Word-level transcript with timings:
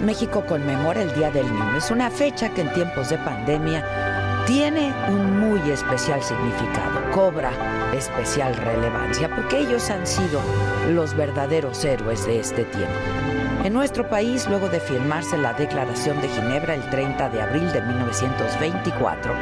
México 0.00 0.44
conmemora 0.46 1.02
el 1.02 1.12
Día 1.14 1.30
del 1.30 1.46
Niño. 1.52 1.76
Es 1.76 1.90
una 1.90 2.10
fecha 2.10 2.48
que 2.48 2.62
en 2.62 2.72
tiempos 2.72 3.10
de 3.10 3.18
pandemia 3.18 3.84
tiene 4.46 4.92
un 5.08 5.38
muy 5.38 5.70
especial 5.70 6.22
significado, 6.22 7.10
cobra 7.12 7.50
especial 7.94 8.56
relevancia, 8.56 9.28
porque 9.28 9.58
ellos 9.58 9.90
han 9.90 10.06
sido 10.06 10.40
los 10.88 11.14
verdaderos 11.14 11.84
héroes 11.84 12.26
de 12.26 12.40
este 12.40 12.64
tiempo. 12.64 12.94
En 13.62 13.74
nuestro 13.74 14.08
país, 14.08 14.48
luego 14.48 14.70
de 14.70 14.80
firmarse 14.80 15.36
la 15.36 15.52
Declaración 15.52 16.20
de 16.22 16.28
Ginebra 16.28 16.74
el 16.74 16.88
30 16.88 17.28
de 17.28 17.42
abril 17.42 17.70
de 17.72 17.82
1924, 17.82 19.34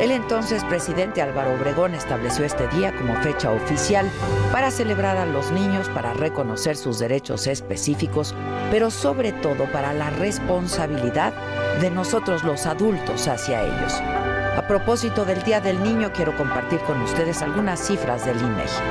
el 0.00 0.10
entonces 0.10 0.64
presidente 0.64 1.22
Álvaro 1.22 1.54
Obregón 1.54 1.94
estableció 1.94 2.44
este 2.44 2.66
día 2.68 2.94
como 2.96 3.14
fecha 3.22 3.50
oficial 3.50 4.10
para 4.50 4.70
celebrar 4.70 5.16
a 5.16 5.26
los 5.26 5.50
niños, 5.52 5.88
para 5.88 6.12
reconocer 6.12 6.76
sus 6.76 6.98
derechos 6.98 7.46
específicos, 7.46 8.34
pero 8.70 8.90
sobre 8.90 9.32
todo 9.32 9.70
para 9.70 9.92
la 9.92 10.10
responsabilidad 10.10 11.32
de 11.80 11.90
nosotros 11.90 12.44
los 12.44 12.66
adultos 12.66 13.28
hacia 13.28 13.62
ellos. 13.62 13.94
A 14.56 14.64
propósito 14.68 15.24
del 15.24 15.42
Día 15.42 15.60
del 15.60 15.82
Niño, 15.82 16.12
quiero 16.12 16.36
compartir 16.36 16.80
con 16.80 17.00
ustedes 17.02 17.42
algunas 17.42 17.80
cifras 17.80 18.26
del 18.26 18.36
INEGI. 18.36 18.82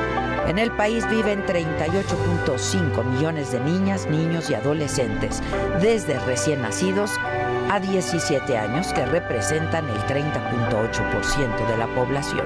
En 0.48 0.58
el 0.58 0.72
país 0.72 1.08
viven 1.10 1.46
38.5 1.46 3.06
millones 3.06 3.52
de 3.52 3.60
niñas, 3.60 4.08
niños 4.08 4.50
y 4.50 4.56
adolescentes, 4.56 5.42
desde 5.82 6.20
recién 6.20 6.62
nacidos 6.62 7.12
a 7.72 7.80
17 7.80 8.58
años, 8.58 8.92
que 8.92 9.06
representan 9.06 9.88
el 9.88 9.98
30.8% 10.02 11.68
de 11.68 11.78
la 11.78 11.88
población. 11.96 12.46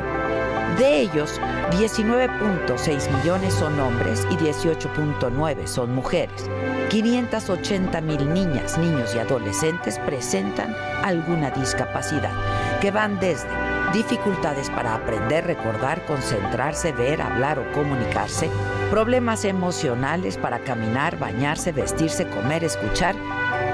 De 0.78 1.00
ellos, 1.00 1.42
19.6 1.72 3.12
millones 3.18 3.56
son 3.56 3.80
hombres 3.80 4.28
y 4.30 4.36
18.9 4.36 5.66
son 5.66 5.96
mujeres. 5.96 6.48
580 6.90 8.02
mil 8.02 8.32
niñas, 8.34 8.78
niños 8.78 9.16
y 9.16 9.18
adolescentes 9.18 9.98
presentan 10.06 10.76
alguna 11.04 11.50
discapacidad, 11.50 12.34
que 12.80 12.92
van 12.92 13.20
desde 13.20 13.48
dificultades 13.94 14.70
para 14.70 14.94
aprender, 14.94 15.48
recordar, 15.48 16.06
concentrarse, 16.06 16.92
ver, 16.92 17.20
hablar 17.20 17.58
o 17.58 17.72
comunicarse, 17.72 18.52
problemas 18.92 19.44
emocionales 19.44 20.38
para 20.38 20.60
caminar, 20.60 21.18
bañarse, 21.18 21.72
vestirse, 21.72 22.28
comer, 22.28 22.64
escuchar 22.64 23.16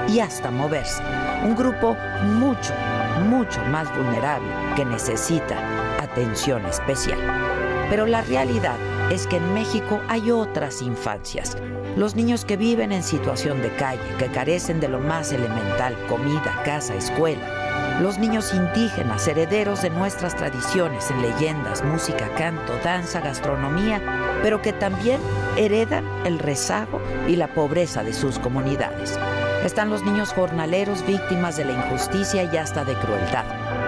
y 0.08 0.20
hasta 0.20 0.50
moverse. 0.50 1.02
Un 1.42 1.56
grupo 1.56 1.96
mucho, 2.24 2.72
mucho 3.28 3.60
más 3.64 3.94
vulnerable 3.96 4.48
que 4.76 4.84
necesita 4.84 5.56
atención 6.00 6.64
especial. 6.66 7.18
Pero 7.90 8.06
la 8.06 8.22
realidad 8.22 8.76
es 9.10 9.26
que 9.26 9.38
en 9.38 9.52
México 9.52 10.00
hay 10.08 10.30
otras 10.30 10.82
infancias. 10.82 11.56
Los 11.96 12.14
niños 12.14 12.44
que 12.44 12.56
viven 12.56 12.92
en 12.92 13.02
situación 13.02 13.60
de 13.60 13.74
calle, 13.74 14.00
que 14.18 14.28
carecen 14.28 14.78
de 14.78 14.88
lo 14.88 15.00
más 15.00 15.32
elemental, 15.32 15.96
comida, 16.08 16.62
casa, 16.64 16.94
escuela. 16.94 17.98
Los 18.00 18.18
niños 18.18 18.54
indígenas, 18.54 19.26
herederos 19.26 19.82
de 19.82 19.90
nuestras 19.90 20.36
tradiciones 20.36 21.10
en 21.10 21.22
leyendas, 21.22 21.84
música, 21.84 22.30
canto, 22.38 22.72
danza, 22.84 23.20
gastronomía, 23.20 24.00
pero 24.42 24.62
que 24.62 24.72
también 24.72 25.20
heredan 25.56 26.04
el 26.24 26.38
rezago 26.38 27.00
y 27.28 27.36
la 27.36 27.48
pobreza 27.48 28.02
de 28.02 28.12
sus 28.12 28.38
comunidades. 28.38 29.18
Están 29.64 29.90
los 29.90 30.02
niños 30.02 30.32
jornaleros 30.32 31.06
víctimas 31.06 31.56
de 31.56 31.64
la 31.64 31.72
injusticia 31.72 32.42
y 32.42 32.56
hasta 32.56 32.84
de 32.84 32.94
crueldad. 32.94 33.44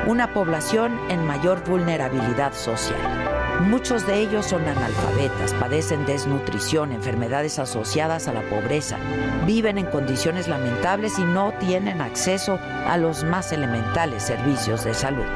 Una 0.07 0.33
población 0.33 0.97
en 1.11 1.27
mayor 1.27 1.65
vulnerabilidad 1.65 2.55
social. 2.55 3.35
Muchos 3.63 4.07
de 4.07 4.21
ellos 4.21 4.47
son 4.47 4.67
analfabetas, 4.69 5.53
padecen 5.55 6.07
desnutrición, 6.07 6.93
enfermedades 6.93 7.59
asociadas 7.59 8.29
a 8.29 8.33
la 8.33 8.43
pobreza, 8.43 8.99
viven 9.47 9.79
en 9.79 9.87
condiciones 9.87 10.47
lamentables 10.47 11.19
y 11.19 11.25
no 11.25 11.53
tienen 11.59 12.01
acceso 12.01 12.61
a 12.87 12.97
los 12.97 13.25
más 13.25 13.51
elementales 13.51 14.23
servicios 14.23 14.85
de 14.85 14.95
salud. 14.95 15.27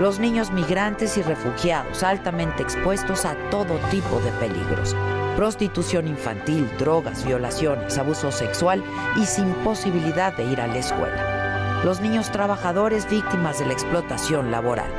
Los 0.00 0.18
niños 0.18 0.50
migrantes 0.50 1.16
y 1.16 1.22
refugiados 1.22 2.02
altamente 2.02 2.62
expuestos 2.62 3.24
a 3.24 3.36
todo 3.50 3.78
tipo 3.90 4.20
de 4.20 4.32
peligros. 4.32 4.96
Prostitución 5.36 6.08
infantil, 6.08 6.66
drogas, 6.78 7.22
violaciones, 7.26 7.98
abuso 7.98 8.32
sexual 8.32 8.82
y 9.20 9.26
sin 9.26 9.52
posibilidad 9.64 10.34
de 10.34 10.44
ir 10.44 10.62
a 10.62 10.66
la 10.66 10.78
escuela. 10.78 11.82
Los 11.84 12.00
niños 12.00 12.32
trabajadores 12.32 13.06
víctimas 13.10 13.58
de 13.58 13.66
la 13.66 13.74
explotación 13.74 14.50
laboral. 14.50 14.90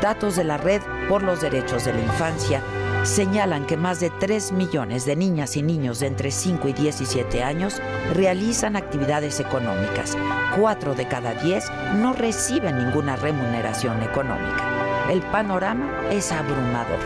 Datos 0.00 0.36
de 0.36 0.44
la 0.44 0.58
Red 0.58 0.80
por 1.08 1.24
los 1.24 1.40
Derechos 1.40 1.84
de 1.84 1.92
la 1.92 2.02
Infancia 2.02 2.62
señalan 3.02 3.66
que 3.66 3.76
más 3.76 3.98
de 3.98 4.10
3 4.10 4.52
millones 4.52 5.06
de 5.06 5.16
niñas 5.16 5.56
y 5.56 5.62
niños 5.62 5.98
de 5.98 6.06
entre 6.06 6.30
5 6.30 6.68
y 6.68 6.72
17 6.72 7.42
años 7.42 7.82
realizan 8.14 8.76
actividades 8.76 9.40
económicas. 9.40 10.16
4 10.56 10.94
de 10.94 11.08
cada 11.08 11.34
10 11.34 11.68
no 11.96 12.12
reciben 12.12 12.78
ninguna 12.78 13.16
remuneración 13.16 14.00
económica. 14.04 15.08
El 15.10 15.20
panorama 15.22 16.08
es 16.12 16.30
abrumador, 16.30 17.00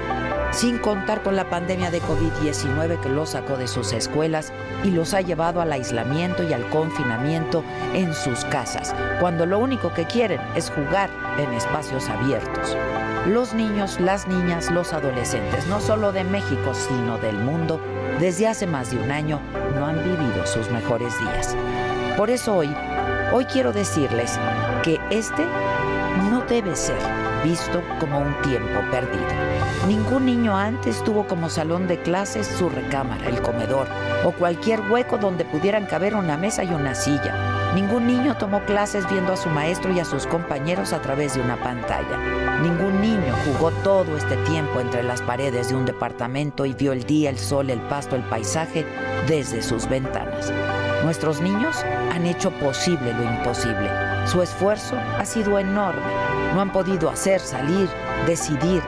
sin 0.55 0.79
contar 0.79 1.23
con 1.23 1.35
la 1.35 1.51
pandemia 1.51 1.91
de 1.91 2.01
COVID-19 2.01 3.01
que 3.01 3.09
los 3.09 3.31
sacó 3.31 3.57
de 3.57 3.67
sus 3.67 3.93
escuelas 3.93 4.53
y 4.85 4.91
los 4.91 5.13
ha 5.13 5.21
llevado 5.21 5.61
al 5.61 5.73
aislamiento 5.73 6.45
y 6.45 6.53
al 6.53 6.69
confinamiento 6.71 7.65
en 7.93 8.15
sus 8.15 8.45
casas, 8.45 8.95
cuando 9.21 9.47
lo 9.47 9.59
único 9.59 9.93
que 9.93 10.05
quieren 10.05 10.41
es 10.55 10.71
jugar 10.71 11.11
en 11.39 11.53
espacios 11.55 12.09
abiertos. 12.09 12.77
Los 13.27 13.53
niños, 13.53 13.99
las 13.99 14.29
niñas, 14.29 14.71
los 14.71 14.93
adolescentes, 14.93 15.67
no 15.67 15.81
solo 15.81 16.13
de 16.13 16.23
México, 16.23 16.73
sino 16.75 17.19
del 17.19 17.37
mundo, 17.37 17.81
desde 18.21 18.47
hace 18.47 18.67
más 18.67 18.93
de 18.93 18.99
un 18.99 19.11
año 19.11 19.41
no 19.75 19.87
han 19.87 20.05
vivido 20.05 20.47
sus 20.47 20.71
mejores 20.71 21.19
días. 21.19 21.57
Por 22.17 22.31
eso 22.31 22.55
hoy, 22.55 22.73
hoy 23.33 23.45
quiero 23.47 23.73
decirles 23.73 24.39
que 24.85 25.01
este 25.11 25.45
no 26.31 26.43
debe 26.43 26.77
ser 26.77 26.99
visto 27.43 27.83
como 27.99 28.21
un 28.21 28.41
tiempo 28.43 28.81
perdido. 28.93 29.54
Ningún 29.87 30.25
niño 30.25 30.57
antes 30.57 31.05
tuvo 31.05 31.27
como 31.27 31.51
salón 31.51 31.87
de 31.87 32.01
clases 32.01 32.47
su 32.47 32.71
recámara, 32.71 33.29
el 33.29 33.43
comedor 33.43 33.87
o 34.25 34.33
cualquier 34.33 34.81
hueco 34.91 35.19
donde 35.19 35.45
pudieran 35.45 35.85
caber 35.85 36.15
una 36.15 36.39
mesa 36.39 36.65
y 36.65 36.73
una 36.73 36.95
silla. 36.95 37.73
Ningún 37.75 38.07
niño 38.07 38.37
tomó 38.37 38.65
clases 38.65 39.07
viendo 39.11 39.33
a 39.33 39.37
su 39.37 39.51
maestro 39.51 39.93
y 39.93 40.01
a 40.01 40.05
sus 40.05 40.27
compañeros 40.27 40.93
a 40.93 41.03
través 41.03 41.35
de 41.35 41.41
una 41.41 41.57
pantalla. 41.57 42.17
Ningún 42.63 43.01
niño 43.01 43.35
jugó 43.45 43.73
todo 43.83 44.17
este 44.17 44.37
tiempo 44.49 44.81
entre 44.81 45.03
las 45.03 45.21
paredes 45.21 45.69
de 45.69 45.75
un 45.75 45.85
departamento 45.85 46.65
y 46.65 46.73
vio 46.73 46.93
el 46.93 47.05
día, 47.05 47.29
el 47.29 47.39
sol, 47.39 47.69
el 47.69 47.81
pasto, 47.81 48.17
el 48.17 48.23
paisaje 48.23 48.87
desde 49.27 49.61
sus 49.61 49.89
ventanas. 49.89 50.53
Nuestros 51.03 51.43
niños 51.43 51.77
han 52.11 52.25
hecho 52.25 52.51
posible 52.53 53.13
lo 53.13 53.25
imposible. 53.25 53.91
Su 54.27 54.41
esfuerzo 54.41 54.97
ha 55.19 55.25
sido 55.27 55.59
enorme. 55.59 56.01
No 56.55 56.63
han 56.63 56.73
podido 56.73 57.11
hacer, 57.11 57.41
salir, 57.41 57.89
decidir 58.27 58.83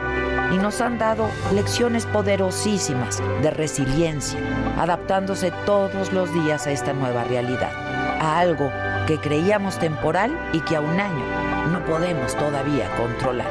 y 0.52 0.58
nos 0.58 0.81
han 0.81 0.98
dado 0.98 1.28
lecciones 1.52 2.06
poderosísimas 2.06 3.22
de 3.43 3.50
resiliencia, 3.50 4.38
adaptándose 4.78 5.52
todos 5.64 6.12
los 6.12 6.32
días 6.32 6.66
a 6.66 6.70
esta 6.70 6.93
nueva 6.93 7.25
realidad, 7.25 7.72
a 8.20 8.38
algo 8.38 8.70
que 9.06 9.19
creíamos 9.19 9.78
temporal 9.78 10.37
y 10.52 10.60
que 10.60 10.76
a 10.76 10.81
un 10.81 11.00
año 11.00 11.25
no 11.70 11.84
podemos 11.84 12.34
todavía 12.37 12.88
controlar. 12.96 13.46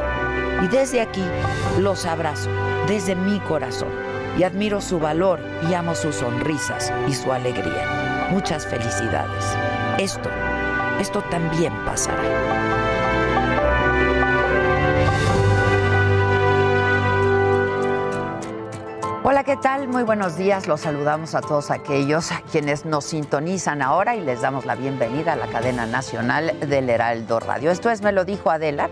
Y 0.63 0.68
desde 0.68 1.01
aquí 1.01 1.24
los 1.80 2.06
abrazo, 2.06 2.50
desde 2.88 3.15
mi 3.15 3.39
corazón, 3.41 3.89
y 4.38 4.44
admiro 4.44 4.81
su 4.81 5.00
valor 5.00 5.39
y 5.69 5.74
amo 5.74 5.95
sus 5.95 6.15
sonrisas 6.15 6.91
y 7.07 7.13
su 7.13 7.31
alegría. 7.31 8.27
Muchas 8.31 8.65
felicidades. 8.65 9.45
Esto, 9.98 10.30
esto 11.00 11.21
también 11.30 11.74
pasará. 11.86 12.85
Hola, 19.27 19.44
¿qué 19.44 19.57
tal? 19.57 19.88
Muy 19.88 20.04
buenos 20.04 20.38
días. 20.38 20.68
Los 20.68 20.81
saludamos 20.81 21.33
a 21.33 21.42
todos 21.42 21.72
aquellos 21.72 22.30
quienes 22.51 22.86
nos 22.86 23.06
sintonizan 23.06 23.81
ahora 23.81 24.16
y 24.16 24.22
les 24.22 24.42
damos 24.42 24.68
la 24.68 24.75
bienvenida 24.75 25.33
a 25.33 25.36
la 25.36 25.48
cadena 25.48 25.88
nacional 25.88 26.56
del 26.60 26.88
Heraldo 26.92 27.39
Radio. 27.39 27.72
Esto 27.72 27.89
es 27.89 28.04
Me 28.04 28.12
lo 28.12 28.24
dijo 28.24 28.51
Adela 28.51 28.88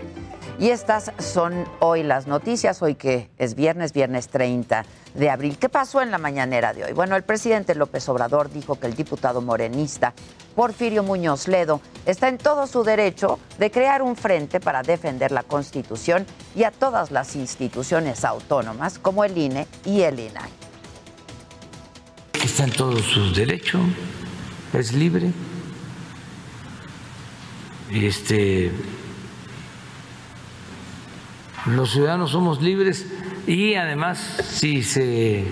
y 0.58 0.68
estas 0.70 1.12
son 1.18 1.64
hoy 1.80 2.02
las 2.02 2.26
noticias, 2.26 2.80
hoy 2.82 2.94
que 2.94 3.30
es 3.38 3.54
viernes, 3.54 3.92
viernes 3.92 4.28
30 4.28 4.84
de 5.14 5.30
abril. 5.30 5.58
¿Qué 5.58 5.68
pasó 5.68 6.00
en 6.00 6.10
la 6.10 6.18
mañanera 6.18 6.72
de 6.72 6.84
hoy? 6.84 6.92
Bueno, 6.92 7.16
el 7.16 7.22
presidente 7.24 7.74
López 7.74 8.08
Obrador 8.08 8.50
dijo 8.50 8.78
que 8.78 8.86
el 8.86 8.94
diputado 8.94 9.40
morenista 9.40 10.14
Porfirio 10.54 11.02
Muñoz 11.02 11.48
Ledo 11.48 11.80
está 12.06 12.28
en 12.28 12.38
todo 12.38 12.66
su 12.66 12.84
derecho 12.84 13.38
de 13.58 13.70
crear 13.70 14.02
un 14.02 14.16
frente 14.16 14.60
para 14.60 14.82
defender 14.82 15.32
la 15.32 15.42
Constitución 15.42 16.26
y 16.54 16.62
a 16.64 16.70
todas 16.70 17.10
las 17.10 17.34
instituciones 17.34 18.24
autónomas 18.24 18.98
como 18.98 19.24
el 19.24 19.36
INE 19.36 19.66
y 19.84 20.02
el 20.02 20.20
INAI. 20.20 20.50
Está 22.44 22.64
en 22.64 22.72
todo 22.72 22.98
su 22.98 23.32
derecho, 23.32 23.80
es 24.72 24.92
libre. 24.92 25.32
Este, 27.90 28.70
los 31.66 31.92
ciudadanos 31.92 32.30
somos 32.32 32.60
libres 32.60 33.06
y 33.46 33.74
además, 33.74 34.18
si 34.18 34.82
se 34.82 35.44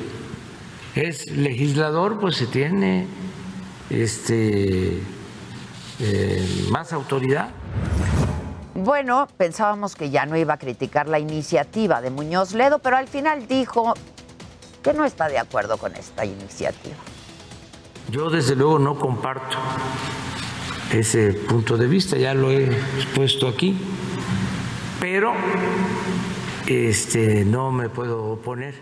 es 0.95 1.31
legislador, 1.31 2.21
pues 2.21 2.37
se 2.37 2.47
tiene 2.47 3.07
este, 3.91 5.01
eh, 6.01 6.67
más 6.71 6.93
autoridad. 6.93 7.51
Bueno, 8.75 9.29
pensábamos 9.37 9.95
que 9.95 10.11
ya 10.11 10.27
no 10.27 10.37
iba 10.37 10.55
a 10.55 10.59
criticar 10.59 11.09
la 11.09 11.19
iniciativa 11.19 12.01
de 12.01 12.11
Muñoz 12.11 12.53
Ledo, 12.53 12.79
pero 12.79 12.97
al 12.97 13.09
final 13.09 13.47
dijo 13.47 13.95
que 14.83 14.93
no 14.93 15.05
está 15.05 15.29
de 15.29 15.39
acuerdo 15.39 15.77
con 15.77 15.95
esta 15.95 16.25
iniciativa. 16.25 16.97
Yo 18.11 18.29
desde 18.31 18.57
luego 18.57 18.79
no 18.79 18.99
comparto 18.99 19.57
ese 20.93 21.33
punto 21.33 21.77
de 21.77 21.87
vista, 21.87 22.17
ya 22.17 22.35
lo 22.35 22.51
he 22.51 22.65
expuesto 22.65 23.47
aquí, 23.47 23.79
pero 25.03 25.33
este, 26.69 27.45
no 27.45 27.73
me 27.73 27.89
puedo 27.89 28.35
oponer. 28.35 28.73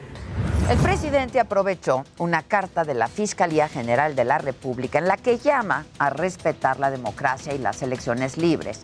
El 0.68 0.76
presidente 0.76 1.40
aprovechó 1.40 2.04
una 2.18 2.42
carta 2.42 2.84
de 2.84 2.92
la 2.92 3.08
Fiscalía 3.08 3.70
General 3.70 4.14
de 4.14 4.26
la 4.26 4.36
República 4.36 4.98
en 4.98 5.08
la 5.08 5.16
que 5.16 5.38
llama 5.38 5.86
a 5.98 6.10
respetar 6.10 6.78
la 6.78 6.90
democracia 6.90 7.54
y 7.54 7.58
las 7.58 7.80
elecciones 7.80 8.36
libres 8.36 8.80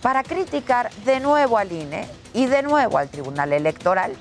para 0.00 0.22
criticar 0.22 0.90
de 1.04 1.20
nuevo 1.20 1.58
al 1.58 1.70
INE 1.70 2.08
y 2.32 2.46
de 2.46 2.62
nuevo 2.62 2.96
al 2.96 3.10
Tribunal 3.10 3.52
Electoral. 3.52 4.14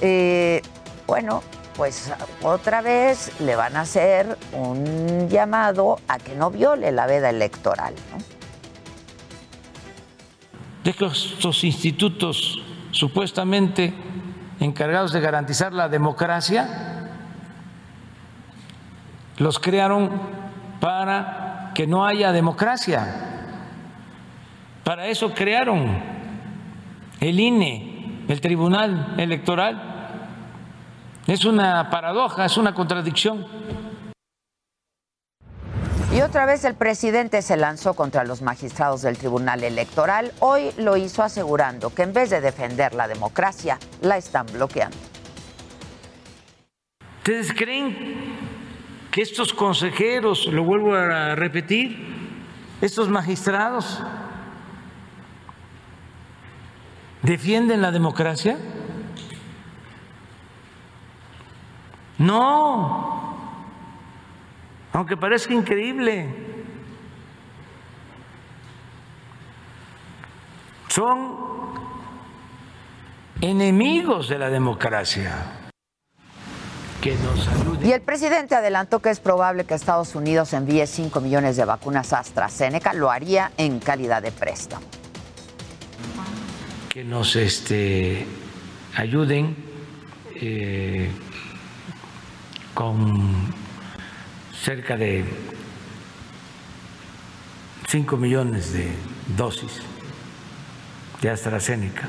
Eh, 0.00 0.62
bueno, 1.06 1.42
pues 1.76 2.10
otra 2.42 2.80
vez 2.80 3.30
le 3.40 3.56
van 3.56 3.76
a 3.76 3.82
hacer 3.82 4.38
un 4.54 5.28
llamado 5.28 5.98
a 6.08 6.18
que 6.18 6.34
no 6.34 6.50
viole 6.50 6.92
la 6.92 7.06
veda 7.06 7.28
electoral. 7.28 7.94
De 10.84 10.92
que 10.92 11.06
estos 11.06 11.64
institutos 11.64 12.62
supuestamente 12.90 13.94
encargados 14.60 15.12
de 15.12 15.20
garantizar 15.20 15.72
la 15.72 15.88
democracia, 15.88 17.10
los 19.38 19.58
crearon 19.58 20.10
para 20.80 21.72
que 21.74 21.86
no 21.86 22.04
haya 22.04 22.32
democracia. 22.32 23.30
Para 24.84 25.06
eso 25.06 25.32
crearon 25.32 25.98
el 27.20 27.40
INE, 27.40 28.24
el 28.28 28.40
Tribunal 28.40 29.14
Electoral. 29.18 29.82
Es 31.26 31.44
una 31.44 31.90
paradoja, 31.90 32.44
es 32.44 32.56
una 32.56 32.74
contradicción. 32.74 33.46
Y 36.12 36.22
otra 36.22 36.44
vez 36.44 36.64
el 36.64 36.74
presidente 36.74 37.40
se 37.40 37.56
lanzó 37.56 37.94
contra 37.94 38.24
los 38.24 38.42
magistrados 38.42 39.02
del 39.02 39.16
Tribunal 39.16 39.62
Electoral. 39.62 40.32
Hoy 40.40 40.72
lo 40.76 40.96
hizo 40.96 41.22
asegurando 41.22 41.94
que 41.94 42.02
en 42.02 42.12
vez 42.12 42.30
de 42.30 42.40
defender 42.40 42.94
la 42.94 43.06
democracia, 43.06 43.78
la 44.00 44.16
están 44.16 44.46
bloqueando. 44.52 44.96
¿Ustedes 47.18 47.52
creen 47.52 47.94
que 49.12 49.22
estos 49.22 49.54
consejeros, 49.54 50.46
lo 50.46 50.64
vuelvo 50.64 50.94
a 50.96 51.36
repetir, 51.36 51.96
estos 52.80 53.08
magistrados 53.08 54.02
defienden 57.22 57.82
la 57.82 57.92
democracia? 57.92 58.58
No, 62.18 63.39
aunque 64.92 65.16
parezca 65.16 65.54
increíble. 65.54 66.34
Son 70.88 71.38
enemigos 73.40 74.28
de 74.28 74.38
la 74.38 74.50
democracia. 74.50 75.56
Que 77.00 77.14
nos 77.16 77.48
Y 77.82 77.92
el 77.92 78.02
presidente 78.02 78.54
adelantó 78.54 79.00
que 79.00 79.08
es 79.08 79.20
probable 79.20 79.64
que 79.64 79.74
Estados 79.74 80.14
Unidos 80.14 80.52
envíe 80.52 80.86
5 80.86 81.20
millones 81.20 81.56
de 81.56 81.64
vacunas 81.64 82.12
AstraZeneca, 82.12 82.92
lo 82.92 83.10
haría 83.10 83.52
en 83.56 83.78
calidad 83.78 84.20
de 84.20 84.32
préstamo. 84.32 84.84
Que 86.90 87.04
nos 87.04 87.36
este, 87.36 88.26
ayuden 88.96 89.56
eh, 90.34 91.10
con 92.74 93.54
cerca 94.62 94.96
de 94.96 95.24
5 97.88 98.16
millones 98.16 98.72
de 98.72 98.92
dosis 99.36 99.80
de 101.22 101.30
AstraZeneca. 101.30 102.08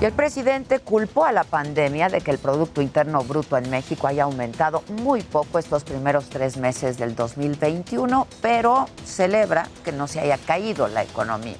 Y 0.00 0.04
el 0.04 0.12
presidente 0.12 0.78
culpó 0.78 1.24
a 1.24 1.32
la 1.32 1.44
pandemia 1.44 2.08
de 2.08 2.20
que 2.20 2.30
el 2.30 2.38
Producto 2.38 2.80
Interno 2.80 3.22
Bruto 3.24 3.56
en 3.56 3.68
México 3.68 4.06
haya 4.06 4.24
aumentado 4.24 4.84
muy 5.02 5.22
poco 5.22 5.58
estos 5.58 5.84
primeros 5.84 6.28
tres 6.30 6.56
meses 6.56 6.98
del 6.98 7.14
2021, 7.16 8.26
pero 8.40 8.86
celebra 9.04 9.66
que 9.84 9.92
no 9.92 10.06
se 10.06 10.20
haya 10.20 10.38
caído 10.38 10.86
la 10.86 11.02
economía. 11.02 11.56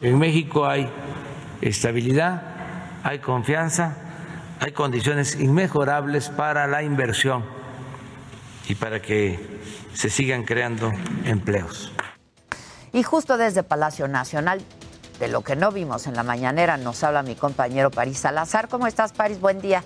En 0.00 0.18
México 0.18 0.66
hay 0.66 0.90
estabilidad, 1.60 2.42
hay 3.04 3.18
confianza, 3.18 3.96
hay 4.58 4.72
condiciones 4.72 5.38
inmejorables 5.38 6.30
para 6.30 6.66
la 6.66 6.82
inversión 6.82 7.57
y 8.68 8.74
para 8.74 9.00
que 9.00 9.38
se 9.94 10.10
sigan 10.10 10.44
creando 10.44 10.92
empleos. 11.24 11.90
Y 12.92 13.02
justo 13.02 13.36
desde 13.36 13.62
Palacio 13.62 14.08
Nacional, 14.08 14.60
de 15.18 15.28
lo 15.28 15.42
que 15.42 15.56
no 15.56 15.72
vimos 15.72 16.06
en 16.06 16.14
la 16.14 16.22
mañanera, 16.22 16.76
nos 16.76 17.02
habla 17.02 17.22
mi 17.22 17.34
compañero 17.34 17.90
París 17.90 18.18
Salazar. 18.18 18.68
¿Cómo 18.68 18.86
estás, 18.86 19.12
París? 19.12 19.40
Buen 19.40 19.60
día. 19.60 19.84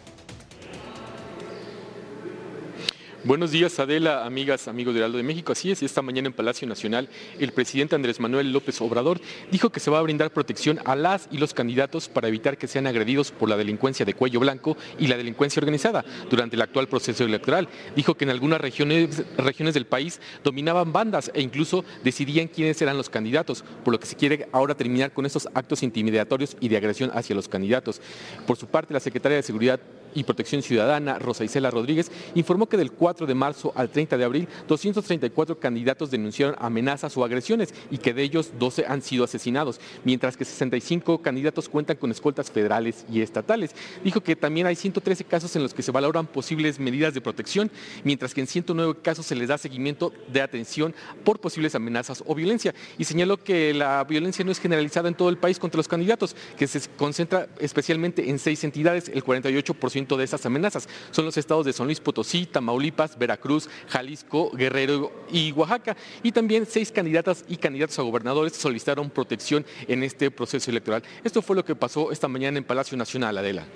Buenos 3.25 3.53
días, 3.53 3.79
Adela, 3.79 4.27
amigas, 4.27 4.67
amigos 4.67 4.95
de 4.95 4.99
Heraldo 4.99 5.17
de 5.17 5.23
México. 5.23 5.53
Así 5.53 5.71
es, 5.71 5.81
esta 5.81 6.03
mañana 6.03 6.27
en 6.27 6.33
Palacio 6.33 6.67
Nacional, 6.67 7.09
el 7.39 7.53
presidente 7.53 7.95
Andrés 7.95 8.19
Manuel 8.19 8.53
López 8.53 8.81
Obrador 8.81 9.21
dijo 9.53 9.71
que 9.71 9.79
se 9.79 9.93
va 9.93 10.01
a 10.01 10.03
brindar 10.03 10.33
protección 10.33 10.81
a 10.85 10.97
las 10.97 11.29
y 11.31 11.39
los 11.39 11.55
candidatos 11.55 12.09
para 12.09 12.27
evitar 12.27 12.59
que 12.59 12.67
sean 12.67 12.89
agredidos 12.89 13.31
por 13.31 13.49
la 13.49 13.57
delincuencia 13.57 14.05
de 14.05 14.15
cuello 14.15 14.41
blanco 14.41 14.77
y 14.99 15.07
la 15.07 15.17
delincuencia 15.17 15.61
organizada 15.61 16.05
durante 16.31 16.57
el 16.57 16.63
actual 16.63 16.89
proceso 16.89 17.23
electoral. 17.23 17.69
Dijo 17.95 18.17
que 18.17 18.25
en 18.25 18.31
algunas 18.31 18.61
regiones, 18.61 19.23
regiones 19.37 19.75
del 19.75 19.87
país 19.87 20.21
dominaban 20.43 20.93
bandas 20.93 21.31
e 21.33 21.43
incluso 21.43 21.85
decidían 22.03 22.49
quiénes 22.49 22.83
eran 22.83 22.97
los 22.97 23.09
candidatos, 23.09 23.63
por 23.85 23.93
lo 23.93 24.01
que 24.01 24.07
se 24.07 24.17
quiere 24.17 24.49
ahora 24.51 24.75
terminar 24.75 25.13
con 25.13 25.27
estos 25.27 25.49
actos 25.55 25.85
intimidatorios 25.85 26.57
y 26.59 26.69
de 26.69 26.77
agresión 26.77 27.13
hacia 27.15 27.37
los 27.37 27.47
candidatos. 27.47 28.01
Por 28.49 28.57
su 28.57 28.67
parte, 28.67 28.93
la 28.93 28.99
secretaria 28.99 29.37
de 29.37 29.45
Seguridad 29.45 29.79
y 30.15 30.25
Protección 30.25 30.63
Ciudadana, 30.63 31.19
Rosa 31.19 31.45
Isela 31.45 31.71
Rodríguez, 31.71 32.11
informó 32.35 32.69
que 32.69 32.77
del 32.77 32.93
4 32.93 33.27
de 33.27 33.35
marzo 33.35 33.73
al 33.75 33.91
30 33.91 34.17
de 34.17 34.25
abril, 34.25 34.49
234 34.69 35.59
candidatos 35.59 36.11
denunciaron 36.11 36.57
amenazas 36.59 37.17
o 37.17 37.25
agresiones 37.25 37.75
y 37.91 37.99
que 37.99 38.15
de 38.15 38.23
ellos 38.23 38.53
12 38.59 38.87
han 38.87 39.03
sido 39.03 39.25
asesinados, 39.25 39.81
mientras 40.05 40.37
que 40.37 40.45
65 40.45 41.23
candidatos 41.23 41.69
cuentan 41.69 41.97
con 41.97 42.11
escoltas 42.11 42.51
federales 42.51 43.05
y 43.11 43.21
estatales. 43.21 43.75
Dijo 44.05 44.21
que 44.21 44.37
también 44.37 44.67
hay 44.67 44.77
113 44.77 45.25
casos 45.25 45.55
en 45.57 45.63
los 45.63 45.75
que 45.75 45.83
se 45.83 45.93
valoran 45.93 46.27
posibles 46.27 46.79
medidas 46.79 47.15
de 47.15 47.21
protección, 47.21 47.71
mientras 48.05 48.35
que 48.35 48.41
en 48.41 48.47
109 48.47 49.01
casos 49.03 49.27
se 49.27 49.35
les 49.35 49.49
da 49.49 49.59
seguimiento 49.59 50.13
de 50.33 50.41
atención 50.41 50.95
por 51.25 51.41
posibles 51.41 51.75
amenazas 51.75 52.23
o 52.27 52.35
violencia. 52.35 52.75
Y 52.99 53.05
señaló 53.05 53.37
que 53.37 53.75
la 53.75 54.05
violencia 54.05 54.45
no 54.45 54.53
es 54.53 54.59
generalizada 54.59 55.09
en 55.09 55.15
todo 55.15 55.29
el 55.29 55.39
país 55.39 55.59
contra 55.59 55.79
los 55.79 55.89
candidatos, 55.89 56.37
que 56.57 56.67
se 56.67 56.81
concentra 56.97 57.49
especialmente 57.59 58.31
en 58.31 58.39
seis 58.39 58.65
entidades, 58.65 59.09
el 59.09 59.25
48% 59.25 60.02
de 60.09 60.25
esas 60.25 60.45
amenazas. 60.47 60.89
Son 61.11 61.25
los 61.25 61.37
estados 61.37 61.65
de 61.65 61.73
San 61.73 61.87
Luis 61.87 62.01
Potosí, 62.01 62.47
Tamaulipas, 62.47 63.19
Veracruz, 63.19 63.69
Jalisco, 63.89 64.51
Guerrero 64.51 65.13
y 65.31 65.53
Oaxaca. 65.53 65.97
Y 66.23 66.33
también 66.33 66.67
seis 66.67 66.93
candidatas 66.93 67.45
y 67.49 67.57
candidatos 67.57 67.99
a 67.99 68.03
gobernadores 68.03 68.55
solicitaron 68.55 69.11
protección 69.11 69.65
en 69.89 70.03
este 70.03 70.31
proceso 70.31 70.71
electoral. 70.71 71.03
Esto 71.25 71.43
fue 71.43 71.57
lo 71.57 71.65
que 71.65 71.75
pasó 71.75 72.13
esta 72.13 72.29
mañana 72.29 72.59
en 72.59 72.65
Palacio 72.65 72.97
Nacional, 72.97 73.39
Adela. 73.39 73.67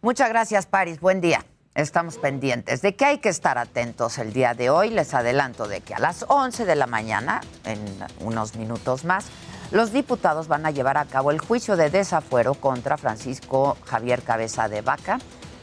Muchas 0.00 0.28
gracias, 0.28 0.66
Paris. 0.66 1.00
Buen 1.00 1.20
día. 1.20 1.44
Estamos 1.74 2.18
pendientes 2.18 2.82
de 2.82 2.96
que 2.96 3.04
hay 3.04 3.18
que 3.18 3.28
estar 3.28 3.56
atentos 3.56 4.18
el 4.18 4.32
día 4.32 4.54
de 4.54 4.68
hoy. 4.68 4.90
Les 4.90 5.14
adelanto 5.14 5.68
de 5.68 5.80
que 5.80 5.94
a 5.94 6.00
las 6.00 6.24
11 6.26 6.64
de 6.64 6.74
la 6.74 6.88
mañana, 6.88 7.40
en 7.64 7.78
unos 8.20 8.56
minutos 8.56 9.04
más, 9.04 9.26
los 9.70 9.92
diputados 9.92 10.48
van 10.48 10.66
a 10.66 10.70
llevar 10.70 10.96
a 10.96 11.04
cabo 11.04 11.30
el 11.30 11.38
juicio 11.38 11.76
de 11.76 11.90
desafuero 11.90 12.54
contra 12.54 12.96
Francisco 12.96 13.76
Javier 13.84 14.22
Cabeza 14.22 14.68
de 14.68 14.80
Vaca, 14.80 15.18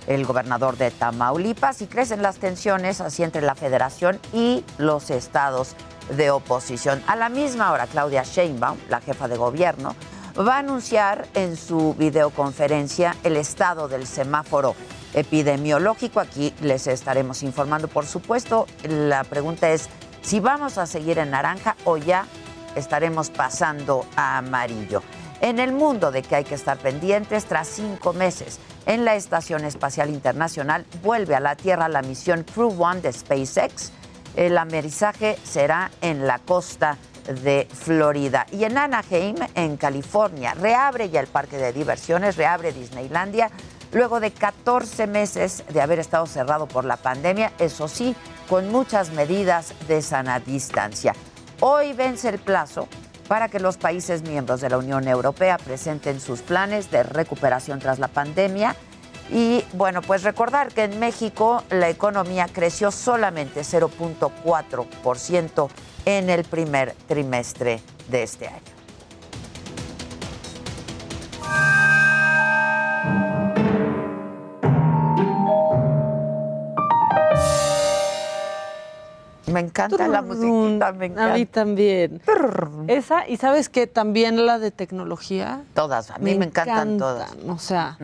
el 0.07 0.25
gobernador 0.25 0.77
de 0.77 0.91
Tamaulipas, 0.91 1.81
y 1.81 1.87
crecen 1.87 2.21
las 2.21 2.37
tensiones 2.37 3.01
así 3.01 3.23
entre 3.23 3.41
la 3.41 3.55
federación 3.55 4.19
y 4.33 4.63
los 4.77 5.09
estados 5.09 5.75
de 6.09 6.31
oposición. 6.31 7.03
A 7.07 7.15
la 7.15 7.29
misma 7.29 7.71
hora, 7.71 7.87
Claudia 7.87 8.23
Sheinbaum, 8.23 8.77
la 8.89 9.01
jefa 9.01 9.27
de 9.27 9.37
gobierno, 9.37 9.95
va 10.37 10.55
a 10.55 10.59
anunciar 10.59 11.27
en 11.33 11.55
su 11.55 11.93
videoconferencia 11.95 13.15
el 13.23 13.37
estado 13.37 13.87
del 13.87 14.05
semáforo 14.05 14.75
epidemiológico. 15.13 16.19
Aquí 16.19 16.53
les 16.61 16.87
estaremos 16.87 17.41
informando. 17.41 17.87
Por 17.87 18.05
supuesto, 18.05 18.67
la 18.83 19.23
pregunta 19.23 19.69
es 19.69 19.87
si 20.21 20.39
vamos 20.39 20.77
a 20.77 20.85
seguir 20.85 21.19
en 21.19 21.31
naranja 21.31 21.75
o 21.85 21.97
ya 21.97 22.25
estaremos 22.75 23.29
pasando 23.29 24.05
a 24.15 24.39
amarillo. 24.39 25.01
En 25.41 25.59
el 25.59 25.71
mundo 25.71 26.11
de 26.11 26.21
que 26.21 26.35
hay 26.35 26.43
que 26.43 26.55
estar 26.55 26.77
pendientes, 26.77 27.45
tras 27.45 27.67
cinco 27.67 28.13
meses 28.13 28.59
en 28.85 29.05
la 29.05 29.15
Estación 29.15 29.65
Espacial 29.65 30.09
Internacional, 30.09 30.85
vuelve 31.03 31.35
a 31.35 31.39
la 31.39 31.55
Tierra 31.55 31.89
la 31.89 32.01
misión 32.01 32.43
Crew 32.43 32.75
One 32.81 33.01
de 33.01 33.13
SpaceX. 33.13 33.91
El 34.35 34.57
amerizaje 34.57 35.37
será 35.43 35.91
en 36.01 36.27
la 36.27 36.39
costa 36.39 36.97
de 37.41 37.67
Florida. 37.71 38.45
Y 38.51 38.65
en 38.65 38.77
Anaheim, 38.77 39.35
en 39.55 39.77
California, 39.77 40.53
reabre 40.53 41.09
ya 41.09 41.19
el 41.19 41.27
parque 41.27 41.57
de 41.57 41.73
diversiones, 41.73 42.37
reabre 42.37 42.71
Disneylandia, 42.71 43.49
luego 43.91 44.19
de 44.19 44.31
14 44.31 45.07
meses 45.07 45.63
de 45.69 45.81
haber 45.81 45.99
estado 45.99 46.25
cerrado 46.27 46.67
por 46.67 46.85
la 46.85 46.97
pandemia, 46.97 47.53
eso 47.59 47.87
sí, 47.87 48.15
con 48.49 48.69
muchas 48.69 49.11
medidas 49.11 49.73
de 49.87 50.01
sana 50.01 50.39
distancia. 50.39 51.13
Hoy 51.61 51.93
vence 51.93 52.29
el 52.29 52.39
plazo 52.39 52.87
para 53.27 53.49
que 53.49 53.59
los 53.59 53.77
países 53.77 54.23
miembros 54.23 54.61
de 54.61 54.69
la 54.69 54.77
Unión 54.77 55.07
Europea 55.07 55.57
presenten 55.57 56.19
sus 56.19 56.41
planes 56.41 56.91
de 56.91 57.03
recuperación 57.03 57.79
tras 57.79 57.99
la 57.99 58.07
pandemia. 58.07 58.75
Y 59.31 59.63
bueno, 59.73 60.01
pues 60.01 60.23
recordar 60.23 60.71
que 60.71 60.83
en 60.83 60.99
México 60.99 61.63
la 61.69 61.89
economía 61.89 62.47
creció 62.51 62.91
solamente 62.91 63.61
0.4% 63.61 65.69
en 66.05 66.29
el 66.29 66.43
primer 66.43 66.93
trimestre 67.07 67.81
de 68.07 68.23
este 68.23 68.47
año. 68.47 68.74
Me 79.55 79.61
encanta 79.61 80.07
la 80.09 80.21
musiquita, 80.21 80.91
me 80.91 81.05
encanta. 81.05 81.33
A 81.33 81.37
mí 81.37 81.45
también. 81.45 82.21
Esa, 82.87 83.25
y 83.27 83.37
sabes 83.37 83.69
que 83.69 83.87
también 83.87 84.45
la 84.45 84.59
de 84.59 84.71
tecnología. 84.71 85.61
Todas, 85.73 86.11
a 86.11 86.17
mí 86.17 86.35
me, 86.35 86.45
encantan, 86.47 86.97
todas. 86.97 87.31
O 87.47 87.57
sea, 87.57 87.97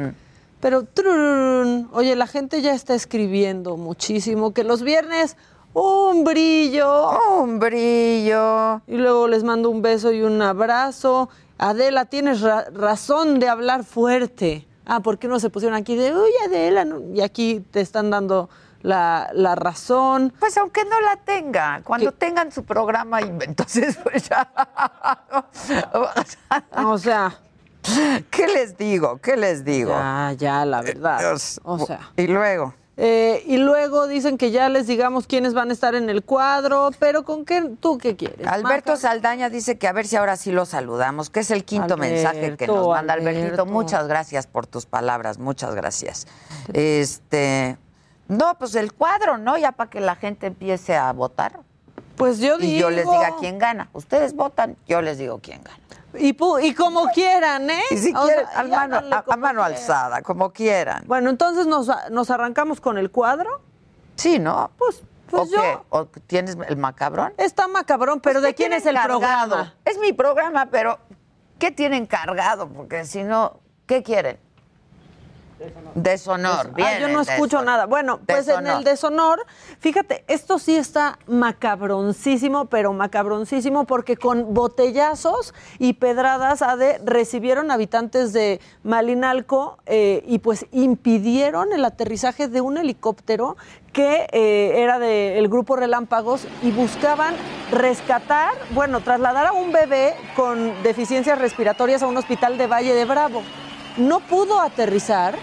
pero, 0.62 0.84
trurun, 0.86 1.90
oye, 1.92 2.16
la 2.16 2.28
gente 2.28 2.62
ya 2.62 2.74
está 2.74 2.96
escribiendo 2.96 3.76
muchísimo 3.76 4.54
que 4.54 4.64
los 4.64 4.82
viernes 4.82 5.36
un 5.74 6.24
brillo. 6.24 7.20
Un 7.42 7.60
brillo. 7.60 8.82
Y 8.88 8.96
luego 8.96 9.28
les 9.28 9.44
mando 9.44 9.70
un 9.70 9.82
beso 9.82 10.12
y 10.14 10.22
un 10.22 10.42
abrazo. 10.42 11.28
Adela, 11.58 12.06
tienes 12.06 12.40
ra- 12.42 12.66
razón 12.74 13.40
de 13.40 13.50
hablar 13.50 13.84
fuerte. 13.84 14.68
Ah, 14.86 15.02
¿por 15.02 15.18
qué 15.20 15.28
no 15.28 15.40
se 15.40 15.50
pusieron 15.50 15.76
aquí 15.78 15.96
de, 15.96 16.14
uy, 16.16 16.32
Adela? 16.48 16.86
no? 16.86 17.02
Y 17.14 17.22
aquí 17.22 17.62
te 17.72 17.82
están 17.82 18.10
dando 18.10 18.50
la, 18.82 19.30
la 19.34 19.56
razón. 19.56 20.34
Pues 20.40 20.58
aunque 20.58 20.84
no 20.86 21.00
la 21.02 21.18
tenga, 21.18 21.82
cuando 21.84 22.12
¿Qué? 22.12 22.18
tengan 22.18 22.52
su 22.52 22.64
programa, 22.64 23.20
entonces 23.22 23.98
pues 24.02 24.30
ya. 24.30 24.50
O 26.84 26.98
sea, 26.98 27.38
¿Qué 28.30 28.48
les 28.48 28.78
digo? 28.78 29.18
¿Qué 29.18 29.36
les 29.38 29.66
digo? 29.66 29.92
ya, 29.92 30.34
ya, 30.38 30.66
la 30.66 30.82
verdad. 30.82 31.20
Dios. 31.20 31.60
O 31.64 31.80
sea. 31.80 32.12
Y 32.16 32.28
luego, 32.28 32.76
Eh, 32.98 33.42
y 33.48 33.58
luego 33.58 34.06
dicen 34.06 34.38
que 34.38 34.52
ya 34.52 34.70
les 34.70 34.86
digamos 34.86 35.26
quiénes 35.26 35.56
van 35.56 35.72
a 35.72 35.74
estar 35.74 35.96
en 35.96 36.10
el 36.10 36.24
cuadro, 36.24 36.92
pero 37.00 37.24
¿con 37.26 37.46
qué? 37.46 37.64
¿Tú 37.80 37.98
qué 37.98 38.16
quieres? 38.16 38.46
Alberto 38.46 38.92
Maca? 38.92 39.02
Saldaña 39.02 39.50
dice 39.50 39.80
que 39.80 39.88
a 39.88 39.94
ver 39.94 40.06
si 40.06 40.18
ahora 40.18 40.36
sí 40.36 40.52
lo 40.52 40.66
saludamos, 40.66 41.30
que 41.32 41.40
es 41.40 41.50
el 41.50 41.64
quinto 41.64 41.98
mensaje 41.98 42.56
que 42.58 42.68
nos 42.68 42.88
manda 42.88 43.14
Albertito. 43.14 43.46
Alberto. 43.46 43.66
Muchas 43.66 44.08
gracias 44.08 44.46
por 44.46 44.68
tus 44.68 44.86
palabras, 44.86 45.40
muchas 45.40 45.74
gracias. 45.74 46.28
Este, 46.74 47.78
no, 48.32 48.58
pues 48.58 48.76
el 48.76 48.94
cuadro, 48.94 49.38
¿no? 49.38 49.58
Ya 49.58 49.72
para 49.74 49.90
que 49.90 50.00
la 50.00 50.16
gente 50.16 50.48
empiece 50.48 50.96
a 50.96 51.12
votar. 51.14 51.60
Pues 52.16 52.40
yo 52.40 52.58
digo. 52.58 52.72
Y 52.74 52.80
yo 52.80 52.90
les 52.90 53.10
diga 53.10 53.36
quién 53.40 53.58
gana. 53.60 53.90
Ustedes 53.94 54.36
votan, 54.36 54.78
yo 54.88 55.02
les 55.02 55.18
digo 55.18 55.40
quién 55.42 55.62
gana. 55.64 55.78
Y, 56.14 56.34
pu- 56.38 56.62
y 56.64 56.74
como 56.74 57.08
quieran, 57.14 57.70
¿eh? 57.70 57.82
Y 57.90 57.98
si 57.98 58.14
quieren, 58.14 58.46
sea, 58.48 58.60
a 58.60 58.64
mano, 58.64 59.02
a- 59.28 59.38
mano 59.38 59.64
alzada, 59.64 60.22
como 60.22 60.52
quieran. 60.52 61.04
Bueno, 61.08 61.30
entonces 61.30 61.68
nos, 61.68 61.90
nos 62.10 62.30
arrancamos 62.30 62.82
con 62.82 62.98
el 62.98 63.12
cuadro. 63.12 63.62
Sí, 64.18 64.38
¿no? 64.38 64.72
Pues, 64.78 65.02
pues 65.30 65.44
¿O 65.44 65.46
yo. 65.56 65.62
qué? 65.62 65.78
¿O 65.90 66.06
tienes 66.06 66.58
el 66.68 66.78
macabrón? 66.78 67.34
Está 67.38 67.68
macabrón, 67.70 68.20
pero 68.20 68.36
Pues, 68.42 68.44
¿de 68.44 68.50
¿qué 68.50 68.56
quién 68.56 68.74
es 68.74 68.86
el 68.86 68.96
cargado? 68.96 69.20
programa? 69.20 69.74
Es 69.86 69.98
mi 70.00 70.12
programa, 70.14 70.68
pero 70.70 71.00
¿qué 71.60 71.72
tienen 71.72 72.06
cargado? 72.06 72.68
Porque 72.68 73.06
si 73.06 73.24
no, 73.24 73.62
¿qué 73.88 74.04
quieren? 74.04 74.38
Deshonor. 75.96 76.68
Ah, 76.68 76.76
Bien, 76.76 77.00
yo 77.00 77.08
no 77.10 77.22
escucho 77.22 77.58
deshonor. 77.58 77.66
nada. 77.66 77.86
Bueno, 77.86 78.20
pues 78.26 78.48
en 78.48 78.68
el 78.68 78.84
deshonor, 78.84 79.46
fíjate, 79.80 80.24
esto 80.28 80.60
sí 80.60 80.76
está 80.76 81.20
macabroncísimo, 81.28 82.66
pero 82.66 82.94
macabroncísimo 82.94 83.86
porque 83.86 84.18
con 84.18 84.54
botellazos 84.54 85.54
y 85.80 85.94
pedradas 85.94 86.62
ADE 86.62 87.00
recibieron 87.04 87.72
habitantes 87.72 88.34
de 88.34 88.60
Malinalco 88.84 89.78
eh, 89.86 90.24
y 90.26 90.40
pues 90.40 90.66
impidieron 90.72 91.74
el 91.74 91.86
aterrizaje 91.86 92.48
de 92.48 92.62
un 92.62 92.78
helicóptero 92.78 93.58
que 93.94 94.28
eh, 94.32 94.82
era 94.82 95.00
del 95.00 95.48
grupo 95.50 95.76
Relámpagos 95.76 96.48
y 96.62 96.72
buscaban 96.72 97.36
rescatar, 97.72 98.54
bueno, 98.72 99.02
trasladar 99.02 99.48
a 99.48 99.52
un 99.52 99.72
bebé 99.72 100.16
con 100.36 100.82
deficiencias 100.84 101.38
respiratorias 101.40 102.02
a 102.02 102.08
un 102.08 102.18
hospital 102.18 102.58
de 102.58 102.68
Valle 102.68 102.94
de 102.94 103.06
Bravo. 103.06 103.42
No 103.98 104.20
pudo 104.22 104.60
aterrizar. 104.60 105.36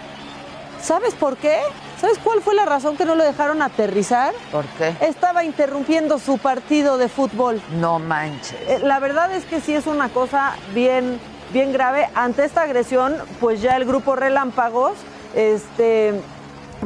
¿Sabes 0.81 1.13
por 1.13 1.37
qué? 1.37 1.57
¿Sabes 1.99 2.17
cuál 2.19 2.41
fue 2.41 2.55
la 2.55 2.65
razón 2.65 2.95
que 2.95 3.03
no 3.03 3.15
lo 3.15 3.23
dejaron 3.23 3.61
aterrizar? 3.61 4.33
¿Por 4.51 4.65
qué? 4.77 4.95
Estaba 5.01 5.43
interrumpiendo 5.43 6.17
su 6.19 6.37
partido 6.37 6.97
de 6.97 7.09
fútbol. 7.09 7.61
No 7.79 7.99
manches. 7.99 8.55
Eh, 8.67 8.79
La 8.81 8.99
verdad 8.99 9.33
es 9.35 9.43
que 9.45 9.59
sí 9.59 9.73
es 9.75 9.85
una 9.87 10.07
cosa 10.09 10.55
bien, 10.73 11.19
bien 11.51 11.73
grave. 11.73 12.07
Ante 12.15 12.45
esta 12.45 12.61
agresión, 12.61 13.15
pues 13.41 13.61
ya 13.61 13.75
el 13.75 13.83
grupo 13.85 14.15
Relámpagos, 14.15 14.93
este, 15.35 16.13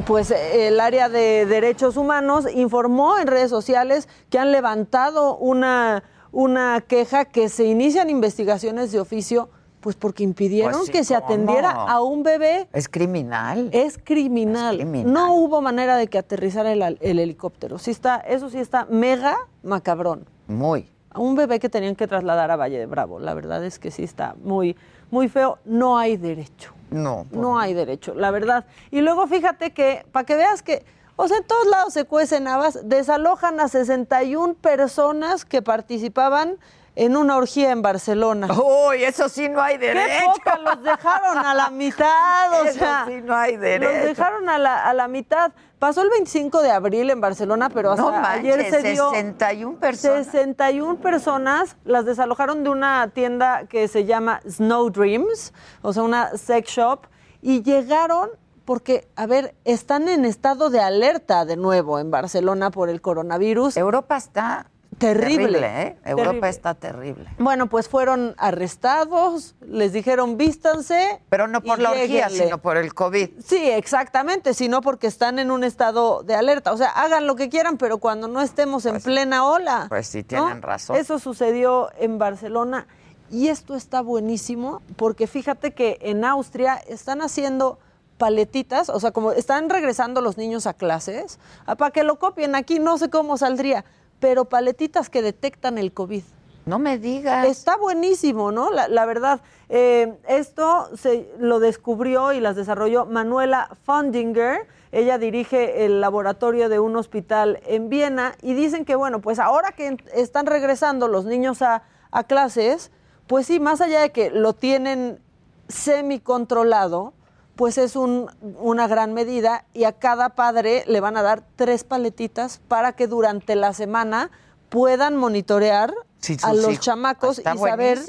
pues 0.07 0.31
eh, 0.31 0.67
el 0.69 0.79
área 0.79 1.07
de 1.07 1.45
derechos 1.45 1.95
humanos 1.95 2.45
informó 2.51 3.19
en 3.19 3.27
redes 3.27 3.51
sociales 3.51 4.09
que 4.31 4.39
han 4.39 4.51
levantado 4.51 5.35
una, 5.37 6.03
una 6.31 6.81
queja 6.81 7.25
que 7.25 7.47
se 7.49 7.65
inician 7.65 8.09
investigaciones 8.09 8.91
de 8.91 8.99
oficio, 8.99 9.49
pues 9.83 9.97
porque 9.97 10.23
impidieron 10.23 10.71
Pues 10.71 10.85
sí, 10.85 10.91
que 10.93 11.03
se 11.03 11.13
atendiera 11.13 11.71
a 11.71 12.01
un 12.01 12.23
bebé. 12.23 12.69
Es 12.71 12.87
criminal. 12.87 13.69
Es 13.73 13.99
criminal. 14.01 14.75
Es 14.75 14.81
criminal. 14.81 15.11
No 15.11 15.35
hubo 15.35 15.61
manera 15.61 15.97
de 15.97 16.07
que 16.07 16.17
aterrizara 16.17 16.71
el, 16.71 16.97
el 17.01 17.19
helicóptero. 17.19 17.77
Sí 17.77 17.91
está, 17.91 18.15
eso 18.15 18.49
sí 18.49 18.59
está 18.59 18.85
mega 18.89 19.37
macabrón 19.61 20.25
Muy. 20.47 20.89
a 21.09 21.19
un 21.19 21.35
bebé 21.35 21.59
que 21.59 21.67
tenían 21.67 21.95
que 21.97 22.07
trasladar 22.07 22.49
a 22.49 22.55
Valle 22.55 22.79
de 22.79 22.85
Bravo. 22.85 23.19
La 23.19 23.33
verdad 23.33 23.63
es 23.65 23.77
que 23.77 23.91
sí 23.91 24.03
está 24.03 24.35
muy, 24.41 24.77
muy 25.11 25.27
feo. 25.27 25.59
No 25.65 25.97
hay 25.97 26.15
derecho. 26.15 26.73
No. 26.89 27.27
No 27.31 27.59
hay 27.59 27.73
derecho, 27.73 28.13
la 28.15 28.31
verdad. 28.31 28.65
Y 28.89 29.01
luego 29.01 29.27
fíjate 29.27 29.71
que, 29.73 30.05
para 30.13 30.25
que 30.25 30.35
veas 30.37 30.63
que, 30.63 30.85
o 31.17 31.27
sea, 31.27 31.37
en 31.37 31.43
todos 31.43 31.67
lados 31.67 31.93
se 31.93 32.05
cuecen 32.05 32.47
habas, 32.47 32.87
desalojan 32.87 33.59
a 33.59 33.67
61 33.67 34.53
personas 34.53 35.43
que 35.43 35.61
participaban 35.61 36.57
en 36.95 37.17
una 37.17 37.37
orgía 37.37 37.71
en 37.71 37.81
Barcelona. 37.81 38.47
Uy, 38.53 39.03
eso 39.03 39.27
sí 39.29 39.49
no 39.49 39.61
hay 39.61 39.77
derecho. 39.77 40.07
¡Qué 40.07 40.25
poca! 40.25 40.57
Los 40.59 40.83
dejaron 40.83 41.37
a 41.37 41.53
la 41.53 41.69
mitad, 41.69 42.51
o 42.61 42.65
Eso 42.65 42.79
sea. 42.79 43.05
sí 43.07 43.21
no 43.23 43.35
hay 43.35 43.57
derecho. 43.57 43.91
Los 43.91 44.03
dejaron 44.05 44.49
a 44.49 44.57
la, 44.57 44.85
a 44.85 44.93
la 44.93 45.07
mitad. 45.07 45.51
Pasó 45.79 46.01
el 46.01 46.09
25 46.09 46.61
de 46.61 46.71
abril 46.71 47.09
en 47.09 47.19
Barcelona, 47.19 47.69
pero 47.69 47.91
hasta 47.91 48.03
No 48.03 48.11
manches, 48.11 48.55
ayer 48.55 48.71
se 48.71 48.91
dio... 48.93 49.09
61 49.09 49.79
personas. 49.79 50.25
61 50.27 50.95
personas 50.99 51.75
las 51.83 52.05
desalojaron 52.05 52.63
de 52.63 52.69
una 52.69 53.09
tienda 53.13 53.65
que 53.67 53.87
se 53.87 54.05
llama 54.05 54.39
Snow 54.47 54.89
Dreams, 54.89 55.51
o 55.81 55.91
sea, 55.91 56.03
una 56.03 56.37
sex 56.37 56.69
shop, 56.69 57.07
y 57.41 57.63
llegaron 57.63 58.29
porque, 58.63 59.09
a 59.17 59.25
ver, 59.25 59.55
están 59.65 60.07
en 60.07 60.23
estado 60.23 60.69
de 60.69 60.79
alerta 60.79 61.43
de 61.43 61.57
nuevo 61.57 61.99
en 61.99 62.11
Barcelona 62.11 62.71
por 62.71 62.87
el 62.87 63.01
coronavirus. 63.01 63.75
Europa 63.75 64.15
está 64.15 64.67
Terrible. 64.97 65.59
¿eh? 65.65 65.97
Europa 66.05 66.23
Terrible. 66.29 66.49
está 66.49 66.73
terrible. 66.75 67.29
Bueno, 67.37 67.67
pues 67.67 67.87
fueron 67.89 68.35
arrestados, 68.37 69.55
les 69.61 69.93
dijeron 69.93 70.37
vístanse. 70.37 71.21
Pero 71.29 71.47
no 71.47 71.61
por 71.61 71.79
la 71.79 71.91
orgía, 71.91 72.05
lléguenle". 72.27 72.43
sino 72.45 72.57
por 72.59 72.77
el 72.77 72.93
COVID. 72.93 73.29
Sí, 73.43 73.69
exactamente, 73.69 74.53
sino 74.53 74.81
porque 74.81 75.07
están 75.07 75.39
en 75.39 75.51
un 75.51 75.63
estado 75.63 76.23
de 76.23 76.35
alerta. 76.35 76.71
O 76.71 76.77
sea, 76.77 76.89
hagan 76.89 77.27
lo 77.27 77.35
que 77.35 77.49
quieran, 77.49 77.77
pero 77.77 77.97
cuando 77.97 78.27
no 78.27 78.41
estemos 78.41 78.85
en 78.85 79.01
plena 79.01 79.45
ola. 79.45 79.85
pues 79.89 80.07
sí, 80.07 80.19
¿no? 80.19 80.27
tienen 80.27 80.61
razón. 80.61 80.95
Eso 80.95 81.19
sucedió 81.19 81.89
en 81.97 82.17
Barcelona 82.17 82.87
y 83.31 83.47
esto 83.47 83.75
está 83.75 84.01
buenísimo 84.01 84.81
porque 84.95 85.27
fíjate 85.27 85.71
que 85.71 85.97
en 86.01 86.23
Austria 86.23 86.75
están 86.87 87.21
haciendo 87.21 87.79
paletitas, 88.17 88.89
o 88.89 88.99
sea, 88.99 89.11
como 89.11 89.31
están 89.31 89.69
regresando 89.69 90.21
los 90.21 90.37
niños 90.37 90.67
a 90.67 90.73
clases, 90.73 91.39
ah, 91.65 91.75
para 91.75 91.91
que 91.91 92.03
lo 92.03 92.19
copien 92.19 92.55
aquí, 92.55 92.79
no 92.79 92.97
sé 92.97 93.09
cómo 93.09 93.37
saldría, 93.37 93.85
pero 94.23 94.45
paletitas 94.45 95.09
que 95.09 95.21
detectan 95.21 95.77
el 95.77 95.91
COVID. 95.91 96.23
No 96.65 96.79
me 96.79 96.97
digas. 96.97 97.45
Está 97.45 97.75
buenísimo, 97.75 98.53
¿no? 98.53 98.71
La, 98.71 98.87
la 98.87 99.05
verdad, 99.05 99.41
eh, 99.67 100.13
esto 100.29 100.89
se 100.95 101.29
lo 101.39 101.59
descubrió 101.59 102.31
y 102.31 102.39
las 102.39 102.55
desarrolló 102.55 103.05
Manuela 103.05 103.69
Fundinger. 103.85 104.65
Ella 104.93 105.17
dirige 105.17 105.83
el 105.83 105.99
laboratorio 105.99 106.69
de 106.69 106.79
un 106.79 106.95
hospital 106.95 107.59
en 107.65 107.89
Viena 107.89 108.35
y 108.41 108.53
dicen 108.53 108.85
que, 108.85 108.95
bueno, 108.95 109.19
pues 109.19 109.39
ahora 109.39 109.73
que 109.73 109.97
están 110.13 110.45
regresando 110.45 111.09
los 111.09 111.25
niños 111.25 111.61
a, 111.61 111.83
a 112.11 112.23
clases, 112.23 112.91
pues 113.27 113.47
sí, 113.47 113.59
más 113.59 113.81
allá 113.81 113.99
de 113.99 114.13
que 114.13 114.29
lo 114.29 114.53
tienen 114.53 115.19
semi-controlado, 115.67 117.11
pues 117.55 117.77
es 117.77 117.95
un- 117.95 118.29
una 118.59 118.87
gran 118.87 119.13
medida 119.13 119.65
y 119.73 119.83
a 119.83 119.91
cada 119.93 120.29
padre 120.29 120.83
le 120.87 120.99
van 121.01 121.17
a 121.17 121.21
dar 121.21 121.43
tres 121.55 121.83
paletitas 121.83 122.59
para 122.67 122.93
que 122.93 123.07
durante 123.07 123.55
la 123.55 123.73
semana 123.73 124.31
puedan 124.69 125.15
monitorear 125.17 125.93
Sí, 126.19 126.37
a 126.41 126.53
los 126.53 126.63
hijos. 126.71 126.79
chamacos 126.79 127.37
Está 127.37 127.53
y 127.53 127.57
saber 127.59 127.99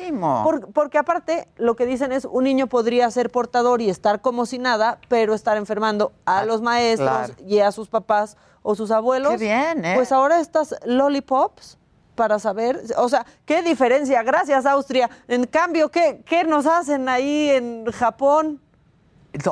por- 0.45 0.73
porque 0.73 0.99
aparte 0.99 1.49
lo 1.57 1.75
que 1.77 1.85
dicen 1.85 2.13
es 2.13 2.25
un 2.25 2.45
niño 2.45 2.69
podría 2.69 3.11
ser 3.11 3.29
portador 3.31 3.83
y 3.83 3.91
estar 3.91 4.21
como 4.21 4.47
si 4.47 4.59
nada 4.59 4.99
pero 5.09 5.35
estar 5.35 5.57
enfermando 5.57 6.13
a 6.25 6.39
Ah, 6.39 6.45
los 6.47 6.63
maestros 6.63 7.11
claro. 7.11 7.35
y 7.45 7.59
a 7.59 7.71
sus 7.73 7.89
papás 7.89 8.37
o 8.63 8.75
sus 8.77 8.91
abuelos 8.93 9.33
Qué 9.33 9.39
bien, 9.39 9.85
¿eh? 9.85 9.93
pues 9.97 10.11
ahora 10.13 10.41
estas 10.41 10.75
lollipops 10.87 11.77
para 12.15 12.39
saber, 12.39 12.81
o 12.97 13.09
sea, 13.09 13.27
qué 13.45 13.61
diferencia, 13.63 14.23
gracias 14.23 14.65
Austria. 14.67 15.11
En 15.27 15.45
cambio, 15.47 15.91
¿qué, 15.91 16.23
qué 16.25 16.45
nos 16.45 16.65
hacen 16.67 17.09
ahí 17.09 17.51
en 17.51 17.85
Japón? 17.87 18.61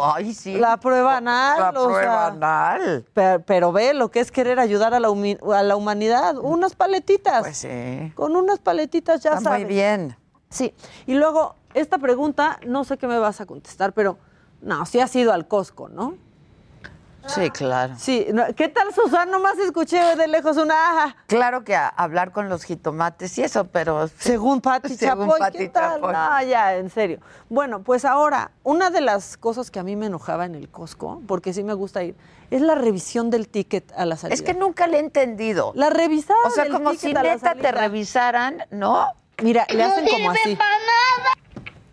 Ay, 0.01 0.33
sí. 0.35 0.57
La 0.57 0.77
prueba 0.77 1.17
anal, 1.17 1.59
La 1.61 1.71
o 1.71 1.87
prueba 1.89 2.01
sea, 2.01 2.27
anal. 2.29 3.05
Pero, 3.12 3.43
pero 3.45 3.73
ve 3.73 3.95
lo 3.95 4.11
que 4.11 4.21
es 4.21 4.31
querer 4.31 4.59
ayudar 4.61 4.95
a 4.95 5.01
la, 5.01 5.09
a 5.09 5.62
la 5.62 5.77
humanidad. 5.77 6.37
Unas 6.39 6.75
paletitas. 6.75 7.41
Pues 7.43 7.59
sí. 7.59 8.12
Con 8.15 8.37
unas 8.37 8.59
paletitas 8.61 9.23
ya 9.23 9.31
Está 9.31 9.43
sabes. 9.45 9.65
muy 9.65 9.75
bien. 9.75 10.17
Sí. 10.51 10.75
Y 11.07 11.15
luego, 11.15 11.57
esta 11.75 11.99
pregunta, 11.99 12.61
no 12.67 12.85
sé 12.85 12.97
qué 12.99 13.07
me 13.07 13.19
vas 13.19 13.41
a 13.41 13.47
contestar, 13.47 13.93
pero 13.93 14.19
no, 14.61 14.87
sí 14.87 15.01
has 15.01 15.15
ido 15.17 15.33
al 15.33 15.49
Costco, 15.49 15.89
¿no? 15.89 16.15
Sí, 17.26 17.50
claro. 17.50 17.95
Sí. 17.99 18.26
no, 18.33 18.45
¿Qué 18.57 18.69
tal, 18.69 18.93
Susana? 18.93 19.26
Nomás 19.26 19.57
escuché 19.59 20.17
de 20.17 20.26
lejos 20.26 20.57
una 20.57 20.75
aja. 20.91 21.17
Claro 21.26 21.62
que 21.64 21.75
a- 21.76 21.88
hablar 21.88 22.33
con 22.33 22.49
los 22.49 22.64
jitomates 22.64 23.38
y 23.38 23.43
eso, 23.43 23.64
pero... 23.69 24.09
Según 24.19 24.61
Pati 24.61 24.88
Según 24.97 25.26
Chapoy, 25.29 25.38
Pati 25.38 25.59
¿qué 25.59 25.69
tal? 25.69 26.00
Chapoy. 26.00 26.12
No, 26.12 26.43
ya, 26.43 26.75
en 26.76 26.91
serio. 26.91 27.21
Bueno, 27.49 27.83
pues 27.83 28.05
ahora, 28.05 28.50
una 28.64 28.91
de 28.91 29.00
las 29.00 29.37
cosas 29.37 29.71
que 29.71 29.79
a 29.79 29.83
mí 29.83 29.95
me 29.97 30.07
enojaba 30.07 30.45
en 30.47 30.55
el 30.55 30.69
Costco, 30.69 31.23
porque 31.29 31.52
sí 31.52 31.62
me 31.62 31.75
gusta 31.75 32.03
ir, 32.03 32.16
es 32.51 32.61
la 32.61 32.75
revisión 32.75 33.31
del 33.31 33.49
ticket 33.49 33.92
a 33.97 34.05
la 34.05 34.16
salida. 34.16 34.35
Es 34.35 34.42
que 34.42 34.55
nunca 34.55 34.87
le 34.87 34.97
he 34.99 35.01
entendido. 35.01 35.73
La 35.75 35.90
revisada 35.90 36.38
O 36.44 36.51
sea, 36.51 36.64
del 36.64 36.73
como 36.73 36.90
ticket 36.90 37.09
si 37.09 37.14
neta 37.14 37.55
te 37.55 37.73
revisaran, 37.73 38.64
¿no? 38.70 39.07
Mira, 39.42 39.66
le 39.70 39.83
hacen 39.83 40.07
como 40.09 40.31
así. 40.33 40.59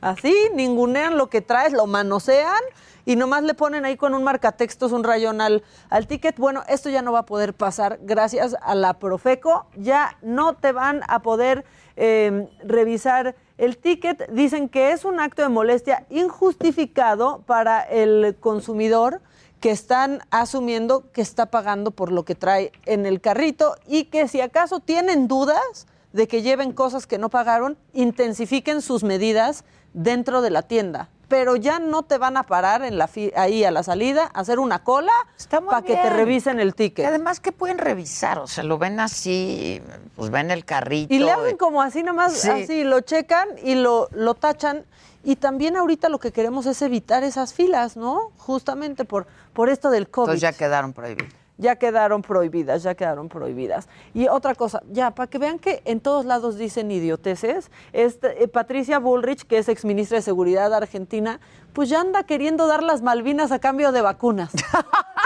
Así, 0.01 0.33
ningunean 0.53 1.17
lo 1.17 1.29
que 1.29 1.41
traes, 1.41 1.73
lo 1.73 1.85
manosean 1.85 2.61
y 3.09 3.15
nomás 3.15 3.41
le 3.41 3.55
ponen 3.55 3.85
ahí 3.85 3.97
con 3.97 4.13
un 4.13 4.23
marcatextos 4.23 4.91
un 4.91 5.03
rayón 5.03 5.41
al, 5.41 5.63
al 5.89 6.05
ticket. 6.05 6.37
Bueno, 6.37 6.61
esto 6.69 6.91
ya 6.91 7.01
no 7.01 7.11
va 7.11 7.19
a 7.19 7.25
poder 7.25 7.55
pasar 7.55 7.97
gracias 8.03 8.55
a 8.61 8.75
la 8.75 8.99
Profeco. 8.99 9.65
Ya 9.75 10.15
no 10.21 10.53
te 10.53 10.73
van 10.73 11.01
a 11.07 11.23
poder 11.23 11.65
eh, 11.95 12.47
revisar 12.63 13.35
el 13.57 13.79
ticket. 13.79 14.29
Dicen 14.29 14.69
que 14.69 14.91
es 14.91 15.05
un 15.05 15.19
acto 15.19 15.41
de 15.41 15.49
molestia 15.49 16.05
injustificado 16.11 17.41
para 17.47 17.81
el 17.81 18.37
consumidor 18.39 19.21
que 19.59 19.71
están 19.71 20.21
asumiendo 20.29 21.11
que 21.11 21.23
está 21.23 21.47
pagando 21.47 21.89
por 21.89 22.11
lo 22.11 22.25
que 22.25 22.35
trae 22.35 22.71
en 22.85 23.07
el 23.07 23.21
carrito 23.21 23.75
y 23.87 24.03
que 24.03 24.27
si 24.27 24.39
acaso 24.39 24.81
tienen 24.81 25.27
dudas 25.27 25.87
de 26.13 26.27
que 26.27 26.43
lleven 26.43 26.73
cosas 26.73 27.07
que 27.07 27.17
no 27.17 27.29
pagaron, 27.29 27.75
intensifiquen 27.93 28.83
sus 28.83 29.03
medidas 29.03 29.63
dentro 29.93 30.41
de 30.41 30.49
la 30.49 30.61
tienda. 30.63 31.09
Pero 31.27 31.55
ya 31.55 31.77
no 31.77 32.01
te 32.01 32.17
van 32.17 32.37
a 32.37 32.43
parar 32.43 32.83
en 32.83 32.97
la 32.97 33.07
fi- 33.07 33.31
ahí 33.35 33.63
a 33.63 33.69
la 33.69 33.83
salida, 33.83 34.31
a 34.33 34.39
hacer 34.39 34.57
una 34.57 34.83
cola 34.83 35.11
Está 35.37 35.59
muy 35.61 35.69
para 35.69 35.83
que 35.85 35.95
te 35.95 36.09
revisen 36.09 36.59
el 36.59 36.73
ticket. 36.73 37.05
además, 37.05 37.39
¿qué 37.39 37.51
pueden 37.51 37.77
revisar? 37.77 38.39
O 38.39 38.47
sea, 38.47 38.63
lo 38.63 38.79
ven 38.79 38.99
así, 38.99 39.79
pues 40.15 40.31
ven 40.31 40.49
el 40.49 40.65
carrito. 40.65 41.13
Y 41.13 41.19
le 41.19 41.31
hacen 41.31 41.55
como 41.57 41.83
así 41.83 42.01
nomás, 42.01 42.33
Sí. 42.33 42.49
así, 42.49 42.83
lo 42.83 43.01
checan 43.01 43.47
y 43.63 43.75
lo, 43.75 44.07
lo 44.11 44.33
tachan. 44.33 44.83
Y 45.23 45.35
también 45.35 45.75
ahorita 45.77 46.09
lo 46.09 46.17
que 46.17 46.31
queremos 46.31 46.65
es 46.65 46.81
evitar 46.81 47.23
esas 47.23 47.53
filas, 47.53 47.95
¿no? 47.95 48.31
Justamente 48.37 49.05
por, 49.05 49.27
por 49.53 49.69
esto 49.69 49.91
del 49.91 50.09
COVID. 50.09 50.29
Entonces 50.29 50.41
ya 50.41 50.53
quedaron 50.53 50.93
prohibidos. 50.93 51.31
Ya 51.59 51.75
quedaron 51.75 52.23
prohibidas, 52.23 52.81
ya 52.81 52.95
quedaron 52.95 53.29
prohibidas. 53.29 53.87
Y 54.13 54.27
otra 54.27 54.55
cosa, 54.55 54.81
ya, 54.89 55.11
para 55.11 55.29
que 55.29 55.37
vean 55.37 55.59
que 55.59 55.81
en 55.85 55.99
todos 55.99 56.25
lados 56.25 56.57
dicen 56.57 56.89
idioteces, 56.89 57.69
este, 57.93 58.43
eh, 58.43 58.47
Patricia 58.47 58.97
Bullrich, 58.97 59.45
que 59.45 59.59
es 59.59 59.69
exministra 59.69 60.17
de 60.17 60.21
Seguridad 60.23 60.73
argentina, 60.73 61.39
pues 61.73 61.89
ya 61.89 62.01
anda 62.01 62.23
queriendo 62.23 62.65
dar 62.65 62.81
las 62.81 63.01
Malvinas 63.01 63.51
a 63.51 63.59
cambio 63.59 63.91
de 63.91 64.01
vacunas. 64.01 64.51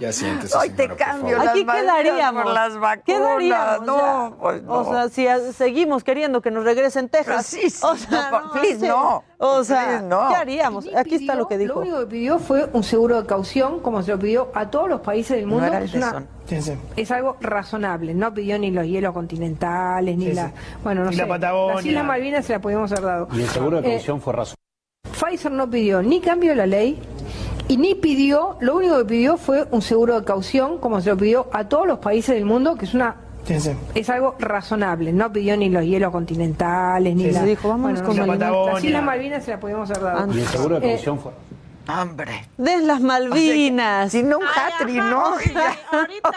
Ya 0.00 0.12
siéntese, 0.12 0.56
Hoy 0.56 0.70
te 0.70 0.88
cambio 0.88 1.38
las 1.38 1.48
Aquí 1.48 1.64
quedaríamos. 1.64 2.42
por 2.42 2.52
las 2.52 2.74
vacunas. 2.78 3.04
Quedaríamos, 3.04 3.86
No, 3.86 3.96
ya. 4.30 4.36
pues 4.36 4.62
no. 4.62 4.72
O 4.74 4.84
sea, 4.92 5.08
si 5.08 5.26
a- 5.26 5.52
seguimos 5.52 6.04
queriendo 6.04 6.42
que 6.42 6.50
nos 6.50 6.64
regresen 6.64 7.08
Texas. 7.08 7.48
Pero 7.50 7.62
sí, 7.62 7.70
sí, 7.70 7.80
o 7.84 7.96
sea, 7.96 8.30
no, 8.30 8.52
please, 8.52 8.80
sí. 8.80 8.86
no. 8.88 9.24
O 9.38 9.64
sea, 9.64 9.84
Please, 9.86 10.02
no. 10.04 10.28
¿qué 10.28 10.34
haríamos? 10.34 10.86
Aquí 10.96 11.14
está 11.16 11.32
pidió- 11.32 11.34
lo 11.36 11.48
que 11.48 11.58
dijo. 11.58 11.74
Lo 11.74 11.80
único 11.80 11.98
que 12.00 12.06
pidió 12.06 12.38
fue 12.38 12.68
un 12.72 12.82
seguro 12.82 13.20
de 13.20 13.26
caución, 13.26 13.80
como 13.80 14.02
se 14.02 14.10
lo 14.12 14.18
pidió 14.18 14.50
a 14.54 14.70
todos 14.70 14.88
los 14.88 15.00
países 15.00 15.36
del 15.36 15.46
No 15.46 15.52
mundo. 15.54 15.66
era 15.66 15.78
el 15.78 15.84
es, 15.84 15.94
una- 15.94 16.24
es 16.96 17.10
algo 17.10 17.36
razonable. 17.40 18.14
No 18.14 18.32
pidió 18.32 18.58
ni 18.58 18.70
los 18.70 18.86
hielos 18.86 19.12
continentales, 19.12 20.16
ni 20.16 20.32
la. 20.32 20.52
Bueno, 20.84 21.04
no 21.04 21.10
Ni 21.10 21.16
sé. 21.16 21.22
la 21.22 21.28
Patagonia. 21.28 21.74
Las 21.76 21.84
Islas 21.86 22.04
Malvinas 22.04 22.44
se 22.46 22.52
la 22.54 22.60
podíamos 22.60 22.90
haber 22.92 23.04
dado. 23.04 23.28
Y 23.32 23.40
el 23.42 23.48
seguro 23.48 23.80
de 23.82 23.88
Eh, 23.88 23.92
caución 23.96 24.20
fue 24.20 24.32
razón. 24.32 24.54
Pfizer 25.18 25.52
no 25.52 25.68
pidió 25.70 26.02
ni 26.02 26.20
cambio 26.20 26.50
de 26.50 26.56
la 26.56 26.66
ley 26.66 27.00
y 27.68 27.76
ni 27.76 27.94
pidió, 27.94 28.56
lo 28.60 28.76
único 28.76 28.98
que 28.98 29.04
pidió 29.04 29.36
fue 29.36 29.66
un 29.70 29.82
seguro 29.82 30.18
de 30.20 30.24
caución, 30.24 30.78
como 30.78 31.00
se 31.00 31.10
lo 31.10 31.16
pidió 31.16 31.48
a 31.52 31.68
todos 31.68 31.86
los 31.86 31.98
países 31.98 32.34
del 32.34 32.44
mundo, 32.44 32.76
que 32.76 32.84
es 32.86 32.94
una 32.94 33.16
es 33.94 34.10
algo 34.10 34.34
razonable. 34.40 35.12
No 35.12 35.32
pidió 35.32 35.56
ni 35.56 35.68
los 35.70 35.84
hielos 35.84 36.10
continentales, 36.10 37.14
ni 37.14 37.26
Sí, 37.26 37.30
la. 37.30 37.40
sí, 37.42 37.46
dijo, 37.46 37.68
vámonos 37.68 38.02
con 38.02 38.16
no 38.16 38.24
sé. 38.24 38.26
Malvinas. 38.28 38.66
Las 38.74 38.84
Islas 38.84 39.02
Malvinas 39.04 39.44
se 39.44 39.50
la 39.52 39.60
podíamos 39.60 39.90
haber 39.90 40.02
dado. 40.02 40.32
Y 40.34 40.40
el 40.40 40.46
seguro 40.48 40.80
de 40.80 40.86
Eh, 40.88 40.90
caución 40.94 41.20
fue 41.20 41.32
Hombre. 41.88 42.48
De 42.58 42.78
las 42.80 43.00
Malvinas. 43.00 44.10
Si 44.10 44.24
no 44.24 44.38
un 44.38 44.44
hatri, 44.44 44.94
¿no? 44.94 45.34
O 45.34 45.38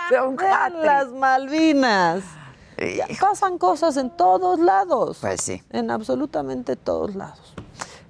sea, 0.10 0.24
un 0.24 0.36
De 0.36 0.48
hatri. 0.48 0.86
las 0.86 1.08
Malvinas. 1.12 2.24
Pasan 3.20 3.58
cosas 3.58 3.98
en 3.98 4.12
todos 4.12 4.60
lados. 4.60 5.18
Pues 5.22 5.42
sí. 5.42 5.64
En 5.72 5.90
absolutamente 5.92 6.76
todos 6.76 7.16
lados. 7.16 7.54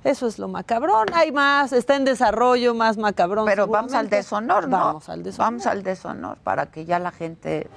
Eso 0.04 0.28
es 0.28 0.40
lo 0.40 0.48
macabrón. 0.48 1.08
Hay 1.14 1.32
más, 1.32 1.74
está 1.74 1.96
en 1.96 2.06
desarrollo 2.06 2.74
más 2.74 2.98
macabrón. 2.98 3.46
Pero 3.46 3.68
vamos 3.68 3.94
al 3.94 4.10
deshonor, 4.10 4.68
¿no? 4.68 4.78
Vamos 4.78 5.10
al 5.10 5.24
deshonor. 5.24 5.46
Vamos 5.46 5.66
al 5.68 5.84
deshonor 5.84 6.38
para 6.38 6.68
que 6.68 6.86
ya 6.86 7.00
la 7.00 7.12
gente. 7.12 7.70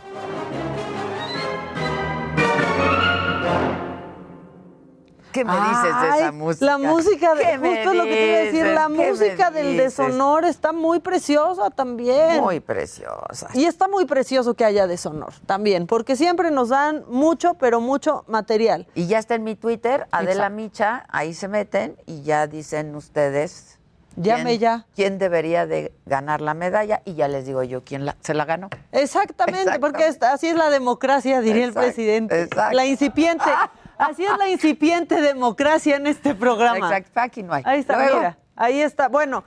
¿Qué 5.33 5.45
me 5.45 5.53
dices 5.53 6.01
de 6.03 6.09
esa 6.19 6.33
música? 6.33 6.67
La 6.67 6.79
música, 6.79 7.35
de, 7.35 7.43
¿Qué 7.45 7.59
me 7.59 7.69
justo 7.77 7.91
es 7.91 7.97
lo 7.97 8.05
que 8.05 8.11
te 8.11 8.27
iba 8.27 8.35
a 8.37 8.39
decir, 8.41 8.53
dices? 8.63 8.75
la 8.75 8.83
¿Qué 8.83 8.89
me 8.93 9.09
música 9.11 9.51
del 9.51 9.77
deshonor 9.77 10.45
está 10.45 10.73
muy 10.73 11.01
preciosa 11.01 11.71
también. 11.71 12.41
Muy 12.41 12.61
preciosa. 12.61 13.49
Y 13.55 13.65
está 13.65 13.89
muy 13.89 14.05
precioso 14.05 14.55
que 14.55 14.65
haya 14.65 14.87
deshonor 14.87 15.33
también, 15.47 15.87
porque 15.87 16.17
siempre 16.17 16.51
nos 16.51 16.69
dan 16.69 17.05
mucho, 17.09 17.55
pero 17.55 17.81
mucho 17.81 18.25
material. 18.29 18.87
Y 18.95 19.07
ya 19.07 19.19
está 19.19 19.35
en 19.35 19.45
mi 19.45 19.55
Twitter, 19.57 20.07
Adela 20.11 20.33
Exacto. 20.33 20.55
Micha, 20.57 21.05
ahí 21.09 21.35
se 21.35 21.49
meten 21.49 21.97
y 22.07 22.23
ya 22.23 22.47
dicen 22.47 22.95
ustedes. 22.95 23.79
Llame 24.17 24.45
quién- 24.51 24.61
ya. 24.61 24.87
¿Quién 24.95 25.19
debería 25.19 25.65
de 25.67 25.91
ganar 26.05 26.43
la 26.43 26.53
medalla? 26.53 27.01
Y 27.07 27.15
ya 27.15 27.29
les 27.29 27.47
digo 27.47 27.63
yo 27.63 27.83
quién 27.83 28.05
la- 28.05 28.15
se 28.21 28.35
la 28.35 28.45
ganó. 28.45 28.69
Exactamente, 28.93 29.79
porque 29.81 30.07
esta- 30.07 30.33
así 30.35 30.49
es 30.49 30.55
la 30.57 30.69
democracia, 30.69 31.41
diría 31.41 31.65
Exacto, 31.65 31.81
el 31.81 31.87
presidente. 31.95 32.43
exacto. 32.43 32.77
La 32.77 32.85
incipiente, 32.85 33.45
así 33.99 34.25
es 34.25 34.37
la 34.39 34.49
incipiente 34.49 35.21
democracia 35.21 35.97
en 35.97 36.07
este 36.07 36.35
programa. 36.35 36.89
Exacto, 36.89 37.21
aquí 37.21 37.43
no 37.43 37.55
hay. 37.55 37.63
Ahí 37.67 37.81
está, 37.81 37.97
Luego, 37.97 38.17
mira, 38.17 38.39
ahí 38.57 38.81
está. 38.81 39.09
Bueno, 39.09 39.45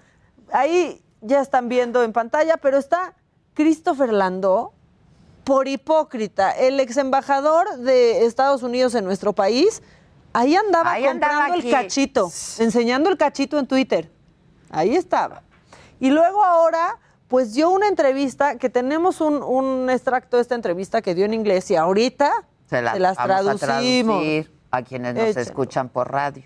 ahí 0.51 1.03
ya 1.21 1.41
están 1.41 1.69
viendo 1.69 2.03
en 2.03 2.13
pantalla, 2.13 2.57
pero 2.57 2.77
está 2.77 3.13
Christopher 3.53 4.11
Landó, 4.11 4.73
por 5.43 5.67
hipócrita, 5.67 6.51
el 6.51 6.79
ex 6.79 6.97
embajador 6.97 7.77
de 7.77 8.25
Estados 8.25 8.63
Unidos 8.63 8.95
en 8.95 9.05
nuestro 9.05 9.33
país, 9.33 9.81
ahí 10.33 10.55
andaba 10.55 10.91
Ahí 10.91 11.05
comprando 11.05 11.53
el 11.53 11.71
cachito, 11.71 12.31
enseñando 12.59 13.09
el 13.09 13.17
cachito 13.17 13.59
en 13.59 13.67
Twitter. 13.67 14.11
Ahí 14.69 14.95
estaba. 14.95 15.43
Y 15.99 16.09
luego 16.09 16.43
ahora, 16.43 16.97
pues 17.27 17.53
dio 17.53 17.69
una 17.69 17.87
entrevista, 17.87 18.57
que 18.57 18.69
tenemos 18.69 19.21
un, 19.21 19.41
un 19.41 19.89
extracto 19.89 20.37
de 20.37 20.41
esta 20.41 20.55
entrevista 20.55 21.01
que 21.01 21.15
dio 21.15 21.25
en 21.25 21.33
inglés 21.33 21.69
y 21.71 21.75
ahorita 21.75 22.45
se, 22.69 22.81
la- 22.81 22.93
se 22.93 22.99
las 22.99 23.17
vamos 23.17 23.29
a 23.29 23.55
traducimos. 23.57 24.15
traducir 24.21 24.51
a 24.71 24.81
quienes 24.83 25.13
nos 25.15 25.23
Échenlo. 25.25 25.41
escuchan 25.41 25.89
por 25.89 26.11
radio. 26.11 26.43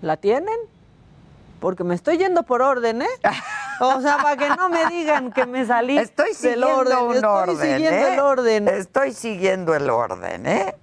¿La 0.00 0.16
tienen? 0.16 0.56
Porque 1.60 1.84
me 1.84 1.94
estoy 1.94 2.18
yendo 2.18 2.42
por 2.42 2.62
orden, 2.62 3.02
¿eh? 3.02 3.08
O 3.80 4.00
sea, 4.00 4.18
para 4.18 4.36
que 4.36 4.48
no 4.50 4.68
me 4.68 4.86
digan 4.86 5.32
que 5.32 5.44
me 5.44 5.66
salí 5.66 5.98
Estoy 5.98 6.26
del 6.28 6.36
siguiendo 6.36 6.76
orden. 6.76 6.98
un 6.98 7.14
Estoy 7.16 7.30
orden. 7.30 7.56
siguiendo 7.56 7.96
¿eh? 8.06 8.12
el 8.14 8.20
orden. 8.20 8.68
Estoy 8.68 9.12
siguiendo 9.12 9.74
el 9.74 9.90
orden, 9.90 10.46
¿eh? 10.46 10.76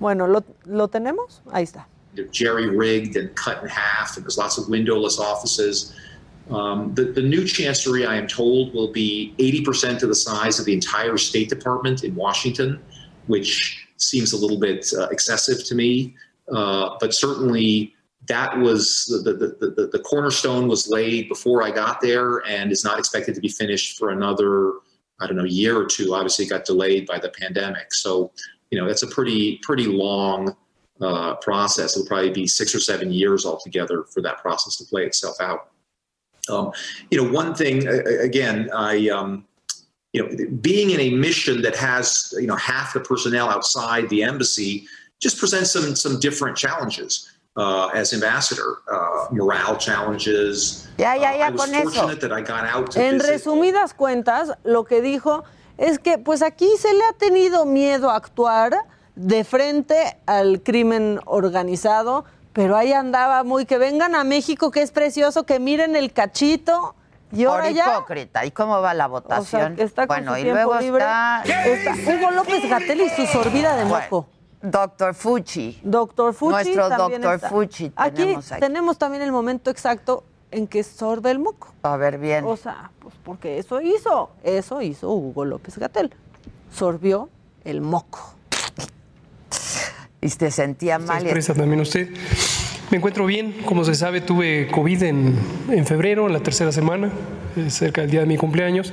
Bueno, 0.00 0.26
¿lo, 0.26 0.44
lo 0.64 0.88
tenemos? 0.88 1.40
Ahí 1.50 1.64
está. 1.64 1.86
They're 2.14 2.28
jerry 2.30 2.68
rigged 2.68 3.16
and 3.16 3.30
cut 3.34 3.62
in 3.62 3.68
half, 3.70 4.16
and 4.16 4.24
there's 4.26 4.36
lots 4.36 4.58
of 4.58 4.68
windowless 4.68 5.18
offices. 5.18 5.94
Um, 6.50 6.94
the, 6.94 7.04
the 7.04 7.22
new 7.22 7.46
chancery, 7.46 8.04
I 8.04 8.16
am 8.16 8.26
told, 8.26 8.74
will 8.74 8.92
be 8.92 9.34
80% 9.38 10.02
of 10.02 10.08
the 10.08 10.14
size 10.14 10.58
of 10.58 10.66
the 10.66 10.74
entire 10.74 11.16
State 11.16 11.48
Department 11.48 12.04
in 12.04 12.14
Washington, 12.14 12.82
which 13.26 13.86
seems 13.96 14.32
a 14.32 14.36
little 14.36 14.58
bit 14.58 14.86
uh, 14.96 15.08
excessive 15.08 15.64
to 15.64 15.74
me. 15.74 16.14
Uh, 16.52 16.96
but 17.00 17.14
certainly, 17.14 17.94
that 18.26 18.56
was 18.58 19.06
the, 19.24 19.32
the, 19.32 19.70
the, 19.70 19.86
the, 19.92 19.98
cornerstone 19.98 20.66
was 20.66 20.88
laid 20.88 21.28
before 21.28 21.62
I 21.62 21.70
got 21.70 22.00
there 22.00 22.38
and 22.46 22.72
is 22.72 22.84
not 22.84 22.98
expected 22.98 23.34
to 23.34 23.40
be 23.40 23.48
finished 23.48 23.98
for 23.98 24.10
another, 24.10 24.72
I 25.20 25.26
don't 25.26 25.36
know, 25.36 25.44
year 25.44 25.76
or 25.76 25.86
two. 25.86 26.14
Obviously, 26.14 26.46
got 26.46 26.64
delayed 26.64 27.06
by 27.06 27.18
the 27.18 27.30
pandemic. 27.30 27.92
So, 27.94 28.32
you 28.70 28.78
know, 28.78 28.86
that's 28.86 29.02
a 29.02 29.06
pretty, 29.06 29.58
pretty 29.62 29.86
long 29.86 30.56
uh, 31.00 31.34
process. 31.36 31.96
It'll 31.96 32.06
probably 32.06 32.30
be 32.30 32.46
six 32.46 32.74
or 32.74 32.80
seven 32.80 33.12
years 33.12 33.44
altogether 33.44 34.04
for 34.04 34.22
that 34.22 34.38
process 34.38 34.76
to 34.76 34.84
play 34.84 35.04
itself 35.04 35.36
out. 35.40 35.70
Um, 36.48 36.72
you 37.10 37.22
know, 37.22 37.30
one 37.32 37.54
thing 37.54 37.86
again, 37.88 38.70
I 38.74 39.08
um, 39.08 39.44
you 40.12 40.22
know, 40.22 40.46
being 40.60 40.90
in 40.90 41.00
a 41.00 41.10
mission 41.10 41.62
that 41.62 41.76
has 41.76 42.34
you 42.38 42.46
know 42.46 42.56
half 42.56 42.92
the 42.94 43.00
personnel 43.00 43.48
outside 43.48 44.08
the 44.10 44.22
embassy 44.22 44.86
just 45.20 45.38
presents 45.38 45.70
some 45.72 45.96
some 45.96 46.20
different 46.20 46.56
challenges. 46.56 47.30
Uh, 47.56 47.86
as 47.94 48.12
ambassador, 48.12 48.78
uh, 48.90 49.28
morale 49.30 49.76
challenges. 49.76 50.88
Ya, 50.98 51.14
ya, 51.14 51.30
Uh, 51.30 51.38
ya 51.38 51.46
I 51.46 51.50
was 51.50 51.60
con 51.60 51.74
eso. 51.74 51.90
fortunate 51.90 52.20
that 52.20 52.32
I 52.32 52.40
got 52.42 52.64
out 52.66 52.90
to 52.90 53.00
En 53.00 53.18
visit 53.18 53.30
resumidas 53.30 53.94
cuentas, 53.94 54.50
lo 54.64 54.82
que 54.82 55.00
dijo 55.00 55.44
es 55.78 56.00
que 56.00 56.18
pues 56.18 56.42
aquí 56.42 56.68
se 56.78 56.92
le 56.92 57.04
ha 57.04 57.12
tenido 57.12 57.64
miedo 57.64 58.10
a 58.10 58.16
actuar 58.16 58.74
de 59.14 59.44
frente 59.44 60.16
al 60.26 60.62
crimen 60.64 61.20
organizado, 61.26 62.24
pero 62.54 62.76
ahí 62.76 62.92
andaba 62.94 63.44
muy 63.44 63.66
que 63.66 63.76
vengan 63.76 64.14
a 64.14 64.24
México, 64.24 64.70
que 64.70 64.80
es 64.80 64.90
precioso, 64.92 65.44
que 65.44 65.60
miren 65.60 65.94
el 65.96 66.12
cachito. 66.12 66.94
Y 67.32 67.44
ahora 67.44 67.64
Por 67.64 67.72
ya. 67.72 67.84
hipócrita. 67.96 68.46
¿Y 68.46 68.52
cómo 68.52 68.80
va 68.80 68.94
la 68.94 69.06
O 69.06 69.10
sea, 69.10 69.20
votación? 69.20 69.74
está 69.78 70.06
con 70.06 70.16
bueno, 70.18 70.34
su 70.34 70.38
y 70.40 70.44
luego 70.44 70.78
libre. 70.80 71.02
está... 71.02 71.42
Está 71.44 71.92
Hugo 72.14 72.30
López 72.30 72.70
Gatel 72.70 73.00
y 73.00 73.08
su 73.10 73.26
sorbida 73.26 73.76
de 73.76 73.84
Bueno, 73.84 74.04
moco. 74.08 74.28
Doctor 74.62 75.14
Fuchi. 75.14 75.80
Doctor 75.82 76.32
Fuchi. 76.32 76.52
Nuestro 76.52 76.88
doctor 76.88 77.34
está. 77.34 77.48
Fuchi 77.50 77.92
Aquí 77.96 78.16
tenemos 78.22 78.52
aquí. 78.52 78.60
tenemos 78.60 78.98
también 78.98 79.22
el 79.24 79.32
momento 79.32 79.70
exacto 79.70 80.22
en 80.52 80.68
que 80.68 80.84
sorbe 80.84 81.32
el 81.32 81.40
moco. 81.40 81.68
A 81.82 81.96
ver 81.96 82.18
bien. 82.18 82.44
O 82.46 82.56
sea, 82.56 82.92
pues 83.00 83.14
porque 83.24 83.58
eso 83.58 83.80
hizo, 83.80 84.30
eso 84.44 84.80
hizo 84.80 85.10
Hugo 85.10 85.44
López 85.44 85.76
Gatel. 85.76 86.14
Sorbió 86.72 87.28
el 87.64 87.80
moco. 87.80 88.20
Y 90.24 90.28
te 90.30 90.50
sentía 90.50 90.98
Se 90.98 91.06
mal. 91.06 91.22
expresa 91.22 91.52
también 91.52 91.80
usted. 91.82 92.08
Me 92.90 92.96
encuentro 92.96 93.26
bien, 93.26 93.56
como 93.66 93.84
se 93.84 93.94
sabe, 93.94 94.22
tuve 94.22 94.68
COVID 94.68 95.02
en, 95.02 95.34
en 95.70 95.84
febrero, 95.84 96.26
en 96.26 96.32
la 96.32 96.40
tercera 96.40 96.72
semana, 96.72 97.10
eh, 97.56 97.68
cerca 97.68 98.00
del 98.00 98.10
día 98.10 98.20
de 98.20 98.26
mi 98.26 98.38
cumpleaños, 98.38 98.90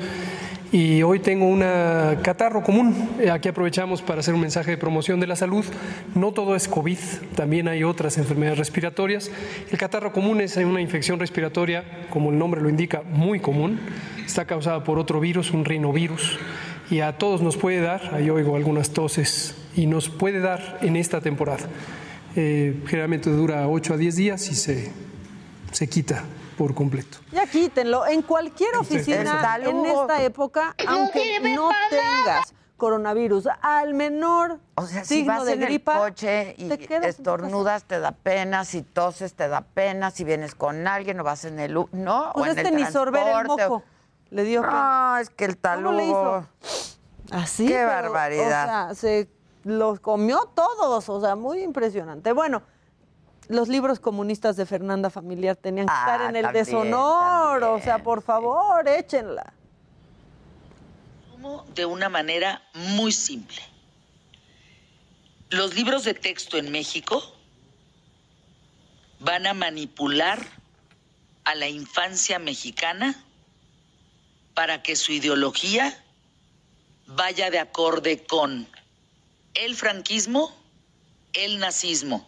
y 0.73 1.03
hoy 1.03 1.19
tengo 1.19 1.45
una 1.47 2.17
catarro 2.21 2.63
común. 2.63 3.09
Eh, 3.19 3.29
Aquí 3.29 3.47
aprovechamos 3.47 4.01
para 4.01 4.19
hacer 4.19 4.33
un 4.33 4.41
mensaje 4.41 4.71
de 4.71 4.77
promoción 4.77 5.21
de 5.21 5.27
la 5.27 5.35
salud. 5.37 5.63
No 6.15 6.33
todo 6.33 6.53
es 6.55 6.67
COVID, 6.67 6.97
también 7.35 7.69
hay 7.69 7.83
otras 7.83 8.17
enfermedades 8.17 8.57
respiratorias. 8.59 9.31
El 9.71 9.77
catarro 9.77 10.11
común 10.11 10.41
es 10.41 10.57
una 10.57 10.81
infección 10.81 11.17
respiratoria, 11.19 11.85
como 12.09 12.31
el 12.31 12.37
nombre 12.37 12.59
lo 12.61 12.67
indica, 12.69 13.03
muy 13.05 13.39
común. 13.39 13.79
Está 14.25 14.45
causada 14.45 14.83
por 14.83 14.99
otro 14.99 15.21
virus, 15.21 15.51
un 15.51 15.63
rinovirus, 15.63 16.39
y 16.89 16.99
a 16.99 17.17
todos 17.17 17.41
nos 17.41 17.55
puede 17.55 17.79
dar, 17.79 18.11
ahí 18.13 18.29
oigo 18.29 18.57
algunas 18.57 18.91
toses, 18.91 19.55
y 19.75 19.85
nos 19.87 20.09
puede 20.09 20.39
dar 20.39 20.77
en 20.81 20.95
esta 20.95 21.21
temporada. 21.21 21.67
Eh, 22.35 22.81
generalmente 22.87 23.29
dura 23.29 23.67
8 23.67 23.93
a 23.93 23.97
10 23.97 24.15
días 24.15 24.47
y 24.49 24.55
se, 24.55 24.91
se 25.71 25.87
quita 25.87 26.23
por 26.57 26.73
completo. 26.73 27.17
Ya 27.31 27.45
quítenlo. 27.45 28.05
En 28.07 28.21
cualquier 28.21 28.75
oficina 28.77 29.57
en 29.65 29.85
esta 29.85 30.21
época, 30.21 30.75
aunque 30.87 31.39
no 31.41 31.69
tengas 31.89 32.53
coronavirus, 32.77 33.47
al 33.61 33.93
menor 33.93 34.59
O 34.75 34.87
sea, 34.87 35.03
si 35.03 35.17
signo 35.17 35.33
vas 35.35 35.45
de 35.45 35.53
en 35.53 35.59
gripa, 35.59 35.93
el 35.93 35.99
coche 35.99 36.55
y 36.57 36.67
te 36.67 37.07
estornudas 37.07 37.83
te 37.83 37.99
da 37.99 38.11
pena, 38.11 38.65
si 38.65 38.81
toses 38.81 39.33
te 39.35 39.47
da 39.47 39.61
pena, 39.61 40.09
si 40.09 40.23
vienes 40.23 40.55
con 40.55 40.87
alguien 40.87 41.19
o 41.19 41.23
vas 41.23 41.45
en 41.45 41.59
el... 41.59 41.77
u- 41.77 41.89
No, 41.91 42.31
Pues 42.33 42.55
o 42.55 42.59
en 42.59 42.65
el 42.65 42.75
ni 42.75 42.85
sorber 42.85 43.21
el 43.27 43.47
o-. 43.49 43.83
Le 44.31 44.43
dio 44.45 44.61
pena. 44.61 45.11
No, 45.13 45.17
es 45.19 45.29
que 45.29 45.45
el 45.45 45.57
¿Cómo 45.57 45.91
le 45.91 45.97
talugo... 46.07 46.47
hizo? 46.61 47.37
Así. 47.37 47.67
Qué 47.67 47.73
pero, 47.75 47.87
barbaridad. 47.87 48.91
O 48.91 48.95
sea, 48.95 48.95
se 48.95 49.29
los 49.63 49.99
comió 49.99 50.49
todos. 50.55 51.09
O 51.09 51.21
sea, 51.21 51.35
muy 51.35 51.61
impresionante. 51.61 52.31
Bueno. 52.33 52.61
Los 53.47 53.67
libros 53.67 53.99
comunistas 53.99 54.55
de 54.55 54.65
Fernanda 54.65 55.09
Familiar 55.09 55.57
tenían 55.57 55.85
que 55.87 55.91
Ah, 55.93 56.01
estar 56.05 56.29
en 56.29 56.35
el 56.37 56.43
también, 56.43 56.63
deshonor. 56.63 57.61
O 57.63 57.81
sea, 57.81 58.01
por 58.01 58.21
favor, 58.21 58.87
échenla. 58.87 59.53
de 61.75 61.85
una 61.85 62.07
manera 62.07 62.61
muy 62.73 63.11
simple. 63.11 63.57
Los 65.49 65.73
libros 65.75 66.05
de 66.05 66.13
texto 66.13 66.55
en 66.57 66.71
México 66.71 67.21
van 69.19 69.47
a 69.47 69.53
manipular 69.53 70.39
a 71.43 71.55
la 71.55 71.67
infancia 71.67 72.39
mexicana 72.39 73.21
para 74.53 74.81
que 74.83 74.95
su 74.95 75.11
ideología 75.11 76.01
vaya 77.07 77.49
de 77.49 77.59
acorde 77.59 78.23
con 78.23 78.67
el 79.53 79.75
franquismo, 79.75 80.53
el 81.33 81.59
nazismo, 81.59 82.27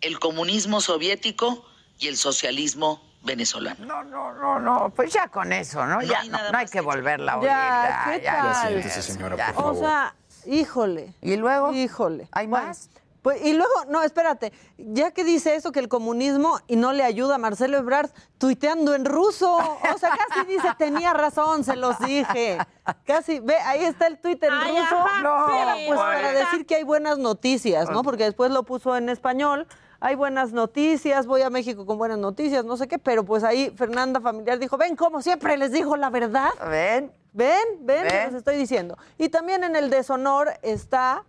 el 0.00 0.18
comunismo 0.18 0.80
soviético 0.80 1.64
y 1.98 2.08
el 2.08 2.16
socialismo 2.16 3.02
venezolano. 3.22 3.84
No, 3.84 4.02
no, 4.04 4.32
no, 4.34 4.58
no, 4.58 4.90
pues 4.94 5.12
ya 5.12 5.28
con 5.28 5.52
eso, 5.52 5.84
¿no? 5.86 5.96
No 5.96 6.02
ya 6.02 6.20
hay 6.20 6.28
no, 6.28 6.38
nada 6.38 6.50
no 6.50 6.58
hay 6.58 6.64
más 6.64 6.70
que 6.70 6.80
volverla 6.80 7.32
a 7.32 7.38
oír. 7.38 7.48
Ya, 7.48 8.02
¿qué 8.06 8.18
tal? 8.20 8.22
Ya 8.22 8.68
siéntese, 8.68 9.02
señora, 9.02 9.52
por 9.52 9.64
O 9.64 9.74
sea, 9.78 10.14
híjole. 10.46 11.14
¿Y 11.20 11.36
luego? 11.36 11.72
Híjole. 11.72 12.28
¿Hay 12.32 12.46
más? 12.46 12.90
Pues, 13.22 13.44
y 13.44 13.52
luego, 13.52 13.72
no, 13.88 14.02
espérate, 14.02 14.52
ya 14.78 15.10
que 15.10 15.24
dice 15.24 15.54
eso, 15.54 15.72
que 15.72 15.80
el 15.80 15.88
comunismo 15.88 16.58
y 16.66 16.76
no 16.76 16.92
le 16.92 17.02
ayuda 17.04 17.34
a 17.34 17.38
Marcelo 17.38 17.76
Ebrard, 17.76 18.10
tuiteando 18.38 18.94
en 18.94 19.04
ruso. 19.04 19.56
O 19.56 19.98
sea, 19.98 20.10
casi 20.16 20.46
dice, 20.46 20.68
tenía 20.78 21.12
razón, 21.12 21.62
se 21.64 21.76
los 21.76 21.98
dije. 21.98 22.58
Casi, 23.04 23.40
ve, 23.40 23.56
ahí 23.56 23.84
está 23.84 24.06
el 24.06 24.18
tuit 24.18 24.42
en 24.42 24.52
Ay, 24.52 24.78
ruso. 24.78 24.96
ajá, 24.96 25.22
No, 25.22 25.74
sí, 25.76 25.84
pues 25.88 25.98
para 26.00 26.32
decir 26.32 26.64
que 26.66 26.76
hay 26.76 26.82
buenas 26.84 27.18
noticias, 27.18 27.90
¿no? 27.90 28.02
Porque 28.02 28.24
después 28.24 28.50
lo 28.50 28.62
puso 28.62 28.96
en 28.96 29.08
español. 29.10 29.66
Hay 30.02 30.14
buenas 30.14 30.52
noticias, 30.52 31.26
voy 31.26 31.42
a 31.42 31.50
México 31.50 31.84
con 31.84 31.98
buenas 31.98 32.16
noticias, 32.16 32.64
no 32.64 32.78
sé 32.78 32.88
qué, 32.88 32.98
pero 32.98 33.22
pues 33.22 33.44
ahí 33.44 33.70
Fernanda 33.76 34.18
Familiar 34.22 34.58
dijo, 34.58 34.78
ven, 34.78 34.96
como 34.96 35.20
siempre 35.20 35.58
les 35.58 35.72
dijo 35.72 35.94
la 35.98 36.08
verdad. 36.08 36.48
¿Ven? 36.70 37.12
¿Ven? 37.34 37.58
¿Ven? 37.80 38.04
¿Ven? 38.04 38.24
Les 38.28 38.34
estoy 38.34 38.56
diciendo. 38.56 38.96
Y 39.18 39.28
también 39.28 39.62
en 39.62 39.76
el 39.76 39.90
deshonor 39.90 40.54
está, 40.62 41.22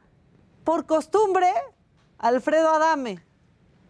por 0.64 0.86
costumbre, 0.86 1.52
Alfredo 2.22 2.70
Adame, 2.70 3.18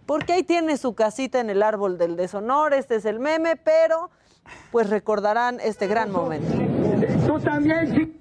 porque 0.06 0.34
ahí 0.34 0.44
tiene 0.44 0.78
su 0.78 0.96
casita 0.96 1.42
en 1.42 1.50
el 1.50 1.62
árbol 1.62 1.98
del 1.98 2.16
deshonor, 2.16 2.74
este 2.74 2.96
es 2.96 3.04
el 3.04 3.20
meme, 3.20 3.58
pero 3.58 4.10
pues 4.72 4.90
recordarán 4.90 5.60
este 5.60 5.88
gran 5.88 6.12
momento. 6.12 6.54
Tú 7.28 7.38
también, 7.40 8.18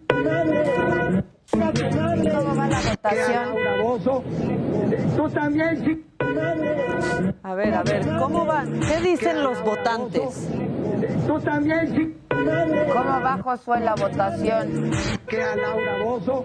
¿Cómo 1.52 2.56
va 2.56 2.68
la 2.68 2.80
votación? 2.90 3.54
Tú 5.16 5.30
también, 5.30 6.04
A 7.44 7.54
ver, 7.54 7.74
a 7.74 7.82
ver, 7.84 8.18
¿cómo 8.18 8.44
van? 8.44 8.80
¿Qué 8.80 9.00
dicen 9.00 9.44
los 9.44 9.62
votantes? 9.62 10.48
Tú 11.24 11.38
también, 11.38 12.18
¿Cómo 12.28 13.20
va 13.20 13.38
Josué 13.42 13.80
la 13.80 13.94
votación? 13.94 14.90
Que 15.28 15.40
a 15.40 15.54
Laura 15.54 16.04
Bozo. 16.04 16.44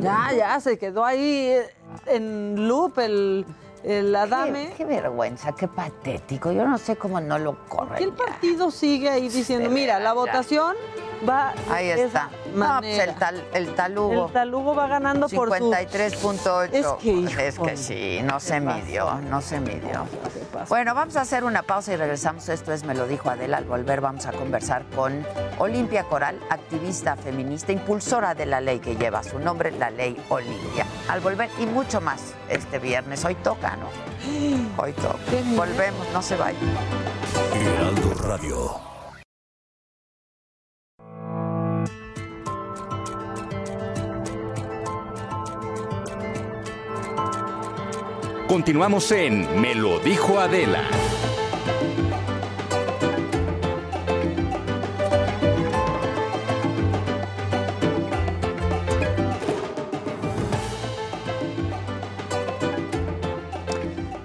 Ya, 0.00 0.30
ya, 0.36 0.60
se 0.60 0.78
quedó 0.78 1.04
ahí 1.04 1.48
eh, 1.48 1.66
en 2.06 2.68
loop 2.68 2.98
el, 2.98 3.44
el 3.84 4.14
Adame. 4.14 4.68
Qué, 4.70 4.74
qué 4.78 4.84
vergüenza, 4.84 5.52
qué 5.52 5.68
patético. 5.68 6.52
Yo 6.52 6.66
no 6.66 6.78
sé 6.78 6.96
cómo 6.96 7.20
no 7.20 7.38
lo 7.38 7.54
¿Por 7.54 7.78
corren. 7.78 7.98
qué 7.98 8.04
el 8.04 8.12
partido 8.12 8.70
sigue 8.70 9.08
ahí 9.08 9.28
diciendo, 9.28 9.70
mira, 9.70 9.98
la 10.00 10.12
votación 10.12 10.76
va 11.28 11.54
Ahí 11.70 11.88
de 11.88 12.04
está. 12.04 12.06
esa 12.06 12.30
No, 12.46 12.50
pues 12.50 12.58
manera"? 12.58 13.04
el, 13.04 13.14
tal, 13.16 13.44
el 13.54 13.74
talugo. 13.74 14.26
El 14.26 14.32
talugo 14.32 14.74
va 14.74 14.86
ganando 14.88 15.28
por 15.28 15.48
su... 15.56 15.64
53.8. 15.70 16.68
Es 16.72 16.86
que, 17.02 17.46
Es 17.48 17.58
que 17.58 17.76
sí, 17.76 18.20
no 18.24 18.40
se 18.40 18.54
¿qué 18.54 18.60
midió, 18.60 19.14
no 19.28 19.40
se 19.40 19.60
midió. 19.60 20.06
Bueno, 20.68 20.94
vamos 20.94 21.16
a 21.16 21.22
hacer 21.22 21.44
una 21.44 21.62
pausa 21.62 21.92
y 21.92 21.96
regresamos. 21.96 22.48
Esto 22.48 22.72
es 22.72 22.84
Me 22.84 22.94
lo 22.94 23.06
dijo 23.06 23.30
Adela. 23.30 23.56
Al 23.58 23.64
volver 23.64 24.00
vamos 24.00 24.26
a 24.26 24.32
conversar 24.32 24.84
con 24.94 25.26
Olimpia 25.58 26.04
Coral, 26.04 26.38
activista 26.50 27.16
feminista, 27.16 27.72
impulsora 27.72 28.34
de 28.34 28.46
la 28.46 28.60
ley 28.60 28.78
que 28.80 28.96
lleva 28.96 29.22
su 29.22 29.38
nombre, 29.38 29.70
la 29.72 29.90
ley 29.90 30.16
Olimpia. 30.28 30.86
Al 31.08 31.20
volver 31.20 31.48
y 31.58 31.66
mucho 31.66 32.00
más 32.00 32.34
este 32.48 32.78
viernes. 32.78 33.24
Hoy 33.24 33.34
toca, 33.36 33.76
¿no? 33.76 33.88
Hoy 34.82 34.92
toca. 34.92 35.16
Volvemos, 35.56 36.06
no 36.12 36.22
se 36.22 36.36
vayan. 36.36 36.60
Heraldo 37.54 38.14
Radio. 38.14 38.91
Continuamos 48.52 49.10
en 49.12 49.62
Me 49.62 49.74
lo 49.74 49.98
dijo 49.98 50.38
Adela. 50.38 50.82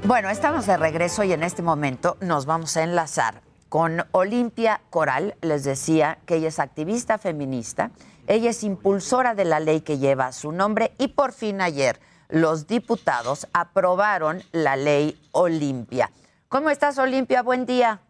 Bueno, 0.04 0.30
estamos 0.30 0.66
de 0.66 0.76
regreso 0.76 1.24
y 1.24 1.32
en 1.32 1.42
este 1.44 1.62
momento 1.62 2.18
nos 2.20 2.46
vamos 2.46 2.76
a 2.76 2.84
enlazar 2.84 3.42
con 3.70 4.04
Olimpia 4.12 4.82
Coral. 4.90 5.36
Les 5.40 5.64
decía 5.64 6.18
que 6.26 6.36
ella 6.36 6.50
es 6.50 6.60
activista 6.60 7.18
feminista, 7.18 7.92
ella 8.28 8.50
es 8.50 8.62
impulsora 8.66 9.36
de 9.36 9.46
la 9.46 9.62
ley 9.62 9.80
que 9.80 10.00
lleva 10.00 10.34
su 10.34 10.52
nombre 10.52 10.92
y 10.98 11.08
por 11.08 11.32
fin 11.32 11.62
ayer 11.62 12.02
los 12.30 12.68
diputados 12.68 13.48
aprobaron 13.54 14.42
la 14.52 14.76
ley 14.76 15.20
Olimpia. 15.32 16.12
¿Cómo 16.50 16.70
estás, 16.70 16.98
Olimpia? 16.98 17.42
Buen 17.42 17.66
día. 17.66 18.02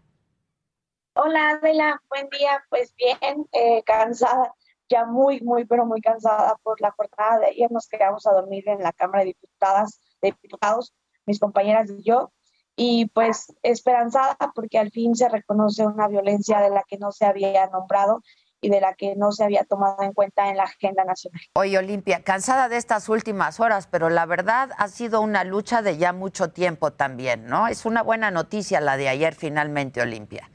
Hola 1.13 1.51
Adela, 1.51 2.01
buen 2.09 2.29
día. 2.29 2.63
Pues 2.69 2.93
bien, 2.95 3.47
eh, 3.51 3.81
cansada, 3.83 4.53
ya 4.87 5.05
muy, 5.05 5.41
muy, 5.41 5.65
pero 5.65 5.85
muy 5.85 6.01
cansada 6.01 6.55
por 6.61 6.79
la 6.81 6.91
jornada 6.91 7.39
de 7.39 7.47
ayer. 7.47 7.71
Nos 7.71 7.87
quedamos 7.87 8.27
a 8.27 8.33
dormir 8.33 8.67
en 8.67 8.83
la 8.83 8.91
Cámara 8.91 9.19
de 9.19 9.27
Diputadas, 9.27 9.99
de 10.21 10.35
Diputados, 10.41 10.93
mis 11.25 11.39
compañeras 11.39 11.89
y 11.89 12.03
yo. 12.03 12.31
Y 12.75 13.07
pues 13.07 13.51
esperanzada 13.63 14.37
porque 14.53 14.77
al 14.77 14.91
fin 14.91 15.15
se 15.15 15.27
reconoce 15.29 15.87
una 15.87 16.07
violencia 16.07 16.59
de 16.59 16.69
la 16.69 16.83
que 16.87 16.99
no 16.99 17.11
se 17.11 17.25
había 17.25 17.65
nombrado 17.67 18.21
y 18.61 18.69
de 18.69 18.81
la 18.81 18.93
que 18.93 19.15
no 19.15 19.31
se 19.31 19.43
había 19.43 19.63
tomado 19.63 20.01
en 20.03 20.13
cuenta 20.13 20.49
en 20.49 20.57
la 20.57 20.63
agenda 20.63 21.03
nacional. 21.03 21.41
Oye, 21.53 21.77
Olimpia, 21.77 22.23
cansada 22.23 22.69
de 22.69 22.77
estas 22.77 23.09
últimas 23.09 23.59
horas, 23.59 23.87
pero 23.87 24.09
la 24.09 24.25
verdad 24.25 24.71
ha 24.77 24.87
sido 24.87 25.21
una 25.21 25.43
lucha 25.43 25.81
de 25.81 25.97
ya 25.97 26.13
mucho 26.13 26.49
tiempo 26.49 26.93
también, 26.93 27.45
¿no? 27.45 27.67
Es 27.67 27.85
una 27.85 28.01
buena 28.01 28.31
noticia 28.31 28.81
la 28.81 28.97
de 28.97 29.09
ayer 29.09 29.35
finalmente, 29.35 30.01
Olimpia. 30.01 30.49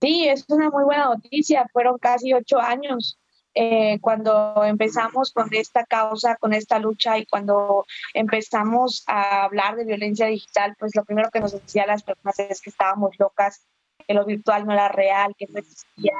Sí, 0.00 0.28
es 0.28 0.44
una 0.48 0.70
muy 0.70 0.84
buena 0.84 1.06
noticia. 1.06 1.66
Fueron 1.72 1.98
casi 1.98 2.34
ocho 2.34 2.60
años 2.60 3.18
eh, 3.58 3.98
cuando 4.02 4.62
empezamos 4.64 5.32
con 5.32 5.48
esta 5.54 5.86
causa, 5.86 6.36
con 6.36 6.52
esta 6.52 6.78
lucha 6.78 7.16
y 7.16 7.24
cuando 7.24 7.86
empezamos 8.12 9.02
a 9.06 9.44
hablar 9.44 9.76
de 9.76 9.86
violencia 9.86 10.26
digital, 10.26 10.76
pues 10.78 10.94
lo 10.94 11.06
primero 11.06 11.30
que 11.30 11.40
nos 11.40 11.52
decían 11.52 11.86
las 11.86 12.02
personas 12.02 12.38
es 12.38 12.60
que 12.60 12.68
estábamos 12.68 13.18
locas, 13.18 13.64
que 14.06 14.12
lo 14.12 14.26
virtual 14.26 14.66
no 14.66 14.74
era 14.74 14.88
real, 14.88 15.34
que 15.38 15.46
no 15.48 15.58
existía, 15.58 16.12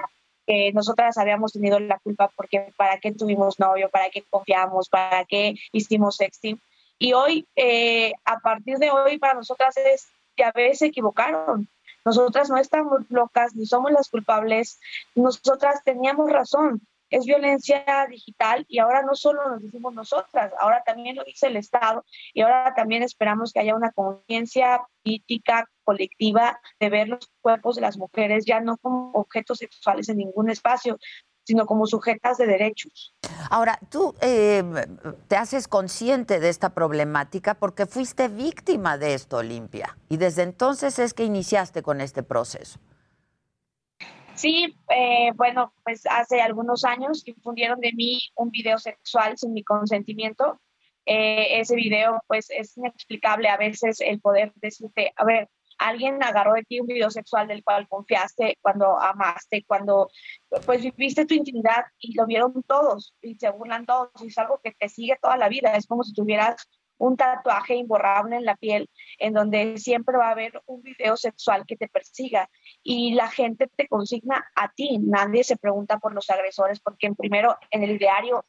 que 0.46 0.72
nosotras 0.72 1.18
habíamos 1.18 1.52
tenido 1.52 1.78
la 1.80 1.98
culpa 1.98 2.30
porque 2.36 2.72
para 2.76 2.98
qué 2.98 3.12
tuvimos 3.12 3.58
novio, 3.58 3.88
para 3.90 4.10
qué 4.10 4.22
confiamos, 4.30 4.88
para 4.88 5.24
qué 5.24 5.54
hicimos 5.72 6.16
sexting. 6.16 6.60
Y 6.98 7.12
hoy, 7.12 7.46
eh, 7.56 8.12
a 8.24 8.38
partir 8.38 8.78
de 8.78 8.90
hoy, 8.90 9.18
para 9.18 9.34
nosotras 9.34 9.76
es, 9.76 10.06
ya 10.36 10.52
ves, 10.54 10.78
se 10.78 10.86
equivocaron. 10.86 11.68
Nosotras 12.04 12.48
no 12.48 12.56
estamos 12.56 13.00
locas 13.10 13.54
ni 13.54 13.66
somos 13.66 13.90
las 13.90 14.08
culpables. 14.08 14.78
Nosotras 15.14 15.82
teníamos 15.84 16.30
razón. 16.30 16.80
Es 17.10 17.24
violencia 17.24 17.84
digital 18.10 18.64
y 18.68 18.78
ahora 18.78 19.02
no 19.02 19.14
solo 19.14 19.48
nos 19.48 19.62
decimos 19.62 19.94
nosotras, 19.94 20.52
ahora 20.60 20.82
también 20.84 21.16
lo 21.16 21.24
dice 21.24 21.46
el 21.46 21.56
Estado 21.56 22.04
y 22.34 22.40
ahora 22.40 22.74
también 22.74 23.02
esperamos 23.02 23.52
que 23.52 23.60
haya 23.60 23.76
una 23.76 23.92
conciencia 23.92 24.82
política 25.02 25.68
colectiva 25.84 26.60
de 26.80 26.90
ver 26.90 27.08
los 27.08 27.30
cuerpos 27.40 27.76
de 27.76 27.82
las 27.82 27.96
mujeres 27.96 28.44
ya 28.44 28.60
no 28.60 28.76
como 28.76 29.12
objetos 29.12 29.58
sexuales 29.58 30.08
en 30.08 30.18
ningún 30.18 30.50
espacio, 30.50 30.98
sino 31.46 31.64
como 31.64 31.86
sujetas 31.86 32.38
de 32.38 32.46
derechos. 32.46 33.14
Ahora, 33.50 33.78
tú 33.88 34.14
eh, 34.20 34.64
te 35.28 35.36
haces 35.36 35.68
consciente 35.68 36.40
de 36.40 36.48
esta 36.48 36.70
problemática 36.70 37.54
porque 37.54 37.86
fuiste 37.86 38.28
víctima 38.28 38.98
de 38.98 39.14
esto, 39.14 39.36
Olimpia, 39.36 39.96
y 40.08 40.16
desde 40.16 40.42
entonces 40.42 40.98
es 40.98 41.14
que 41.14 41.24
iniciaste 41.24 41.82
con 41.82 42.00
este 42.00 42.24
proceso. 42.24 42.80
Sí, 44.36 44.76
eh, 44.90 45.32
bueno, 45.34 45.72
pues 45.82 46.02
hace 46.06 46.42
algunos 46.42 46.84
años 46.84 47.24
difundieron 47.24 47.80
de 47.80 47.92
mí 47.94 48.20
un 48.34 48.50
video 48.50 48.78
sexual 48.78 49.38
sin 49.38 49.54
mi 49.54 49.64
consentimiento. 49.64 50.60
Eh, 51.06 51.58
ese 51.60 51.74
video, 51.74 52.22
pues 52.26 52.50
es 52.50 52.76
inexplicable 52.76 53.48
a 53.48 53.56
veces 53.56 54.00
el 54.00 54.20
poder 54.20 54.52
decirte, 54.56 55.12
a 55.16 55.24
ver, 55.24 55.48
alguien 55.78 56.22
agarró 56.22 56.52
de 56.54 56.64
ti 56.64 56.80
un 56.80 56.86
video 56.86 57.10
sexual 57.10 57.48
del 57.48 57.64
cual 57.64 57.88
confiaste 57.88 58.58
cuando 58.60 58.98
amaste, 59.00 59.64
cuando 59.66 60.10
pues 60.66 60.82
viviste 60.82 61.24
tu 61.24 61.34
intimidad 61.34 61.84
y 61.98 62.14
lo 62.14 62.26
vieron 62.26 62.62
todos 62.64 63.14
y 63.22 63.36
se 63.36 63.50
burlan 63.50 63.86
todos 63.86 64.10
y 64.22 64.26
es 64.26 64.38
algo 64.38 64.60
que 64.62 64.72
te 64.72 64.88
sigue 64.90 65.16
toda 65.20 65.38
la 65.38 65.48
vida. 65.48 65.74
Es 65.76 65.86
como 65.86 66.02
si 66.02 66.12
tuvieras 66.12 66.68
un 66.98 67.16
tatuaje 67.16 67.74
imborrable 67.74 68.36
en 68.36 68.44
la 68.44 68.56
piel, 68.56 68.88
en 69.18 69.32
donde 69.34 69.78
siempre 69.78 70.16
va 70.16 70.28
a 70.28 70.32
haber 70.32 70.62
un 70.66 70.82
video 70.82 71.16
sexual 71.16 71.64
que 71.66 71.76
te 71.76 71.88
persiga 71.88 72.48
y 72.82 73.14
la 73.14 73.28
gente 73.28 73.68
te 73.74 73.88
consigna 73.88 74.46
a 74.54 74.72
ti. 74.72 74.98
Nadie 74.98 75.44
se 75.44 75.56
pregunta 75.56 75.98
por 75.98 76.14
los 76.14 76.30
agresores, 76.30 76.80
porque 76.80 77.06
en 77.06 77.14
primero 77.14 77.56
en 77.70 77.82
el 77.82 77.98
diario 77.98 78.44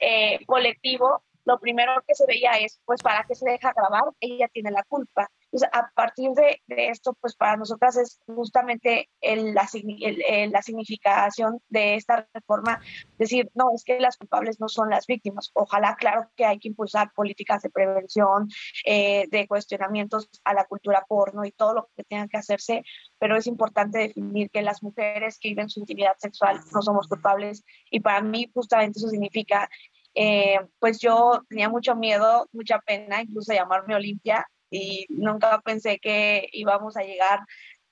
eh, 0.00 0.44
colectivo 0.46 1.22
lo 1.44 1.58
primero 1.58 1.92
que 2.06 2.14
se 2.14 2.26
veía 2.26 2.52
es, 2.52 2.80
pues, 2.84 3.02
¿para 3.02 3.24
qué 3.24 3.34
se 3.34 3.48
deja 3.48 3.72
grabar? 3.72 4.04
Ella 4.20 4.48
tiene 4.48 4.70
la 4.70 4.82
culpa. 4.84 5.28
Entonces, 5.44 5.68
a 5.72 5.90
partir 5.94 6.30
de, 6.30 6.62
de 6.66 6.88
esto, 6.88 7.14
pues, 7.20 7.36
para 7.36 7.56
nosotras 7.56 7.96
es 7.96 8.20
justamente 8.26 9.10
el, 9.20 9.54
la, 9.54 9.68
el, 9.74 10.22
el, 10.26 10.50
la 10.50 10.62
significación 10.62 11.60
de 11.68 11.96
esta 11.96 12.26
reforma, 12.32 12.80
decir, 13.18 13.50
no, 13.54 13.66
es 13.74 13.84
que 13.84 14.00
las 14.00 14.16
culpables 14.16 14.60
no 14.60 14.68
son 14.68 14.88
las 14.88 15.06
víctimas. 15.06 15.50
Ojalá, 15.54 15.96
claro 15.96 16.30
que 16.36 16.44
hay 16.44 16.58
que 16.58 16.68
impulsar 16.68 17.12
políticas 17.12 17.62
de 17.62 17.70
prevención, 17.70 18.48
eh, 18.84 19.26
de 19.30 19.46
cuestionamientos 19.46 20.28
a 20.44 20.54
la 20.54 20.64
cultura 20.64 21.04
porno 21.06 21.44
y 21.44 21.52
todo 21.52 21.74
lo 21.74 21.90
que 21.96 22.04
tenga 22.04 22.28
que 22.28 22.38
hacerse, 22.38 22.82
pero 23.18 23.36
es 23.36 23.46
importante 23.46 23.98
definir 23.98 24.50
que 24.50 24.62
las 24.62 24.82
mujeres 24.82 25.38
que 25.38 25.50
viven 25.50 25.68
su 25.68 25.80
intimidad 25.80 26.16
sexual 26.18 26.60
no 26.72 26.82
somos 26.82 27.08
culpables 27.08 27.64
y 27.90 28.00
para 28.00 28.20
mí 28.22 28.50
justamente 28.54 28.98
eso 28.98 29.08
significa 29.08 29.68
eh, 30.14 30.58
pues 30.78 31.00
yo 31.00 31.42
tenía 31.48 31.68
mucho 31.68 31.94
miedo, 31.94 32.46
mucha 32.52 32.78
pena, 32.80 33.22
incluso 33.22 33.52
llamarme 33.52 33.94
Olimpia 33.94 34.46
y 34.70 35.06
nunca 35.10 35.60
pensé 35.60 35.98
que 35.98 36.48
íbamos 36.52 36.96
a 36.96 37.02
llegar 37.02 37.40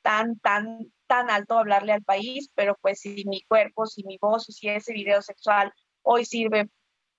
tan, 0.03 0.39
tan, 0.41 0.93
tan 1.07 1.31
alto 1.31 1.57
a 1.57 1.61
hablarle 1.61 1.93
al 1.93 2.03
país, 2.03 2.51
pero 2.55 2.77
pues 2.81 3.01
si 3.01 3.25
mi 3.27 3.43
cuerpo, 3.43 3.87
si 3.87 4.05
mi 4.05 4.19
voz, 4.19 4.45
si 4.45 4.69
ese 4.69 4.93
video 4.93 5.23
sexual 5.23 5.73
hoy 6.03 6.25
sirve 6.25 6.69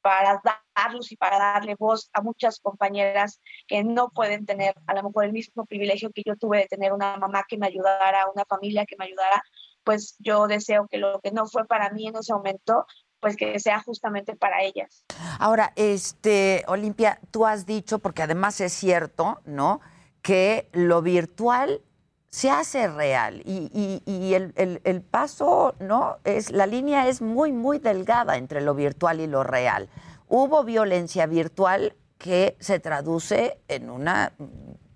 para 0.01 0.41
dar 0.43 0.93
luz 0.93 1.11
y 1.11 1.15
para 1.15 1.37
darle 1.37 1.75
voz 1.75 2.09
a 2.13 2.21
muchas 2.21 2.59
compañeras 2.59 3.39
que 3.67 3.83
no 3.83 4.09
pueden 4.09 4.45
tener 4.45 4.73
a 4.87 4.95
lo 4.95 5.03
mejor 5.03 5.25
el 5.25 5.33
mismo 5.33 5.65
privilegio 5.65 6.11
que 6.11 6.23
yo 6.25 6.35
tuve 6.35 6.59
de 6.59 6.67
tener 6.67 6.91
una 6.91 7.17
mamá 7.17 7.45
que 7.47 7.57
me 7.57 7.67
ayudara, 7.67 8.25
una 8.33 8.45
familia 8.45 8.85
que 8.85 8.95
me 8.97 9.05
ayudara, 9.05 9.43
pues 9.83 10.15
yo 10.19 10.47
deseo 10.47 10.87
que 10.89 10.97
lo 10.97 11.19
que 11.21 11.31
no 11.31 11.45
fue 11.45 11.65
para 11.65 11.91
mí 11.91 12.07
en 12.07 12.15
ese 12.15 12.33
momento 12.33 12.85
pues 13.21 13.37
que 13.37 13.59
sea 13.59 13.79
justamente 13.81 14.35
para 14.35 14.63
ellas. 14.63 15.05
Ahora, 15.39 15.71
este, 15.75 16.65
Olimpia, 16.67 17.19
tú 17.29 17.45
has 17.45 17.65
dicho, 17.65 17.99
porque 17.99 18.23
además 18.23 18.59
es 18.59 18.73
cierto, 18.73 19.39
¿no? 19.45 19.79
Que 20.21 20.67
lo 20.73 21.01
virtual 21.01 21.81
se 22.29 22.49
hace 22.49 22.87
real 22.87 23.41
y, 23.45 24.01
y, 24.05 24.33
el, 24.33 24.53
el, 24.55 24.81
el, 24.85 25.01
paso, 25.01 25.75
¿no? 25.79 26.17
Es, 26.23 26.49
la 26.49 26.65
línea 26.65 27.07
es 27.07 27.21
muy, 27.21 27.51
muy 27.51 27.77
delgada 27.77 28.37
entre 28.37 28.61
lo 28.61 28.73
virtual 28.73 29.19
y 29.19 29.27
lo 29.27 29.43
real. 29.43 29.89
Hubo 30.27 30.63
violencia 30.63 31.25
virtual 31.25 31.95
que 32.17 32.55
se 32.59 32.79
traduce 32.79 33.59
en 33.67 33.89
una, 33.89 34.33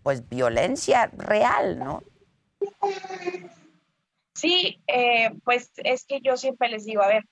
pues, 0.02 0.28
violencia 0.30 1.12
real, 1.18 1.78
¿no? 1.78 2.04
Sí, 4.34 4.82
eh, 4.88 5.32
pues 5.44 5.72
es 5.78 6.06
que 6.06 6.22
yo 6.22 6.38
siempre 6.38 6.70
les 6.70 6.86
digo, 6.86 7.02
a 7.02 7.08
ver, 7.08 7.26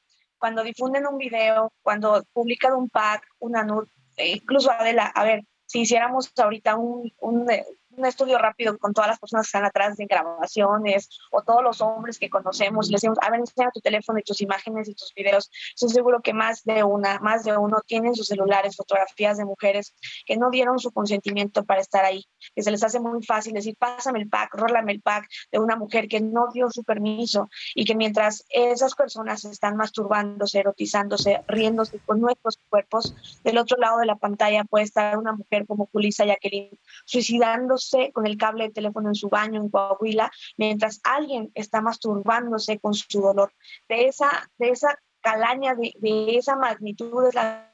cuando 0.44 0.62
difunden 0.62 1.08
un 1.08 1.18
video, 1.18 1.72
cuando 1.82 2.22
publican 2.34 2.74
un 2.74 2.90
pack, 2.90 3.26
una 3.40 3.64
nud, 3.64 3.88
eh, 4.18 4.34
incluso 4.34 4.72
Adela, 4.72 5.06
a 5.06 5.24
ver, 5.24 5.46
si 5.66 5.80
hiciéramos 5.80 6.34
ahorita 6.36 6.76
un, 6.76 7.10
un, 7.22 7.50
un 7.98 8.06
estudio 8.06 8.38
rápido 8.38 8.78
con 8.78 8.94
todas 8.94 9.10
las 9.10 9.20
personas 9.20 9.46
que 9.46 9.50
están 9.50 9.66
atrás 9.66 9.98
de 9.98 10.06
grabaciones 10.06 11.10
o 11.32 11.42
todos 11.42 11.64
los 11.64 11.82
hombres 11.82 12.18
que 12.18 12.30
conocemos, 12.30 12.90
les 12.90 13.02
decimos, 13.02 13.18
a 13.22 13.30
ver, 13.30 13.40
enseña 13.40 13.72
tu 13.72 13.82
teléfono 13.82 14.20
y 14.20 14.24
tus 14.24 14.42
imágenes 14.42 14.90
y 14.90 14.96
tus 14.96 15.14
videos. 15.14 15.50
Estoy 15.74 15.90
seguro 15.90 16.22
que 16.22 16.34
más 16.34 16.64
de 16.64 16.84
una, 16.84 17.20
más 17.20 17.44
de 17.44 17.56
uno 17.58 17.82
tienen 17.86 18.16
sus 18.16 18.28
celulares 18.28 18.76
fotografías 18.76 19.38
de 19.38 19.46
mujeres 19.46 19.94
que 20.26 20.38
no 20.38 20.50
dieron 20.50 20.80
su 20.80 20.92
consentimiento 20.92 21.64
para 21.64 21.82
estar 21.82 22.06
ahí, 22.06 22.26
que 22.56 22.64
se 22.64 22.72
les 22.72 22.84
hace 22.84 23.00
muy 23.00 23.24
fácil 23.24 23.54
decir, 23.54 23.76
pásame 23.78 24.20
el 24.20 24.30
pack, 24.30 24.56
rólame 24.56 24.94
el 24.94 25.02
pack 25.02 25.28
de 25.52 25.60
una 25.60 25.76
mujer 25.76 26.08
que 26.08 26.22
no 26.22 26.48
dio 26.54 26.70
su 26.72 26.84
permiso 26.84 27.50
y 27.76 27.86
que 27.86 27.96
mientras 27.96 28.46
esas 28.50 28.96
personas 28.96 29.46
están 29.46 29.76
masturbándose, 29.76 30.60
erotizándose, 30.60 31.44
riéndose 31.48 32.00
con 32.00 32.20
nuestros 32.20 32.60
cuerpos, 32.70 33.16
del 33.44 33.58
otro 33.58 33.78
lado 33.78 34.00
de 34.00 34.06
la 34.06 34.16
pantalla 34.16 34.64
puede 34.64 34.86
estar 34.86 35.18
una 35.18 35.34
mujer 35.34 35.66
como 35.68 35.90
Julissa 35.92 36.26
Jacqueline 36.26 36.80
suicidándose 37.06 37.83
con 38.14 38.28
el 38.28 38.38
cable 38.38 38.66
de 38.66 38.72
teléfono 38.72 39.10
en 39.10 39.16
su 39.16 39.30
baño 39.30 39.62
en 39.62 39.70
Coahuila, 39.70 40.32
mientras 40.58 41.00
alguien 41.04 41.52
está 41.54 41.82
masturbándose 41.82 42.80
con 42.80 42.94
su 42.94 43.22
dolor. 43.22 43.54
De 43.90 44.08
esa, 44.08 44.50
de 44.58 44.70
esa 44.70 44.98
calaña, 45.22 45.76
de, 45.76 45.94
de 46.00 46.38
esa 46.38 46.56
magnitud 46.56 47.28
es 47.28 47.36
la 47.36 47.74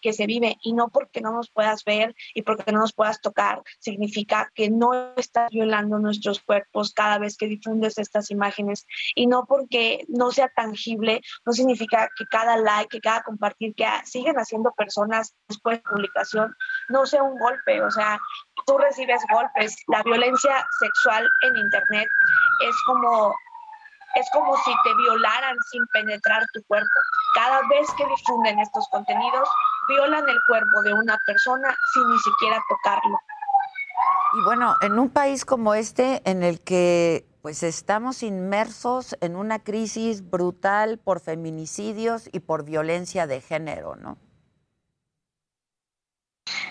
que 0.00 0.12
se 0.12 0.26
vive 0.26 0.56
y 0.62 0.72
no 0.72 0.88
porque 0.88 1.20
no 1.20 1.32
nos 1.32 1.50
puedas 1.50 1.84
ver 1.84 2.14
y 2.34 2.42
porque 2.42 2.72
no 2.72 2.80
nos 2.80 2.92
puedas 2.92 3.20
tocar, 3.20 3.62
significa 3.78 4.50
que 4.54 4.70
no 4.70 5.14
estás 5.16 5.50
violando 5.50 5.98
nuestros 5.98 6.40
cuerpos 6.40 6.92
cada 6.92 7.18
vez 7.18 7.36
que 7.36 7.46
difundes 7.46 7.98
estas 7.98 8.30
imágenes 8.30 8.86
y 9.14 9.26
no 9.26 9.46
porque 9.46 10.04
no 10.08 10.30
sea 10.30 10.48
tangible, 10.54 11.20
no 11.44 11.52
significa 11.52 12.08
que 12.16 12.26
cada 12.26 12.56
like, 12.56 12.88
que 12.88 13.00
cada 13.00 13.22
compartir 13.22 13.74
que 13.74 13.86
siguen 14.04 14.36
haciendo 14.36 14.72
personas 14.72 15.34
después 15.48 15.78
de 15.78 15.90
publicación 15.90 16.54
no 16.90 17.06
sea 17.06 17.22
un 17.22 17.38
golpe, 17.38 17.82
o 17.82 17.90
sea, 17.90 18.18
tú 18.66 18.76
recibes 18.78 19.22
golpes, 19.32 19.76
la 19.88 20.02
violencia 20.02 20.66
sexual 20.80 21.28
en 21.42 21.56
internet 21.56 22.08
es 22.68 22.76
como 22.86 23.34
es 24.16 24.28
como 24.32 24.56
si 24.56 24.72
te 24.82 24.94
violaran 24.96 25.56
sin 25.70 25.86
penetrar 25.92 26.44
tu 26.52 26.60
cuerpo. 26.64 26.88
Cada 27.34 27.60
vez 27.68 27.88
que 27.96 28.04
difunden 28.06 28.58
estos 28.58 28.88
contenidos, 28.88 29.48
violan 29.88 30.28
el 30.28 30.38
cuerpo 30.48 30.82
de 30.82 30.92
una 30.94 31.16
persona 31.26 31.76
sin 31.92 32.10
ni 32.10 32.18
siquiera 32.18 32.60
tocarlo. 32.68 33.16
Y 34.32 34.44
bueno, 34.44 34.74
en 34.80 34.98
un 34.98 35.10
país 35.10 35.44
como 35.44 35.74
este, 35.74 36.22
en 36.28 36.42
el 36.42 36.60
que 36.60 37.24
pues 37.42 37.62
estamos 37.62 38.22
inmersos 38.22 39.16
en 39.20 39.36
una 39.36 39.60
crisis 39.60 40.28
brutal 40.28 40.98
por 40.98 41.20
feminicidios 41.20 42.28
y 42.32 42.40
por 42.40 42.64
violencia 42.64 43.26
de 43.26 43.40
género, 43.40 43.96
¿no? 43.96 44.18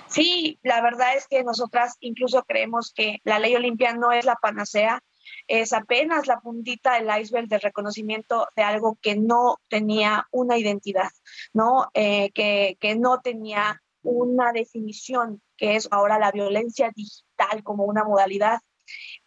Sí, 0.10 0.60
la 0.64 0.82
verdad 0.82 1.16
es 1.16 1.28
que 1.28 1.44
nosotras 1.44 1.96
incluso 2.00 2.44
creemos 2.44 2.92
que 2.94 3.20
la 3.24 3.40
ley 3.40 3.56
Olimpia 3.56 3.94
no 3.94 4.12
es 4.12 4.26
la 4.26 4.36
panacea, 4.36 5.04
es 5.48 5.72
apenas 5.74 6.26
la 6.26 6.40
puntita 6.40 6.96
del 6.96 7.22
iceberg 7.22 7.48
del 7.48 7.62
reconocimiento 7.62 8.48
de 8.56 8.64
algo 8.64 8.98
que 9.02 9.16
no 9.16 9.58
tenía 9.68 10.28
una 10.32 10.58
identidad, 10.58 11.10
¿no? 11.54 11.90
Eh, 11.94 12.32
que, 12.32 12.78
que 12.80 12.96
no 12.96 13.20
tenía 13.20 13.82
una 14.02 14.52
definición, 14.52 15.42
que 15.58 15.76
es 15.76 15.88
ahora 15.92 16.18
la 16.18 16.32
violencia 16.32 16.92
digital 16.96 17.64
como 17.64 17.84
una 17.84 18.04
modalidad. 18.04 18.60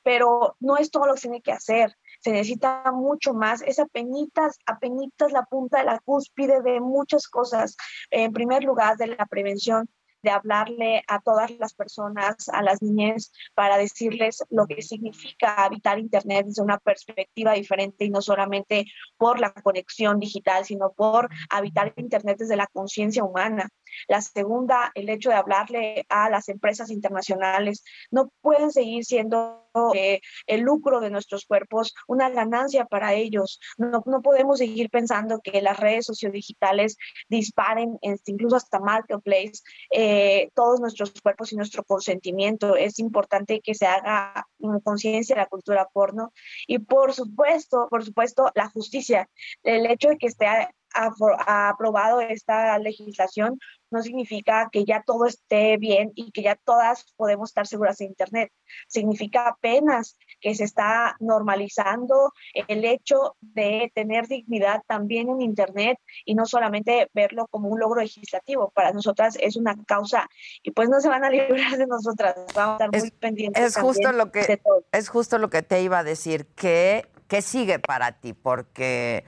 Pero 0.03 0.57
no 0.59 0.77
es 0.77 0.91
todo 0.91 1.07
lo 1.07 1.15
que 1.15 1.21
se 1.21 1.29
tiene 1.29 1.43
que 1.43 1.53
hacer 1.53 1.97
se 2.23 2.31
necesita 2.31 2.85
mucho 2.93 3.35
más, 3.35 3.63
es 3.63 3.81
apenitas, 3.81 4.59
apenitas 4.67 5.33
la 5.33 5.43
punta 5.43 5.79
de 5.79 5.85
la 5.85 5.99
cúspide 5.99 6.63
de 6.63 6.81
muchas 6.81 7.27
cosas. 7.27 7.77
En 8.11 8.33
primer 8.33 8.63
lugar, 8.63 8.97
de 8.97 9.09
la 9.09 9.27
prevención, 9.27 9.89
de 10.23 10.31
hablarle 10.31 11.03
a 11.09 11.21
todas 11.21 11.51
las 11.59 11.75
personas, 11.75 12.49
a 12.49 12.63
las 12.63 12.83
niñas, 12.83 13.33
para 13.55 13.77
decirles 13.77 14.45
lo 14.51 14.67
que 14.67 14.83
significa 14.83 15.65
habitar 15.65 15.99
Internet 15.99 16.47
desde 16.47 16.63
una 16.63 16.79
perspectiva 16.79 17.53
diferente 17.53 18.05
y 18.05 18.11
no 18.11 18.23
solamente 18.23 18.87
por 19.17 19.41
la 19.41 19.53
conexión 19.53 20.19
digital, 20.19 20.65
sino 20.65 20.93
por 20.93 21.29
habitar 21.51 21.93
Internet 21.97 22.39
desde 22.39 22.57
la 22.57 22.67
conciencia 22.67 23.25
humana. 23.25 23.69
La 24.09 24.21
segunda, 24.21 24.91
el 24.95 25.09
hecho 25.09 25.31
de 25.31 25.37
hablarle 25.37 26.07
a 26.09 26.31
las 26.31 26.49
empresas 26.49 26.91
internacionales. 26.91 27.85
No 28.11 28.31
pueden 28.41 28.71
seguir 28.71 29.05
siendo 29.05 29.69
eh, 29.95 30.21
el 30.47 30.61
lucro 30.61 31.01
de 31.01 31.11
nuestros 31.11 31.47
cuerpos 31.47 31.95
una 32.07 32.31
ganancia 32.31 32.85
para 32.85 33.15
ellos. 33.15 33.61
No, 33.77 34.03
no 34.07 34.23
podemos 34.23 34.59
seguir 34.59 34.91
pensando 34.91 35.41
que 35.41 35.63
las 35.63 35.79
redes 35.79 36.07
sociodigitales 36.07 36.97
disparen, 37.29 37.99
incluso 38.27 38.57
hasta 38.57 38.81
marketplace, 38.81 39.61
eh, 39.91 40.51
todos 40.55 40.81
nuestros 40.81 41.13
cuerpos 41.23 41.53
y 41.53 41.57
nuestro 41.57 41.85
consentimiento. 41.85 42.77
Es 42.77 42.99
importante 42.99 43.61
que 43.61 43.75
se 43.75 43.87
haga 43.87 44.47
conciencia 44.85 45.35
de 45.35 45.43
la 45.43 45.47
cultura 45.47 45.89
porno. 45.93 46.33
Y 46.67 46.79
por 46.79 47.13
supuesto, 47.15 47.89
por 47.91 48.05
supuesto, 48.05 48.51
la 48.55 48.69
justicia. 48.69 49.29
El 49.63 49.87
hecho 49.87 50.09
de 50.09 50.19
que 50.19 50.27
esté 50.27 50.47
ha 50.95 51.69
aprobado 51.69 52.21
esta 52.21 52.79
legislación 52.79 53.59
no 53.93 54.03
significa 54.03 54.69
que 54.73 54.85
ya 54.85 55.03
todo 55.07 55.27
esté 55.27 55.77
bien 55.77 56.13
y 56.15 56.33
que 56.33 56.43
ya 56.43 56.57
todas 56.57 57.05
podemos 57.17 57.51
estar 57.51 57.67
seguras 57.67 58.01
en 58.01 58.09
Internet. 58.09 58.51
Significa 58.89 59.49
apenas 59.49 60.19
que 60.41 60.55
se 60.55 60.65
está 60.65 61.15
normalizando 61.21 62.33
el 62.55 62.85
hecho 62.85 63.37
de 63.41 63.93
tener 63.95 64.27
dignidad 64.27 64.83
también 64.89 65.29
en 65.29 65.43
Internet 65.43 65.99
y 66.25 66.35
no 66.35 66.47
solamente 66.47 67.09
verlo 67.13 67.47
como 67.49 67.69
un 67.69 67.79
logro 67.79 68.01
legislativo. 68.01 68.71
Para 68.71 68.93
nosotras 68.93 69.37
es 69.39 69.57
una 69.57 69.77
causa 69.85 70.29
y 70.63 70.71
pues 70.71 70.89
no 70.89 71.01
se 71.01 71.11
van 71.11 71.25
a 71.25 71.31
librar 71.31 71.77
de 71.77 71.87
nosotras. 71.87 72.35
Vamos 72.55 72.81
a 72.81 72.85
estar 72.87 73.01
muy 73.01 73.11
pendientes. 73.11 73.63
Es 73.63 73.77
justo, 73.77 74.11
lo 74.13 74.33
que, 74.33 74.61
es 74.93 75.09
justo 75.11 75.37
lo 75.37 75.51
que 75.51 75.63
te 75.63 75.83
iba 75.83 75.99
a 75.99 76.05
decir. 76.05 76.47
¿Qué, 76.57 77.07
qué 77.29 77.43
sigue 77.43 77.79
para 77.79 78.13
ti? 78.13 78.33
Porque 78.33 79.25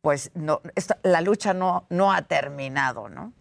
pues 0.00 0.30
no, 0.34 0.62
la 1.02 1.20
lucha 1.20 1.54
no, 1.54 1.86
no 1.90 2.12
ha 2.12 2.22
terminado, 2.22 3.08
¿no? 3.08 3.32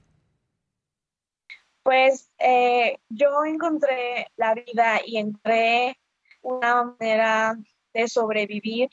Pues 1.84 2.30
eh, 2.38 3.00
yo 3.10 3.46
encontré 3.46 4.28
la 4.36 4.54
vida 4.54 5.00
y 5.06 5.18
entré 5.18 5.98
una 6.42 6.84
manera 6.84 7.58
de 7.94 8.08
sobrevivir 8.08 8.90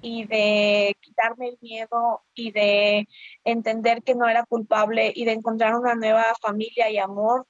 y 0.00 0.24
de 0.26 0.96
quitarme 1.00 1.48
el 1.48 1.58
miedo 1.60 2.22
y 2.34 2.50
de 2.50 3.08
entender 3.44 4.02
que 4.02 4.14
no 4.14 4.28
era 4.28 4.44
culpable 4.44 5.12
y 5.14 5.24
de 5.24 5.32
encontrar 5.32 5.74
una 5.76 5.94
nueva 5.94 6.34
familia 6.40 6.90
y 6.90 6.98
amor 6.98 7.46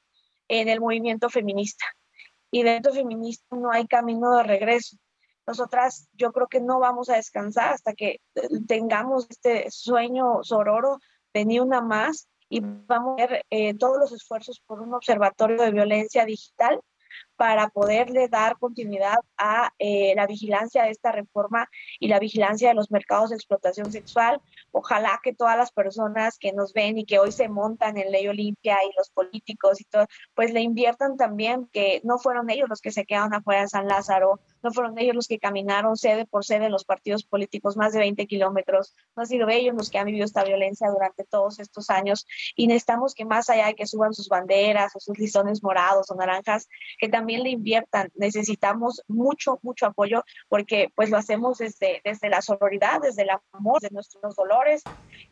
en 0.49 0.69
el 0.69 0.81
movimiento 0.81 1.31
feminista. 1.31 1.85
Y 2.51 2.63
dentro 2.63 2.93
feminista 2.93 3.57
no 3.57 3.73
hay 3.73 3.87
camino 3.87 4.37
de 4.37 4.43
regreso 4.43 4.97
nosotras 5.47 6.09
yo 6.13 6.33
creo 6.33 6.47
que 6.49 6.61
no 6.61 6.79
vamos 6.79 7.09
a 7.09 7.17
descansar 7.17 7.73
hasta 7.73 7.95
que 7.95 8.21
eh, 8.35 8.49
tengamos 8.67 9.27
este 9.29 9.71
sueño 9.71 10.43
sororo 10.43 10.99
de 11.33 11.45
ni 11.45 11.61
una 11.61 11.81
más 11.81 12.29
y 12.49 12.61
vamos 12.61 13.21
a 13.21 13.27
ver 13.27 13.45
eh, 13.51 13.75
todos 13.75 13.99
los 13.99 14.13
esfuerzos 14.13 14.61
por 14.67 14.81
un 14.81 14.95
observatorio 14.95 15.63
de 15.63 15.71
violencia 15.71 16.25
digital 16.25 16.81
para 17.37 17.69
poderle 17.69 18.29
dar 18.29 18.59
continuidad 18.59 19.17
a 19.37 19.73
eh, 19.79 20.15
la 20.15 20.27
vigilancia 20.27 20.85
de 20.85 20.91
esta 20.91 21.13
reforma 21.13 21.69
y 21.99 22.09
la 22.09 22.19
vigilancia 22.19 22.69
de 22.69 22.75
los 22.75 22.91
mercados 22.91 23.31
de 23.31 23.37
explotación 23.37 23.91
sexual. 23.93 24.41
Ojalá 24.71 25.21
que 25.23 25.35
todas 25.35 25.57
las 25.57 25.73
personas 25.73 26.39
que 26.39 26.53
nos 26.53 26.73
ven 26.73 26.99
y 26.99 27.05
que 27.05 27.19
hoy 27.19 27.33
se 27.33 27.49
montan 27.49 27.97
en 27.97 28.11
Ley 28.11 28.29
Olimpia 28.29 28.79
y 28.85 28.97
los 28.97 29.11
políticos 29.11 29.81
y 29.81 29.85
todo, 29.85 30.07
pues 30.35 30.53
le 30.53 30.61
inviertan 30.61 31.17
también 31.17 31.69
que 31.73 32.01
no 32.05 32.19
fueron 32.19 32.51
ellos 32.51 32.69
los 32.69 32.81
que 32.81 32.93
se 32.93 33.05
quedaron 33.05 33.35
afuera 33.35 33.63
de 33.63 33.69
San 33.69 33.89
Lázaro, 33.89 34.41
no 34.63 34.73
fueron 34.73 34.99
ellos 34.99 35.15
los 35.15 35.29
que 35.29 35.39
caminaron 35.39 35.97
sede 35.97 36.27
por 36.27 36.45
sede 36.45 36.67
en 36.67 36.73
los 36.73 36.85
partidos 36.85 37.25
políticos 37.25 37.77
más 37.77 37.93
de 37.93 38.01
20 38.01 38.27
kilómetros, 38.27 38.95
no 39.17 39.23
han 39.23 39.27
sido 39.27 39.49
ellos 39.49 39.75
los 39.75 39.91
que 39.91 39.99
han 39.99 40.07
vivido 40.07 40.25
esta 40.25 40.45
violencia 40.45 40.89
durante 40.91 41.25
todos 41.25 41.59
estos 41.59 41.91
años 41.91 42.27
y 42.57 42.67
necesitamos 42.67 43.15
que 43.15 43.25
más 43.25 43.51
allá 43.51 43.67
de 43.67 43.75
que 43.75 43.87
suban 43.87 44.15
sus 44.15 44.29
banderas 44.29 44.95
o 44.95 45.01
sus 45.01 45.19
listones 45.19 45.63
morados 45.63 46.11
o 46.11 46.15
naranjas, 46.15 46.69
que 46.99 47.09
también 47.09 47.43
le 47.43 47.51
inviertan. 47.51 48.11
Necesitamos 48.15 49.03
mucho, 49.09 49.59
mucho 49.63 49.87
apoyo 49.87 50.25
porque 50.49 50.91
pues 50.95 51.11
lo 51.11 51.17
hacemos 51.17 51.59
desde, 51.59 52.01
desde 52.05 52.29
la 52.29 52.43
sororidad, 52.43 53.01
desde 53.01 53.23
el 53.23 53.31
amor, 53.53 53.81
de 53.81 53.91
nuestros 53.91 54.35
dolores, 54.37 54.83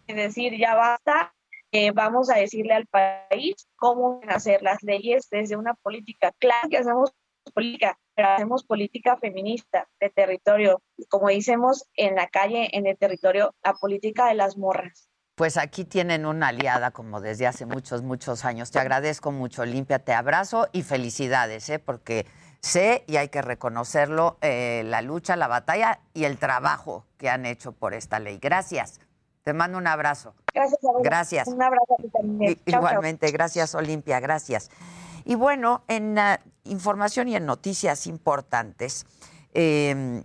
es 0.07 0.17
decir, 0.17 0.57
ya 0.59 0.75
basta 0.75 1.35
eh, 1.73 1.93
vamos 1.93 2.31
a 2.31 2.39
decirle 2.39 2.75
al 2.75 2.87
país 2.87 3.69
cómo 3.77 4.21
hacer 4.27 4.61
las 4.61 4.83
leyes 4.83 5.29
desde 5.31 5.57
una 5.57 5.75
política. 5.75 6.33
Claro 6.39 6.69
que 6.69 6.79
hacemos 6.79 7.13
política, 7.51 7.99
pero 8.15 8.29
hacemos 8.29 8.65
política 8.65 9.17
feminista 9.17 9.89
de 10.01 10.11
territorio, 10.11 10.83
como 11.09 11.29
decimos 11.29 11.87
en 11.95 12.15
la 12.15 12.29
calle, 12.29 12.69
en 12.73 12.87
el 12.87 12.97
territorio, 12.97 13.55
la 13.65 13.75
política 13.75 14.27
de 14.29 14.35
las 14.35 14.57
morras. 14.57 15.11
Pues 15.35 15.57
aquí 15.57 15.85
tienen 15.85 16.27
una 16.27 16.49
aliada 16.49 16.91
como 16.91 17.21
desde 17.21 17.47
hace 17.47 17.65
muchos, 17.65 18.03
muchos 18.03 18.45
años. 18.45 18.71
Te 18.71 18.79
agradezco 18.79 19.33
mucho, 19.33 19.65
Limpia, 19.65 19.99
te 19.99 20.13
abrazo 20.13 20.69
y 20.73 20.83
felicidades, 20.83 21.71
¿eh? 21.71 21.79
porque 21.79 22.27
sé, 22.61 23.05
y 23.07 23.17
hay 23.17 23.29
que 23.29 23.41
reconocerlo, 23.41 24.37
eh, 24.43 24.83
la 24.85 25.01
lucha, 25.01 25.37
la 25.37 25.49
batalla 25.49 26.01
y 26.13 26.25
el 26.25 26.37
trabajo 26.37 27.07
que 27.17 27.31
han 27.31 27.47
hecho 27.47 27.73
por 27.73 27.95
esta 27.95 28.19
ley. 28.19 28.39
Gracias. 28.39 29.01
Te 29.43 29.55
mando 29.55 29.79
un 29.79 29.87
abrazo. 29.87 30.35
Gracias. 30.53 30.81
Gracias. 31.03 31.49
Un 31.49 31.63
abrazo 31.63 31.97
a 31.99 32.03
ti 32.03 32.09
también. 32.11 32.61
Igualmente, 32.67 33.31
gracias 33.31 33.75
Olimpia, 33.75 34.21
gracias. 34.21 34.71
Y 35.25 35.35
bueno, 35.35 35.85
en 35.89 36.19
ah, 36.19 36.41
información 36.65 37.29
y 37.29 37.37
en 37.37 37.47
noticias 37.47 38.07
importantes, 38.07 39.07
em, 39.53 40.25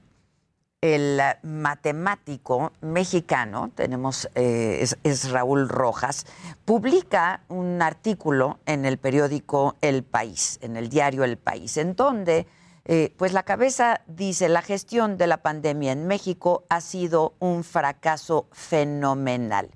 el 0.82 1.20
matemático 1.42 2.72
mexicano, 2.82 3.72
tenemos, 3.74 4.30
eh, 4.36 4.80
es, 4.82 4.98
es, 5.04 5.32
Raúl 5.32 5.68
Rojas, 5.68 6.26
publica 6.64 7.42
un 7.48 7.82
artículo 7.82 8.60
en 8.66 8.86
el 8.86 8.98
periódico 8.98 9.76
El 9.82 10.04
País, 10.04 10.60
en 10.62 10.78
el 10.78 10.90
diario 10.90 11.24
El 11.24 11.38
País, 11.38 11.78
en 11.78 11.96
donde 11.96 12.46
eh, 12.88 13.12
pues 13.18 13.34
la 13.34 13.42
cabeza 13.42 14.02
dice, 14.06 14.48
la 14.48 14.62
gestión 14.62 15.18
de 15.18 15.26
la 15.26 15.38
pandemia 15.38 15.92
en 15.92 16.06
México 16.06 16.66
ha 16.70 16.82
sido 16.82 17.34
un 17.40 17.64
fracaso 17.64 18.48
fenomenal. 18.52 19.72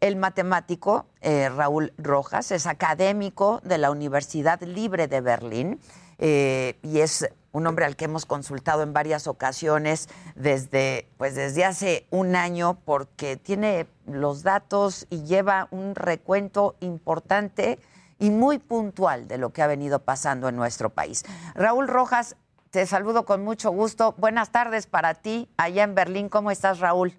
El 0.00 0.16
matemático 0.16 1.06
eh, 1.20 1.48
Raúl 1.48 1.92
Rojas 1.98 2.50
es 2.50 2.66
académico 2.66 3.60
de 3.64 3.78
la 3.78 3.90
Universidad 3.90 4.60
Libre 4.62 5.08
de 5.08 5.20
Berlín 5.20 5.80
eh, 6.18 6.78
y 6.82 7.00
es 7.00 7.28
un 7.52 7.66
hombre 7.66 7.84
al 7.84 7.96
que 7.96 8.06
hemos 8.06 8.26
consultado 8.26 8.82
en 8.82 8.92
varias 8.92 9.26
ocasiones 9.26 10.08
desde, 10.34 11.08
pues 11.16 11.34
desde 11.34 11.64
hace 11.64 12.06
un 12.10 12.34
año 12.34 12.78
porque 12.84 13.36
tiene 13.36 13.86
los 14.06 14.42
datos 14.42 15.06
y 15.08 15.22
lleva 15.22 15.68
un 15.70 15.94
recuento 15.94 16.74
importante 16.80 17.78
y 18.18 18.30
muy 18.30 18.58
puntual 18.58 19.28
de 19.28 19.38
lo 19.38 19.50
que 19.50 19.62
ha 19.62 19.66
venido 19.66 20.00
pasando 20.00 20.48
en 20.48 20.56
nuestro 20.56 20.90
país. 20.90 21.24
Raúl 21.54 21.88
Rojas, 21.88 22.36
te 22.70 22.86
saludo 22.86 23.24
con 23.24 23.44
mucho 23.44 23.70
gusto. 23.70 24.14
Buenas 24.18 24.50
tardes 24.50 24.86
para 24.86 25.14
ti 25.14 25.48
allá 25.56 25.84
en 25.84 25.94
Berlín. 25.94 26.28
¿Cómo 26.28 26.50
estás, 26.50 26.80
Raúl? 26.80 27.16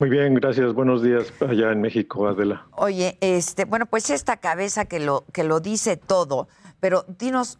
Muy 0.00 0.10
bien, 0.10 0.34
gracias. 0.34 0.74
Buenos 0.74 1.02
días 1.02 1.32
allá 1.42 1.72
en 1.72 1.80
México, 1.80 2.28
Adela. 2.28 2.68
Oye, 2.76 3.18
este, 3.20 3.64
bueno, 3.64 3.86
pues 3.86 4.10
esta 4.10 4.36
cabeza 4.36 4.84
que 4.84 5.00
lo 5.00 5.24
que 5.32 5.42
lo 5.42 5.58
dice 5.58 5.96
todo, 5.96 6.46
pero 6.78 7.04
dinos 7.18 7.58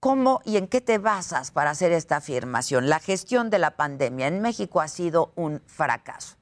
cómo 0.00 0.40
y 0.46 0.56
en 0.56 0.68
qué 0.68 0.80
te 0.80 0.96
basas 0.96 1.50
para 1.50 1.70
hacer 1.70 1.92
esta 1.92 2.16
afirmación. 2.16 2.88
La 2.88 2.98
gestión 2.98 3.50
de 3.50 3.58
la 3.58 3.76
pandemia 3.76 4.26
en 4.26 4.40
México 4.40 4.80
ha 4.80 4.88
sido 4.88 5.32
un 5.36 5.60
fracaso. 5.66 6.38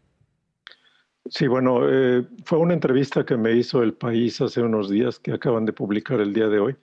Sí, 1.29 1.49
bueno, 1.49 1.81
eh, 1.91 2.25
fue 2.45 2.59
una 2.59 2.75
entrevista 2.75 3.25
que 3.25 3.37
me 3.37 3.53
hizo 3.55 3.83
El 3.83 3.95
País 3.95 4.41
hace 4.41 4.63
unos 4.63 4.89
días 4.89 5.19
que 5.19 5.33
acaban 5.33 5.65
de 5.65 5.73
publicar 5.73 6.21
el 6.21 6.33
día 6.33 6.47
de 6.47 6.61
hoy. 6.61 6.77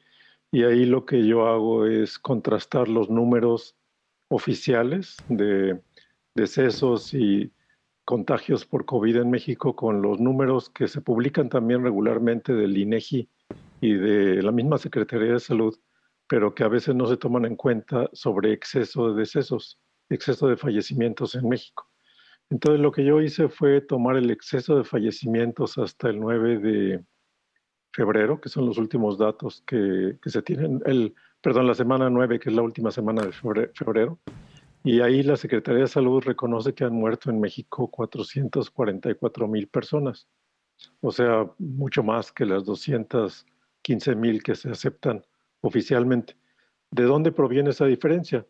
Y 0.52 0.64
ahí 0.64 0.86
lo 0.86 1.06
que 1.06 1.26
yo 1.26 1.48
hago 1.48 1.86
es 1.86 2.20
contrastar 2.20 2.90
los 2.90 3.10
números 3.10 3.78
oficiales 4.28 5.16
de 5.30 5.80
decesos 6.36 7.14
y 7.14 7.54
contagios 8.06 8.66
por 8.66 8.86
COVID 8.86 9.18
en 9.18 9.30
México 9.30 9.76
con 9.76 10.02
los 10.02 10.20
números 10.20 10.70
que 10.70 10.88
se 10.88 11.02
publican 11.02 11.50
también 11.50 11.84
regularmente 11.84 12.54
del 12.54 12.78
INEGI 12.78 13.30
y 13.82 13.94
de 13.94 14.42
la 14.42 14.52
misma 14.52 14.78
Secretaría 14.78 15.34
de 15.34 15.40
Salud, 15.40 15.78
pero 16.28 16.54
que 16.54 16.64
a 16.64 16.68
veces 16.68 16.96
no 16.96 17.08
se 17.08 17.18
toman 17.18 17.46
en 17.46 17.56
cuenta 17.56 18.10
sobre 18.14 18.54
exceso 18.54 19.14
de 19.14 19.20
decesos, 19.20 19.80
exceso 20.10 20.48
de 20.48 20.58
fallecimientos 20.58 21.36
en 21.36 21.48
México. 21.48 21.90
Entonces 22.50 22.82
lo 22.82 22.92
que 22.92 23.06
yo 23.06 23.22
hice 23.22 23.48
fue 23.48 23.82
tomar 23.82 24.18
el 24.18 24.30
exceso 24.30 24.76
de 24.76 24.84
fallecimientos 24.84 25.78
hasta 25.78 26.10
el 26.10 26.20
9 26.20 26.60
de 26.60 27.06
febrero, 27.94 28.40
que 28.42 28.50
son 28.50 28.66
los 28.66 28.78
últimos 28.78 29.18
datos 29.18 29.64
que, 29.66 30.18
se 30.26 30.42
tienen, 30.42 30.82
el, 30.86 31.14
perdón, 31.42 31.68
la 31.68 31.76
semana 31.76 32.10
9, 32.10 32.40
que 32.40 32.50
es 32.50 32.56
la 32.56 32.62
última 32.62 32.92
semana 32.92 33.22
de 33.24 33.32
febrero, 33.32 34.20
y 34.84 35.02
ahí 35.02 35.22
la 35.24 35.38
Secretaría 35.38 35.82
de 35.82 35.88
Salud 35.88 36.22
reconoce 36.24 36.74
que 36.74 36.84
han 36.84 36.94
muerto 36.94 37.30
en 37.30 37.40
México 37.40 37.90
444 37.90 39.48
mil 39.48 39.68
personas, 39.68 40.28
o 41.02 41.12
sea, 41.12 41.50
mucho 41.60 42.04
más 42.04 42.32
que 42.32 42.46
las 42.46 42.66
215 42.66 44.16
mil 44.16 44.42
que 44.42 44.56
se 44.56 44.70
aceptan 44.70 45.24
oficialmente. 45.62 46.36
¿De 46.90 47.04
dónde 47.04 47.32
proviene 47.32 47.70
esa 47.70 47.86
diferencia? 47.86 48.46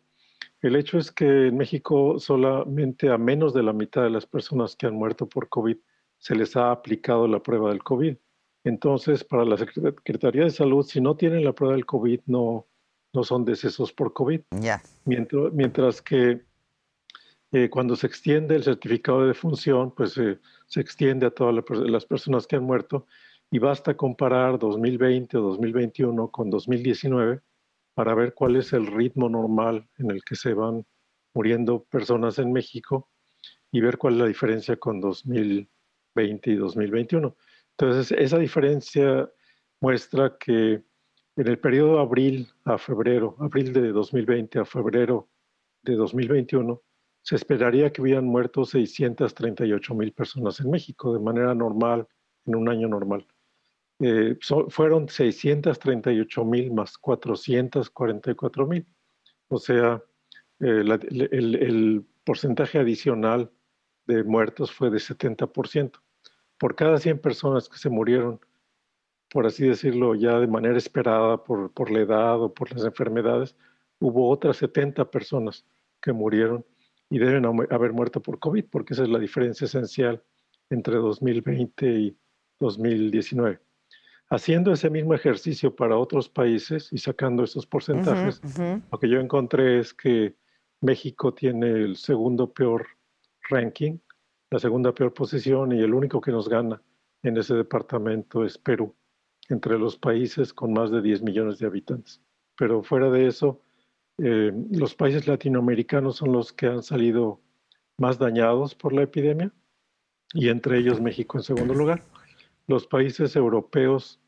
El 0.62 0.76
hecho 0.76 0.98
es 0.98 1.12
que 1.12 1.48
en 1.48 1.56
México 1.56 2.18
solamente 2.18 3.10
a 3.10 3.18
menos 3.18 3.52
de 3.52 3.62
la 3.62 3.72
mitad 3.72 4.02
de 4.02 4.10
las 4.10 4.26
personas 4.26 4.74
que 4.76 4.86
han 4.86 4.94
muerto 4.94 5.28
por 5.28 5.48
COVID 5.48 5.76
se 6.18 6.34
les 6.34 6.56
ha 6.56 6.70
aplicado 6.70 7.26
la 7.26 7.42
prueba 7.42 7.70
del 7.70 7.82
COVID. 7.82 8.16
Entonces, 8.64 9.24
para 9.24 9.44
la 9.44 9.56
Secretaría 9.56 10.44
de 10.44 10.50
Salud, 10.50 10.84
si 10.84 11.00
no 11.00 11.16
tienen 11.16 11.44
la 11.44 11.52
prueba 11.52 11.74
del 11.74 11.84
COVID, 11.84 12.20
no, 12.26 12.68
no 13.12 13.24
son 13.24 13.44
decesos 13.44 13.92
por 13.92 14.12
COVID. 14.12 14.40
Mientras, 15.04 15.52
mientras, 15.52 16.02
que 16.02 16.42
eh, 17.52 17.68
cuando 17.68 17.96
se 17.96 18.06
extiende 18.06 18.56
el 18.56 18.64
certificado 18.64 19.22
de 19.22 19.28
defunción, 19.28 19.94
pues 19.94 20.16
eh, 20.18 20.38
se 20.66 20.80
extiende 20.80 21.26
a 21.26 21.30
todas 21.30 21.64
las 21.68 22.06
personas 22.06 22.46
que 22.46 22.56
han 22.56 22.64
muerto 22.64 23.06
y 23.50 23.58
basta 23.58 23.94
comparar 23.96 24.58
2020 24.58 25.36
o 25.36 25.42
2021 25.42 26.28
con 26.30 26.48
2019 26.48 27.42
para 27.94 28.14
ver 28.14 28.32
cuál 28.32 28.56
es 28.56 28.72
el 28.72 28.86
ritmo 28.86 29.28
normal 29.28 29.86
en 29.98 30.10
el 30.10 30.24
que 30.24 30.34
se 30.34 30.54
van 30.54 30.86
muriendo 31.34 31.84
personas 31.84 32.38
en 32.38 32.52
México 32.52 33.10
y 33.70 33.80
ver 33.80 33.98
cuál 33.98 34.14
es 34.14 34.20
la 34.20 34.26
diferencia 34.26 34.76
con 34.76 35.00
2020 35.00 36.50
y 36.50 36.56
2021. 36.56 37.36
Entonces, 37.76 38.16
esa 38.18 38.38
diferencia 38.38 39.30
muestra 39.80 40.36
que 40.38 40.82
en 41.36 41.48
el 41.48 41.58
periodo 41.58 41.98
abril 41.98 42.48
a 42.64 42.78
febrero, 42.78 43.36
abril 43.38 43.72
de 43.72 43.92
2020 43.92 44.58
a 44.58 44.64
febrero 44.64 45.28
de 45.82 45.94
2021, 45.94 46.82
se 47.22 47.36
esperaría 47.36 47.92
que 47.92 48.02
hubieran 48.02 48.24
muerto 48.24 48.64
638 48.64 49.94
mil 49.94 50.12
personas 50.12 50.60
en 50.60 50.70
México 50.70 51.12
de 51.14 51.20
manera 51.20 51.54
normal, 51.54 52.06
en 52.44 52.56
un 52.56 52.68
año 52.68 52.88
normal. 52.88 53.26
Eh, 54.00 54.36
fueron 54.68 55.08
638 55.08 56.44
mil 56.44 56.72
más 56.72 56.98
444 56.98 58.66
mil. 58.66 58.86
O 59.48 59.58
sea, 59.58 60.02
eh, 60.60 60.82
el, 61.30 62.04
porcentaje 62.24 62.78
adicional 62.78 63.50
de 64.06 64.22
muertos 64.22 64.70
fue 64.70 64.90
de 64.90 64.98
70%. 64.98 66.00
Por 66.56 66.76
cada 66.76 66.98
100 66.98 67.18
personas 67.20 67.68
que 67.68 67.78
se 67.78 67.90
murieron, 67.90 68.40
por 69.32 69.46
así 69.46 69.66
decirlo, 69.66 70.14
ya 70.14 70.38
de 70.38 70.46
manera 70.46 70.76
esperada 70.76 71.42
por, 71.42 71.72
por 71.72 71.90
la 71.90 72.00
edad 72.00 72.40
o 72.40 72.52
por 72.52 72.70
las 72.72 72.84
enfermedades, 72.84 73.56
hubo 73.98 74.28
otras 74.28 74.58
70 74.58 75.10
personas 75.10 75.64
que 76.00 76.12
murieron 76.12 76.64
y 77.08 77.18
deben 77.18 77.44
haber 77.70 77.92
muerto 77.92 78.20
por 78.20 78.38
COVID, 78.38 78.66
porque 78.70 78.94
esa 78.94 79.04
es 79.04 79.08
la 79.08 79.18
diferencia 79.18 79.64
esencial 79.64 80.22
entre 80.70 80.96
2020 80.96 81.86
y 81.86 82.16
2019 82.60 83.60
haciendo 84.32 84.72
ese 84.72 84.88
mismo 84.88 85.12
ejercicio 85.12 85.76
para 85.76 85.98
otros 85.98 86.30
países 86.30 86.90
y 86.90 86.96
sacando 86.96 87.44
esos 87.44 87.66
porcentajes, 87.66 88.40
lo 88.90 88.98
que 88.98 89.10
yo 89.10 89.20
encontré 89.20 89.78
es 89.78 89.92
que 89.92 90.34
México 90.80 91.34
tiene 91.34 91.68
el 91.68 91.96
segundo 91.96 92.50
peor 92.50 92.86
ranking, 93.50 93.98
la 94.50 94.58
segunda 94.58 94.94
peor 94.94 95.12
posición 95.12 95.72
y 95.72 95.80
el 95.80 95.92
único 95.92 96.18
que 96.22 96.32
nos 96.32 96.48
gana 96.48 96.80
en 97.22 97.36
ese 97.36 97.54
departamento 97.54 98.42
es 98.42 98.56
Perú, 98.56 98.94
entre 99.52 99.78
los 99.78 99.96
países 99.96 100.52
con 100.52 100.72
más 100.72 100.90
de 100.90 101.02
10 101.02 101.22
millones 101.22 101.58
de 101.58 101.66
habitantes. 101.66 102.20
Pero 102.56 102.82
fuera 102.82 103.10
de 103.10 103.26
eso, 103.26 103.60
eh, 104.18 104.52
los 104.70 104.94
países 104.94 105.26
latinoamericanos 105.26 106.16
son 106.16 106.32
los 106.32 106.52
que 106.52 106.66
han 106.66 106.82
salido 106.82 107.40
más 107.98 108.18
dañados 108.18 108.74
por 108.74 108.92
la 108.92 109.02
epidemia 109.02 109.52
y 110.34 110.48
entre 110.48 110.78
ellos 110.78 111.00
México 111.00 111.38
en 111.38 111.44
segundo 111.44 111.74
lugar. 111.74 112.02
Los 112.66 112.86
países 112.86 113.36
europeos 113.36 114.20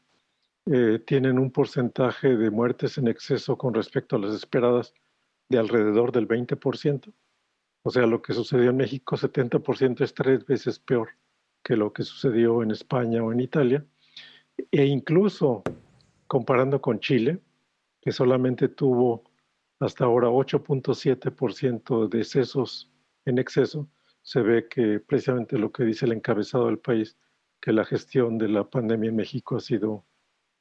eh, 0.66 0.98
tienen 1.06 1.38
un 1.38 1.50
porcentaje 1.50 2.36
de 2.36 2.50
muertes 2.50 2.98
en 2.98 3.08
exceso 3.08 3.58
con 3.58 3.74
respecto 3.74 4.16
a 4.16 4.18
las 4.18 4.34
esperadas 4.34 4.94
de 5.48 5.58
alrededor 5.58 6.12
del 6.12 6.26
20%. 6.26 7.12
O 7.82 7.90
sea, 7.90 8.06
lo 8.06 8.22
que 8.22 8.32
sucedió 8.32 8.70
en 8.70 8.78
México, 8.78 9.16
70% 9.16 10.00
es 10.02 10.14
tres 10.14 10.46
veces 10.46 10.78
peor 10.78 11.10
que 11.62 11.76
lo 11.76 11.92
que 11.92 12.02
sucedió 12.02 12.62
en 12.62 12.70
España 12.70 13.22
o 13.22 13.32
en 13.32 13.40
Italia. 13.40 13.84
E 14.70 14.84
incluso 14.84 15.62
comparando 16.26 16.80
con 16.80 17.00
Chile, 17.00 17.40
que 18.00 18.12
solamente 18.12 18.68
tuvo 18.68 19.24
hasta 19.80 20.04
ahora 20.04 20.28
8.7% 20.28 22.08
de 22.08 22.18
decesos 22.18 22.90
en 23.24 23.38
exceso, 23.38 23.88
se 24.22 24.40
ve 24.40 24.68
que 24.68 25.00
precisamente 25.00 25.58
lo 25.58 25.70
que 25.70 25.84
dice 25.84 26.06
el 26.06 26.12
encabezado 26.12 26.66
del 26.66 26.78
país, 26.78 27.16
que 27.60 27.72
la 27.72 27.84
gestión 27.84 28.38
de 28.38 28.48
la 28.48 28.64
pandemia 28.64 29.10
en 29.10 29.16
México 29.16 29.56
ha 29.56 29.60
sido, 29.60 30.04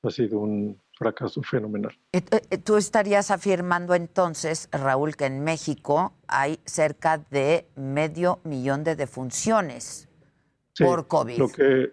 ha 0.04 0.10
sido 0.10 0.40
un 0.40 0.82
fracaso 0.98 1.42
fenomenal. 1.42 1.98
Eh, 2.12 2.22
eh, 2.50 2.58
tú 2.58 2.78
estarías 2.78 3.32
afirmando 3.32 3.96
entonces, 3.96 4.70
Raúl, 4.72 5.16
que 5.16 5.26
en 5.26 5.44
México 5.44 6.14
hay 6.28 6.60
cerca 6.66 7.18
de 7.18 7.68
medio 7.76 8.40
millón 8.44 8.84
de 8.84 8.96
defunciones 8.96 10.10
por 10.80 11.08
COVID. 11.08 11.42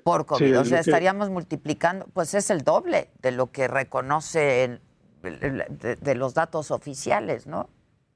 por 0.03 0.27
COVID. 0.27 0.59
o 0.59 0.65
sea, 0.65 0.81
estaríamos 0.81 1.31
multiplicando, 1.31 2.07
pues 2.13 2.35
es 2.35 2.51
el 2.51 2.63
doble 2.63 3.11
de 3.21 3.33
lo 3.33 3.51
que 3.51 3.69
reconoce 3.69 4.81
de, 5.23 6.15
los 6.15 6.35
datos 6.35 6.71
oficiales, 6.71 7.47
¿no? 7.47 7.69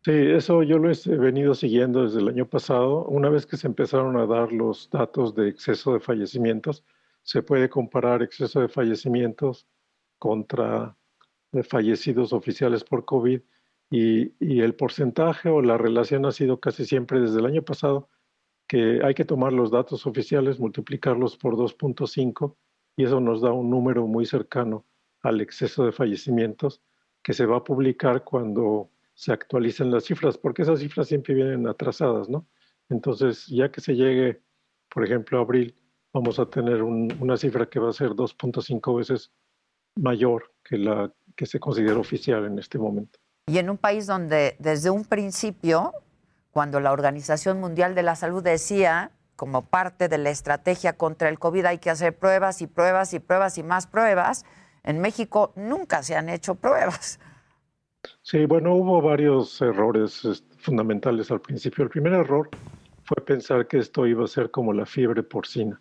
Sí, 0.05 0.13
eso 0.13 0.63
yo 0.63 0.79
lo 0.79 0.91
he 0.91 1.17
venido 1.17 1.55
siguiendo 1.55 2.05
desde 2.05 2.21
el 2.21 2.29
año 2.29 2.47
pasado. 2.47 3.05
Una 3.07 3.31
vez 3.31 3.47
que 3.47 3.57
se 3.57 3.67
empezaron 3.67 4.17
a 4.19 4.27
dar 4.27 4.53
los 4.53 4.91
datos 4.91 5.35
de 5.35 5.49
exceso 5.49 5.95
de 5.95 6.01
fallecimientos, 6.01 6.85
se 7.23 7.43
puede 7.43 7.71
comparar 7.71 8.23
exceso 8.23 8.61
de 8.61 8.69
fallecimientos 8.69 9.67
contra 10.19 10.97
fallecidos 11.63 12.33
oficiales 12.33 12.85
por 12.85 13.05
COVID 13.05 13.41
y, 13.89 14.33
y, 14.45 14.61
el 14.61 14.75
porcentaje 14.75 15.49
o 15.49 15.63
la 15.63 15.79
relación 15.79 16.27
ha 16.27 16.33
sido 16.33 16.59
casi 16.59 16.85
siempre 16.85 17.21
desde 17.21 17.39
el 17.39 17.47
año 17.47 17.63
pasado 17.63 18.09
que 18.67 19.01
hay 19.05 19.15
que 19.15 19.25
tomar 19.25 19.53
los 19.53 19.71
datos 19.71 20.07
oficiales, 20.07 20.59
multiplicarlos 20.59 21.37
por 21.37 21.57
2.5 21.57 22.57
y 22.97 23.05
eso 23.05 23.21
nos 23.21 23.41
da 23.43 23.53
un 23.53 23.71
número 23.71 24.07
muy 24.07 24.27
cercano 24.27 24.87
al 25.23 25.41
exceso 25.41 25.85
de 25.85 25.93
fallecimientos 25.93 26.83
que 27.23 27.33
se 27.33 27.47
va 27.47 27.59
a 27.59 27.65
publicar 27.65 28.25
cuando 28.25 28.91
se 29.15 29.33
actualicen 29.33 29.91
las 29.91 30.05
cifras, 30.05 30.37
porque 30.37 30.63
esas 30.63 30.81
cifras 30.81 31.09
siempre 31.09 31.35
vienen 31.35 31.67
atrasadas, 31.67 32.29
¿no? 32.29 32.47
Entonces, 32.89 33.47
ya 33.47 33.71
que 33.71 33.81
se 33.81 33.95
llegue, 33.95 34.43
por 34.91 35.05
ejemplo, 35.05 35.39
a 35.39 35.43
abril, 35.43 35.75
vamos 36.13 36.39
a 36.39 36.47
tener 36.47 36.83
una 36.83 37.37
cifra 37.37 37.69
que 37.69 37.81
va 37.81 37.91
a 37.91 37.93
ser 37.93 38.11
2.5 38.11 38.97
veces 38.97 39.33
mayor 39.97 40.53
que 40.63 40.79
la 40.79 41.13
que 41.37 41.47
se 41.47 41.59
considera 41.59 41.99
oficial 41.99 42.45
en 42.45 42.59
este 42.59 42.79
momento. 42.79 43.19
Y 43.47 43.59
en 43.59 43.71
un 43.71 43.79
país 43.79 44.07
donde 44.07 44.57
desde 44.59 44.91
un 44.91 45.05
principio, 45.05 45.93
cuando 46.55 46.79
la 46.79 46.93
Organización 46.93 47.59
Mundial 47.59 47.97
de 47.97 48.05
la 48.05 48.15
Salud 48.15 48.41
decía, 48.41 49.11
como 49.35 49.63
parte 49.63 50.09
de 50.09 50.19
la 50.19 50.31
estrategia 50.31 50.93
contra 50.93 51.29
el 51.29 51.41
COVID, 51.41 51.65
hay 51.65 51.79
que 51.79 51.91
hacer 51.91 52.17
pruebas 52.17 52.63
y 52.63 52.69
pruebas 52.69 53.13
y 53.13 53.19
pruebas 53.19 53.59
y 53.59 53.65
más 53.65 53.89
pruebas, 53.89 54.47
en 54.85 55.01
México 55.01 55.53
nunca 55.57 56.05
se 56.05 56.15
han 56.15 56.29
hecho 56.29 56.55
pruebas. 56.55 57.19
Sí, 58.23 58.47
bueno, 58.47 58.73
hubo 58.77 59.03
varios 59.03 59.61
errores 59.61 60.45
fundamentales 60.61 61.29
al 61.33 61.41
principio. 61.41 61.83
El 61.83 61.91
primer 61.91 62.13
error 62.13 62.49
fue 63.03 63.25
pensar 63.25 63.67
que 63.67 63.79
esto 63.79 64.07
iba 64.07 64.23
a 64.23 64.29
ser 64.29 64.53
como 64.53 64.73
la 64.73 64.87
fiebre 64.87 65.25
porcina. 65.25 65.81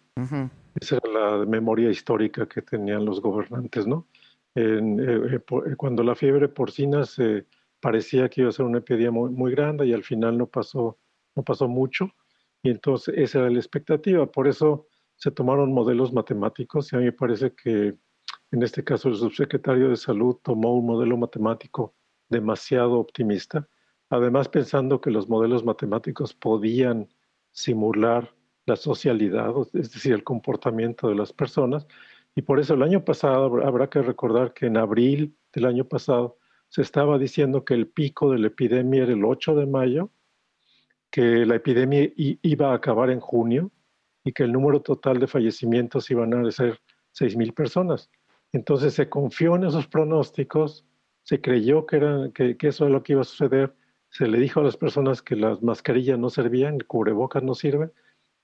Esa 0.81 0.97
era 0.97 1.37
la 1.37 1.45
memoria 1.45 1.91
histórica 1.91 2.47
que 2.47 2.63
tenían 2.63 3.05
los 3.05 3.21
gobernantes, 3.21 3.85
¿no? 3.85 4.07
En, 4.55 4.99
eh, 4.99 5.35
eh, 5.35 5.35
eh, 5.35 5.75
cuando 5.77 6.01
la 6.01 6.15
fiebre 6.15 6.47
porcina 6.47 7.05
se 7.05 7.45
parecía 7.83 8.29
que 8.29 8.41
iba 8.41 8.49
a 8.49 8.53
ser 8.53 8.65
una 8.65 8.77
epidemia 8.77 9.11
muy, 9.11 9.29
muy, 9.29 9.51
grande 9.51 9.85
y 9.85 9.91
al 9.91 10.05
final 10.05 10.37
no 10.37 10.47
pasó, 10.47 10.97
no 11.35 11.43
pasó 11.43 11.67
mucho. 11.67 12.09
Y 12.63 12.69
entonces 12.69 13.13
esa 13.17 13.39
era 13.39 13.49
la 13.49 13.59
expectativa. 13.59 14.25
Por 14.25 14.47
eso 14.47 14.87
se 15.17 15.31
tomaron 15.31 15.73
modelos 15.73 16.13
matemáticos 16.13 16.93
y 16.93 16.95
a 16.95 16.99
mí 16.99 17.05
me 17.05 17.11
parece 17.11 17.53
que 17.53 17.97
en 18.51 18.63
este 18.63 18.85
caso 18.85 19.09
el 19.09 19.15
subsecretario 19.15 19.89
de 19.89 19.97
Salud 19.97 20.37
tomó 20.43 20.75
un 20.75 20.85
modelo 20.85 21.17
matemático 21.17 21.93
demasiado 22.29 22.99
optimista, 22.99 23.67
además 24.09 24.47
pensando 24.47 25.01
que 25.01 25.11
los 25.11 25.27
modelos 25.27 25.65
matemáticos 25.65 26.33
podían 26.33 27.09
simular 27.51 28.33
la 28.65 28.77
socialidad, 28.77 29.53
es 29.73 29.91
decir, 29.91 30.13
el 30.13 30.23
comportamiento 30.23 31.09
de 31.09 31.15
las 31.15 31.33
personas. 31.33 31.85
Y 32.33 32.43
por 32.43 32.61
eso 32.61 32.75
el 32.75 32.83
año 32.83 33.03
pasado, 33.03 33.61
habrá 33.65 33.89
que 33.89 34.01
recordar 34.01 34.53
que 34.53 34.67
en 34.67 34.77
abril 34.77 35.35
del 35.51 35.65
año 35.65 35.83
pasado 35.83 36.37
se 36.73 36.81
estaba 36.81 37.19
diciendo 37.19 37.63
que 37.63 37.75
el 37.75 37.85
pico 37.85 38.31
de 38.31 38.39
la 38.39 38.47
epidemia 38.47 39.03
era 39.03 39.13
el 39.13 39.23
8 39.23 39.53
de 39.53 39.67
mayo, 39.67 40.09
que 41.11 41.45
la 41.45 41.53
epidemia 41.53 42.11
iba 42.15 42.71
a 42.71 42.73
acabar 42.73 43.11
en 43.11 43.19
junio 43.19 43.69
y 44.23 44.33
que 44.33 44.41
el 44.41 44.51
número 44.51 44.81
total 44.81 45.19
de 45.19 45.27
fallecimientos 45.27 46.09
iban 46.09 46.33
a 46.33 46.49
ser 46.49 46.79
6.000 47.13 47.53
personas. 47.53 48.09
Entonces 48.53 48.95
se 48.95 49.07
confió 49.07 49.55
en 49.55 49.65
esos 49.65 49.85
pronósticos, 49.85 50.83
se 51.21 51.39
creyó 51.41 51.85
que, 51.85 51.97
era, 51.97 52.31
que, 52.33 52.57
eso 52.61 52.85
era 52.85 52.93
lo 52.93 53.03
que 53.03 53.13
iba 53.13 53.21
a 53.21 53.25
suceder, 53.25 53.75
se 54.09 54.27
le 54.27 54.39
dijo 54.39 54.59
a 54.59 54.63
las 54.63 54.75
personas 54.75 55.21
que 55.21 55.35
las 55.35 55.61
mascarillas 55.61 56.17
no 56.17 56.31
servían, 56.31 56.73
el 56.73 56.87
cubrebocas 56.87 57.43
no 57.43 57.53
sirve, 57.53 57.91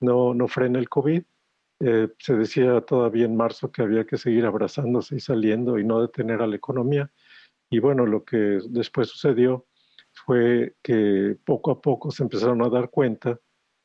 no, 0.02 0.36
no 0.36 0.48
frena 0.48 0.78
el 0.78 0.88
COVID. 0.88 1.24
Eh, 1.80 2.10
se 2.20 2.36
decía 2.36 2.80
todavía 2.82 3.26
en 3.26 3.36
marzo 3.36 3.72
que 3.72 3.82
había 3.82 4.06
que 4.06 4.18
seguir 4.18 4.46
abrazándose 4.46 5.16
y 5.16 5.20
saliendo 5.20 5.80
y 5.80 5.84
no 5.84 6.00
detener 6.00 6.44
a 6.44 6.48
la 6.48 6.58
economía. 6.58 7.10
Y 7.70 7.80
bueno, 7.80 8.06
lo 8.06 8.24
que 8.24 8.60
después 8.70 9.10
sucedió 9.10 9.68
fue 10.12 10.76
que 10.82 11.38
poco 11.46 11.72
a 11.72 11.82
poco 11.82 12.12
se 12.12 12.24
empezaron 12.24 12.62
a 12.64 12.70
dar 12.70 12.90
cuenta 12.90 13.40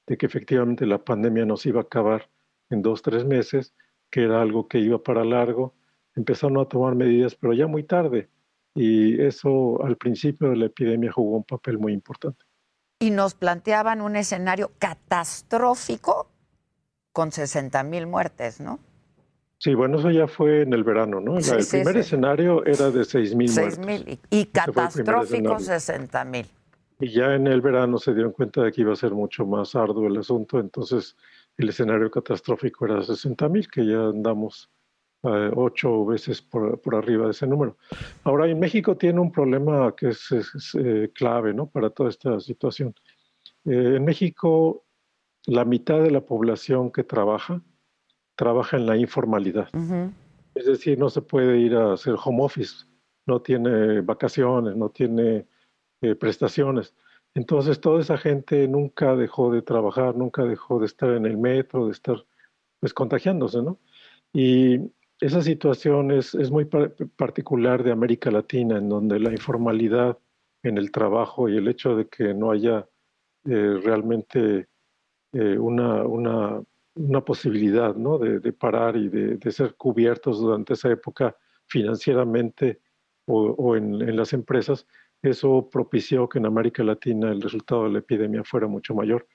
de 0.06 0.16
que 0.16 0.26
efectivamente 0.26 0.86
la 0.86 1.04
pandemia 1.04 1.44
nos 1.44 1.64
iba 1.66 1.80
a 1.80 1.84
acabar 1.84 2.30
en 2.70 2.82
dos, 2.82 3.02
tres 3.02 3.24
meses, 3.24 3.74
que 4.10 4.22
era 4.22 4.40
algo 4.40 4.68
que 4.68 4.78
iba 4.78 5.02
para 5.02 5.24
largo 5.24 5.74
empezaron 6.14 6.58
a 6.58 6.64
tomar 6.66 6.94
medidas, 6.94 7.34
pero 7.34 7.52
ya 7.52 7.66
muy 7.66 7.84
tarde. 7.84 8.28
Y 8.74 9.20
eso 9.22 9.82
al 9.84 9.96
principio 9.96 10.50
de 10.50 10.56
la 10.56 10.66
epidemia 10.66 11.12
jugó 11.12 11.36
un 11.36 11.44
papel 11.44 11.78
muy 11.78 11.92
importante. 11.92 12.44
Y 12.98 13.10
nos 13.10 13.34
planteaban 13.34 14.00
un 14.00 14.16
escenario 14.16 14.72
catastrófico 14.78 16.30
con 17.12 17.30
60 17.30 17.82
mil 17.84 18.06
muertes, 18.06 18.60
¿no? 18.60 18.80
Sí, 19.64 19.72
bueno, 19.72 19.98
eso 19.98 20.10
ya 20.10 20.28
fue 20.28 20.60
en 20.60 20.74
el 20.74 20.84
verano, 20.84 21.22
¿no? 21.22 21.38
el 21.38 21.66
primer 21.70 21.96
escenario 21.96 22.66
era 22.66 22.90
de 22.90 23.02
6 23.02 23.34
mil 23.34 23.50
muertos. 23.50 23.78
mil 23.78 24.18
y, 24.28 24.44
catastrófico 24.44 25.58
60 25.58 26.24
mil. 26.26 26.46
Y 27.00 27.08
ya 27.08 27.34
en 27.34 27.46
el 27.46 27.62
verano 27.62 27.96
se 27.96 28.12
dieron 28.12 28.32
cuenta 28.32 28.62
de 28.62 28.70
que 28.70 28.82
iba 28.82 28.92
a 28.92 28.96
ser 28.96 29.12
mucho 29.12 29.46
más 29.46 29.74
arduo 29.74 30.06
el 30.06 30.18
asunto, 30.18 30.60
entonces 30.60 31.16
el 31.56 31.70
escenario 31.70 32.10
catastrófico 32.10 32.84
era 32.84 33.02
60 33.02 33.48
mil, 33.48 33.66
que 33.70 33.86
ya 33.86 34.00
andamos 34.00 34.70
eh, 35.22 35.50
ocho 35.56 36.04
veces 36.04 36.42
por, 36.42 36.78
arriba 36.92 37.24
de 37.24 37.30
ese 37.30 37.46
número. 37.46 37.78
Ahora, 38.24 38.46
en 38.46 38.60
México 38.60 38.98
tiene 38.98 39.18
un 39.18 39.32
problema 39.32 39.94
que 39.96 40.10
es, 40.10 40.28
eh, 40.78 41.10
clave 41.14 41.54
¿no? 41.54 41.70
para 41.70 41.88
toda 41.88 42.10
esta 42.10 42.38
situación. 42.38 42.94
Eh, 43.64 43.94
en 43.96 44.04
México, 44.04 44.84
la 45.46 45.64
mitad 45.64 46.02
de 46.02 46.10
la 46.10 46.20
población 46.20 46.92
que 46.92 47.02
trabaja, 47.02 47.62
trabaja 48.36 48.76
en 48.76 48.86
la 48.86 48.96
informalidad. 48.96 49.68
Es 50.54 50.66
decir, 50.66 50.98
no 50.98 51.10
se 51.10 51.22
puede 51.22 51.58
ir 51.58 51.74
a 51.74 51.94
hacer 51.94 52.14
home 52.22 52.42
office, 52.42 52.86
no 53.26 53.40
tiene 53.40 54.00
vacaciones, 54.00 54.76
no 54.76 54.88
tiene 54.88 55.46
prestaciones. 56.18 56.94
Entonces, 57.34 57.80
toda 57.80 58.00
esa 58.00 58.16
gente 58.16 58.68
nunca 58.68 59.16
dejó 59.16 59.50
de 59.50 59.62
trabajar, 59.62 60.14
nunca 60.14 60.44
dejó 60.44 60.78
de 60.78 60.86
estar 60.86 61.10
en 61.10 61.26
el 61.26 61.36
metro, 61.36 61.86
de 61.86 61.92
estar 61.92 62.24
pues 62.78 62.94
contagiándose, 62.94 63.62
¿no? 63.62 63.78
Y 64.32 64.78
esa 65.20 65.42
situación 65.42 66.10
es, 66.10 66.34
muy 66.50 66.66
particular 67.16 67.82
de 67.82 67.92
América 67.92 68.30
Latina, 68.30 68.78
en 68.78 68.88
donde 68.88 69.18
la 69.18 69.30
informalidad 69.30 70.18
en 70.62 70.78
el 70.78 70.90
trabajo 70.90 71.48
y 71.48 71.56
el 71.56 71.68
hecho 71.68 71.96
de 71.96 72.08
que 72.08 72.34
no 72.34 72.50
haya 72.50 72.86
eh, 73.46 73.80
realmente 73.82 74.68
eh, 75.32 75.58
una, 75.58 76.04
una, 76.04 76.62
una, 76.94 77.24
posibilidad 77.24 77.94
¿no? 77.94 78.18
de, 78.18 78.52
parar 78.52 78.96
y 78.96 79.08
de, 79.08 79.50
ser 79.50 79.74
cubiertos 79.74 80.40
durante 80.40 80.74
esa 80.74 80.90
época 80.90 81.36
financieramente 81.66 82.80
o, 83.26 83.74
en, 83.74 84.02
en, 84.02 84.16
las 84.16 84.32
empresas, 84.32 84.86
eso 85.22 85.68
propició 85.70 86.28
que 86.28 86.38
en 86.38 86.46
América 86.46 86.84
Latina 86.84 87.30
el 87.30 87.40
resultado 87.40 87.84
de 87.84 87.90
la 87.90 87.98
epidemia 88.00 88.44
fuera 88.44 88.66
mucho 88.66 88.94
mayor. 88.94 89.26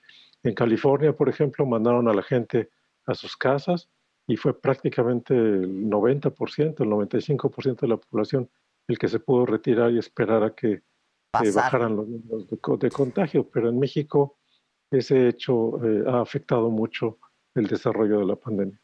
En 0.42 0.54
California, 0.54 1.14
por 1.14 1.28
ejemplo, 1.28 1.66
mandaron 1.66 2.08
a 2.08 2.14
la 2.14 2.22
gente 2.22 2.70
a 3.06 3.14
sus 3.14 3.36
casas 3.36 3.90
y 4.26 4.36
fue 4.36 4.58
prácticamente 4.58 5.34
el 5.34 5.86
90%, 5.86 6.80
el 6.80 6.88
95% 6.88 7.80
de 7.80 7.88
la 7.88 7.96
población 7.96 8.48
el 8.86 8.98
que 8.98 9.08
se 9.08 9.20
pudo 9.20 9.46
retirar 9.46 9.92
y 9.92 9.98
esperar 9.98 10.42
a 10.42 10.54
que 10.54 10.82
bajaran 11.32 11.96
los 11.96 12.08
números 12.08 12.46
de, 12.48 12.90
contagio. 12.90 13.48
Pero 13.48 13.68
en 13.68 13.78
México 13.78 14.38
ese 14.90 15.28
hecho 15.28 15.84
eh, 15.84 16.04
ha 16.06 16.20
afectado 16.20 16.70
mucho 16.70 17.18
el 17.54 17.66
desarrollo 17.66 18.20
de 18.20 18.26
la 18.26 18.36
pandemia. 18.36 18.78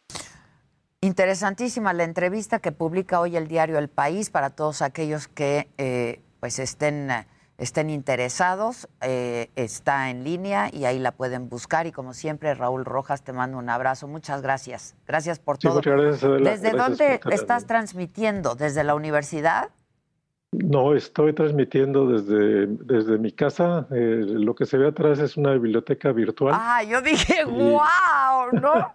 Interesantísima 1.01 1.93
la 1.93 2.05
entrevista 2.05 2.59
que 2.59 2.73
publica 2.73 3.21
hoy 3.21 3.37
el 3.37 3.47
diario 3.49 3.79
El 3.79 3.89
País 3.89 4.31
para 4.31 4.51
todos 4.51 4.83
aquellos 4.83 5.29
que 5.29 5.69
eh, 5.79 6.21
pues 6.41 6.59
estén 6.59 7.11
estén 7.59 7.89
interesados, 7.91 8.89
eh, 9.01 9.51
está 9.57 10.11
en 10.11 10.25
línea 10.25 10.69
y 10.73 10.85
ahí 10.85 10.99
la 10.99 11.13
pueden 11.13 11.49
buscar. 11.49 11.87
Y 11.87 11.93
como 11.93 12.13
siempre, 12.13 12.55
Raúl 12.55 12.85
Rojas, 12.85 13.23
te 13.23 13.33
mando 13.33 13.59
un 13.59 13.71
abrazo. 13.71 14.09
Muchas 14.09 14.43
gracias. 14.43 14.95
Gracias 15.07 15.39
por 15.39 15.57
Sí, 15.57 15.63
todo. 15.69 15.77
muchas 15.77 15.95
gracias. 15.99 16.21
¿Desde 16.31 16.71
Gracias 16.73 16.77
dónde 16.77 17.21
estás 17.35 17.67
transmitiendo? 17.67 18.55
¿Desde 18.55 18.85
la 18.85 18.95
universidad? 18.95 19.71
No, 20.53 20.95
estoy 20.95 21.33
transmitiendo 21.35 22.07
desde, 22.07 22.67
desde 22.67 23.19
mi 23.19 23.33
casa. 23.33 23.87
Eh, 23.91 24.25
lo 24.27 24.55
que 24.55 24.65
se 24.65 24.79
ve 24.79 24.87
atrás 24.89 25.19
es 25.19 25.37
una 25.37 25.53
biblioteca 25.53 26.13
virtual. 26.13 26.55
Ah, 26.57 26.83
yo 26.83 27.03
dije, 27.03 27.43
Y- 27.43 27.51
wow, 27.51 28.53
¿no? 28.53 28.93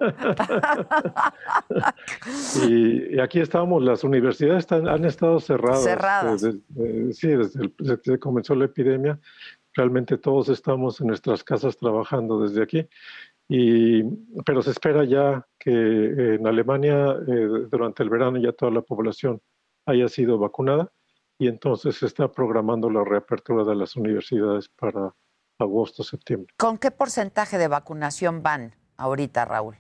Y, 2.68 3.16
y 3.16 3.20
aquí 3.20 3.40
estamos, 3.40 3.84
las 3.84 4.04
universidades 4.04 4.60
están- 4.60 4.88
han 4.88 5.06
estado 5.06 5.40
cerradas. 5.40 5.84
Cerradas. 5.84 6.44
eh, 6.44 6.54
de- 6.70 7.10
eh, 7.10 7.14
sí, 7.14 7.28
desde, 7.28 7.64
el- 7.64 7.74
desde 7.78 8.00
que 8.02 8.20
comenzó 8.20 8.56
la 8.56 8.66
epidemia, 8.66 9.20
realmente 9.74 10.18
todos 10.18 10.50
estamos 10.50 11.00
en 11.02 11.08
nuestras 11.08 11.44
casas 11.44 11.78
trabajando 11.78 12.42
desde 12.42 12.64
aquí. 12.64 12.88
Y, 13.50 14.04
pero 14.46 14.62
se 14.62 14.72
espera 14.72 15.04
ya 15.04 15.46
que 15.60 15.72
en 16.36 16.48
Alemania 16.48 17.18
eh, 17.28 17.68
durante 17.70 18.02
el 18.04 18.10
verano 18.10 18.38
ya 18.40 18.54
toda 18.54 18.72
la 18.72 18.82
población 18.82 19.42
haya 19.86 20.08
sido 20.08 20.38
vacunada 20.38 20.90
y 21.42 21.48
entonces 21.48 21.96
se 21.96 22.06
está 22.06 22.32
programando 22.32 22.88
la 22.88 23.04
reapertura 23.04 23.64
de 23.64 23.74
las 23.76 23.96
universidades 23.96 24.70
para 24.70 25.16
agosto, 25.58 26.04
septiembre. 26.04 26.54
¿Con 26.56 26.78
qué 26.78 26.92
porcentaje 26.92 27.58
de 27.58 27.68
vacunación 27.68 28.44
van 28.44 28.76
ahorita, 28.96 29.46
Raúl? 29.46 29.76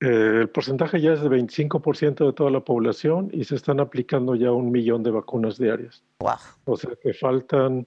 Eh, 0.00 0.40
el 0.40 0.48
porcentaje 0.48 1.00
ya 1.00 1.12
es 1.12 1.22
de 1.22 1.28
25% 1.28 2.26
de 2.26 2.32
toda 2.32 2.50
la 2.50 2.58
población 2.58 3.30
y 3.32 3.44
se 3.44 3.54
están 3.54 3.78
aplicando 3.78 4.34
ya 4.34 4.50
un 4.50 4.72
millón 4.72 5.04
de 5.04 5.12
vacunas 5.12 5.58
diarias. 5.58 6.02
Wow. 6.18 6.32
O 6.64 6.76
sea 6.76 6.90
que 7.00 7.14
faltan 7.14 7.86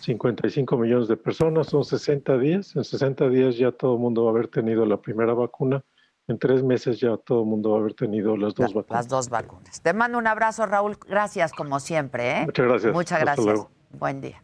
55 0.00 0.76
millones 0.76 1.06
de 1.06 1.16
personas, 1.16 1.68
son 1.68 1.84
60 1.84 2.36
días. 2.38 2.74
En 2.74 2.82
60 2.82 3.28
días 3.28 3.56
ya 3.56 3.70
todo 3.70 3.94
el 3.94 4.00
mundo 4.00 4.24
va 4.24 4.30
a 4.30 4.34
haber 4.34 4.48
tenido 4.48 4.84
la 4.86 5.00
primera 5.00 5.34
vacuna. 5.34 5.84
En 6.26 6.38
tres 6.38 6.62
meses 6.62 6.98
ya 6.98 7.18
todo 7.18 7.40
el 7.40 7.46
mundo 7.46 7.72
va 7.72 7.76
a 7.76 7.80
haber 7.80 7.94
tenido 7.94 8.34
las 8.36 8.54
dos 8.54 8.72
vacunas. 8.72 9.04
Las 9.04 9.08
dos 9.08 9.28
vacunas. 9.28 9.82
Te 9.82 9.92
mando 9.92 10.16
un 10.16 10.26
abrazo, 10.26 10.64
Raúl. 10.64 10.96
Gracias, 11.06 11.52
como 11.52 11.80
siempre. 11.80 12.40
¿eh? 12.40 12.44
Muchas 12.46 12.66
gracias. 12.66 12.92
Muchas 12.94 13.12
Hasta 13.18 13.24
gracias. 13.24 13.44
luego. 13.46 13.70
Buen 13.98 14.20
día. 14.22 14.42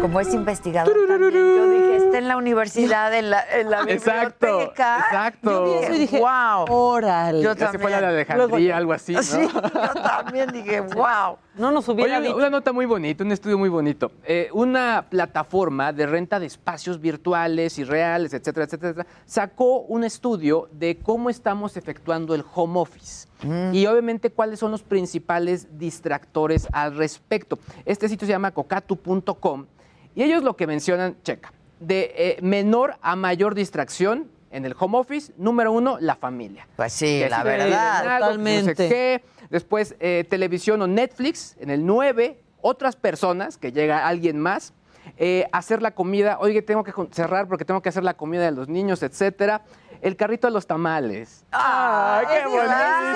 Como 0.00 0.20
es 0.20 0.32
investigador 0.32 0.94
también, 1.08 1.32
yo 1.32 1.70
dije, 1.70 1.93
está 2.14 2.18
en 2.18 2.28
la 2.28 2.36
universidad, 2.36 3.14
en 3.14 3.30
la, 3.30 3.44
en 3.52 3.70
la 3.70 3.82
Exacto, 3.82 4.46
biblioteca. 4.46 4.98
exacto. 5.06 5.50
Yo 5.50 5.64
vi 5.64 5.84
eso 5.84 5.94
y 5.94 5.98
dije, 5.98 6.18
wow. 6.18 6.64
Órale. 6.68 7.42
Yo 7.42 7.54
Ya 7.54 7.70
se 7.70 7.78
fue 7.78 7.92
a 7.94 8.00
la 8.00 8.06
también. 8.08 8.30
Alejandría, 8.30 8.76
algo 8.76 8.92
así, 8.92 9.12
¿no? 9.14 9.22
Sí, 9.22 9.38
yo 9.52 9.60
también 10.02 10.50
dije, 10.52 10.80
wow. 10.80 11.38
No 11.56 11.70
nos 11.70 11.88
hubiera 11.88 12.18
Oye, 12.18 12.26
dicho. 12.26 12.36
una 12.36 12.50
nota 12.50 12.72
muy 12.72 12.84
bonita, 12.86 13.22
un 13.22 13.30
estudio 13.30 13.56
muy 13.56 13.68
bonito. 13.68 14.10
Eh, 14.24 14.48
una 14.52 15.06
plataforma 15.08 15.92
de 15.92 16.06
renta 16.06 16.40
de 16.40 16.46
espacios 16.46 17.00
virtuales 17.00 17.78
y 17.78 17.84
reales, 17.84 18.34
etcétera, 18.34 18.64
etcétera, 18.66 18.90
etcétera, 18.90 19.08
sacó 19.24 19.80
un 19.82 20.02
estudio 20.02 20.68
de 20.72 20.98
cómo 20.98 21.30
estamos 21.30 21.76
efectuando 21.76 22.34
el 22.34 22.44
home 22.54 22.80
office. 22.80 23.28
Y 23.72 23.84
obviamente 23.86 24.30
cuáles 24.30 24.58
son 24.58 24.70
los 24.70 24.82
principales 24.82 25.78
distractores 25.78 26.66
al 26.72 26.96
respecto. 26.96 27.58
Este 27.84 28.08
sitio 28.08 28.26
se 28.26 28.32
llama 28.32 28.52
cocatu.com 28.52 29.66
y 30.14 30.22
ellos 30.22 30.42
lo 30.42 30.56
que 30.56 30.66
mencionan, 30.66 31.16
checa, 31.22 31.52
de 31.86 32.12
eh, 32.16 32.38
menor 32.42 32.96
a 33.02 33.16
mayor 33.16 33.54
distracción 33.54 34.30
en 34.50 34.64
el 34.64 34.74
home 34.78 34.98
office, 34.98 35.32
número 35.36 35.72
uno, 35.72 35.96
la 36.00 36.14
familia. 36.16 36.68
Pues 36.76 36.92
sí, 36.92 37.20
Que 37.22 37.28
la 37.28 37.42
verdad. 37.42 38.06
algo, 38.06 38.28
que 38.32 38.38
no 38.38 38.44
sé 38.44 38.74
Totalmente. 38.74 38.88
qué. 38.88 39.24
Después, 39.50 39.96
eh, 40.00 40.24
televisión 40.28 40.80
o 40.82 40.86
Netflix, 40.86 41.56
en 41.58 41.70
el 41.70 41.84
9, 41.84 42.38
otras 42.60 42.96
personas, 42.96 43.58
que 43.58 43.72
llega 43.72 44.06
alguien 44.06 44.38
más, 44.38 44.72
eh, 45.18 45.46
hacer 45.52 45.82
la 45.82 45.90
comida, 45.90 46.38
oye, 46.40 46.62
tengo 46.62 46.82
que 46.84 46.92
cerrar 47.10 47.46
porque 47.48 47.64
tengo 47.64 47.82
que 47.82 47.88
hacer 47.88 48.04
la 48.04 48.14
comida 48.14 48.44
de 48.44 48.52
los 48.52 48.68
niños, 48.68 49.02
etcétera. 49.02 49.62
El 50.00 50.16
carrito 50.16 50.46
de 50.46 50.52
los 50.52 50.66
tamales. 50.66 51.44
¡Ay, 51.50 52.26
qué 52.28 52.36
Ese 52.38 52.46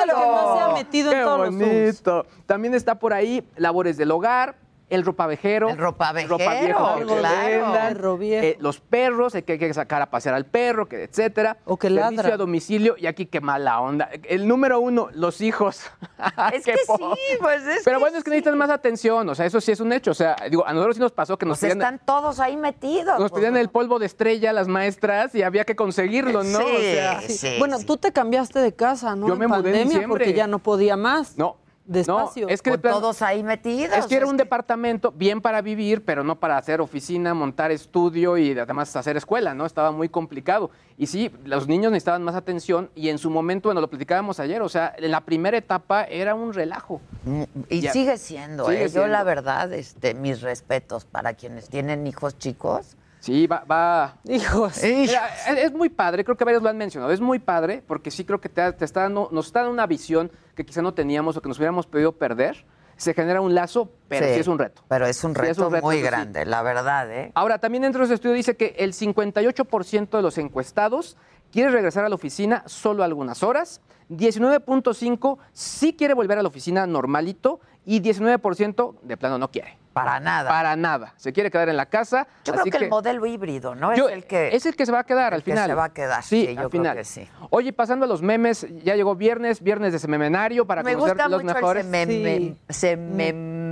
es 0.01 0.07
lo 0.07 0.15
que 0.15 0.27
más 0.31 0.59
se 0.59 0.65
ha 0.65 0.73
metido 0.75 1.13
en 1.13 1.19
Qué 1.19 1.25
los 1.25 1.39
bonito. 1.39 2.27
También 2.47 2.75
está 2.75 2.99
por 2.99 3.13
ahí 3.13 3.47
labores 3.57 3.97
del 3.97 4.11
hogar, 4.11 4.57
el 4.91 5.05
ropavejero. 5.05 5.69
El 5.71 5.79
ropavejero, 5.79 6.77
claro. 7.19 8.19
eh, 8.23 8.57
los 8.61 8.81
perros, 8.81 9.35
eh, 9.35 9.43
que 9.43 9.53
hay 9.55 9.59
que 9.59 9.73
sacar 9.75 10.03
a 10.03 10.07
pasear 10.11 10.35
al 10.35 10.47
perro, 10.47 10.89
que, 10.89 11.03
etcétera. 11.05 11.59
O 11.65 11.77
que 11.77 11.89
Servicio 11.89 12.11
ladra. 12.17 12.35
a 12.35 12.37
domicilio 12.37 12.95
y 12.99 13.07
aquí 13.07 13.27
qué 13.27 13.41
mala 13.41 13.81
onda. 13.81 14.09
El 14.25 14.47
número 14.49 14.81
uno, 14.81 15.09
los 15.13 15.41
hijos. 15.41 15.83
Es 16.53 16.65
que 16.65 16.75
po- 16.87 17.15
sí, 17.15 17.37
pues 17.41 17.65
es 17.67 17.83
Pero 17.85 17.99
que 17.99 18.01
bueno, 18.05 18.19
es 18.19 18.25
que 18.25 18.31
necesitan 18.31 18.57
más 18.59 18.71
atención, 18.71 19.29
o 19.29 19.35
sea, 19.35 19.47
eso 19.47 19.61
sí 19.61 19.73
es 19.73 19.81
un 19.81 19.93
hecho. 19.93 20.11
O 20.11 20.15
sea, 20.15 20.37
digo, 20.51 20.67
a 20.67 20.73
nosotros 20.73 20.97
sí 20.97 21.01
nos 21.03 21.13
pasó 21.13 21.37
que 21.39 21.47
nos 21.47 21.59
Pues 21.59 21.73
pedían, 21.73 21.95
están 21.95 22.01
todos 22.05 22.41
ahí 22.41 22.57
metidos. 22.57 23.19
nos 23.19 23.31
pues, 23.31 23.41
pedían 23.41 23.57
el 23.57 23.69
polvo 23.69 23.99
de 23.99 24.07
estrella 24.07 24.53
las 24.53 24.69
maestras 24.69 25.35
y 25.35 25.43
había 25.43 25.65
que 25.65 25.77
conseguirlo, 25.77 26.43
¿no? 26.45 26.59
Sí, 26.59 26.65
o 26.65 26.79
sea, 26.81 27.21
sí, 27.23 27.57
bueno, 27.59 27.79
sí. 27.79 27.87
tú 27.87 27.97
te 27.97 28.13
cambiaste 28.13 28.59
de 28.61 28.73
casa, 28.75 29.15
¿no? 29.17 29.27
Yo 29.29 29.35
En 29.35 29.39
me 29.39 29.47
mudé 29.47 29.57
en 29.59 29.63
pandemia 29.65 29.85
diciembre. 29.85 30.09
porque 30.09 30.33
ya 30.33 30.47
no 30.47 30.59
podía 30.59 30.97
más. 30.97 31.37
no. 31.37 31.57
Despacio. 31.89 32.47
No, 32.47 32.53
es 32.53 32.61
que 32.61 32.71
de 32.71 32.79
Con 32.79 32.91
todos 32.93 33.23
ahí 33.23 33.43
metidos. 33.43 33.97
Es 33.97 34.07
que 34.07 34.17
era 34.17 34.27
un 34.27 34.37
departamento 34.37 35.11
bien 35.11 35.41
para 35.41 35.63
vivir, 35.63 36.05
pero 36.05 36.23
no 36.23 36.39
para 36.39 36.59
hacer 36.59 36.81
oficina, 36.83 37.33
montar 37.33 37.71
estudio 37.71 38.37
y 38.37 38.57
además 38.59 38.95
hacer 38.95 39.17
escuela, 39.17 39.55
¿no? 39.55 39.65
Estaba 39.65 39.91
muy 39.91 40.11
complicado. 40.11 40.71
Y 40.99 41.07
sí, 41.07 41.33
los 41.45 41.67
niños 41.67 41.91
necesitaban 41.91 42.23
más 42.23 42.35
atención 42.35 42.91
y 42.95 43.09
en 43.09 43.17
su 43.19 43.31
momento, 43.31 43.69
bueno, 43.69 43.81
lo 43.81 43.89
platicábamos 43.89 44.39
ayer, 44.39 44.61
o 44.61 44.69
sea, 44.69 44.95
en 44.99 45.11
la 45.11 45.23
primera 45.23 45.57
etapa 45.57 46.05
era 46.05 46.35
un 46.35 46.53
relajo. 46.53 47.01
Mm, 47.25 47.43
Y 47.71 47.81
Ya. 47.81 47.93
sigue 47.93 48.19
siendo, 48.19 48.67
Sigue 48.67 48.85
¿eh? 48.85 48.89
Yo 48.91 49.07
la 49.07 49.23
verdad, 49.25 49.73
este, 49.73 50.13
mis 50.13 50.43
respetos 50.43 51.07
para 51.07 51.33
quienes 51.35 51.69
tienen 51.71 52.07
hijos 52.07 52.37
chicos. 52.39 52.97
Sí, 53.21 53.47
va... 53.49 53.65
va... 53.69 54.17
Hijos. 54.29 54.81
Mira, 54.83 55.29
es, 55.49 55.59
es 55.65 55.73
muy 55.73 55.89
padre, 55.89 56.23
creo 56.25 56.37
que 56.37 56.45
varios 56.45 56.63
lo 56.63 56.69
han 56.69 56.77
mencionado, 56.77 57.13
es 57.13 57.21
muy 57.21 57.39
padre 57.41 57.83
porque 57.87 58.11
sí 58.13 58.25
creo 58.25 58.41
que 58.41 58.49
te, 58.49 58.73
te 58.75 58.85
está 58.85 59.03
dando, 59.03 59.29
nos 59.33 59.47
está 59.47 59.61
dando 59.61 59.73
una 59.73 59.87
visión 59.87 60.31
que 60.59 60.67
quizá 60.67 60.83
no 60.83 60.93
teníamos 60.93 61.37
o 61.37 61.41
que 61.41 61.49
nos 61.49 61.57
hubiéramos 61.59 61.87
podido 61.87 62.11
perder. 62.13 62.67
Se 62.97 63.15
genera 63.15 63.41
un 63.41 63.55
lazo, 63.55 63.93
pero 64.09 64.27
sí, 64.27 64.33
es 64.33 64.49
un 64.49 64.59
reto. 64.59 64.83
Pero 64.89 65.07
es 65.07 65.23
un 65.23 65.33
Sí, 65.33 65.41
es 65.43 65.49
reto, 65.57 65.69
un 65.69 65.73
reto, 65.75 65.87
muy 65.87 65.99
sí. 65.99 66.03
grande, 66.03 66.45
la 66.45 66.63
verdad, 66.63 67.09
¿eh? 67.13 67.31
Ahora, 67.37 67.59
también 67.59 67.83
dentro 67.83 68.01
de 68.01 68.07
ese 68.07 68.15
estudio 68.15 68.35
dice 68.35 68.57
que 68.57 68.75
el 68.77 68.93
58% 68.93 70.11
de 70.17 70.21
los 70.23 70.37
encuestados 70.37 71.17
quiere 71.53 71.71
regresar 71.71 72.05
a 72.05 72.09
la 72.09 72.17
oficina 72.17 72.65
solo 72.67 73.05
algunas 73.05 73.45
horas, 73.45 73.81
19.5% 74.11 75.39
sí 75.53 75.95
quiere 75.95 76.15
volver 76.15 76.39
a 76.39 76.43
la 76.43 76.49
oficina 76.49 76.87
normalito 76.89 77.61
y 77.91 78.03
19% 78.03 79.01
de 79.03 79.17
plano 79.17 79.39
no 79.39 79.51
quiere. 79.51 79.79
Para 79.95 80.21
nada. 80.21 80.49
Para 80.51 80.77
nada. 80.77 81.15
Se 81.17 81.33
quiere 81.33 81.51
quedar 81.51 81.71
en 81.71 81.77
la 81.79 81.87
casa. 81.87 82.29
Yo 82.45 82.53
creo 82.53 82.65
que, 82.67 82.77
el 82.77 82.91
modelo 82.91 83.25
híbrido, 83.25 83.75
¿no? 83.75 83.97
yo- 83.97 84.09
es 84.11 84.15
el 84.15 84.27
que... 84.27 84.55
es 84.55 84.67
el 84.67 84.77
que 84.77 84.85
se 84.85 84.93
va 84.93 85.01
a 85.01 85.05
quedar 85.05 85.33
el 85.33 85.39
al 85.39 85.43
que 85.43 85.51
final. 85.53 85.67
se 85.71 85.75
va 85.75 85.85
a 85.85 85.93
quedar, 85.95 86.23
Sí, 86.23 86.43
sí, 86.47 86.55
yo 86.55 86.61
al 86.61 86.69
creo 86.69 86.71
final. 86.83 86.97
que 86.99 87.05
sí. 87.05 87.27
Oye, 87.51 87.73
pasando 87.73 88.05
a 88.05 88.09
los 88.09 88.21
memes, 88.21 88.67
ya 88.85 88.95
llegó 88.95 89.17
viernes, 89.17 89.63
viernes 89.63 89.93
de 89.95 89.99
sememenario 89.99 90.67
para 90.67 90.83
Me 90.83 90.93
conocer 90.93 91.15
gusta 91.15 91.29
los 91.31 91.43
mucho 91.43 91.55
mejores. 91.55 91.87
el 91.87 91.91
sememe- 91.91 92.57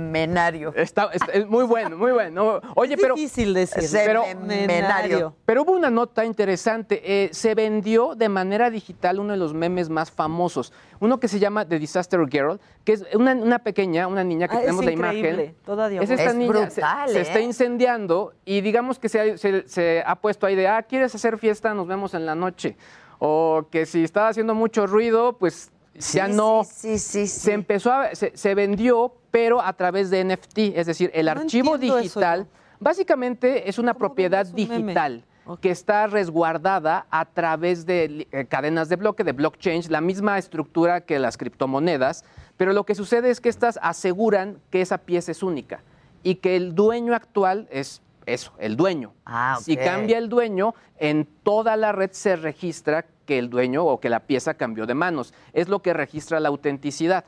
sememenario. 0.07 0.73
Está, 0.75 1.09
está- 1.13 1.31
es 1.33 1.47
muy 1.47 1.65
bueno, 1.65 1.97
muy 1.97 2.11
bueno. 2.11 2.61
Oye, 2.75 2.95
Es 2.95 3.01
pero 3.01 3.15
difícil 3.15 3.53
decir. 3.53 3.83
pero- 3.93 4.23
Semenario. 4.23 5.35
Pero 5.45 5.63
hubo 5.63 5.73
una 5.73 5.89
nota 5.89 6.25
interesante. 6.25 7.01
eh, 7.03 7.29
se 7.31 7.55
vendió 7.55 8.15
de 8.15 8.29
manera 8.29 8.69
digital 8.69 9.19
uno 9.19 9.33
de 9.33 9.37
los 9.37 9.53
memes 9.53 9.89
más 9.89 10.11
famosos. 10.11 10.71
Uno 10.99 11.19
que 11.19 11.27
se 11.27 11.39
llama 11.39 11.67
The 11.67 11.79
Disaster 11.79 12.19
Girl, 12.29 12.59
que 12.83 12.93
es 12.93 13.05
una, 13.13 13.33
una 13.33 13.59
pequeña, 13.59 14.07
una 14.07 14.23
niña 14.23 14.47
que 14.47 14.55
Ah, 14.55 14.59
es 14.59 14.65
tenemos 14.65 14.85
la 14.85 14.91
increíble, 14.91 15.29
imagen. 15.29 15.55
toda 15.65 15.91
es 15.91 16.09
esta 16.09 16.23
Es 16.29 16.35
niña, 16.35 16.69
se- 16.69 16.81
brutal, 16.81 17.09
se, 17.09 17.17
¿eh? 17.19 17.21
está 17.21 17.39
incendiando 17.39 18.33
y 18.45 18.61
digamos 18.61 18.99
que 18.99 19.09
se, 19.09 19.19
ha- 19.19 19.37
se- 19.37 19.67
se 19.67 20.03
ha 20.05 20.15
puesto 20.15 20.45
ahí 20.47 20.55
de, 20.55 20.67
ah, 20.67 20.81
¿quieres 20.83 21.13
hacer 21.13 21.37
fiesta? 21.37 21.73
Nos 21.73 21.87
vemos 21.87 22.13
en 22.13 22.25
la 22.25 22.35
noche. 22.35 22.77
O 23.19 23.67
que 23.71 23.85
si 23.85 24.03
está 24.03 24.27
haciendo 24.27 24.53
mucho 24.55 24.85
ruido, 24.87 25.37
pues 25.37 25.71
ya 25.95 26.27
Sí, 26.27 26.33
no. 26.33 26.63
Sí, 26.63 26.97
sí, 26.97 26.99
sí. 26.99 27.27
sí. 27.27 27.39
Se 27.39 27.53
empezó 27.53 27.91
a, 27.91 28.13
se, 28.15 28.31
se 28.35 28.53
vendió, 28.55 29.13
pero 29.37 29.61
a 29.61 29.71
través 29.73 30.09
de 30.09 30.23
NFT, 30.23 30.57
es 30.73 30.87
decir, 30.87 31.11
el 31.13 31.27
No 31.27 31.33
archivo 31.33 31.75
eso 31.75 31.95
digital, 31.99 32.47
básicamente 32.79 33.69
es 33.69 33.77
una 33.77 33.93
¿Cómo 33.93 33.99
propiedad 33.99 34.47
meme? 34.47 34.77
digital 34.77 35.23
que 35.61 35.69
está 35.69 36.07
resguardada 36.07 37.05
a 37.11 37.23
través 37.25 37.85
de 37.85 38.27
eh, 38.31 38.45
cadenas 38.45 38.89
de 38.89 38.95
bloque, 38.95 39.23
de 39.23 39.33
blockchain, 39.33 39.83
la 39.89 40.01
misma 40.01 40.39
estructura 40.39 41.01
que 41.01 41.19
las 41.19 41.37
criptomonedas, 41.37 42.25
pero 42.57 42.73
lo 42.73 42.83
que 42.83 42.95
sucede 42.95 43.29
es 43.29 43.39
que 43.39 43.49
estas 43.49 43.77
aseguran 43.83 44.57
que 44.71 44.81
esa 44.81 44.97
pieza 44.97 45.31
es 45.31 45.43
única 45.43 45.81
y 46.23 46.35
que 46.35 46.55
el 46.55 46.73
dueño 46.73 47.13
actual 47.13 47.67
es 47.69 48.01
eso, 48.25 48.53
el 48.57 48.75
dueño. 48.75 49.13
Ah, 49.23 49.59
Si 49.61 49.77
cambia 49.77 50.17
el 50.17 50.29
dueño, 50.29 50.73
en 50.97 51.25
toda 51.43 51.77
la 51.77 51.91
red 51.91 52.09
se 52.11 52.35
registra 52.37 53.05
que 53.27 53.37
el 53.37 53.51
dueño 53.51 53.85
o 53.85 53.99
que 53.99 54.09
la 54.09 54.21
pieza 54.21 54.55
cambió 54.55 54.87
de 54.87 54.95
manos. 54.95 55.33
Es 55.53 55.69
lo 55.69 55.81
que 55.83 55.93
registra 55.93 56.39
la 56.39 56.49
autenticidad. 56.49 57.23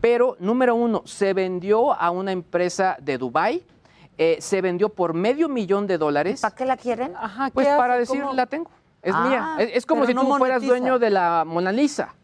Pero, 0.00 0.36
número 0.40 0.74
uno, 0.74 1.02
se 1.04 1.32
vendió 1.34 1.92
a 1.92 2.10
una 2.10 2.32
empresa 2.32 2.96
de 3.00 3.18
Dubái, 3.18 3.62
eh, 4.18 4.36
se 4.40 4.60
vendió 4.60 4.88
por 4.88 5.14
medio 5.14 5.48
millón 5.48 5.86
de 5.86 5.98
dólares. 5.98 6.40
¿Para 6.40 6.54
qué 6.54 6.64
la 6.66 6.76
quieren? 6.76 7.14
Ajá, 7.16 7.46
¿qué 7.46 7.52
Pues 7.54 7.68
hace? 7.68 7.76
para 7.76 7.96
decir, 7.96 8.20
¿Cómo? 8.20 8.34
la 8.34 8.46
tengo. 8.46 8.70
Es 9.02 9.14
Ah, 9.14 9.28
mía. 9.28 9.56
Es, 9.58 9.70
es 9.78 9.86
como 9.86 10.04
si 10.06 10.12
no 10.14 10.22
tú 10.26 10.36
fueras 10.36 10.62
dueño 10.62 10.98
de 10.98 11.10
la 11.10 11.44
Mona 11.46 11.72
Lisa. 11.72 12.14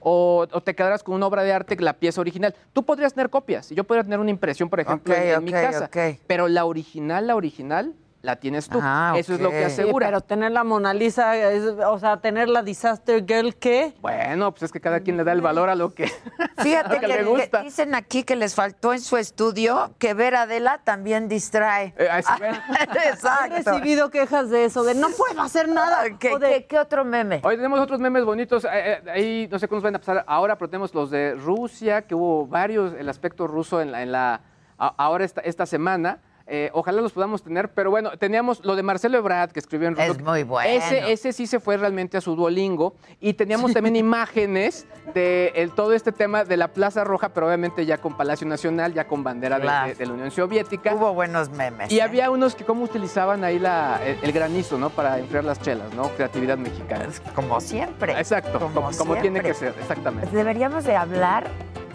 O, 0.00 0.46
o 0.52 0.60
te 0.60 0.74
quedaras 0.74 1.02
con 1.02 1.14
una 1.16 1.26
obra 1.26 1.42
de 1.42 1.52
arte, 1.52 1.76
la 1.80 1.92
pieza 1.94 2.20
original. 2.20 2.54
Tú 2.72 2.84
podrías 2.84 3.12
tener 3.14 3.28
copias. 3.28 3.70
Yo 3.70 3.82
podría 3.84 4.04
tener 4.04 4.20
una 4.20 4.30
impresión, 4.30 4.68
por 4.68 4.78
ejemplo, 4.78 5.12
Ok, 5.12 5.20
en, 5.20 5.44
mi 5.44 5.50
casa. 5.50 5.86
ok. 5.86 6.18
Pero 6.28 6.46
la 6.46 6.64
original, 6.64 7.26
la 7.26 7.34
original, 7.34 7.92
la 8.26 8.36
tienes 8.36 8.68
tú. 8.68 8.78
Ah, 8.82 9.14
Eso 9.16 9.32
es 9.34 9.40
lo 9.40 9.48
que 9.50 9.64
asegura. 9.64 10.06
Sí, 10.06 10.10
pero 10.10 10.20
tener 10.20 10.50
la 10.52 10.64
Mona 10.64 10.92
Lisa, 10.92 11.34
es- 11.36 11.62
o 11.86 11.98
sea, 11.98 12.18
tener 12.18 12.48
la 12.48 12.62
Disaster 12.62 13.24
Girl, 13.26 13.54
¿qué? 13.56 13.94
Bueno, 14.02 14.50
pues 14.52 14.64
es 14.64 14.72
que 14.72 14.80
cada 14.80 15.00
quien 15.00 15.16
le 15.16 15.24
da 15.24 15.32
el 15.32 15.40
valor 15.40 15.70
a 15.70 15.74
lo 15.74 15.94
que, 15.94 16.04
Fíjate 16.58 16.94
lo 16.96 17.00
que 17.00 17.06
que, 17.06 17.06
le 17.06 17.24
gusta. 17.24 17.58
que 17.60 17.64
dicen 17.64 17.94
aquí 17.94 18.24
que 18.24 18.36
les 18.36 18.54
faltó 18.54 18.92
en 18.92 19.00
su 19.00 19.16
estudio 19.16 19.94
que 19.98 20.12
ver 20.12 20.34
a 20.34 20.42
Adela 20.42 20.80
también 20.84 21.28
distrae. 21.28 21.94
Eh, 21.96 22.08
bueno. 22.38 22.58
He 23.04 23.08
Exacto. 23.08 23.54
recibido 23.72 24.10
quejas 24.10 24.50
de 24.50 24.64
eso, 24.64 24.82
de 24.84 24.94
no 24.94 25.08
puedo 25.10 25.40
hacer 25.40 25.68
nada. 25.68 26.04
¿Qué, 26.18 26.34
o 26.34 26.38
de- 26.38 26.48
qué- 26.48 26.66
qué 26.66 26.78
otro 26.78 27.04
meme? 27.04 27.40
Hoy 27.44 27.56
tenemos 27.56 27.78
otros 27.80 28.00
memes 28.00 28.24
bonitos. 28.24 28.64
eh, 28.64 28.68
eh, 28.72 29.10
ahí 29.10 29.48
no 29.50 29.58
sé 29.58 29.68
cómo 29.68 29.76
nos 29.76 29.84
van 29.84 29.94
a 29.94 29.98
pasar 30.00 30.24
ahora, 30.26 30.58
pero 30.58 30.68
tenemos 30.68 30.92
los 30.94 31.10
de 31.10 31.34
Rusia, 31.34 32.02
que 32.02 32.14
hubo 32.14 32.46
varios, 32.46 32.92
el 32.94 33.08
aspecto 33.08 33.46
ruso 33.46 33.80
en 33.80 33.92
la, 33.92 34.02
en 34.02 34.10
la 34.12 34.40
a- 34.78 34.94
ahora 34.98 35.24
esta, 35.24 35.40
esta 35.42 35.64
semana. 35.64 36.18
Eh, 36.48 36.70
ojalá 36.72 37.00
los 37.02 37.12
podamos 37.12 37.42
tener, 37.42 37.70
pero 37.74 37.90
bueno, 37.90 38.10
teníamos 38.18 38.64
lo 38.64 38.76
de 38.76 38.82
Marcelo 38.84 39.18
Ebrard, 39.18 39.50
que 39.50 39.58
escribió 39.58 39.88
en. 39.88 39.98
Es 39.98 40.20
muy 40.22 40.44
bueno. 40.44 40.70
Ese, 40.70 41.10
ese 41.10 41.32
sí 41.32 41.46
se 41.48 41.58
fue 41.58 41.76
realmente 41.76 42.16
a 42.16 42.20
su 42.20 42.36
Duolingo. 42.36 42.94
Y 43.18 43.32
teníamos 43.34 43.72
también 43.72 43.96
imágenes 43.96 44.86
de 45.12 45.52
el- 45.56 45.72
todo 45.72 45.92
este 45.92 46.12
tema 46.12 46.44
de 46.44 46.56
la 46.56 46.68
Plaza 46.68 47.02
Roja, 47.02 47.30
pero 47.30 47.46
obviamente 47.48 47.84
ya 47.84 47.98
con 47.98 48.16
Palacio 48.16 48.46
Nacional, 48.46 48.94
ya 48.94 49.08
con 49.08 49.24
bandera 49.24 49.56
de- 49.56 49.62
Claro. 49.62 49.88
de, 49.88 49.94
de 49.96 50.06
la 50.06 50.12
Unión 50.12 50.30
Soviética. 50.30 50.94
Hubo 50.94 51.12
buenos 51.14 51.50
memes. 51.50 51.90
Y 51.90 51.98
¿eh? 51.98 52.02
había 52.02 52.30
unos 52.30 52.54
que 52.54 52.64
cómo 52.64 52.84
utilizaban 52.84 53.42
ahí 53.42 53.58
la, 53.58 54.00
el, 54.04 54.18
el 54.22 54.32
granizo, 54.32 54.78
¿no? 54.78 54.90
Para 54.90 55.18
enfriar 55.18 55.42
las 55.44 55.60
chelas, 55.60 55.92
¿no? 55.94 56.10
Creatividad 56.10 56.56
mexicana. 56.58 57.06
Como 57.34 57.60
siempre. 57.60 58.12
Exacto, 58.18 58.58
Como 58.60 58.72
como, 58.74 58.96
como 58.96 59.16
tiene 59.16 59.40
que 59.40 59.52
ser, 59.54 59.74
exactamente. 59.80 60.34
Deberíamos 60.34 60.84
de 60.84 60.94
hablar 60.96 61.48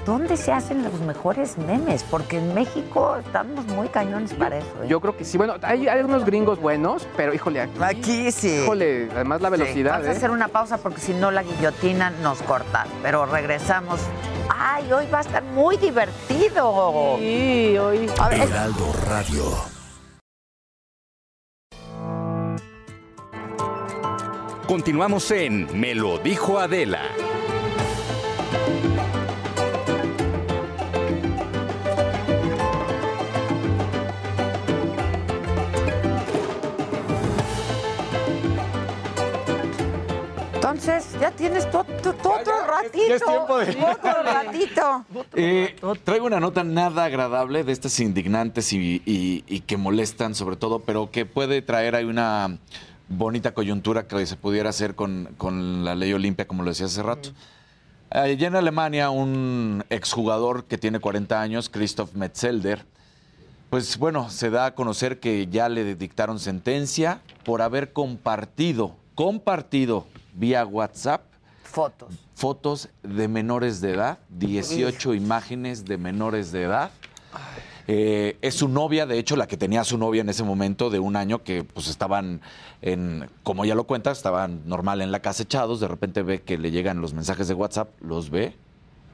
dónde 0.05 0.37
se 0.37 0.51
hacen 0.51 0.83
los 0.83 0.99
mejores 1.01 1.57
memes, 1.57 2.03
porque 2.03 2.37
en 2.37 2.53
México 2.53 3.17
estamos 3.17 3.65
muy 3.67 3.87
cañones 3.89 4.33
para 4.33 4.57
eso. 4.57 4.67
¿eh? 4.83 4.87
Yo 4.87 4.99
creo 4.99 5.15
que 5.15 5.25
sí. 5.25 5.37
Bueno, 5.37 5.55
hay, 5.61 5.87
hay 5.87 6.01
unos 6.03 6.25
gringos 6.25 6.59
buenos, 6.59 7.07
pero 7.15 7.33
híjole, 7.33 7.61
aquí, 7.61 7.79
Aquí 7.81 8.31
sí. 8.31 8.61
híjole, 8.63 9.09
además 9.13 9.41
la 9.41 9.49
Sí, 9.49 9.57
velocidad, 9.57 9.91
Vamos 9.93 10.07
a 10.07 10.11
¿eh? 10.11 10.15
hacer 10.15 10.31
una 10.31 10.47
pausa 10.47 10.77
porque 10.77 10.99
si 11.01 11.13
no 11.13 11.31
la 11.31 11.43
guillotina 11.43 12.09
nos 12.21 12.41
corta. 12.41 12.85
Pero 13.01 13.25
regresamos. 13.25 13.99
¡Ay, 14.49 14.91
hoy 14.91 15.05
va 15.11 15.19
a 15.19 15.21
estar 15.21 15.43
muy 15.43 15.77
divertido! 15.77 17.15
Sí, 17.19 17.77
hoy. 17.77 18.09
A 18.19 18.29
ver, 18.29 18.41
Heraldo 18.41 18.93
Radio. 19.07 19.43
Continuamos 24.67 25.29
en 25.31 25.67
Me 25.79 25.93
lo 25.95 26.17
dijo 26.19 26.57
Adela. 26.59 27.01
Ya 41.21 41.31
tienes 41.31 41.69
todo, 41.71 41.85
otro 42.03 42.65
ratito. 42.67 43.03
ya 43.07 43.15
es 43.15 43.23
tiempo 43.23 43.57
de- 43.59 43.69
Otro 43.91 44.23
ratito. 44.23 45.05
Eh, 45.35 45.75
traigo 46.03 46.25
una 46.25 46.39
nota 46.39 46.63
nada 46.63 47.05
agradable 47.05 47.63
de 47.63 47.71
estas 47.71 47.99
indignantes 47.99 48.73
y, 48.73 49.01
y- 49.05 49.43
y 49.47 49.59
que 49.61 49.77
molestan 49.77 50.33
sobre 50.35 50.55
todo, 50.55 50.79
pero 50.79 51.11
que 51.11 51.25
puede 51.25 51.61
traer 51.61 51.95
ahí 51.95 52.05
una 52.05 52.57
bonita 53.07 53.53
coyuntura 53.53 54.07
que 54.07 54.25
se 54.25 54.35
pudiera 54.35 54.69
hacer 54.71 54.95
con, 54.95 55.29
con 55.37 55.85
la 55.85 55.95
ley 55.95 56.11
Olimpia, 56.13 56.47
como 56.47 56.63
lo 56.63 56.69
decía 56.71 56.87
hace 56.87 57.03
rato. 57.03 57.29
Allá 58.09 58.47
en 58.47 58.55
Alemania, 58.55 59.09
un 59.09 59.85
exjugador 59.89 60.65
que 60.65 60.77
tiene 60.77 60.99
40 60.99 61.39
años, 61.39 61.69
Christoph 61.69 62.13
Metzelder, 62.13 62.83
pues 63.69 63.97
bueno, 63.97 64.29
se 64.29 64.49
da 64.49 64.65
a 64.65 64.75
conocer 64.75 65.19
que 65.21 65.47
ya 65.47 65.69
le 65.69 65.95
dictaron 65.95 66.39
sentencia 66.39 67.21
por 67.45 67.61
haber 67.61 67.93
compartido, 67.93 68.95
compartido 69.15 70.07
vía 70.41 70.65
WhatsApp 70.65 71.21
Fotos. 71.63 72.09
fotos 72.33 72.89
de 73.03 73.27
menores 73.27 73.79
de 73.79 73.91
edad, 73.91 74.17
18 74.29 75.13
imágenes 75.13 75.85
de 75.85 75.97
menores 75.97 76.51
de 76.51 76.63
edad. 76.63 76.91
Eh, 77.87 78.37
es 78.41 78.55
su 78.55 78.67
novia, 78.67 79.05
de 79.05 79.19
hecho, 79.19 79.35
la 79.35 79.47
que 79.47 79.55
tenía 79.55 79.83
su 79.83 79.97
novia 79.97 80.21
en 80.21 80.29
ese 80.29 80.43
momento 80.43 80.89
de 80.89 80.99
un 80.99 81.15
año 81.15 81.43
que 81.43 81.63
pues 81.63 81.87
estaban 81.87 82.41
en, 82.81 83.29
como 83.43 83.65
ya 83.65 83.75
lo 83.75 83.85
cuenta, 83.85 84.11
estaban 84.11 84.63
normal 84.65 85.01
en 85.01 85.11
la 85.11 85.19
casa 85.19 85.43
echados, 85.43 85.79
de 85.79 85.87
repente 85.87 86.23
ve 86.23 86.41
que 86.41 86.57
le 86.57 86.71
llegan 86.71 87.01
los 87.01 87.13
mensajes 87.13 87.47
de 87.47 87.53
WhatsApp, 87.53 87.89
los 88.01 88.31
ve, 88.31 88.55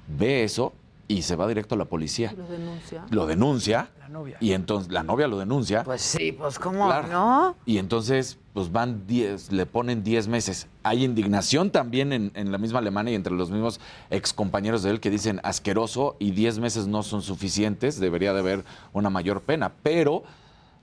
ve 0.07 0.45
eso 0.45 0.73
y 1.09 1.21
se 1.21 1.35
va 1.35 1.47
directo 1.47 1.75
a 1.75 1.77
la 1.77 1.85
policía. 1.85 2.33
Lo 2.37 2.45
denuncia. 2.47 3.05
Lo 3.09 3.25
denuncia. 3.27 3.89
La 3.99 4.09
novia. 4.09 4.37
Y 4.41 4.51
entonces 4.51 4.91
la 4.91 5.03
novia 5.03 5.27
lo 5.27 5.37
denuncia. 5.39 5.83
Pues 5.83 6.01
sí, 6.01 6.33
pues 6.33 6.59
cómo 6.59 6.85
Claro. 6.85 7.07
no. 7.07 7.55
Y 7.65 7.77
entonces, 7.77 8.37
pues 8.53 8.71
van 8.71 9.07
10, 9.07 9.51
le 9.53 9.65
ponen 9.65 10.03
10 10.03 10.27
meses. 10.27 10.67
Hay 10.83 11.05
indignación 11.05 11.71
también 11.71 12.11
en, 12.11 12.31
en 12.35 12.51
la 12.51 12.57
misma 12.57 12.79
Alemania 12.79 13.13
y 13.13 13.15
entre 13.15 13.33
los 13.33 13.51
mismos 13.51 13.79
ex 14.09 14.33
compañeros 14.33 14.83
de 14.83 14.89
él 14.91 14.99
que 14.99 15.09
dicen 15.09 15.39
asqueroso 15.43 16.17
y 16.19 16.31
10 16.31 16.59
meses 16.59 16.87
no 16.87 17.03
son 17.03 17.21
suficientes, 17.21 17.99
debería 17.99 18.33
de 18.33 18.39
haber 18.39 18.65
una 18.91 19.09
mayor 19.09 19.41
pena. 19.41 19.71
Pero 19.83 20.23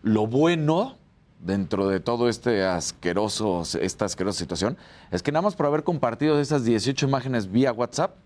lo 0.02 0.26
bueno 0.26 0.96
dentro 1.40 1.86
de 1.88 2.00
todo 2.00 2.30
este 2.30 2.64
asqueroso, 2.64 3.62
esta 3.78 4.06
asquerosa 4.06 4.38
situación, 4.38 4.78
es 5.10 5.22
que 5.22 5.32
nada 5.32 5.42
más 5.42 5.54
por 5.54 5.66
haber 5.66 5.84
compartido 5.84 6.40
esas 6.40 6.64
18 6.64 7.06
imágenes 7.06 7.50
vía 7.50 7.70
WhatsApp, 7.72 8.16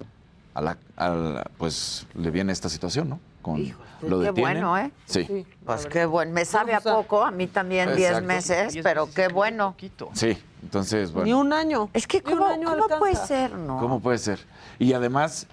a 0.59 0.61
la, 0.61 0.77
a 0.97 1.09
la- 1.11 1.51
pues 1.57 2.07
le 2.15 2.31
viene 2.31 2.53
esta 2.53 2.69
situación, 2.69 3.09
¿no? 3.09 3.21
Con 3.43 3.59
lo 4.03 4.19
qué 4.21 4.27
detienen. 4.27 4.35
bueno, 4.35 4.77
¿eh? 4.77 4.91
Sí. 5.07 5.47
Pues 5.65 5.87
qué 5.87 6.05
bueno. 6.05 6.33
Me 6.33 6.45
sabe 6.45 6.75
a 6.75 6.81
poco, 6.81 7.23
a 7.25 7.31
mí 7.31 7.47
también 7.47 7.95
10 7.95 8.09
Exacto. 8.09 8.27
meses, 8.27 8.79
pero 8.83 9.09
qué 9.15 9.29
bueno. 9.29 9.77
Sí, 10.15 10.37
entonces, 10.63 11.13
bueno. 11.13 11.27
Ni 11.27 11.33
un 11.33 11.53
año. 11.53 11.89
Es 11.93 12.07
que 12.09 12.21
cómo, 12.23 12.45
año 12.47 12.69
cómo 12.77 12.99
puede 12.99 13.15
ser, 13.15 13.53
¿no? 13.55 13.79
¿Cómo 13.79 14.01
puede 14.01 14.19
ser? 14.19 14.41
Y 14.81 14.93
además, 14.93 15.47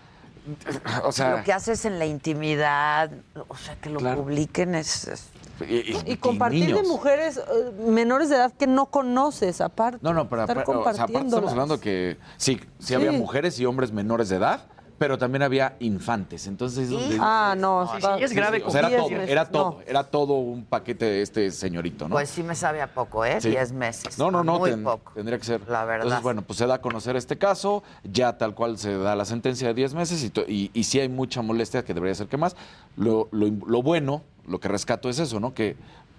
o 1.03 1.11
sea, 1.11 1.37
Lo 1.37 1.43
que 1.43 1.53
haces 1.53 1.85
en 1.85 1.99
la 1.99 2.05
intimidad, 2.07 3.11
o 3.47 3.55
sea, 3.55 3.75
que 3.75 3.89
lo 3.91 3.99
Claro. 3.99 4.23
publiquen 4.23 4.73
es... 4.75 5.07
es- 5.07 5.29
y, 5.61 5.75
y- 5.75 6.01
Y 6.05 6.11
y 6.13 6.17
compartir 6.17 6.75
de 6.75 6.83
mujeres 6.83 7.37
eh, 7.37 7.71
menores 7.87 8.29
de 8.29 8.35
edad 8.35 8.51
que 8.51 8.67
no 8.67 8.87
conoces, 8.87 9.61
aparte. 9.61 9.99
No, 10.01 10.13
no, 10.13 10.27
pero 10.27 10.41
Estar 10.41 10.57
aparte, 10.59 10.71
o 10.77 10.83
sea, 10.93 11.03
aparte 11.05 11.27
estamos 11.27 11.51
hablando 11.51 11.79
que 11.79 12.17
sí, 12.35 12.59
sí, 12.79 12.87
Sí. 12.87 12.93
había 12.95 13.13
mujeres 13.13 13.57
y 13.59 13.65
hombres 13.65 13.91
menores 13.93 14.27
de 14.27 14.35
edad, 14.35 14.65
pero 14.97 15.17
también 15.17 15.41
había 15.43 15.75
infantes. 15.79 16.47
Entonces, 16.47 16.85
es 16.85 16.89
donde- 16.89 17.17
Ah, 17.19 17.55
no. 17.57 17.87
Sí, 17.91 17.97
está- 17.97 18.17
sí, 18.17 18.23
es 18.23 18.33
grave 18.33 18.63
o 18.65 18.69
sea, 18.71 18.79
era 18.81 18.89
todo, 18.97 19.09
meses, 19.09 19.29
era 19.29 19.45
todo, 19.49 19.71
no. 19.71 19.81
era 19.85 20.03
todo 20.03 20.33
un 20.35 20.65
paquete 20.65 21.05
de 21.05 21.21
este 21.21 21.51
señorito, 21.51 22.07
¿no? 22.07 22.15
Pues 22.15 22.29
sí 22.29 22.43
me 22.43 22.55
sabe 22.55 22.81
a 22.81 22.93
poco, 22.93 23.25
¿eh? 23.25 23.39
Sí. 23.41 23.49
10 23.49 23.71
meses. 23.73 24.17
No, 24.17 24.31
no, 24.31 24.43
no, 24.43 24.59
Muy 24.59 24.71
ten- 24.71 24.83
poco. 24.83 25.11
tendría 25.13 25.37
que 25.37 25.43
ser. 25.45 25.61
La 25.67 25.83
verdad. 25.85 26.03
Entonces, 26.05 26.23
bueno, 26.23 26.41
pues 26.43 26.57
se 26.57 26.67
da 26.67 26.75
a 26.75 26.81
conocer 26.81 27.15
este 27.15 27.37
caso, 27.37 27.83
ya 28.03 28.37
tal 28.37 28.55
cual 28.55 28.77
se 28.77 28.97
da 28.97 29.15
la 29.15 29.25
sentencia 29.25 29.67
de 29.67 29.73
10 29.73 29.93
meses 29.93 30.23
y, 30.23 30.31
y, 30.51 30.71
y 30.73 30.83
sí 30.85 30.99
hay 30.99 31.09
mucha 31.09 31.41
molestia 31.41 31.83
que 31.83 31.93
debería 31.93 32.15
ser 32.15 32.27
que 32.27 32.37
más. 32.37 32.55
Lo, 32.97 33.27
lo, 33.31 33.47
lo 33.67 33.81
bueno, 33.81 34.21
lo 34.47 34.59
que 34.59 34.67
rescato 34.67 35.09
es 35.09 35.19
eso, 35.19 35.39
¿no? 35.39 35.53
Que 35.53 35.75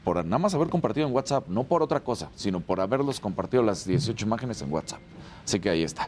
por 0.07 0.25
nada 0.25 0.39
más 0.39 0.55
haber 0.55 0.69
compartido 0.69 1.05
en 1.05 1.13
WhatsApp, 1.13 1.49
no 1.49 1.65
por 1.65 1.83
otra 1.83 1.99
cosa, 1.99 2.31
sino 2.37 2.61
por 2.61 2.81
haberlos 2.81 3.19
compartido 3.19 3.61
las 3.65 3.85
18 3.85 4.25
imágenes 4.25 4.63
en 4.63 4.73
WhatsApp. 4.73 5.01
Así 5.45 5.59
que 5.59 5.69
ahí 5.69 5.83
está. 5.83 6.07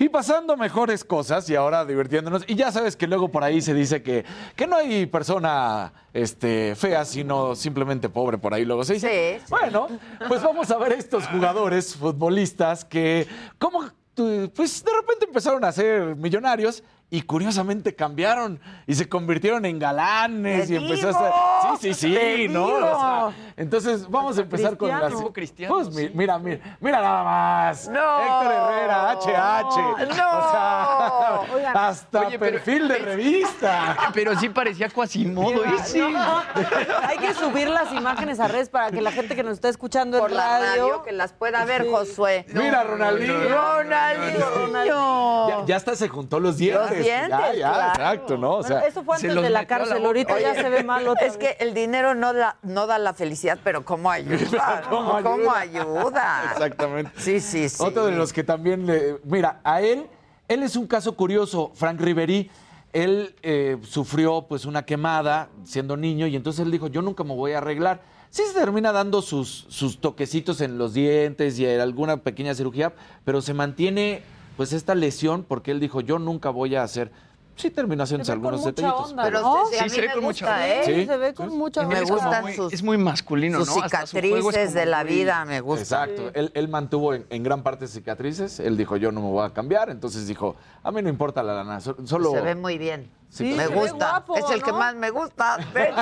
Y 0.00 0.08
pasando 0.08 0.56
mejores 0.56 1.04
cosas 1.04 1.48
y 1.48 1.54
ahora 1.54 1.84
divirtiéndonos. 1.84 2.42
Y 2.48 2.56
ya 2.56 2.72
sabes 2.72 2.96
que 2.96 3.06
luego 3.06 3.28
por 3.28 3.44
ahí 3.44 3.60
se 3.60 3.74
dice 3.74 4.02
que, 4.02 4.24
que 4.56 4.66
no 4.66 4.74
hay 4.74 5.06
persona 5.06 5.92
este, 6.12 6.74
fea, 6.74 7.04
sino 7.04 7.54
simplemente 7.54 8.08
pobre 8.08 8.38
por 8.38 8.54
ahí 8.54 8.64
luego 8.64 8.82
se 8.82 8.94
dice. 8.94 9.38
Sí, 9.38 9.40
sí. 9.44 9.46
Bueno, 9.50 9.86
pues 10.26 10.42
vamos 10.42 10.68
a 10.72 10.78
ver 10.78 10.92
estos 10.94 11.24
jugadores 11.28 11.94
futbolistas 11.94 12.84
que, 12.84 13.28
como, 13.56 13.84
tu- 14.14 14.50
pues 14.52 14.84
de 14.84 14.90
repente 15.00 15.26
empezaron 15.26 15.64
a 15.64 15.70
ser 15.70 16.16
millonarios 16.16 16.82
y 17.10 17.22
curiosamente 17.22 17.94
cambiaron 17.94 18.60
y 18.86 18.94
se 18.94 19.08
convirtieron 19.08 19.64
en 19.64 19.78
galanes 19.78 20.66
¡Te 20.68 20.74
y 20.74 20.76
empezó 20.76 21.08
digo! 21.08 21.18
a 21.18 21.76
ser. 21.78 21.80
Sí, 21.80 21.94
sí, 21.94 22.14
¡Te 22.14 22.36
sí, 22.36 22.48
¿no? 22.48 22.66
digo! 22.66 22.78
O 22.78 23.00
sea, 23.00 23.30
entonces 23.56 24.08
vamos 24.10 24.36
a 24.36 24.42
empezar 24.42 24.76
con 24.76 24.90
las. 24.90 25.00
Cristiano. 25.00 25.32
Cristiano, 25.32 25.74
Pues 25.74 25.88
mi- 25.94 26.10
mira, 26.10 26.38
mira, 26.38 26.76
mira 26.80 27.00
nada 27.00 27.24
más. 27.24 27.88
¡No! 27.88 28.20
Héctor 28.20 28.52
Herrera, 28.52 29.10
HH. 29.12 30.06
¡No! 30.06 30.38
O 30.38 30.50
sea, 30.50 31.40
Oigan. 31.54 31.76
hasta 31.76 32.20
Oye, 32.26 32.38
pero- 32.38 32.52
perfil 32.52 32.88
de 32.88 32.98
revista. 32.98 33.96
Pero 34.14 34.34
sí 34.38 34.48
parecía 34.48 34.88
Quasimodo 34.88 35.64
ese. 35.64 36.02
Hay 36.02 37.18
que 37.18 37.34
subir 37.34 37.68
las 37.68 37.92
imágenes 37.92 38.40
a 38.40 38.48
redes 38.48 38.68
para 38.68 38.90
que 38.90 39.00
la 39.00 39.12
gente 39.12 39.34
que 39.36 39.42
nos 39.42 39.54
está 39.54 39.68
escuchando 39.68 40.18
Por 40.18 40.30
en 40.30 40.36
la 40.36 40.58
radio, 40.58 40.68
radio, 40.88 41.02
que 41.04 41.12
las 41.12 41.32
pueda 41.32 41.64
ver, 41.64 41.84
Sí. 41.84 41.88
Josué. 41.90 42.46
Mira, 42.52 42.82
Ronaldinho. 42.84 43.48
¡Ronaldinho! 43.48 45.48
Ya, 45.48 45.64
ya 45.66 45.76
hasta 45.76 45.94
se 45.96 46.08
juntó 46.08 46.40
los 46.40 46.58
dientes. 46.58 46.97
Dientes, 47.02 47.28
Ya, 47.30 47.54
ya, 47.54 47.68
claro. 47.72 47.88
exacto, 47.90 48.36
¿no? 48.38 48.50
O 48.56 48.62
sea, 48.62 48.76
Bueno, 48.76 48.88
eso 48.88 49.04
fue 49.04 49.16
antes 49.16 49.34
de 49.34 49.50
la 49.50 49.66
cárcel, 49.66 50.04
ahorita 50.04 50.40
ya 50.40 50.54
se 50.54 50.68
ve 50.68 50.82
mal 50.84 51.06
otra 51.08 51.26
Es 51.26 51.36
que 51.36 51.56
el 51.60 51.74
dinero 51.74 52.14
no 52.14 52.32
da, 52.32 52.56
no 52.62 52.86
da 52.86 52.98
la 52.98 53.14
felicidad, 53.14 53.58
pero 53.64 53.84
¿cómo 53.84 54.10
ayuda? 54.10 54.82
¿Cómo, 54.88 55.22
¿Cómo 55.22 55.52
ayuda? 55.52 56.42
Exactamente. 56.52 57.10
Sí, 57.18 57.40
sí, 57.40 57.68
sí. 57.68 57.82
Otro 57.82 58.06
de 58.06 58.12
los 58.12 58.32
que 58.32 58.44
también 58.44 58.86
le. 58.86 59.18
Mira, 59.24 59.60
a 59.64 59.80
él, 59.80 60.06
él 60.48 60.62
es 60.62 60.76
un 60.76 60.86
caso 60.86 61.14
curioso, 61.16 61.72
Frank 61.74 62.00
Riveri. 62.00 62.50
Él 62.92 63.34
eh, 63.42 63.76
sufrió 63.82 64.46
pues 64.48 64.64
una 64.64 64.84
quemada 64.86 65.50
siendo 65.64 65.96
niño 65.96 66.26
y 66.26 66.34
entonces 66.36 66.64
él 66.64 66.70
dijo, 66.70 66.86
yo 66.86 67.02
nunca 67.02 67.22
me 67.22 67.34
voy 67.34 67.52
a 67.52 67.58
arreglar. 67.58 68.00
Sí 68.30 68.42
se 68.46 68.58
termina 68.58 68.92
dando 68.92 69.20
sus, 69.20 69.66
sus 69.68 70.00
toquecitos 70.00 70.60
en 70.62 70.78
los 70.78 70.94
dientes 70.94 71.58
y 71.58 71.66
alguna 71.66 72.18
pequeña 72.18 72.54
cirugía, 72.54 72.94
pero 73.24 73.42
se 73.42 73.52
mantiene 73.52 74.22
pues 74.58 74.72
esta 74.72 74.94
lesión 74.96 75.44
porque 75.48 75.70
él 75.70 75.78
dijo, 75.80 76.00
yo 76.02 76.18
nunca 76.18 76.50
voy 76.50 76.74
a 76.74 76.82
hacer... 76.82 77.10
Sí 77.54 77.70
terminó 77.70 78.02
haciendo 78.04 78.30
algunos 78.32 78.64
detallitos. 78.64 79.14
Pero 79.20 79.40
¿no? 79.40 79.66
sí, 79.66 79.88
se 79.88 80.00
ve 80.00 80.12
con 80.12 80.22
mucha 80.24 80.68
¿eh? 80.68 80.82
Sí. 80.84 81.06
Se 81.06 81.16
ve 81.16 81.34
con 81.34 81.56
mucha 81.56 81.82
Me 81.84 82.02
gustan 82.02 82.42
muy- 82.42 82.52
sus- 82.54 82.72
es 82.72 82.82
muy 82.84 82.98
masculino, 82.98 83.58
Sus 83.64 83.76
¿no? 83.76 83.82
Hasta 83.82 84.06
su 84.06 84.16
juego 84.18 84.36
es 84.36 84.44
cicatrices 84.44 84.74
de 84.74 84.86
la 84.86 85.02
muy- 85.04 85.12
vida, 85.12 85.44
me 85.44 85.60
gusta. 85.60 85.82
Exacto. 86.04 86.30
Él, 86.34 86.52
él 86.54 86.68
mantuvo 86.68 87.14
en, 87.14 87.24
en 87.30 87.42
gran 87.42 87.62
parte 87.64 87.86
cicatrices. 87.88 88.60
Él 88.60 88.76
dijo, 88.76 88.96
yo 88.96 89.10
no 89.10 89.20
me 89.20 89.28
voy 89.28 89.44
a 89.44 89.50
cambiar. 89.50 89.90
Entonces 89.90 90.28
dijo, 90.28 90.54
a 90.84 90.90
mí 90.92 91.02
no 91.02 91.08
importa 91.08 91.42
la 91.42 91.54
lana. 91.54 91.80
so- 91.80 91.96
Solo... 92.04 92.30
Se 92.32 92.40
ve 92.42 92.54
muy 92.54 92.78
bien. 92.78 93.10
Sí, 93.28 93.54
me 93.54 93.66
gusta. 93.66 94.10
guapo, 94.10 94.36
es 94.36 94.50
el 94.50 94.62
que 94.62 94.72
más 94.72 94.94
me 94.94 95.10
gusta. 95.10 95.58
De 95.74 95.84
hecho, 95.84 95.96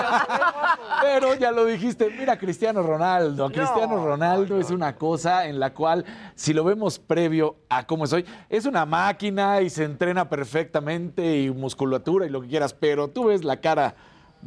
Pero 1.03 1.35
ya 1.35 1.51
lo 1.51 1.64
dijiste, 1.64 2.09
mira 2.16 2.39
Cristiano 2.39 2.83
Ronaldo. 2.83 3.49
Cristiano 3.51 4.05
Ronaldo 4.05 4.59
es 4.61 4.70
una 4.70 4.95
cosa 4.97 5.47
en 5.47 5.59
la 5.59 5.74
cual, 5.74 6.05
si 6.35 6.53
lo 6.53 6.62
vemos 6.64 6.99
previo 6.99 7.57
a 7.68 7.87
cómo 7.87 8.05
es 8.05 8.12
hoy, 8.12 8.24
es 8.49 8.64
una 8.64 8.87
máquina 8.87 9.61
y 9.61 9.70
se 9.70 9.85
entrena 9.85 10.29
perfectamente 10.29 11.39
y 11.39 11.51
musculatura 11.51 12.27
y 12.27 12.31
lo 12.31 12.41
que 12.41 12.49
quieras, 12.49 12.74
pero 12.74 13.09
tú 13.09 13.27
ves 13.27 13.45
la 13.45 13.61
cara 13.61 13.95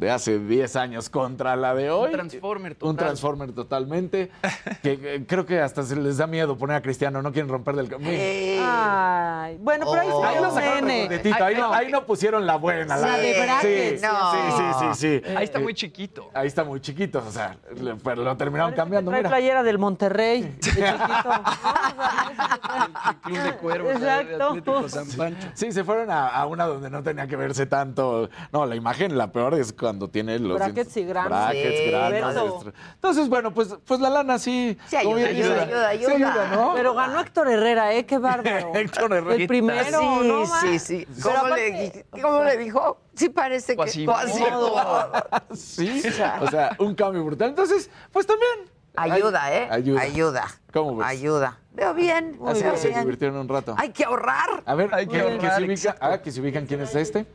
de 0.00 0.10
hace 0.10 0.38
10 0.38 0.76
años 0.76 1.10
contra 1.10 1.54
la 1.56 1.74
de 1.74 1.90
hoy. 1.90 2.06
Un 2.06 2.12
Transformer 2.12 2.74
total. 2.74 2.88
Un 2.90 2.96
Transformer 2.96 3.52
totalmente. 3.52 4.30
que 4.82 4.98
eh, 5.02 5.24
creo 5.28 5.44
que 5.44 5.60
hasta 5.60 5.82
se 5.82 5.94
les 5.94 6.16
da 6.16 6.26
miedo 6.26 6.56
poner 6.56 6.76
a 6.76 6.80
Cristiano, 6.80 7.20
no 7.20 7.32
quieren 7.32 7.50
romperle 7.50 7.82
el 7.82 7.88
camino. 7.90 8.10
Ay, 8.10 9.58
bueno, 9.60 9.84
pero 9.90 10.00
ahí 10.00 10.08
Oh. 10.10 10.22
se 10.22 10.26
Ahí 10.26 10.36
no 10.40 10.48
un 10.48 10.54
sacaron 10.54 10.86
nene. 10.86 11.02
recordetito, 11.02 11.44
ahí, 11.44 11.54
no, 11.56 11.70
ahí 11.72 11.92
no 11.92 12.06
pusieron 12.06 12.46
la 12.46 12.56
buena. 12.56 12.96
La 12.96 13.18
de 13.18 13.42
brackets, 13.42 14.00
Sí, 14.00 14.06
no. 14.06 14.32
sí, 14.32 14.38
sí, 14.56 14.64
sí, 14.94 15.20
sí. 15.22 15.34
Ahí 15.36 15.44
está 15.44 15.58
Eh, 15.58 15.62
muy 15.62 15.74
chiquito. 15.74 16.30
Ahí 16.32 16.46
está 16.46 16.64
muy 16.64 16.80
chiquito, 16.80 17.22
o 17.26 17.30
sea, 17.30 17.58
le- 17.78 17.96
pero 17.96 18.22
lo 18.24 18.34
terminaron 18.38 18.72
cambiando, 18.72 19.10
Trae 19.10 19.20
mira. 19.20 19.28
playera 19.28 19.62
del 19.62 19.78
Monterrey, 19.78 20.42
de 20.42 20.58
chiquito. 20.60 20.84
Club 23.22 23.38
de 23.38 23.52
Cuervos, 23.56 23.92
Exacto. 23.92 24.36
de 24.38 24.44
Atlético 24.44 24.88
San 24.88 25.08
Pancho. 25.10 25.48
Sí, 25.54 25.72
se 25.72 25.84
fueron 25.84 26.10
a, 26.10 26.28
a 26.28 26.46
una 26.46 26.64
donde 26.64 26.88
no 26.88 27.02
tenía 27.02 27.26
que 27.26 27.36
verse 27.36 27.66
tanto. 27.66 28.30
No, 28.52 28.64
la 28.66 28.76
imagen, 28.76 29.18
la 29.18 29.30
peor 29.32 29.54
es 29.54 29.72
cuando 29.72 29.89
tiene 29.98 30.38
los 30.38 30.58
Brackets 30.58 30.96
y 30.96 31.04
grandes. 31.04 31.30
brackets 31.30 31.78
Sí, 31.78 31.90
grandes. 31.90 32.74
Entonces, 32.94 33.28
bueno, 33.28 33.52
pues, 33.52 33.76
pues 33.84 34.00
la 34.00 34.10
lana 34.10 34.38
sí. 34.38 34.76
Sí, 34.88 34.96
ayuda, 34.96 35.14
bien 35.14 35.28
ayuda, 35.28 35.62
ayuda, 35.62 35.90
sí 35.92 36.12
ayuda. 36.12 36.48
¿no? 36.52 36.72
Pero 36.74 36.94
ganó 36.94 37.20
Héctor 37.20 37.48
Herrera, 37.48 37.94
¿eh? 37.94 38.06
Qué 38.06 38.18
bárbaro. 38.18 38.74
Héctor 38.74 39.12
Herrera. 39.12 39.34
El 39.34 39.46
primero, 39.46 39.98
sí, 40.00 40.28
¿no? 40.28 40.46
sí, 40.60 40.78
sí. 40.78 41.06
¿Cómo, 41.22 41.36
aparte- 41.36 42.06
le, 42.12 42.20
cómo 42.22 42.44
le 42.44 42.56
dijo? 42.56 42.98
Sí 43.14 43.28
parece 43.28 43.72
que... 43.72 43.76
Quasimodo. 43.76 44.16
Quasimodo. 44.16 45.12
Sí, 45.54 46.02
o 46.40 46.48
sea, 46.50 46.76
un 46.78 46.94
cambio 46.94 47.24
brutal. 47.24 47.50
Entonces, 47.50 47.90
pues 48.12 48.26
también. 48.26 48.70
Ayuda, 48.96 49.54
¿eh? 49.54 49.68
Ayuda. 49.70 50.00
Ayuda. 50.00 50.46
¿Cómo 50.72 50.96
ves? 50.96 51.06
Ayuda. 51.06 51.58
Veo 51.72 51.94
bien. 51.94 52.38
Así 52.46 52.62
veo 52.62 52.76
se 52.76 52.88
bien. 52.88 53.00
divirtieron 53.00 53.36
un 53.36 53.48
rato. 53.48 53.74
Hay 53.78 53.90
que 53.90 54.04
ahorrar. 54.04 54.62
A 54.66 54.74
ver, 54.74 54.92
Hay 54.92 55.06
que 55.06 55.12
que, 55.12 55.18
que 55.38 55.46
ahorrar, 55.46 55.60
se 55.60 55.64
ubica, 55.66 55.96
ah, 56.00 56.18
que 56.18 56.32
se 56.32 56.40
ubican 56.40 56.66
quién 56.66 56.80
es 56.80 56.94
este. 56.94 57.26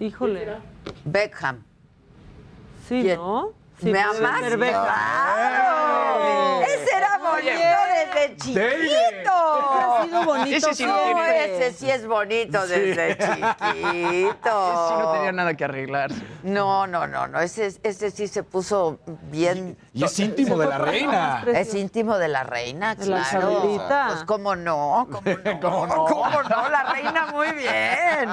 Híjole. 0.00 0.46
Beckham. 1.04 1.62
Sí, 2.88 3.02
¿Quién? 3.02 3.16
¿no? 3.16 3.52
Sí, 3.78 3.90
¿Me 3.90 4.02
puede 4.04 4.24
amas? 4.24 4.42
¡Claro! 4.54 6.60
Ese 6.62 6.96
era 6.96 7.18
bonito 7.18 7.76
desde 8.14 8.36
chiquito. 8.36 9.30
Ha 9.30 10.04
sido 10.04 10.24
bonito 10.24 10.56
Ese 10.56 10.74
sí 10.74 10.86
no 10.86 11.24
ese 11.26 11.72
sí 11.72 11.90
es 11.90 12.06
bonito 12.06 12.66
desde 12.66 13.16
chiquito. 13.18 14.36
Sí, 14.46 14.94
no 14.98 15.12
tenía 15.12 15.32
nada 15.32 15.54
que 15.54 15.64
arreglar. 15.64 16.10
No, 16.42 16.86
no, 16.86 17.06
no, 17.06 17.26
no. 17.26 17.40
Ese, 17.40 17.66
ese 17.82 18.10
sí 18.10 18.28
se 18.28 18.42
puso 18.42 18.98
bien. 19.30 19.76
Y 19.92 20.04
es 20.04 20.18
íntimo 20.18 20.56
de 20.56 20.66
la 20.66 20.78
reina. 20.78 21.44
Es 21.46 21.74
íntimo 21.74 22.16
de 22.18 22.28
la 22.28 22.44
reina, 22.44 22.94
la 22.94 23.04
claro. 23.04 23.22
Isabelita. 23.22 24.06
Pues 24.12 24.24
cómo 24.24 24.56
no, 24.56 25.06
cómo 25.10 25.30
no, 25.44 25.60
¿Cómo 25.60 25.86
no? 25.86 26.04
cómo 26.06 26.42
no, 26.42 26.68
la 26.68 26.92
reina 26.92 27.26
muy 27.26 27.52
bien. 27.52 28.30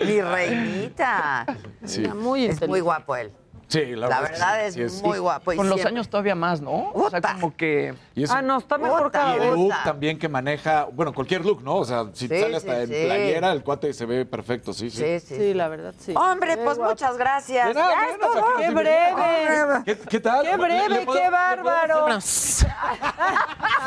Mi 0.00 0.20
reinita. 0.22 1.44
Sí. 1.84 2.06
Muy 2.08 2.46
Es 2.46 2.66
muy 2.66 2.80
guapo 2.80 3.16
él. 3.16 3.32
Sí, 3.68 3.84
la, 3.96 4.08
La 4.08 4.20
verdad 4.20 4.64
es 4.64 4.74
sí, 4.74 4.88
sí 4.88 5.02
muy 5.02 5.18
guapo. 5.18 5.52
y 5.52 5.56
Con 5.56 5.68
los 5.68 5.84
años 5.84 6.08
todavía 6.08 6.36
más, 6.36 6.60
¿no? 6.60 6.90
O 6.94 7.10
sea, 7.10 7.20
como 7.20 7.56
que... 7.56 7.94
Y 8.14 8.22
es 8.22 8.30
Ah, 8.30 8.40
no, 8.40 8.58
está 8.58 8.78
mejor 8.78 9.10
cada 9.10 9.36
Y 9.36 9.40
el 9.40 9.54
look 9.54 9.72
también 9.82 10.18
que 10.20 10.28
maneja, 10.28 10.86
bueno, 10.92 11.12
cualquier 11.12 11.44
look, 11.44 11.62
¿no? 11.64 11.74
O 11.76 11.84
sea, 11.84 12.04
si 12.12 12.28
Sí, 12.28 12.40
sale 12.40 12.56
hasta 12.58 12.74
sí, 12.76 12.80
en 12.82 12.86
sí. 12.88 13.04
playera, 13.06 13.50
el 13.52 13.64
cuate 13.64 13.92
se 13.92 14.06
ve 14.06 14.24
perfecto, 14.24 14.72
sí, 14.72 14.88
sí. 14.88 14.98
Sí, 14.98 15.26
sí. 15.26 15.34
Sí, 15.36 15.54
la 15.54 15.66
verdad, 15.66 15.94
sí. 15.98 16.14
Hombre, 16.16 16.56
Qué 16.56 16.62
pues 16.62 16.76
guapo. 16.78 16.92
muchas 16.92 17.16
gracias. 17.18 17.74
Nada, 17.74 17.92
Ya 17.92 18.10
es 18.12 18.20
todo. 18.20 18.44
¡Qué 18.56 18.70
breve! 18.70 19.82
¿Qué, 19.84 19.98
qué 19.98 20.20
tal? 20.20 20.44
¡Qué 20.44 20.50
¿Le- 20.50 20.56
breve, 20.56 20.88
le 20.88 21.04
puedo- 21.04 21.20
qué 21.20 21.28
bárbaro! 21.30 22.06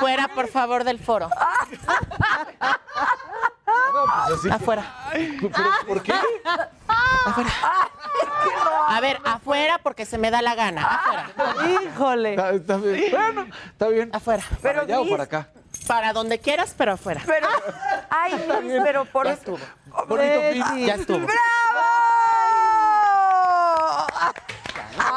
Fuera, 0.02 0.28
por 0.36 0.48
favor, 0.50 0.84
del 0.84 1.00
foro. 1.00 1.30
Pues 4.06 4.39
así. 4.39 4.50
Afuera. 4.50 4.84
¿Pero 5.12 5.52
por 5.88 6.04
qué? 6.04 6.14
A 8.88 9.00
ver, 9.02 9.20
afuera 9.24 9.80
porque 9.82 10.06
se 10.06 10.18
me 10.18 10.32
da 10.32 10.41
la 10.41 10.56
gana. 10.56 10.82
Afuera. 10.84 11.82
Híjole. 11.84 12.30
Está, 12.32 12.50
está 12.52 12.78
bien. 12.78 13.12
Bueno, 13.12 13.47
está 13.72 13.88
bien. 13.88 14.10
Afuera. 14.14 14.43
¿Para 14.62 14.82
allá 14.82 15.00
o 15.02 15.10
para 15.10 15.24
acá? 15.24 15.47
Para 15.88 16.14
donde 16.14 16.39
quieras, 16.39 16.74
pero 16.78 16.93
afuera. 16.93 17.22
Pero, 17.26 17.47
ay, 18.10 18.34
Liz, 18.64 18.82
pero 18.84 19.06
por 19.06 19.26
Ya 19.28 19.34
estuvo. 19.34 19.60
Bonito 20.08 20.41
fin. 20.52 20.86
Ya 20.86 20.95
estuvo. 20.95 21.20
¡Bravo! 21.20 22.09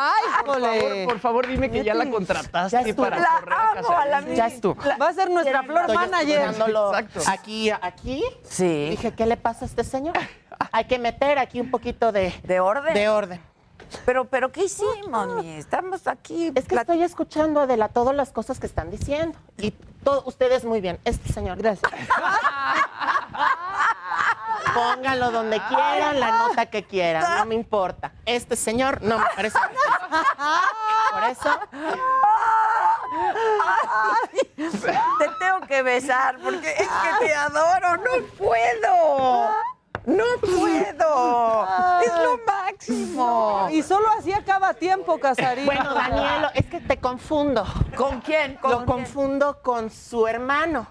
¡Ay, 0.04 0.44
Por 0.44 0.60
favor, 0.60 1.04
por 1.04 1.18
favor, 1.20 1.46
dime 1.46 1.70
que 1.70 1.84
ya 1.84 1.94
la 1.94 2.10
contrataste 2.10 2.90
estuvo. 2.90 3.04
para 3.04 3.20
La 3.20 3.28
correr 3.40 3.52
a 3.52 3.70
amo 3.78 3.90
a 3.96 4.06
la 4.06 4.16
Casarín. 4.18 4.36
Ya 4.36 4.46
estuvo. 4.48 4.76
Va 5.00 5.08
a 5.08 5.12
ser 5.12 5.30
nuestra 5.30 5.62
flor 5.62 5.94
manager. 5.94 6.50
Exacto. 6.50 7.20
Aquí, 7.28 7.70
aquí. 7.70 8.24
Sí. 8.42 8.88
Dije, 8.90 9.12
¿qué 9.12 9.26
le 9.26 9.36
pasa 9.36 9.64
a 9.64 9.68
este 9.68 9.84
señor? 9.84 10.14
Hay 10.72 10.86
que 10.86 10.98
meter 10.98 11.38
aquí 11.38 11.60
un 11.60 11.70
poquito 11.70 12.10
de, 12.10 12.34
¿De 12.42 12.58
orden? 12.60 12.94
de 12.94 13.08
orden. 13.08 13.40
Pero, 14.06 14.24
pero, 14.24 14.50
¿qué 14.50 14.64
hicimos, 14.64 15.42
mi? 15.44 15.50
Estamos 15.56 16.06
aquí. 16.06 16.50
Es 16.54 16.66
que 16.66 16.74
estoy 16.76 17.02
escuchando, 17.02 17.60
Adela, 17.60 17.88
todas 17.88 18.16
las 18.16 18.32
cosas 18.32 18.58
que 18.58 18.66
están 18.66 18.90
diciendo. 18.90 19.38
Y 19.58 19.72
todo, 20.02 20.22
ustedes 20.26 20.64
muy 20.64 20.80
bien. 20.80 20.98
Este 21.04 21.32
señor. 21.32 21.58
Gracias. 21.58 21.92
Pónganlo 24.74 25.30
donde 25.30 25.60
quieran, 25.68 26.18
la 26.20 26.30
nota 26.38 26.66
que 26.66 26.84
quieran, 26.84 27.38
no 27.38 27.44
me 27.46 27.54
importa. 27.54 28.12
Este 28.26 28.56
señor 28.56 29.02
no 29.02 29.18
me 29.18 29.24
parece. 29.36 29.58
Por 31.12 31.24
eso, 31.24 31.58
Te 35.18 35.28
tengo 35.38 35.66
que 35.66 35.82
besar 35.82 36.38
porque 36.42 36.70
es 36.72 36.88
que 36.88 37.26
te 37.26 37.34
adoro. 37.34 37.96
No 37.96 38.26
puedo. 38.38 39.50
No 40.04 40.24
puedo. 40.40 41.68
Es 42.02 42.12
lo 42.24 42.38
máximo. 42.46 43.68
Y 43.70 43.82
solo 43.82 44.08
así 44.18 44.32
acaba 44.32 44.74
tiempo, 44.74 45.18
Casarín. 45.18 45.66
bueno, 45.66 45.94
Danielo, 45.94 46.48
es 46.54 46.66
que 46.66 46.80
te 46.80 46.98
confundo. 46.98 47.64
¿Con 47.96 48.20
quién? 48.20 48.56
¿Con 48.56 48.70
Lo 48.70 48.76
quién? 48.78 48.86
confundo 48.86 49.62
con 49.62 49.90
su 49.90 50.26
hermano. 50.26 50.86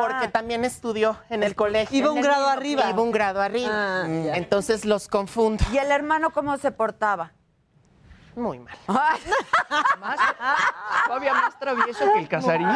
Porque 0.00 0.28
también 0.28 0.64
estudió 0.64 1.16
en 1.30 1.42
el 1.42 1.54
colegio. 1.54 1.96
Iba 1.98 2.10
un 2.12 2.20
grado 2.20 2.44
mismo- 2.46 2.52
arriba. 2.58 2.90
Iba 2.90 3.02
un 3.02 3.10
grado 3.12 3.40
arriba. 3.40 3.70
Ah, 3.72 4.06
ya. 4.06 4.34
Entonces 4.34 4.84
los 4.84 5.08
confundo. 5.08 5.64
¿Y 5.72 5.78
el 5.78 5.90
hermano 5.90 6.30
cómo 6.30 6.56
se 6.58 6.70
portaba? 6.70 7.32
Muy 8.36 8.58
mal. 8.60 8.76
Más, 10.00 10.18
todavía 11.06 11.34
más 11.34 11.58
travieso 11.58 12.04
que 12.12 12.20
el 12.20 12.28
Casarín. 12.28 12.68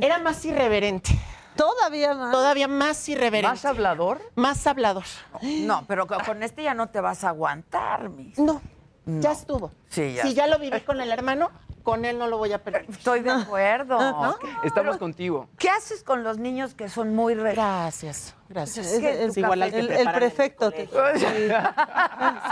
Era 0.00 0.18
más 0.18 0.42
irreverente. 0.44 1.10
Todavía 1.56 2.14
más. 2.14 2.32
Todavía 2.32 2.68
más 2.68 3.06
irreverente. 3.08 3.48
¿Más 3.50 3.64
hablador? 3.66 4.20
Más 4.34 4.66
hablador. 4.66 5.04
No, 5.42 5.84
pero 5.86 6.06
co- 6.06 6.16
con 6.24 6.42
este 6.42 6.62
ya 6.62 6.72
no 6.72 6.88
te 6.88 7.00
vas 7.02 7.24
a 7.24 7.28
aguantar, 7.28 8.08
mis. 8.08 8.38
No, 8.38 8.62
ya 9.04 9.32
estuvo. 9.32 9.70
Sí, 9.90 10.14
ya. 10.14 10.22
Si 10.22 10.32
ya 10.32 10.46
lo 10.46 10.58
viví 10.58 10.80
con 10.80 11.00
el 11.02 11.10
hermano, 11.12 11.50
con 11.82 12.04
él 12.04 12.18
no 12.18 12.26
lo 12.28 12.38
voy 12.38 12.52
a 12.52 12.62
perder. 12.62 12.86
Estoy 12.88 13.20
de 13.20 13.30
acuerdo. 13.30 13.98
¿No? 14.22 14.36
Estamos 14.64 14.96
contigo. 14.98 15.48
¿Qué 15.58 15.68
haces 15.68 16.02
con 16.02 16.22
los 16.22 16.38
niños 16.38 16.74
que 16.74 16.88
son 16.88 17.14
muy 17.14 17.34
re... 17.34 17.52
Gracias. 17.52 18.34
Gracias. 18.52 18.86
Es- 18.86 19.02
es- 19.02 19.20
Es 19.30 19.36
igual 19.36 19.62
al 19.62 19.70
que 19.72 19.78
el, 19.80 19.90
el 19.90 19.96
preparan 19.96 20.06
en 20.06 20.08
el 20.08 20.14
prefecto. 20.14 20.72
Es 20.76 20.88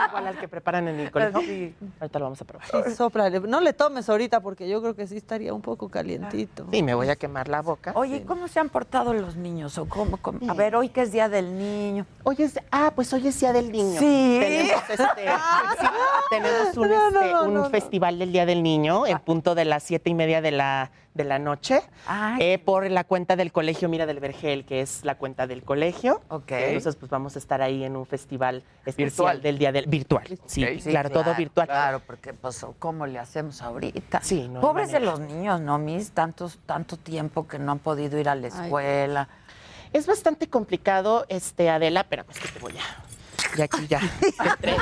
igual 0.09 0.27
al 0.27 0.39
que 0.39 0.49
preparan 0.49 0.89
en 0.89 1.01
el 1.01 1.11
colegio. 1.11 1.73
Ahorita 2.01 2.19
lo 2.19 2.25
vamos 2.27 2.41
a 2.41 2.45
probar. 2.45 2.67
Sí. 2.69 3.39
No 3.49 3.61
le 3.61 3.73
tomes 3.73 4.09
ahorita 4.09 4.41
porque 4.41 4.69
yo 4.69 4.81
creo 4.81 4.95
que 4.95 5.07
sí 5.07 5.17
estaría 5.17 5.53
un 5.55 5.63
poco 5.63 5.89
calientito. 5.89 6.67
Sí, 6.71 6.83
me 6.83 6.95
voy 6.95 7.09
a 7.09 7.17
quemar 7.17 7.49
la 7.49 7.63
boca. 7.63 7.93
Oye, 7.95 8.17
¿y 8.19 8.21
¿cómo 8.21 8.49
se 8.49 8.61
han 8.61 8.69
portado 8.69 9.13
los 9.15 9.37
niños? 9.37 9.77
¿O 9.79 9.87
cómo, 9.89 10.17
cómo? 10.17 10.39
A 10.51 10.55
ver, 10.55 10.75
hoy 10.77 10.89
que 10.89 11.03
es 11.03 11.13
Día 11.13 11.29
del 11.29 11.57
Niño. 11.59 12.07
Hoy 12.25 12.37
es, 12.39 12.59
ah, 12.71 12.93
pues 12.95 13.13
hoy 13.13 13.27
es 13.29 13.39
Día 13.41 13.53
del 13.53 13.71
Niño. 13.71 13.99
Sí. 13.99 14.39
Tenemos, 14.41 14.83
este, 14.91 15.07
tenemos 16.31 16.77
un, 16.77 16.89
No, 16.91 17.11
no, 17.11 17.21
este, 17.23 17.49
un 17.49 17.55
no. 17.55 17.71
festival 17.71 18.19
del 18.19 18.33
Día 18.33 18.47
del 18.47 18.63
Niño 18.63 19.07
en 19.07 19.19
punto 19.21 19.55
de 19.55 19.65
las 19.65 19.83
siete 19.83 20.11
y 20.11 20.15
media 20.15 20.41
de 20.41 20.51
la, 20.51 20.91
de 21.15 21.25
la 21.25 21.39
noche 21.39 21.83
eh, 22.39 22.59
por 22.59 22.89
la 22.89 23.05
cuenta 23.05 23.37
del 23.37 23.53
Colegio 23.53 23.89
Mira 23.89 24.07
del 24.07 24.21
Vergel, 24.21 24.65
que 24.65 24.81
es 24.81 25.05
la 25.05 25.17
cuenta 25.17 25.47
del 25.47 25.63
colegio. 25.63 26.21
Ok. 26.29 26.53
Entonces, 26.53 26.97
pues 26.97 27.11
vamos 27.11 27.37
a 27.37 27.39
estar 27.39 27.63
ahí 27.63 27.85
en 27.85 27.97
un 27.97 28.07
festival 28.07 28.63
especial 28.87 29.09
Virtual. 29.09 29.43
del 29.43 29.59
Día 29.59 29.73
del... 29.73 29.87
Virtual, 29.87 30.39
sí, 30.47 30.81
Sí, 30.81 30.91
claro, 30.91 31.11
todo 31.11 31.35
virtual. 31.35 31.67
Claro, 31.67 32.01
porque 32.07 32.33
pues, 32.33 32.65
¿cómo 32.79 33.07
le 33.07 33.19
hacemos 33.19 33.61
ahorita? 33.63 34.21
Sí, 34.23 34.49
no 34.49 34.61
Pobres 34.61 34.93
de 34.93 35.01
los 35.01 35.19
niños, 35.21 35.61
¿no, 35.61 35.79
Miss? 35.79 36.13
Tantos, 36.13 36.59
tanto 36.67 36.97
tiempo 36.97 37.47
que 37.49 37.59
no 37.59 37.73
han 37.73 37.79
podido 37.81 38.19
ir 38.19 38.29
a 38.29 38.35
la 38.35 38.49
escuela. 38.49 39.29
Es 39.93 40.07
bastante 40.07 40.49
complicado, 40.49 41.27
este, 41.29 41.69
Adela, 41.69 42.07
pero 42.09 42.25
pues 42.25 42.39
que 42.39 42.49
te 42.49 42.59
voy 42.61 42.75
a... 42.79 43.10
Y 43.57 43.63
aquí 43.63 43.87
ya. 43.87 44.01
Entré, 44.23 44.77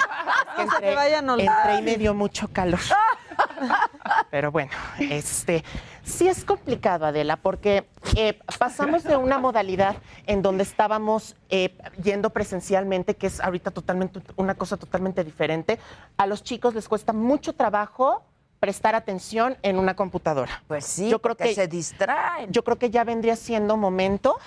que 0.56 0.64
No 0.64 0.70
se 0.72 0.78
te 0.80 0.86
entré- 0.90 0.94
vayan 0.94 1.30
a 1.30 1.34
olvidar. 1.34 1.70
entré 1.70 1.78
y 1.80 1.82
me 1.82 1.96
dio 1.98 2.14
mucho 2.14 2.48
calor. 2.48 2.80
Pero 4.30 4.50
bueno, 4.50 4.70
este 4.98 5.64
sí 6.04 6.28
es 6.28 6.44
complicado, 6.44 7.06
Adela, 7.06 7.36
porque 7.36 7.86
eh, 8.16 8.38
pasamos 8.59 9.04
de 9.04 9.16
una 9.16 9.38
modalidad 9.38 9.96
en 10.26 10.42
donde 10.42 10.62
estábamos 10.64 11.36
eh, 11.50 11.76
yendo 12.02 12.30
presencialmente, 12.30 13.14
que 13.16 13.26
es 13.28 13.40
ahorita 13.40 13.70
totalmente 13.70 14.20
una 14.36 14.54
cosa 14.54 14.76
totalmente 14.76 15.22
diferente. 15.24 15.78
A 16.16 16.26
los 16.26 16.42
chicos 16.42 16.74
les 16.74 16.88
cuesta 16.88 17.12
mucho 17.12 17.52
trabajo 17.54 18.22
prestar 18.61 18.94
atención 18.96 19.56
en 19.62 19.78
una 19.78 19.94
computadora. 19.94 20.62
Pues 20.66 20.84
sí, 20.84 21.09
yo 21.09 21.20
creo 21.20 21.36
porque 21.36 21.50
que 21.50 21.54
se 21.54 21.68
distraen. 21.68 22.50
Yo 22.50 22.64
creo 22.64 22.76
que 22.76 22.90
ya 22.90 23.04
vendría 23.04 23.36
siendo 23.36 23.76
momento 23.76 24.38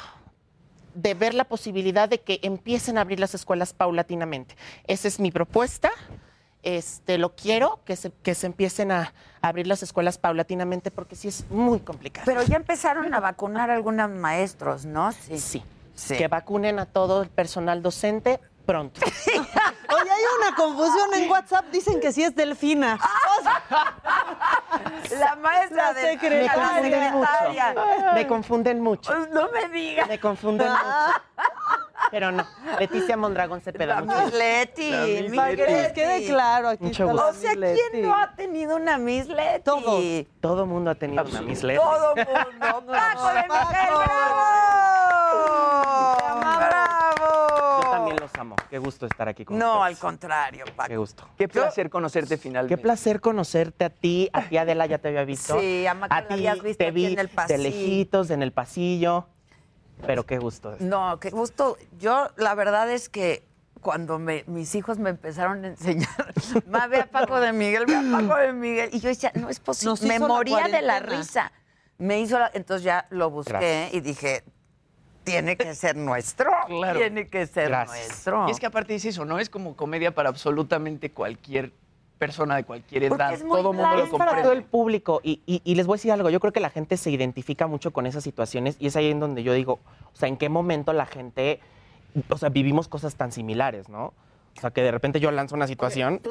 de 0.94 1.14
ver 1.14 1.34
la 1.34 1.46
posibilidad 1.46 2.10
de 2.10 2.20
que 2.20 2.40
empiecen 2.44 2.98
a 2.98 3.02
abrir 3.02 3.20
las 3.20 3.34
escuelas 3.34 3.74
paulatinamente. 3.74 4.56
Esa 4.88 5.08
es 5.08 5.20
mi 5.20 5.32
propuesta. 5.32 5.92
Este, 6.64 7.18
lo 7.18 7.36
quiero, 7.36 7.80
que 7.86 7.96
se, 7.96 8.12
que 8.12 8.36
se 8.36 8.46
empiecen 8.46 8.92
a 8.92 9.14
abrir 9.42 9.66
las 9.66 9.82
escuelas 9.82 10.20
paulatinamente 10.20 10.92
porque 10.92 11.16
sí 11.16 11.28
es 11.28 11.50
muy 11.50 11.80
complicado. 11.80 12.26
Pero 12.26 12.44
ya 12.44 12.58
empezaron 12.58 13.14
a 13.14 13.20
vacunar 13.20 13.72
a 13.72 13.74
algunos 13.74 14.10
maestros, 14.12 14.86
¿no? 14.86 15.12
Sí. 15.12 15.64
Sí. 15.94 16.18
Que 16.18 16.28
vacunen 16.28 16.80
a 16.80 16.86
todo 16.86 17.22
el 17.22 17.30
personal 17.30 17.82
docente 17.82 18.40
pronto. 18.62 19.02
Oye, 19.04 20.10
hay 20.12 20.22
una 20.40 20.56
confusión 20.56 21.14
en 21.16 21.30
WhatsApp. 21.30 21.66
Dicen 21.72 22.00
que 22.00 22.12
sí 22.12 22.24
es 22.24 22.36
Delfina. 22.36 22.98
O 23.40 23.44
sea, 23.44 25.20
La 25.20 25.36
maestra 25.36 25.92
La 25.92 25.94
de 25.94 26.18
Me 26.18 26.18
confunden 26.50 27.12
mucho. 27.12 27.28
secretaria. 27.28 27.76
Me 28.14 28.28
confunden 28.28 28.80
mucho. 28.82 29.16
No 29.32 29.50
me 29.52 29.68
digas. 29.70 30.08
Me 30.08 30.20
confunden 30.20 30.70
mucho. 30.70 30.84
Pero 32.10 32.32
no, 32.32 32.46
Leticia 32.80 33.16
Mondragón 33.16 33.62
Cepeda. 33.62 34.02
mucho 34.02 34.22
gusto. 34.24 34.38
Leti, 34.38 34.92
Para 35.36 35.50
que 35.56 35.56
les 35.66 35.72
Leti. 35.84 35.94
quede 35.94 36.26
claro, 36.26 36.70
aquí 36.70 36.84
Mucho 36.86 37.08
gusto. 37.08 37.28
O 37.30 37.34
sea. 37.34 37.54
¿quién 37.54 38.02
no 38.02 38.16
ha 38.18 38.36
tenido 38.36 38.76
una 38.76 38.98
Miss 38.98 39.28
Leti? 39.28 39.62
Todos. 39.64 40.04
Todo 40.42 40.66
mundo 40.66 40.92
ha 40.92 40.96
tenido 40.96 41.24
una 41.24 41.42
Miss 41.42 41.64
Leti. 41.64 41.80
Todo 41.80 42.16
mundo. 42.16 42.92
Paco 42.92 43.28
de 43.28 43.42
Miguel, 43.44 43.94
bravo. 44.06 44.82
También 48.12 48.30
los 48.30 48.40
amo. 48.40 48.56
Qué 48.70 48.78
gusto 48.78 49.06
estar 49.06 49.28
aquí 49.30 49.46
con 49.46 49.58
No, 49.58 49.84
al 49.84 49.98
contrario, 49.98 50.66
Paco. 50.76 50.90
Qué 50.90 50.98
gusto. 50.98 51.28
Qué 51.38 51.48
placer 51.48 51.90
conocerte 51.90 52.38
finalmente. 52.38 52.76
Qué 52.76 52.82
placer 52.82 53.22
conocerte 53.22 53.86
a 53.86 53.90
ti. 53.90 54.30
A 54.34 54.42
ti, 54.44 54.58
Adela, 54.58 54.86
ya 54.86 54.98
te 54.98 55.08
había 55.10 55.24
visto. 55.24 55.60
Sí, 55.60 55.86
a 55.88 55.94
Maca 55.94 56.22
la 56.22 56.28
ti 56.28 56.34
habías 56.34 56.62
visto 56.62 56.78
te 56.80 56.88
aquí 56.88 56.96
vi 56.96 57.06
en 57.14 57.20
el 57.20 57.28
de 57.28 57.34
pasillo. 57.34 57.58
lejitos, 57.64 58.30
en 58.32 58.44
el 58.44 58.52
pasillo. 58.52 59.28
Pero 60.06 60.26
qué 60.26 60.40
gusto. 60.40 60.76
No, 60.80 61.20
qué 61.20 61.30
gusto. 61.30 61.78
Yo, 62.00 62.30
la 62.36 62.54
verdad 62.56 62.90
es 62.92 63.08
que 63.08 63.46
cuando 63.82 64.20
me- 64.20 64.44
mis 64.48 64.76
hijos 64.76 64.98
me 64.98 65.10
empezaron 65.12 65.64
a 65.64 65.68
enseñar, 65.68 66.34
ma, 66.68 66.88
ve 66.88 67.02
a 67.02 67.06
Paco 67.06 67.40
de 67.40 67.54
Miguel, 67.54 67.86
ve 67.86 67.96
a 67.96 68.04
Paco 68.12 68.36
de 68.38 68.52
Miguel. 68.52 68.90
Y 68.94 69.00
yo 69.00 69.10
decía, 69.10 69.32
no 69.36 69.48
es 69.50 69.60
posible. 69.60 69.96
Me 70.08 70.20
la 70.20 70.28
moría 70.28 70.68
de 70.68 70.82
la 70.82 71.00
risa. 71.00 71.52
Me 71.98 72.20
hizo 72.20 72.38
la- 72.40 72.52
entonces 72.54 72.84
ya 72.84 73.06
lo 73.12 73.30
busqué 73.30 73.52
Gracias. 73.54 73.94
y 73.94 74.00
dije, 74.02 74.44
tiene 75.24 75.56
que 75.58 75.74
ser 75.76 75.96
nuestro. 75.96 76.50
Claro. 76.68 77.00
Tiene 77.00 77.28
que 77.28 77.46
ser 77.48 77.68
Gracias. 77.70 78.08
nuestro. 78.08 78.48
Y 78.48 78.52
es 78.52 78.60
que 78.60 78.66
aparte 78.66 78.96
es 78.96 79.06
eso, 79.06 79.26
¿no? 79.26 79.40
Es 79.40 79.50
como 79.50 79.76
comedia 79.76 80.14
para 80.14 80.30
absolutamente 80.30 81.12
cualquier 81.12 81.72
persona 82.18 82.56
de 82.56 82.64
cualquier 82.64 83.10
Porque 83.10 83.24
edad. 83.24 83.34
es 83.34 83.44
muy 83.44 83.58
Todo 83.62 83.74
mundo 83.74 83.96
lo 83.98 84.04
Es 84.04 84.10
para 84.12 84.32
todo 84.32 84.52
el 84.52 84.60
comprende. 84.60 84.68
público. 84.70 85.22
Y, 85.24 85.42
y- 85.48 85.62
y 85.64 85.76
les 85.76 85.88
voy 85.88 85.96
a 85.96 85.98
decir 85.98 86.12
algo. 86.12 86.30
Yo 86.30 86.40
creo 86.40 86.54
que 86.54 86.60
la 86.60 86.70
gente 86.70 86.96
se 86.98 87.10
identifica 87.10 87.66
mucho 87.68 87.92
con 87.92 88.06
esas 88.06 88.24
situaciones 88.24 88.76
y 88.80 88.88
es 88.88 88.96
ahí 88.96 89.10
en 89.10 89.20
donde 89.20 89.42
yo 89.44 89.54
digo, 89.54 89.80
o 90.14 90.16
sea, 90.16 90.28
¿en 90.30 90.38
qué 90.38 90.48
momento 90.50 90.94
la 90.94 91.06
gente, 91.08 91.60
o 92.30 92.38
sea, 92.38 92.50
vivimos 92.50 92.88
cosas 92.88 93.16
tan 93.16 93.32
similares, 93.32 93.90
¿no? 93.90 94.14
O 94.58 94.62
sea, 94.62 94.70
que 94.72 94.84
de 94.84 94.92
repente 94.92 95.20
yo 95.20 95.32
lanzo 95.32 95.56
una 95.56 95.66
situación 95.66 96.22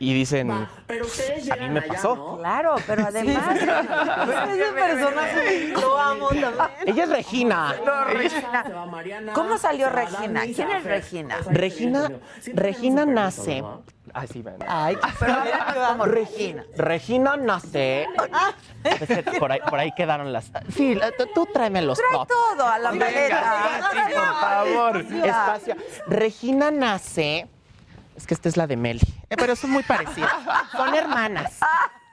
y 0.00 0.14
dicen, 0.14 0.50
Pero 0.86 1.04
ustedes 1.06 1.50
a 1.50 1.56
mí 1.56 1.68
me 1.68 1.82
pasó. 1.82 2.36
Claro, 2.38 2.74
pero 2.86 3.04
además. 3.06 3.56
Ese 3.56 4.72
personaje 4.72 5.68
lo 5.72 5.98
amo 5.98 6.28
también. 6.28 6.54
Ella 6.86 7.04
es 7.04 7.10
Regina. 7.10 7.74
No, 7.84 8.04
Regina. 8.04 8.64
¿Cómo 9.34 9.58
salió 9.58 9.90
Regina? 9.90 10.42
¿Quién 10.42 10.70
es 10.70 10.84
Regina? 10.84 11.36
Regina, 11.50 12.10
Regina 12.54 13.06
nace. 13.06 13.62
Ay, 14.14 14.28
sí, 14.28 14.42
ven. 14.42 14.56
Ay, 14.66 14.96
pero 15.20 15.32
háblanos 15.34 15.88
como 15.92 16.04
Regina. 16.06 16.64
Regina 16.76 17.36
nace. 17.36 18.06
Por 19.38 19.52
ahí, 19.52 19.60
por 19.68 19.78
ahí 19.78 19.92
quedaron 19.96 20.32
las. 20.32 20.50
Sí, 20.74 20.94
la- 20.94 21.10
tú, 21.12 21.26
tú 21.34 21.46
tráeme 21.52 21.82
los 21.82 21.98
Trae 21.98 22.12
tops. 22.12 22.28
todo 22.28 22.66
a 22.68 22.78
la 22.78 22.92
maleta. 22.92 23.80
Sí, 23.92 23.98
por 24.14 24.24
favor. 24.40 24.96
Espacio. 25.00 25.76
Regina 26.06 26.70
nace. 26.70 27.46
Es 28.16 28.26
que 28.26 28.34
esta 28.34 28.48
es 28.48 28.56
la 28.56 28.66
de 28.66 28.76
Meli. 28.76 29.00
Eh, 29.28 29.36
pero 29.36 29.54
son 29.56 29.70
muy 29.70 29.82
parecidas. 29.82 30.30
Son 30.72 30.94
hermanas. 30.94 31.58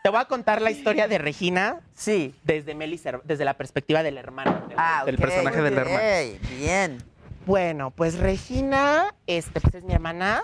Te 0.03 0.09
voy 0.09 0.19
a 0.19 0.25
contar 0.25 0.61
la 0.61 0.69
historia 0.69 1.07
de 1.07 1.17
Regina. 1.17 1.79
Sí. 1.95 2.35
Desde 2.43 2.75
Meli, 2.75 2.97
Cer- 2.97 3.21
desde 3.23 3.45
la 3.45 3.53
perspectiva 3.53 4.03
del 4.03 4.17
hermano. 4.17 4.65
del- 4.67 4.77
Ah, 4.77 5.03
del 5.05 5.15
ok, 5.15 5.21
personaje 5.21 5.61
del 5.61 5.77
hermano. 5.77 5.97
ok, 5.97 6.49
Bien. 6.59 7.01
Bueno, 7.45 7.91
pues 7.91 8.17
Regina, 8.19 9.13
este, 9.27 9.59
pues 9.59 9.75
es 9.75 9.83
mi 9.83 9.93
hermana. 9.93 10.43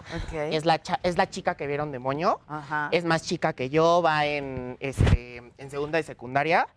Es, 0.56 0.66
la 0.66 0.82
es 1.04 1.18
la 1.18 1.30
chica 1.30 1.56
que 1.56 1.66
vieron 1.68 1.92
de 1.92 2.00
moño. 2.00 2.40
Ajá. 2.48 2.90
Es 2.92 3.06
más 3.06 3.24
chica 3.24 3.54
que 3.54 3.70
yo, 3.70 4.02
va 4.02 4.26
en, 4.26 4.78
este, 4.80 5.42
en 5.58 5.70
segunda 5.70 6.00
y 6.00 6.04
secundaria. 6.04 6.68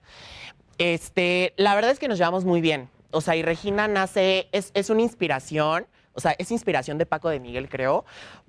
Este, 0.79 1.55
la 1.57 1.75
verdad 1.75 1.91
es 1.91 1.99
que 1.99 2.09
nos 2.09 2.19
llevamos 2.19 2.45
muy 2.45 2.61
bien. 2.61 2.89
O 3.11 3.21
sea, 3.21 3.37
y 3.37 3.43
Regina 3.43 3.89
nace, 3.89 4.49
es, 4.53 4.71
es 4.75 4.89
una 4.91 5.03
inspiración, 5.03 5.87
o 6.15 6.21
sea, 6.21 6.35
es 6.39 6.51
inspiración 6.51 6.97
de 6.99 7.05
Paco 7.05 7.29
de 7.29 7.41
Miguel, 7.41 7.69
creo, 7.69 8.05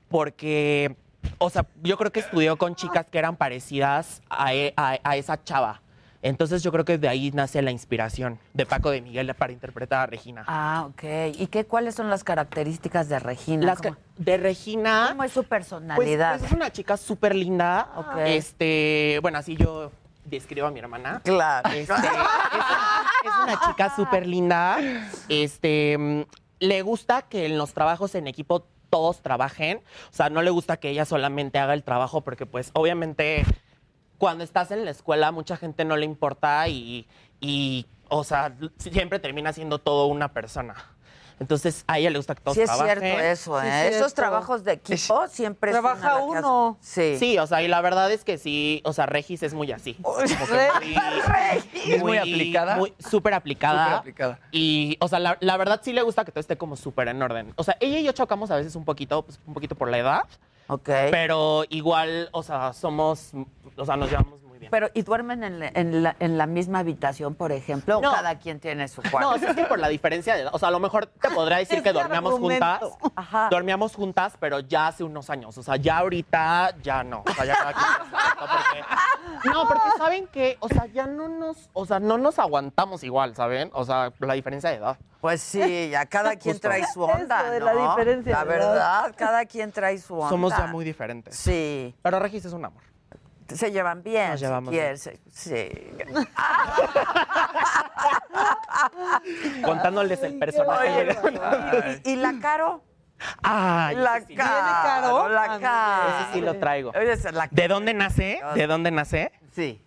porque, 0.10 0.96
o 1.38 1.50
sea, 1.50 1.66
yo 1.82 1.98
creo 1.98 2.12
que 2.12 2.22
estudió 2.22 2.58
con 2.58 2.76
chicas 2.76 3.06
que 3.10 3.18
eran 3.20 3.36
parecidas 3.36 4.22
a, 4.30 4.54
e- 4.54 4.74
a- 4.78 5.00
a 5.04 5.18
esa 5.18 5.44
chava. 5.44 5.82
Entonces 6.24 6.64
yo 6.64 6.72
creo 6.72 6.86
que 6.86 6.98
de 6.98 7.08
ahí 7.10 7.32
nace 7.32 7.62
la 7.62 7.70
inspiración 7.72 8.40
de 8.54 8.66
Paco 8.66 8.90
de 8.90 9.02
Miguel 9.02 9.34
para 9.36 9.52
interpretar 9.54 10.00
a 10.00 10.06
Regina. 10.08 10.44
Ah, 10.48 10.86
ok. 10.90 11.04
¿Y 11.38 11.48
qué, 11.48 11.66
cuáles 11.66 11.96
son 11.96 12.10
las 12.10 12.24
características 12.24 13.10
de 13.10 13.20
Regina? 13.20 13.66
Las 13.66 13.80
¿Cómo, 13.82 13.96
ca- 13.96 14.00
de 14.18 14.38
Regina. 14.38 15.08
cómo 15.10 15.24
es 15.26 15.32
su 15.34 15.42
Pues, 15.42 15.50
personalidad? 15.50 16.40
pues 16.40 16.50
es 16.50 16.56
una 16.56 16.72
chica 16.72 16.96
súper 16.98 17.36
linda. 17.36 17.90
Ok. 17.98 18.16
Este, 18.26 19.20
bueno, 19.22 19.38
así 19.38 19.58
yo 19.58 19.92
describo 20.24 20.66
a 20.68 20.72
mi 20.72 20.80
hermana. 20.80 21.22
Claro. 21.26 21.70
Este, 21.70 21.82
es, 21.84 21.90
una, 21.90 22.26
es 23.26 23.32
una 23.44 23.60
chica 23.68 23.94
súper 23.96 24.26
linda. 24.26 24.78
Este, 25.28 25.98
mm, 25.98 26.22
le 26.60 26.82
gusta 26.84 27.24
que 27.24 27.46
en 27.48 27.58
los 27.58 27.74
trabajos 27.74 28.16
en 28.16 28.28
equipo 28.28 28.66
todos 28.90 29.22
trabajen. 29.22 29.80
O 30.10 30.14
sea, 30.16 30.30
no 30.30 30.42
le 30.42 30.52
gusta 30.52 30.78
que 30.78 30.90
ella 30.90 31.04
solamente 31.04 31.60
haga 31.60 31.74
el 31.74 31.84
trabajo 31.84 32.22
porque, 32.22 32.46
pues, 32.46 32.70
obviamente, 32.74 33.44
cuando 34.18 34.44
estás 34.44 34.72
en 34.72 34.86
la 34.86 34.92
escuela, 34.92 35.32
mucha 35.32 35.58
gente 35.58 35.86
no 35.86 35.98
le 35.98 36.06
importa 36.06 36.68
y, 36.68 37.08
y, 37.42 37.86
o 38.10 38.24
sea, 38.24 38.54
siempre 38.78 39.20
termina 39.20 39.52
siendo 39.54 39.80
todo 39.80 40.08
una 40.08 40.34
persona. 40.34 40.76
Entonces, 41.40 41.84
a 41.88 41.98
ella 41.98 42.12
le 42.12 42.20
gusta 42.20 42.36
que 42.36 42.42
todos 42.42 42.56
Sí 42.56 42.62
es 42.62 42.70
trabajen. 42.70 43.00
cierto 43.00 43.20
eso, 43.22 43.60
Sí, 43.60 43.68
¿eh? 43.68 43.70
es 43.88 43.96
Esos 43.96 43.98
cierto. 44.14 44.16
trabajos 44.16 44.64
de 44.64 44.74
equipo 44.74 45.28
siempre 45.28 45.72
es 45.72 45.74
Trabaja 45.74 46.18
una 46.18 46.36
de 46.36 46.42
las- 46.42 46.44
uno. 46.46 46.78
Sí. 46.80 47.18
Sí, 47.18 47.38
o 47.40 47.48
sea, 47.48 47.64
y 47.64 47.68
la 47.68 47.82
verdad 47.82 48.12
es 48.12 48.24
que 48.24 48.38
sí, 48.38 48.82
o 48.86 48.94
sea, 48.94 49.08
Regis 49.08 49.42
es 49.44 49.54
muy 49.56 49.72
así. 49.72 49.96
Como 49.96 50.18
que 50.20 50.24
muy- 50.80 51.94
Es 51.94 52.02
muy 52.02 52.18
aplicada. 52.18 52.78
muy- 52.78 52.94
Súper 53.00 53.34
aplicada. 53.34 53.84
Súper 53.86 54.00
aplicada. 54.00 54.40
Y, 54.52 54.96
o 55.02 55.08
sea, 55.08 55.20
la, 55.20 55.38
la 55.42 55.58
verdad 55.58 55.82
sí 55.84 55.92
le 55.92 56.04
gusta 56.04 56.24
que 56.24 56.32
todo 56.32 56.40
esté 56.40 56.56
como 56.56 56.76
súper 56.76 57.08
en 57.08 57.22
orden. 57.22 57.52
O 57.58 57.64
sea, 57.64 57.76
ella 57.80 57.98
y 58.00 58.04
yo 58.04 58.12
chocamos 58.12 58.52
a 58.52 58.56
veces 58.56 58.76
un 58.76 58.86
poquito, 58.86 59.24
pues, 59.24 59.40
un 59.48 59.56
poquito 59.56 59.76
por 59.76 59.90
la 59.90 59.98
edad. 59.98 60.24
Ok. 60.68 60.90
Pero 61.12 61.64
igual, 61.70 62.30
o 62.32 62.44
sea, 62.44 62.74
somos, 62.74 63.32
o 63.76 63.86
sea, 63.86 63.98
nos 63.98 64.10
llevamos 64.10 64.43
bien. 64.64 64.72
Pero, 64.72 64.90
¿y 64.94 65.02
duermen 65.04 65.44
en 65.44 65.60
la, 65.60 65.68
en 65.74 66.04
la- 66.04 66.16
en 66.20 66.38
la 66.38 66.46
misma 66.48 66.80
habitación, 66.80 67.36
por 67.36 67.52
ejemplo? 67.52 68.00
¿O 68.00 68.02
No. 68.02 68.12
cada 68.12 68.38
quien 68.40 68.60
tiene 68.60 68.88
su 68.88 69.02
cuarto? 69.02 69.20
No, 69.20 69.30
o 69.32 69.36
es 69.36 69.56
que 69.56 69.66
por 69.66 69.80
la 69.80 69.88
diferencia 69.88 70.36
de 70.36 70.42
edad, 70.42 70.52
o 70.54 70.60
sea, 70.60 70.68
a 70.70 70.72
lo 70.72 70.80
mejor 70.80 71.06
te 71.06 71.30
podría 71.30 71.58
decir 71.58 71.82
que 71.84 71.94
dormíamos 71.94 72.34
juntas. 72.40 72.82
Ajá. 73.16 73.48
Dormíamos 73.52 73.96
juntas, 73.96 74.34
pero 74.40 74.60
ya 74.60 74.88
hace 74.88 75.04
unos 75.04 75.30
años. 75.30 75.58
O 75.58 75.64
sea, 75.64 75.76
ya 75.76 75.98
ahorita 76.00 76.76
ya 76.82 77.04
no. 77.04 77.24
O 77.30 77.34
sea, 77.34 77.46
ya 77.46 77.56
cada 77.56 77.74
quien 77.74 77.86
porque- 78.40 79.50
No, 79.50 79.68
porque 79.68 79.88
saben 79.98 80.28
que, 80.28 80.58
o 80.60 80.68
sea, 80.70 80.86
ya 80.88 81.06
no 81.08 81.28
nos, 81.28 81.70
o 81.74 81.86
sea, 81.86 82.00
no 82.00 82.18
nos 82.18 82.40
aguantamos 82.40 83.04
igual, 83.04 83.36
¿saben? 83.36 83.70
O 83.74 83.84
sea, 83.86 84.12
la 84.20 84.34
diferencia 84.34 84.70
de 84.70 84.78
edad. 84.78 84.98
Pues 85.22 85.42
sí, 85.42 85.90
ya 85.90 86.06
cada 86.06 86.36
quien 86.36 86.56
Justo. 86.56 86.68
trae 86.68 86.84
su 86.94 87.02
onda, 87.02 87.42
Eso 87.44 87.52
de 87.52 87.60
¿no? 87.62 87.66
la 87.66 87.90
diferencia 87.90 88.34
La 88.34 88.46
de 88.46 88.56
edad. 88.56 88.70
verdad, 88.74 89.16
cada 89.18 89.46
quien 89.46 89.72
trae 89.72 89.98
su 89.98 90.16
onda. 90.16 90.30
Somos 90.30 90.52
ya 90.56 90.68
muy 90.68 90.84
diferentes. 90.84 91.36
Sí. 91.36 91.96
Pero 92.02 92.20
Regis 92.20 92.44
es 92.46 92.54
un 92.54 92.66
amor. 92.66 92.84
Se 93.48 93.72
llevan 93.72 94.04
bien, 94.04 94.32
Nos 94.32 94.40
si 94.40 94.46
llevamos 94.46 94.72
quieres, 94.72 95.10
Sí. 95.32 95.70
Contándoles 99.64 100.22
el 100.24 100.38
personaje. 100.40 102.02
¿Y, 102.06 102.12
y 102.12 102.16
la 102.16 102.34
Caro? 102.42 102.84
Ay, 103.42 103.96
la 103.96 104.22
sí. 104.22 104.36
Caro, 104.36 105.30
la 105.30 105.60
Caro. 105.60 106.20
Ese 106.26 106.34
sí 106.34 106.42
lo 106.42 106.58
traigo. 106.60 106.92
¿De 107.52 107.68
dónde 107.68 107.94
nace? 107.94 108.42
¿De 108.56 108.68
dónde 108.68 108.92
nace? 108.92 109.32
Sí. 109.52 109.82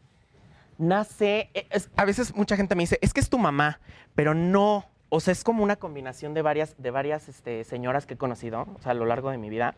Nace, 0.78 1.50
eh, 1.54 1.66
es- 1.70 1.90
a 1.96 2.04
veces 2.04 2.34
mucha 2.34 2.56
gente 2.56 2.74
me 2.74 2.82
dice, 2.82 2.98
es 3.00 3.14
que 3.14 3.20
es 3.20 3.30
tu 3.30 3.38
mamá, 3.38 3.80
pero 4.14 4.34
no. 4.34 4.86
O 5.08 5.20
sea, 5.20 5.32
es 5.32 5.44
como 5.44 5.62
una 5.62 5.76
combinación 5.76 6.34
de 6.34 6.42
varias, 6.42 6.74
de 6.78 6.90
varias 6.90 7.28
este, 7.28 7.64
señoras 7.64 8.06
que 8.06 8.14
he 8.14 8.18
conocido, 8.18 8.66
o 8.74 8.78
sea, 8.82 8.92
a 8.92 8.94
lo 8.94 9.06
largo 9.06 9.30
de 9.30 9.38
mi 9.38 9.48
vida. 9.48 9.74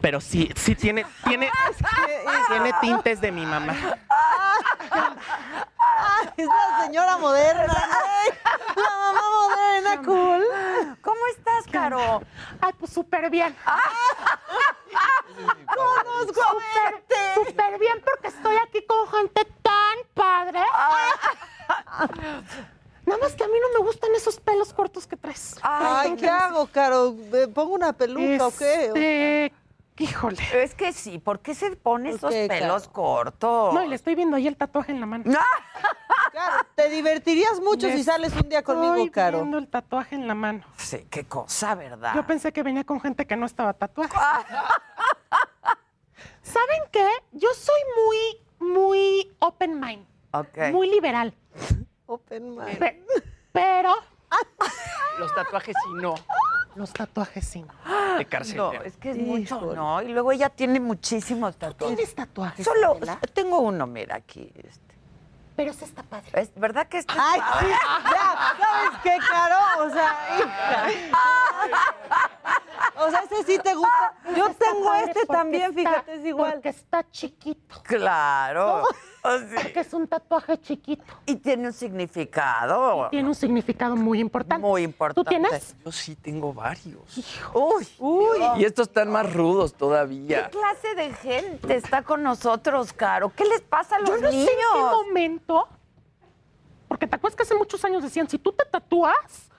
Pero 0.00 0.20
sí, 0.20 0.50
sí 0.56 0.74
tiene, 0.74 1.04
tiene, 1.24 1.50
tiene 2.48 2.72
tintes 2.80 3.20
de 3.20 3.30
mi 3.30 3.44
mamá. 3.44 3.76
Es 6.36 6.46
la 6.46 6.84
señora 6.84 7.16
moderna. 7.18 7.88
La 8.76 8.90
mamá 8.98 9.22
moderna, 9.30 10.02
cool. 10.04 10.44
¿Cómo 11.02 11.20
estás, 11.36 11.66
Caro? 11.70 12.22
Ay, 12.60 12.72
pues 12.78 12.92
súper 12.92 13.28
bien. 13.30 13.54
Conozco 15.66 16.40
verte. 16.74 17.16
Súper 17.46 17.78
bien 17.78 18.02
porque 18.04 18.28
estoy 18.28 18.56
aquí 18.66 18.84
con 18.86 19.06
gente 19.08 19.44
tan 19.62 19.98
padre. 20.14 20.60
Nada 23.06 23.18
más 23.20 23.32
que 23.34 23.44
a 23.44 23.48
mí 23.48 23.54
no 23.60 23.78
me 23.80 23.86
gustan 23.86 24.14
esos 24.14 24.38
pelos 24.40 24.72
cortos 24.72 25.06
que 25.06 25.16
traes. 25.16 25.56
Ay, 25.62 26.16
¿qué 26.16 26.28
hago, 26.28 26.66
Caro? 26.68 27.14
¿Me 27.30 27.48
¿Pongo 27.48 27.74
una 27.74 27.92
peluca 27.92 28.46
o 28.46 28.56
qué? 28.56 29.52
Híjole. 29.98 30.38
Es 30.54 30.74
que 30.74 30.92
sí, 30.92 31.18
¿por 31.18 31.40
qué 31.40 31.54
se 31.54 31.76
pone 31.76 32.10
esos 32.10 32.30
qué, 32.32 32.46
pelos 32.48 32.88
cortos? 32.88 33.74
No, 33.74 33.82
y 33.84 33.88
le 33.88 33.94
estoy 33.96 34.14
viendo 34.14 34.36
ahí 34.36 34.46
el 34.46 34.56
tatuaje 34.56 34.92
en 34.92 35.00
la 35.00 35.06
mano. 35.06 35.24
Caro, 36.32 36.64
te 36.74 36.88
divertirías 36.88 37.60
mucho 37.60 37.86
Le 37.88 37.96
si 37.96 38.04
sales 38.04 38.32
un 38.34 38.48
día 38.48 38.62
conmigo, 38.62 38.94
Estoy 38.94 39.10
Caro. 39.10 39.38
viendo 39.38 39.58
el 39.58 39.68
tatuaje 39.68 40.14
en 40.14 40.26
la 40.28 40.34
mano. 40.34 40.64
Sí, 40.76 41.06
qué 41.10 41.26
cosa, 41.26 41.74
¿verdad? 41.74 42.14
Yo 42.14 42.26
pensé 42.26 42.52
que 42.52 42.62
venía 42.62 42.84
con 42.84 43.00
gente 43.00 43.26
que 43.26 43.36
no 43.36 43.46
estaba 43.46 43.72
tatuada. 43.74 44.10
¿Saben 46.42 46.80
qué? 46.90 47.06
Yo 47.32 47.48
soy 47.54 47.80
muy, 48.06 48.70
muy 48.72 49.32
open 49.40 49.78
mind. 49.80 50.06
Ok. 50.32 50.58
Muy 50.72 50.88
liberal. 50.90 51.34
Open 52.06 52.56
mind. 52.56 52.78
Pe- 52.78 53.04
pero 53.52 53.94
Los 55.18 55.34
tatuajes 55.34 55.74
sí 55.84 55.90
no. 56.00 56.14
Los 56.74 56.92
tatuajes 56.92 57.46
sí. 57.46 57.64
De 58.18 58.24
cárcel. 58.26 58.56
No, 58.56 58.72
es 58.72 58.96
que 58.96 59.10
es 59.10 59.16
mucho, 59.18 59.60
¿no? 59.74 60.02
Y 60.02 60.08
luego 60.08 60.32
ella 60.32 60.48
tiene 60.50 60.80
muchísimos 60.80 61.56
tatuajes. 61.56 61.96
¿Tienes 61.96 62.14
tatuajes? 62.14 62.64
Solo, 62.64 62.92
Adela? 62.92 63.18
tengo 63.32 63.58
uno, 63.60 63.86
mira, 63.86 64.16
aquí. 64.16 64.52
este. 64.56 64.90
Pero 65.56 65.72
ese 65.72 65.84
está 65.84 66.02
padre. 66.02 66.30
Es 66.40 66.52
verdad 66.54 66.86
que 66.88 66.98
este 66.98 67.12
Ay, 67.18 67.40
sí, 67.60 67.66
ya, 67.68 68.56
¿sabes 68.58 69.00
qué, 69.02 69.18
Caro? 69.30 69.84
O 69.84 69.90
sea, 69.90 70.16
hija. 70.38 70.86
O 72.96 73.10
sea, 73.10 73.20
ese 73.20 73.42
sí 73.44 73.58
te 73.58 73.74
gusta. 73.74 74.14
Yo 74.36 74.46
está 74.46 74.64
tengo 74.72 74.94
este 74.94 75.26
también, 75.26 75.70
está- 75.76 75.90
fíjate, 75.90 76.14
es 76.14 76.26
igual. 76.26 76.52
Porque 76.54 76.68
está 76.70 77.10
chiquito. 77.10 77.82
Claro. 77.82 78.84
Sí. 79.22 79.54
Porque 79.62 79.80
es 79.80 79.92
un 79.92 80.06
tatuaje 80.08 80.58
chiquito. 80.60 81.04
Y 81.26 81.36
tiene 81.36 81.66
un 81.68 81.72
significado. 81.72 83.08
Tiene 83.10 83.28
un 83.28 83.34
significado 83.34 83.96
muy 83.96 84.20
importante. 84.20 84.66
Muy 84.66 84.82
importante. 84.82 85.22
¿Tú 85.22 85.28
tienes? 85.28 85.76
Yo 85.84 85.92
sí 85.92 86.16
tengo 86.16 86.52
varios. 86.54 87.18
Uy, 87.52 87.86
Uy. 87.98 88.38
Y 88.58 88.64
estos 88.64 88.88
están 88.88 89.10
más 89.10 89.32
rudos 89.32 89.74
todavía. 89.74 90.44
¿Qué 90.50 90.58
clase 90.58 90.94
de 90.94 91.12
gente 91.14 91.74
está 91.74 92.02
con 92.02 92.22
nosotros, 92.22 92.92
Caro? 92.92 93.30
¿Qué 93.34 93.44
les 93.44 93.60
pasa 93.60 93.96
a 93.96 94.00
los 94.00 94.10
Yo 94.10 94.16
no 94.20 94.30
niños? 94.30 94.46
sé 94.46 94.52
en 94.52 94.58
qué 94.58 94.80
momento. 95.06 95.68
Porque 96.88 97.06
te 97.06 97.16
acuerdas 97.16 97.36
que 97.36 97.42
hace 97.42 97.54
muchos 97.54 97.84
años 97.84 98.02
decían, 98.02 98.28
si 98.28 98.38
tú 98.38 98.52
te 98.52 98.64
tatúas, 98.64 99.49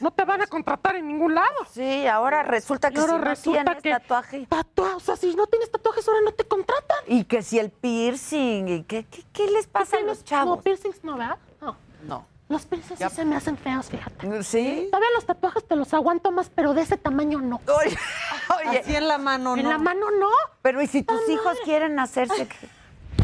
no 0.00 0.10
te 0.10 0.24
van 0.24 0.42
a 0.42 0.46
contratar 0.46 0.96
en 0.96 1.06
ningún 1.08 1.34
lado. 1.34 1.54
Sí, 1.70 2.06
ahora 2.06 2.42
resulta 2.42 2.90
que 2.90 2.98
ahora 2.98 3.12
si 3.12 3.18
no 3.18 3.24
resulta 3.24 3.64
tienes 3.64 3.82
que- 3.82 3.90
tatuaje. 3.90 4.46
Tatua- 4.48 4.96
o 4.96 5.00
sea, 5.00 5.16
si 5.16 5.34
no 5.34 5.46
tienes 5.46 5.70
tatuajes, 5.70 6.06
ahora 6.08 6.20
no 6.24 6.32
te 6.32 6.44
contratan. 6.44 6.98
Y 7.06 7.24
que 7.24 7.42
si 7.42 7.58
el 7.58 7.70
piercing, 7.70 8.68
y 8.68 8.82
qué, 8.84 9.04
qué, 9.10 9.24
qué 9.32 9.50
les 9.50 9.66
pasa 9.66 9.96
a 9.96 10.00
¿Tienes- 10.00 10.06
los 10.18 10.24
chavos? 10.24 10.56
No, 10.58 10.62
piercings 10.62 11.04
no, 11.04 11.16
¿verdad? 11.16 11.38
No. 11.60 11.76
No. 12.04 12.26
Los 12.48 12.66
piercings 12.66 12.98
sí 12.98 13.08
se 13.14 13.24
me 13.24 13.36
hacen 13.36 13.56
feos, 13.56 13.86
fíjate. 13.88 14.42
¿Sí? 14.42 14.88
Todavía 14.90 15.08
los 15.14 15.24
tatuajes 15.24 15.64
te 15.68 15.76
los 15.76 15.94
aguanto 15.94 16.32
más, 16.32 16.50
pero 16.52 16.74
de 16.74 16.82
ese 16.82 16.96
tamaño 16.96 17.38
no. 17.40 17.60
Oye, 17.78 17.96
oye, 18.68 18.78
Así 18.80 18.96
en 18.96 19.06
la 19.06 19.18
mano, 19.18 19.56
En 19.56 19.62
¿no? 19.62 19.70
la 19.70 19.78
mano 19.78 20.10
no. 20.10 20.30
pero 20.60 20.82
¿y 20.82 20.88
si 20.88 21.04
tus 21.04 21.28
hijos 21.28 21.56
quieren 21.64 21.98
hacerse? 22.00 22.48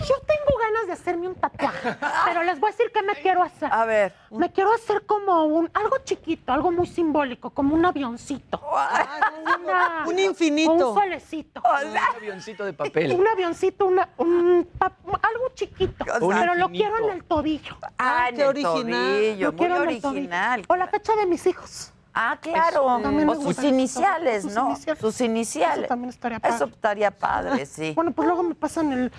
Yo 0.09 0.14
tengo 0.26 0.59
ganas 0.61 0.86
de 0.86 0.92
hacerme 0.92 1.28
un 1.28 1.34
tatuaje, 1.34 1.96
pero 2.24 2.42
les 2.42 2.61
voy 2.61 2.68
a 2.68 2.72
decir 2.72 2.90
qué 2.92 3.02
me 3.02 3.14
quiero 3.16 3.42
hacer. 3.42 3.68
A 3.72 3.84
ver. 3.84 4.14
Me 4.30 4.52
quiero 4.52 4.72
hacer 4.72 5.04
como 5.07 5.44
un 5.44 5.70
algo 5.74 5.96
chiquito, 6.04 6.52
algo 6.52 6.70
muy 6.70 6.86
simbólico, 6.86 7.50
como 7.50 7.74
un 7.74 7.84
avioncito. 7.84 8.61
Una- 9.61 10.04
Un 10.07 10.18
infinito. 10.18 10.72
o 10.72 10.92
Un 10.92 10.94
solecito. 11.00 11.62
Un 11.62 11.96
avioncito 12.16 12.64
de 12.64 12.72
papel. 12.72 13.12
Un 13.12 13.26
avioncito, 13.26 13.86
una, 13.86 14.09
un 14.18 14.68
pa- 14.78 14.92
algo 15.22 15.48
chiquito. 15.54 16.04
Pero 16.04 16.54
lo 16.54 16.68
quiero 16.68 16.98
en 16.98 17.11
el 17.16 17.24
tobillo. 17.24 17.76
Ah, 17.98 18.26
en 18.28 18.36
qué 18.36 18.42
el 18.42 18.48
original. 18.48 19.14
tobillo, 19.14 19.46
Lo 19.46 19.52
muy 19.52 19.59
quiero 19.59 19.74
en 19.82 19.88
el 19.90 20.00
tobillo. 20.00 20.09
original. 20.20 20.64
O 20.68 20.76
la 20.76 20.86
fecha 20.86 21.16
de 21.16 21.26
mis 21.26 21.46
hijos. 21.46 21.92
Ah, 22.18 22.38
claro. 22.40 22.86
o 22.86 23.34
sus 23.42 23.62
iniciales, 23.62 24.46
¿no? 24.46 24.74
Sus 24.98 25.20
iniciales. 25.20 25.80
Eso 25.80 25.86
también 25.88 26.09
estaría 26.09 26.40
padre. 26.40 26.57
Eso 26.57 26.64
estaría 26.64 27.11
padre, 27.11 27.66
sí. 27.66 27.92
Bueno, 27.94 28.12
pues 28.12 28.26
luego 28.26 28.42
me 28.42 28.54
pasan 28.54 28.90
el. 28.92 29.12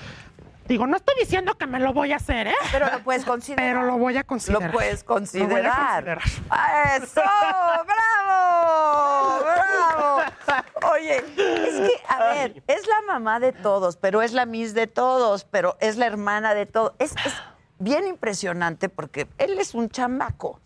Digo, 0.67 0.85
no 0.85 0.97
estoy 0.97 1.15
diciendo 1.19 1.57
que 1.57 1.65
me 1.65 1.79
lo 1.79 1.93
voy 1.93 2.11
a 2.11 2.17
hacer, 2.17 2.47
¿eh? 2.47 2.55
Pero 2.71 2.91
lo 2.91 2.99
puedes 3.03 3.23
considerar. 3.25 3.65
Pero 3.65 3.83
lo 3.85 3.97
voy 3.97 4.17
a 4.17 4.23
considerar. 4.23 4.63
Lo 4.65 4.71
puedes 4.71 5.01
Lo 5.03 5.07
voy 5.07 5.15
a 5.15 5.19
considerar. 5.19 6.03
considerar. 6.05 6.21
¡Ah, 6.49 6.97
¡Eso! 6.97 7.21
¡Bravo! 7.85 9.43
¡Bravo! 9.43 10.21
Oye, 10.93 11.17
es 11.17 11.23
que, 11.35 11.91
a 12.07 12.23
ver, 12.33 12.63
es 12.67 12.87
la 12.87 13.01
mamá 13.13 13.39
de 13.39 13.51
todos, 13.53 13.97
pero 13.97 14.21
es 14.21 14.33
la 14.33 14.45
miss 14.45 14.73
de 14.73 14.87
todos, 14.87 15.45
pero 15.45 15.77
es 15.79 15.97
la 15.97 16.05
hermana 16.05 16.53
de 16.53 16.65
todos. 16.65 16.93
Es, 16.99 17.11
es 17.25 17.33
bien 17.79 18.07
impresionante 18.07 18.89
porque 18.89 19.27
él 19.37 19.57
es 19.59 19.73
un 19.73 19.89
chamaco. 19.89 20.59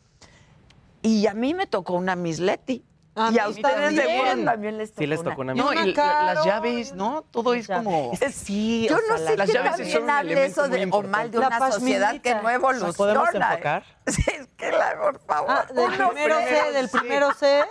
Y 1.03 1.25
a 1.27 1.33
mí 1.33 1.53
me 1.53 1.65
tocó 1.67 1.93
una 1.93 2.15
Miss 2.15 2.39
Leti. 2.39 2.83
A 3.13 3.29
y 3.31 3.39
a 3.39 3.49
ustedes 3.49 3.65
también. 3.95 4.07
seguro 4.07 4.45
también 4.45 4.77
les 4.77 4.89
tocó 4.91 5.01
Sí 5.01 5.07
les 5.07 5.23
tocó 5.23 5.41
una 5.41 5.53
No, 5.53 5.67
Una 5.69 5.85
y 5.85 5.89
la- 5.89 5.93
Caro. 5.95 6.33
las 6.35 6.45
llaves, 6.45 6.93
¿no? 6.93 7.23
Todo 7.31 7.53
es 7.53 7.67
como... 7.67 8.11
Es- 8.19 8.35
Sí, 8.35 8.87
Yo 8.89 8.95
o 8.95 8.99
sea, 8.99 9.07
no 9.09 9.17
sé 9.17 9.37
las 9.37 9.47
qué 9.47 9.53
llaves 9.53 9.71
también 9.77 10.09
hable 10.09 10.31
elemento 10.31 10.61
eso 10.65 10.69
de, 10.71 10.85
muy 10.85 10.97
o 10.97 11.09
mal 11.09 11.29
de 11.31 11.37
La 11.39 11.47
una 11.47 11.71
sociedad 11.71 12.21
que 12.21 12.35
no 12.35 12.49
evoluciona. 12.49 12.93
¿Podemos 12.93 13.29
enfocar? 13.35 13.83
Sí, 14.07 14.23
es 14.27 14.47
que 14.57 14.71
la, 14.71 14.97
por 14.97 15.19
favor. 15.25 15.49
Ah, 15.51 15.65
del 15.73 15.77
uno 15.79 16.09
primero 16.09 16.37
primero 16.37 16.39
C, 16.39 16.71
del 16.71 16.89
primero 16.89 17.33
C. 17.33 17.63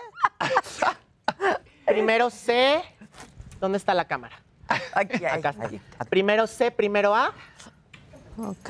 Primero 1.87 2.31
C. 2.31 2.83
¿Dónde 3.61 3.79
está 3.79 3.95
la 3.95 4.07
cámara? 4.07 4.41
Aquí 4.93 5.25
hay. 5.25 5.39
Acá 5.39 5.51
está. 5.51 6.05
Primero 6.09 6.47
C, 6.47 6.71
primero 6.71 7.15
A. 7.15 7.33
Ok. 8.39 8.69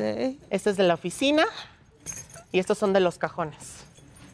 Este 0.51 0.71
es 0.71 0.77
de 0.77 0.85
la 0.85 0.95
oficina. 0.95 1.45
Y 2.53 2.59
estos 2.59 2.79
son 2.79 2.93
de 2.93 3.01
los 3.01 3.19
cajones. 3.19 3.80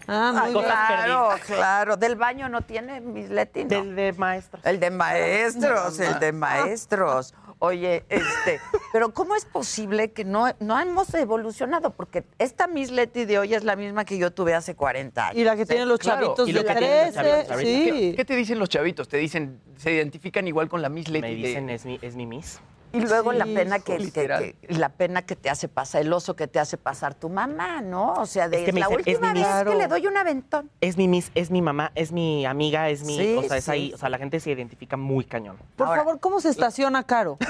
Ah, 0.09 0.33
Ah, 0.37 0.49
muy 0.51 0.63
claro, 0.63 1.29
perdidas. 1.29 1.41
claro. 1.59 1.97
Del 1.97 2.17
baño 2.17 2.49
no 2.49 2.61
tiene 2.63 3.01
Miss 3.01 3.29
Leti, 3.31 3.65
¿no? 3.65 3.69
Del 3.71 3.97
de 3.97 4.13
maestros. 4.13 4.65
El 4.65 4.79
de 4.81 4.91
maestros, 4.91 5.99
el 6.01 6.19
de 6.21 6.33
maestros. 6.33 7.35
Oye, 7.59 8.05
este, 8.11 8.61
pero 8.93 9.15
¿cómo 9.15 9.35
es 9.35 9.47
posible 9.47 10.13
que 10.13 10.25
no, 10.25 10.47
no 10.61 10.79
hemos 10.79 11.13
evolucionado? 11.15 11.91
Porque 11.91 12.25
esta 12.39 12.67
Miss 12.67 12.91
Leti 12.91 13.25
de 13.25 13.39
hoy 13.39 13.55
es 13.55 13.65
la 13.65 13.77
misma 13.77 14.05
que 14.05 14.19
yo 14.19 14.31
tuve 14.31 14.55
hace 14.55 14.75
40 14.77 15.29
años. 15.29 15.39
Y 15.41 15.45
la 15.45 15.57
que 15.57 15.65
tienen 15.65 15.89
los 15.89 15.99
Claro, 15.99 16.21
chavitos 16.37 16.49
y 16.49 16.53
de 16.53 16.61
lo 16.61 16.67
que 16.67 16.75
tienen 16.75 17.07
los 17.07 17.15
13. 17.15 17.31
chavitos 17.31 17.51
ahorita. 17.53 17.71
Sí. 17.71 17.91
¿Qué, 18.11 18.15
qué 18.17 18.25
te 18.27 18.37
dicen 18.37 18.59
los 18.59 18.69
chavitos? 18.69 19.09
Te 19.09 19.17
dicen, 19.17 19.59
se 19.79 19.91
identifican 19.91 20.47
igual 20.47 20.69
con 20.69 20.83
la 20.83 20.91
Miss 20.91 21.09
Leti. 21.09 21.23
Me 21.23 21.31
de- 21.31 21.35
dicen, 21.37 21.71
es 21.71 21.87
mi, 21.87 21.99
es 22.03 22.15
mi 22.15 22.27
miss. 22.27 22.61
Y 22.97 23.01
luego 23.01 23.33
la 23.33 23.45
pena 23.45 23.79
que, 23.79 23.97
que- 23.97 23.99
literal. 24.05 24.43
que- 24.61 24.75
la 24.75 24.89
pena 24.89 25.23
que 25.23 25.37
te 25.37 25.51
hace 25.51 25.69
pasar, 25.69 26.01
el 26.03 26.13
oso 26.13 26.35
que 26.37 26.47
te 26.49 26.59
hace 26.59 26.77
pasar 26.79 27.15
tu 27.15 27.29
mamá, 27.29 27.81
¿no? 27.83 28.15
O 28.15 28.27
sea, 28.27 28.49
de 28.49 28.59
Es 28.61 28.65
que 28.65 28.73
me 28.73 28.81
la 28.81 28.89
última 28.89 29.33
vez 29.33 29.47
que 29.65 29.75
le 29.75 29.87
doy 29.87 30.07
un 30.07 30.17
aventón. 30.17 30.71
Es 30.81 30.97
mi 30.97 31.09
mis, 31.09 31.31
es 31.35 31.51
mi 31.51 31.63
mamá, 31.63 31.93
es 31.95 32.13
mi 32.13 32.47
amiga, 32.47 32.89
es 32.89 33.05
mi, 33.05 33.17
Sí, 33.19 33.37
o 33.37 33.43
sea, 33.43 33.57
es 33.59 33.65
sí, 33.65 33.71
ahí, 33.71 33.93
o 33.95 33.99
sea, 33.99 34.09
la 34.09 34.19
gente 34.19 34.41
se 34.41 34.51
identifica 34.51 34.97
muy 34.97 35.25
cañón. 35.25 35.57
Por 35.77 35.89
favor, 35.89 36.21
¿cómo 36.21 36.41
se 36.41 36.49
estaciona 36.51 37.03
Caro? 37.05 37.39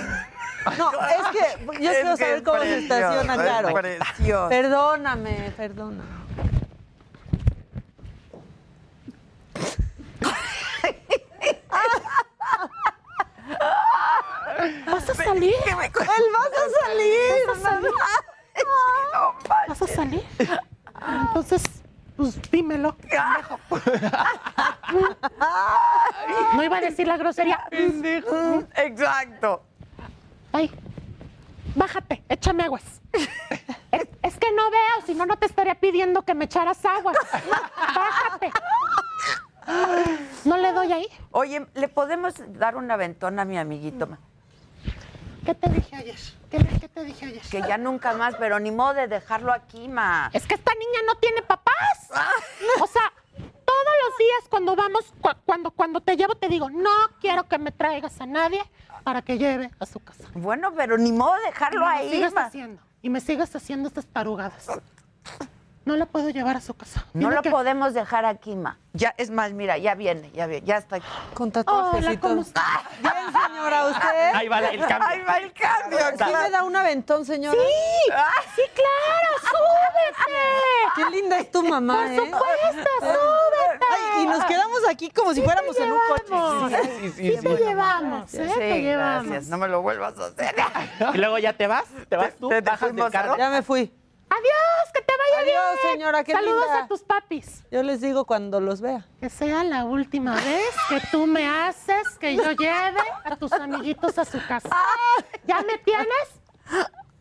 No, 0.79 0.91
es 0.91 1.29
que 1.31 1.65
yo 1.65 1.73
Es 1.75 1.79
quiero 1.79 2.11
que 2.17 2.25
saber 2.25 2.43
cómo 2.43 2.61
se 2.63 2.79
estaciona 2.79 3.35
es 3.37 3.41
Caro. 3.41 3.73
precioso. 3.73 4.49
Perdóname, 4.49 5.53
perdóname. 5.57 6.03
¿Vas 14.87 15.09
a 15.11 15.15
salir? 15.15 15.55
Él 15.67 15.75
vas 15.75 16.51
a 16.53 16.69
salir. 16.87 17.47
¿Vas 17.47 17.59
a 17.59 17.61
salir? 17.71 17.93
¿Vas 19.69 19.83
a 19.83 19.87
salir? 19.87 20.23
Entonces, 21.29 21.63
pues 22.17 22.41
dímelo. 22.51 22.97
No 26.55 26.63
iba 26.65 26.79
a 26.79 26.81
decir 26.81 27.07
la 27.07 27.17
grosería. 27.17 27.69
Exacto. 28.77 29.63
Ay, 30.53 30.71
bájate, 31.75 32.23
échame 32.29 32.65
aguas. 32.65 32.85
Es, 33.13 34.09
es 34.23 34.39
que 34.39 34.53
no 34.53 34.71
veo, 34.71 35.07
si 35.07 35.15
no, 35.15 35.27
no 35.27 35.37
te 35.37 35.47
estaría 35.47 35.75
pidiendo 35.75 36.23
que 36.23 36.35
me 36.35 36.47
echaras 36.47 36.83
aguas. 36.85 37.17
Bájate. 37.95 38.53
¿No 40.45 40.57
le 40.57 40.73
doy 40.73 40.93
ahí? 40.93 41.09
Oye, 41.33 41.67
¿le 41.75 41.89
podemos 41.89 42.35
dar 42.59 42.77
un 42.77 42.91
aventón 42.91 43.39
a 43.39 43.45
mi 43.45 43.59
amiguito? 43.59 44.09
¿Qué 45.45 45.55
te 45.55 45.69
dije 45.69 45.97
ayer? 45.97 46.17
¿Qué, 46.51 46.59
qué 46.81 46.89
te 46.89 47.05
dije 47.05 47.27
ayer? 47.27 47.43
Que 47.51 47.61
ya 47.63 47.79
nunca 47.79 48.13
más, 48.15 48.35
pero 48.37 48.59
ni 48.59 48.71
modo 48.71 48.95
de 48.95 49.07
dejarlo 49.09 49.53
aquí, 49.53 49.89
ma. 49.89 50.31
Es 50.33 50.47
que 50.47 50.55
esta 50.55 50.73
niña 50.75 51.01
no 51.07 51.15
tiene 51.17 51.43
papás. 51.43 52.11
O 52.83 52.87
sea, 52.87 53.13
todos 53.37 53.95
los 54.09 54.19
días 54.19 54.49
cuando 54.51 54.75
vamos, 54.75 55.05
cu- 55.21 55.37
cuando, 55.45 55.71
cuando 55.71 56.01
te 56.01 56.17
llevo, 56.17 56.35
te 56.37 56.49
digo, 56.49 56.71
no 56.71 56.91
quiero 57.21 57.45
que 57.45 57.59
me 57.59 57.71
traigas 57.73 58.21
a 58.21 58.27
nadie 58.27 58.61
para 59.05 59.23
que 59.23 59.39
lleve 59.39 59.71
a 59.79 59.87
su 59.87 60.01
casa. 60.01 60.25
Bueno, 60.35 60.73
pero 60.75 60.99
ni 60.99 61.13
modo 61.13 61.35
de 61.37 61.43
dejarlo 61.47 61.83
Y 61.83 61.85
me 61.89 61.91
ahí, 61.95 62.11
sigues 62.11 62.33
ma. 62.33 62.45
haciendo. 62.47 62.83
Y 63.03 63.11
me 63.11 63.21
sigues 63.21 63.55
haciendo 63.55 63.87
estas 63.89 64.07
tarugadas. 64.07 64.67
No 65.87 65.95
la 65.97 66.07
puedo 66.07 66.29
llevar 66.31 66.57
a 66.57 66.61
su 66.61 66.75
casa. 66.75 67.07
No 67.15 67.31
lo 67.31 67.43
que- 67.43 67.51
podemos 67.51 67.95
dejar 67.95 68.25
aquí, 68.25 68.57
ma. 68.57 68.77
Ya, 68.93 69.15
es 69.19 69.31
más, 69.31 69.53
mira, 69.53 69.79
ya 69.79 69.95
viene, 69.95 70.33
ya 70.33 70.49
viene, 70.49 70.67
ya 70.67 70.79
está 70.79 70.97
aquí. 70.97 71.07
Con 71.33 71.53
Hola, 71.65 72.19
¿cómo 72.19 72.43
está? 72.43 72.65
Bien, 73.01 73.15
señora, 73.47 73.87
¿usted? 73.87 74.35
Ahí 74.35 74.49
va 74.49 74.59
el 74.59 74.81
cambio. 74.81 75.09
Ahí 75.09 75.23
va 75.23 75.37
el 75.39 75.53
cambio. 75.53 75.99
¿Sí 76.19 76.25
me 76.43 76.51
da 76.51 76.65
un 76.65 76.75
aventón, 76.75 77.25
señora? 77.25 77.57
¡Sí! 77.57 78.13
¡Sí, 78.57 78.63
claro! 78.75 79.39
¡Súbete! 79.43 80.41
Qué 80.97 81.11
linda 81.17 81.39
es 81.39 81.51
tu 81.53 81.63
mamá, 81.63 81.95
Por 81.99 82.07
¿eh? 82.07 82.17
supuesto, 82.17 82.91
súbete. 83.01 83.85
Ay, 83.89 84.23
y 84.23 84.27
nos 84.27 84.45
quedamos 84.45 84.81
aquí 84.91 85.11
como 85.11 85.35
si 85.35 85.43
fuéramos 85.43 85.79
en 85.79 85.93
un 85.93 85.99
coche. 86.09 86.81
Sí, 86.93 87.13
sí, 87.13 87.39
te 87.41 87.57
llevamos, 87.59 88.35
¿eh? 88.35 88.49
Sí, 88.49 88.59
te 88.59 88.83
llevamos. 88.83 89.27
gracias. 89.27 89.49
No 89.51 89.59
me 89.59 89.69
lo 89.69 89.83
vuelvas 89.83 90.15
a 90.19 90.27
hacer. 90.27 90.53
Y 91.15 91.19
luego 91.19 91.39
ya 91.39 91.53
te 91.53 91.69
vas, 91.69 91.85
te 92.09 92.17
vas 92.17 92.35
tú, 92.35 92.49
te 92.49 92.61
bajas 92.61 92.93
del 92.93 93.09
carro. 93.13 93.37
Ya 93.39 93.51
me 93.51 93.63
fui. 93.63 93.95
Adiós, 94.29 94.93
que 94.93 95.03
te 95.03 95.13
vaya 95.13 95.43
Adiós, 95.43 95.81
bien. 95.83 95.93
señora, 95.95 96.25
qué 96.25 96.33
Saludos 96.33 96.65
linda. 96.65 96.85
a 96.85 96.89
tus 96.89 97.03
papis. 97.03 97.65
Yo 97.71 97.83
les 97.83 98.01
digo 98.01 98.25
cuando 98.25 98.61
los 98.61 98.81
vea. 98.81 99.07
Que 99.21 99.31
sea 99.31 99.63
la 99.65 99.85
última 99.85 100.35
vez 100.35 100.75
que 100.89 101.01
tú 101.11 101.27
me 101.27 101.49
haces 101.49 102.19
que 102.19 102.35
yo 102.37 102.51
lleve 102.53 103.01
a 103.25 103.37
tus 103.37 103.53
amiguitos 103.53 104.19
a 104.19 104.25
su 104.25 104.39
casa. 104.47 104.69
¿Ya 105.47 105.63
me 105.63 105.79
tienes? 105.79 106.41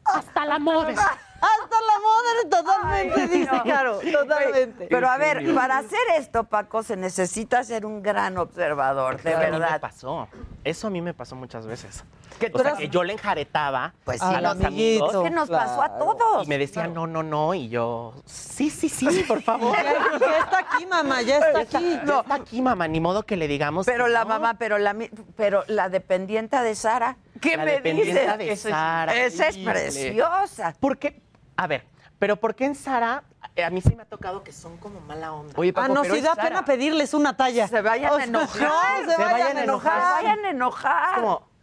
Hasta 0.03 0.45
la 0.45 0.59
moda. 0.59 0.89
Hasta 0.91 1.77
la 1.79 1.99
moda, 2.01 2.63
totalmente, 2.63 3.27
dice 3.27 3.61
Caro. 3.65 3.99
Totalmente. 3.99 4.87
Pero 4.89 5.07
a 5.07 5.17
ver, 5.17 5.53
para 5.53 5.77
hacer 5.77 5.99
esto, 6.17 6.43
Paco, 6.45 6.81
se 6.81 6.95
necesita 6.95 7.63
ser 7.63 7.85
un 7.85 8.01
gran 8.01 8.37
observador, 8.37 9.21
de 9.21 9.29
Eso 9.31 9.37
a 9.39 9.43
mí 9.43 9.51
me 9.51 9.59
verdad. 9.59 9.79
pasó. 9.81 10.27
Eso 10.63 10.87
a 10.87 10.89
mí 10.89 11.01
me 11.01 11.13
pasó 11.13 11.35
muchas 11.35 11.67
veces. 11.67 12.03
Que 12.39 12.49
tú 12.49 12.57
o 12.57 12.61
sea, 12.61 12.71
eras- 12.71 12.79
que 12.79 12.89
yo 12.89 13.03
le 13.03 13.13
enjaretaba 13.13 13.93
Pues 14.03 14.21
a 14.21 14.35
sí, 14.35 14.41
los 14.41 14.51
amiguito. 14.51 15.05
amigos 15.05 15.23
¿Qué 15.23 15.29
nos 15.29 15.49
pasó 15.49 15.81
a 15.81 15.97
todos? 15.97 16.45
y 16.45 16.49
me 16.49 16.57
decían 16.57 16.93
no, 16.93 17.07
no, 17.07 17.23
no 17.23 17.53
y 17.53 17.69
yo 17.69 18.13
sí, 18.25 18.69
sí, 18.69 18.89
sí, 18.89 19.23
por 19.27 19.41
favor. 19.41 19.75
Ya, 19.85 20.19
ya 20.19 20.37
está 20.39 20.59
aquí, 20.59 20.85
mamá, 20.85 21.21
ya 21.21 21.37
está 21.37 21.59
aquí. 21.59 21.99
Ya 22.05 22.19
está 22.19 22.35
aquí, 22.35 22.61
mamá, 22.61 22.87
ni 22.87 22.99
modo 22.99 23.23
que 23.23 23.37
le 23.37 23.47
digamos. 23.47 23.85
Pero 23.85 24.05
que 24.05 24.11
la 24.11 24.23
no. 24.23 24.29
mamá, 24.29 24.55
pero 24.55 24.77
la, 24.77 24.95
pero 25.35 25.63
la 25.67 25.89
dependienta 25.89 26.61
de 26.61 26.75
Sara, 26.75 27.17
¿qué 27.41 27.57
La 27.57 27.65
me 27.65 27.71
dependienta 27.71 28.37
dices? 28.37 28.63
de 28.63 28.69
Sara. 28.71 29.15
Esa 29.15 29.47
es 29.47 29.57
preciosa. 29.57 30.73
¿Por 30.79 30.97
qué? 30.97 31.21
A 31.57 31.67
ver, 31.67 31.85
pero 32.19 32.35
¿por 32.37 32.55
qué 32.55 32.65
en 32.65 32.75
Sara 32.75 33.23
eh, 33.55 33.63
a 33.63 33.69
mí 33.69 33.81
sí 33.81 33.95
me 33.95 34.03
ha 34.03 34.05
tocado 34.05 34.43
que 34.43 34.51
son 34.51 34.77
como 34.77 34.99
mala 35.01 35.33
onda? 35.33 35.53
Oye, 35.57 35.71
Ah, 35.75 35.81
Paco, 35.81 35.93
no, 35.93 36.01
pero 36.01 36.13
si 36.15 36.19
es 36.19 36.25
da 36.25 36.35
Sara. 36.35 36.47
pena 36.49 36.65
pedirles 36.65 37.13
una 37.13 37.37
talla. 37.37 37.67
Se 37.67 37.81
vayan 37.81 38.19
a 38.19 38.23
enojar. 38.23 38.61
no, 38.61 39.11
se, 39.11 39.17
vayan, 39.21 39.57
a 39.57 39.63
enojar. 39.63 40.01
Se 40.01 40.23
vayan 40.23 40.45
a 40.45 40.49
enojar. 40.49 41.09
Es 41.15 41.21
como. 41.21 41.54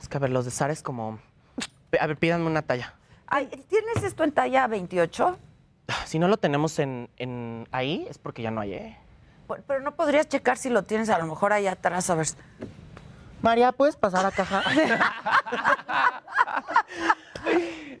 Es 0.00 0.08
que 0.08 0.16
a 0.16 0.20
ver, 0.20 0.30
los 0.30 0.44
de 0.44 0.50
Sara 0.50 0.72
es 0.72 0.82
como. 0.82 1.18
A 2.00 2.06
ver, 2.06 2.16
pídanme 2.16 2.46
una 2.46 2.62
talla. 2.62 2.94
Ay, 3.26 3.46
¿Tienes 3.46 4.02
esto 4.02 4.24
en 4.24 4.32
talla 4.32 4.66
28? 4.66 5.38
Si 6.06 6.18
no 6.18 6.28
lo 6.28 6.36
tenemos 6.36 6.78
en, 6.78 7.10
en 7.16 7.68
ahí, 7.72 8.06
es 8.08 8.18
porque 8.18 8.42
ya 8.42 8.50
no 8.50 8.60
hay, 8.60 8.74
¿eh? 8.74 8.98
Pero 9.48 9.62
pero 9.66 9.80
no 9.80 9.96
podrías 9.96 10.28
checar 10.28 10.56
si 10.56 10.70
lo 10.70 10.84
tienes 10.84 11.10
a 11.10 11.18
lo 11.18 11.26
mejor 11.26 11.52
ahí 11.52 11.66
atrás, 11.66 12.08
a 12.10 12.14
ver. 12.14 12.28
María, 13.42 13.72
¿puedes 13.72 13.96
pasar 13.96 14.26
a 14.26 14.30
caja? 14.30 14.62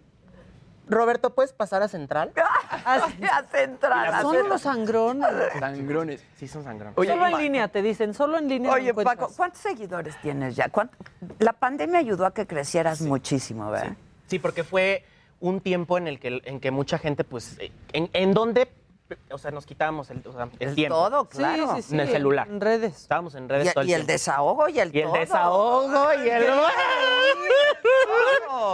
Roberto, 0.90 1.30
¿puedes 1.34 1.52
pasar 1.52 1.82
a 1.82 1.88
central? 1.88 2.32
Así 2.84 3.24
a 3.24 3.42
central. 3.44 4.10
Son 4.22 4.32
central. 4.32 4.46
unos 4.46 4.60
sangrones. 4.62 5.28
Sangrones. 5.58 6.24
Sí, 6.36 6.48
son 6.48 6.64
sangrones. 6.64 6.98
Oye, 6.98 7.10
solo 7.10 7.26
en 7.26 7.38
línea, 7.38 7.68
te 7.68 7.80
dicen, 7.82 8.12
solo 8.12 8.38
en 8.38 8.48
línea. 8.48 8.72
Oye, 8.72 8.90
encuentras. 8.90 9.16
Paco, 9.16 9.32
¿cuántos 9.36 9.60
seguidores 9.60 10.20
tienes 10.20 10.56
ya? 10.56 10.68
¿Cuánto- 10.68 10.96
La 11.38 11.52
pandemia 11.52 12.00
ayudó 12.00 12.26
a 12.26 12.34
que 12.34 12.46
crecieras 12.46 13.00
muchísimo, 13.00 13.70
¿verdad? 13.70 13.92
Sí, 14.26 14.38
porque 14.38 14.64
fue 14.64 15.04
un 15.40 15.60
tiempo 15.60 15.96
en 15.96 16.06
el 16.08 16.18
que, 16.20 16.40
en 16.44 16.60
que 16.60 16.70
mucha 16.70 16.98
gente, 16.98 17.24
pues, 17.24 17.56
eh, 17.58 17.72
en, 17.92 18.10
en 18.12 18.34
donde, 18.34 18.70
o 19.30 19.38
sea, 19.38 19.50
nos 19.50 19.66
quitábamos 19.66 20.10
el, 20.10 20.22
o 20.26 20.32
sea, 20.32 20.48
el 20.58 20.74
tiempo. 20.74 20.94
Todo, 20.96 21.28
claro. 21.28 21.76
sí, 21.76 21.82
sí. 21.82 21.94
En 21.94 22.00
el 22.00 22.08
celular. 22.08 22.48
En 22.48 22.60
redes. 22.60 22.96
Estábamos 23.02 23.34
en 23.34 23.48
redes 23.48 23.68
Y, 23.68 23.72
todo 23.72 23.82
el 23.82 23.90
y 23.90 23.94
el 23.94 24.06
desahogo 24.06 24.68
y 24.68 24.80
el 24.80 24.94
Y 24.94 24.98
el 25.00 25.06
todo. 25.06 25.16
desahogo 25.18 26.14
y 26.24 26.28
el... 26.28 26.46
Todo, 26.46 26.66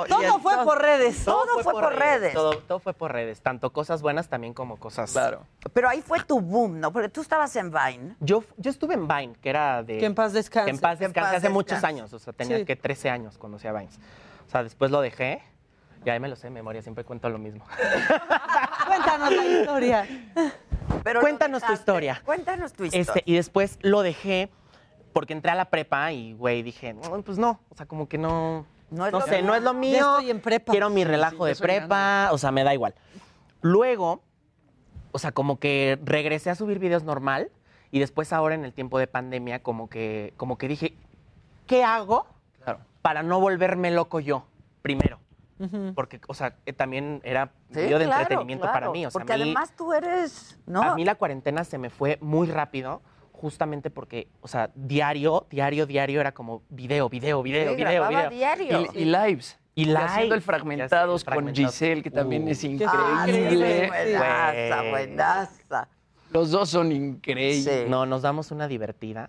y 0.06 0.08
Todo 0.08 0.22
el 0.36 0.40
fue 0.42 0.64
por 0.64 0.82
redes. 0.82 1.24
Todo 1.24 1.62
fue 1.62 1.72
por 1.72 1.94
redes. 1.94 2.34
Todo, 2.34 2.58
todo 2.58 2.78
fue 2.78 2.92
por 2.92 3.12
redes, 3.12 3.40
tanto 3.40 3.72
cosas 3.72 4.02
buenas 4.02 4.28
también 4.28 4.54
como 4.54 4.76
cosas... 4.78 5.12
Claro. 5.12 5.42
Pero 5.72 5.88
ahí 5.88 6.02
fue 6.02 6.22
tu 6.24 6.40
boom, 6.40 6.80
¿no? 6.80 6.92
Porque 6.92 7.08
tú 7.08 7.20
estabas 7.20 7.54
en 7.56 7.70
Vine. 7.70 8.16
Yo, 8.20 8.42
yo 8.56 8.70
estuve 8.70 8.94
en 8.94 9.06
Vine, 9.06 9.34
que 9.40 9.50
era 9.50 9.82
de... 9.82 9.98
Que 9.98 10.06
en 10.06 10.14
paz 10.14 10.32
descanse. 10.32 10.66
Que 10.66 10.70
en 10.76 10.80
paz 10.80 10.98
descanse 10.98 11.36
hace 11.36 11.48
muchos 11.48 11.82
años, 11.84 12.12
o 12.12 12.18
sea, 12.18 12.32
tenía 12.32 12.58
Sí. 12.58 12.64
que 12.64 12.76
13 12.76 13.10
años 13.10 13.38
cuando 13.38 13.56
hacía 13.58 13.72
Vines. 13.72 13.98
O 14.46 14.50
sea, 14.50 14.62
después 14.62 14.90
lo 14.90 15.00
dejé 15.00 15.42
y 16.06 16.10
ahí 16.10 16.20
me 16.20 16.28
lo 16.28 16.36
sé 16.36 16.46
de 16.46 16.50
memoria, 16.52 16.80
siempre 16.82 17.02
cuento 17.04 17.28
lo 17.28 17.38
mismo. 17.38 17.64
Cuéntanos 18.86 19.32
la 19.34 19.44
historia. 19.44 20.06
Pero 21.02 21.20
Cuéntanos 21.20 21.62
tu 21.64 21.72
historia. 21.72 22.22
Cuéntanos 22.24 22.72
tu 22.72 22.84
historia. 22.84 23.00
Este, 23.02 23.22
y 23.24 23.34
después 23.34 23.78
lo 23.82 24.02
dejé 24.02 24.48
porque 25.12 25.32
entré 25.32 25.50
a 25.50 25.54
la 25.56 25.64
prepa 25.64 26.12
y, 26.12 26.32
güey, 26.34 26.62
dije, 26.62 26.94
"No, 26.94 27.22
pues 27.22 27.38
no, 27.38 27.58
o 27.70 27.74
sea, 27.74 27.86
como 27.86 28.08
que 28.08 28.18
no, 28.18 28.66
No 28.90 29.06
es 29.06 29.12
no 29.12 29.18
lo 29.18 29.26
sé, 29.26 29.38
mío. 29.42 29.46
no 29.46 29.54
es 29.56 29.62
lo 29.64 29.72
Ya 29.72 29.78
mío. 29.78 29.96
estoy 30.12 30.30
en 30.30 30.40
prepa. 30.40 30.70
Quiero 30.70 30.90
mi 30.90 31.02
relajo 31.04 31.44
sí, 31.44 31.48
de 31.48 31.54
ya 31.54 31.60
prepa, 31.62 32.28
o 32.32 32.38
sea, 32.38 32.52
me 32.52 32.62
da 32.62 32.72
igual. 32.72 32.94
Luego, 33.62 34.22
o 35.10 35.18
sea, 35.18 35.32
como 35.32 35.58
que 35.58 35.98
regresé 36.04 36.50
a 36.50 36.54
subir 36.54 36.78
videos 36.78 37.02
normal 37.02 37.50
y 37.90 37.98
después 37.98 38.32
ahora 38.32 38.54
en 38.54 38.64
el 38.64 38.72
tiempo 38.72 38.98
de 39.00 39.08
pandemia 39.08 39.60
como 39.60 39.88
que, 39.88 40.34
como 40.36 40.56
que 40.56 40.68
dije, 40.68 40.94
¿qué 41.66 41.82
hago 41.82 42.26
Claro. 42.62 42.78
para 43.02 43.24
no 43.24 43.40
volverme 43.40 43.90
loco 43.90 44.20
yo 44.20 44.44
Porque, 45.94 46.20
o 46.28 46.34
sea, 46.34 46.54
que 46.64 46.72
también 46.72 47.20
era 47.24 47.50
Sí, 47.70 47.76
medio 47.80 47.98
de 47.98 48.04
claro, 48.04 48.22
entretenimiento 48.22 48.66
para 48.66 48.90
mí. 48.90 49.06
O 49.06 49.10
sea, 49.10 49.18
Porque 49.18 49.34
mí- 49.36 49.42
además 49.42 49.72
tú 49.76 49.92
eres, 49.92 50.58
¿no? 50.66 50.82
a 50.82 50.94
mí 50.94 51.04
la 51.04 51.14
cuarentena 51.14 51.64
se 51.64 51.78
me 51.78 51.88
fue 51.90 52.18
muy 52.20 52.46
rápido, 52.48 53.00
justamente 53.32 53.90
porque, 53.90 54.28
o 54.40 54.48
sea, 54.48 54.70
diario, 54.74 55.46
diario, 55.50 55.86
diario 55.86 56.20
era 56.20 56.32
como 56.32 56.62
video, 56.68 57.08
video, 57.08 57.42
video, 57.42 57.70
Sí, 57.70 57.76
video, 57.76 58.08
video. 58.08 58.30
diario. 58.30 58.88
Y, 58.94 59.02
y 59.02 59.04
lives. 59.06 59.58
Y 59.74 59.90
Y 59.90 59.94
haciendo 59.94 60.24
live. 60.24 60.34
el 60.36 60.42
fragmentados 60.42 61.22
con 61.24 61.34
fragmentado. 61.34 61.68
Giselle, 61.68 62.02
que 62.02 62.10
también 62.10 62.44
Uh. 62.44 62.48
es 62.48 62.58
Ah, 62.58 62.60
sí, 62.60 62.66
increíble. 63.32 63.88
buenaza, 63.88 64.82
buenaza. 64.90 65.88
Los 66.32 66.50
dos 66.50 66.68
son 66.70 66.92
increíbles. 66.92 67.64
Sí. 67.64 67.88
No, 67.90 68.04
nos 68.06 68.22
damos 68.22 68.50
una 68.50 68.68
divertida 68.68 69.28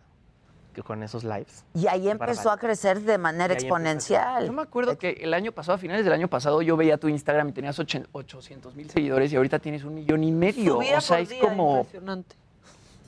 con 0.83 1.03
esos 1.03 1.23
lives. 1.23 1.63
Y 1.73 1.87
ahí 1.87 2.09
empezó 2.09 2.51
a 2.51 2.57
crecer 2.57 3.01
de 3.01 3.17
manera 3.17 3.53
exponencial. 3.53 4.45
Yo 4.45 4.53
me 4.53 4.61
acuerdo 4.61 4.97
que 4.97 5.11
el 5.21 5.33
año 5.33 5.51
pasado, 5.51 5.75
a 5.75 5.77
finales 5.77 6.03
del 6.05 6.13
año 6.13 6.27
pasado, 6.27 6.61
yo 6.61 6.77
veía 6.77 6.97
tu 6.97 7.07
Instagram 7.07 7.49
y 7.49 7.51
tenías 7.51 7.77
ochen- 7.79 8.07
800 8.11 8.75
mil 8.75 8.89
seguidores 8.89 9.31
y 9.33 9.35
ahorita 9.35 9.59
tienes 9.59 9.83
un 9.83 9.95
millón 9.95 10.23
y 10.23 10.31
medio. 10.31 10.75
Subía 10.75 10.97
o 10.97 11.01
sea, 11.01 11.17
por 11.17 11.23
es 11.23 11.29
día, 11.29 11.39
como... 11.41 11.77
impresionante. 11.79 12.35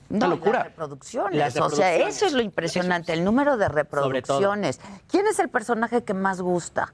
No, 0.10 0.26
y 0.26 0.30
locura. 0.30 0.60
Las 0.60 0.66
reproducciones. 0.70 1.38
Las 1.38 1.50
O 1.50 1.70
sea, 1.70 1.92
reproducciones. 1.92 2.16
eso 2.16 2.26
es 2.26 2.34
lo 2.34 2.42
impresionante, 2.42 3.14
el 3.14 3.24
número 3.24 3.58
de 3.58 3.70
reproducciones. 3.70 4.80
¿Quién 5.08 5.28
es 5.28 5.38
el 5.38 5.50
personaje 5.50 6.04
que 6.04 6.16
más 6.16 6.42
gusta? 6.42 6.94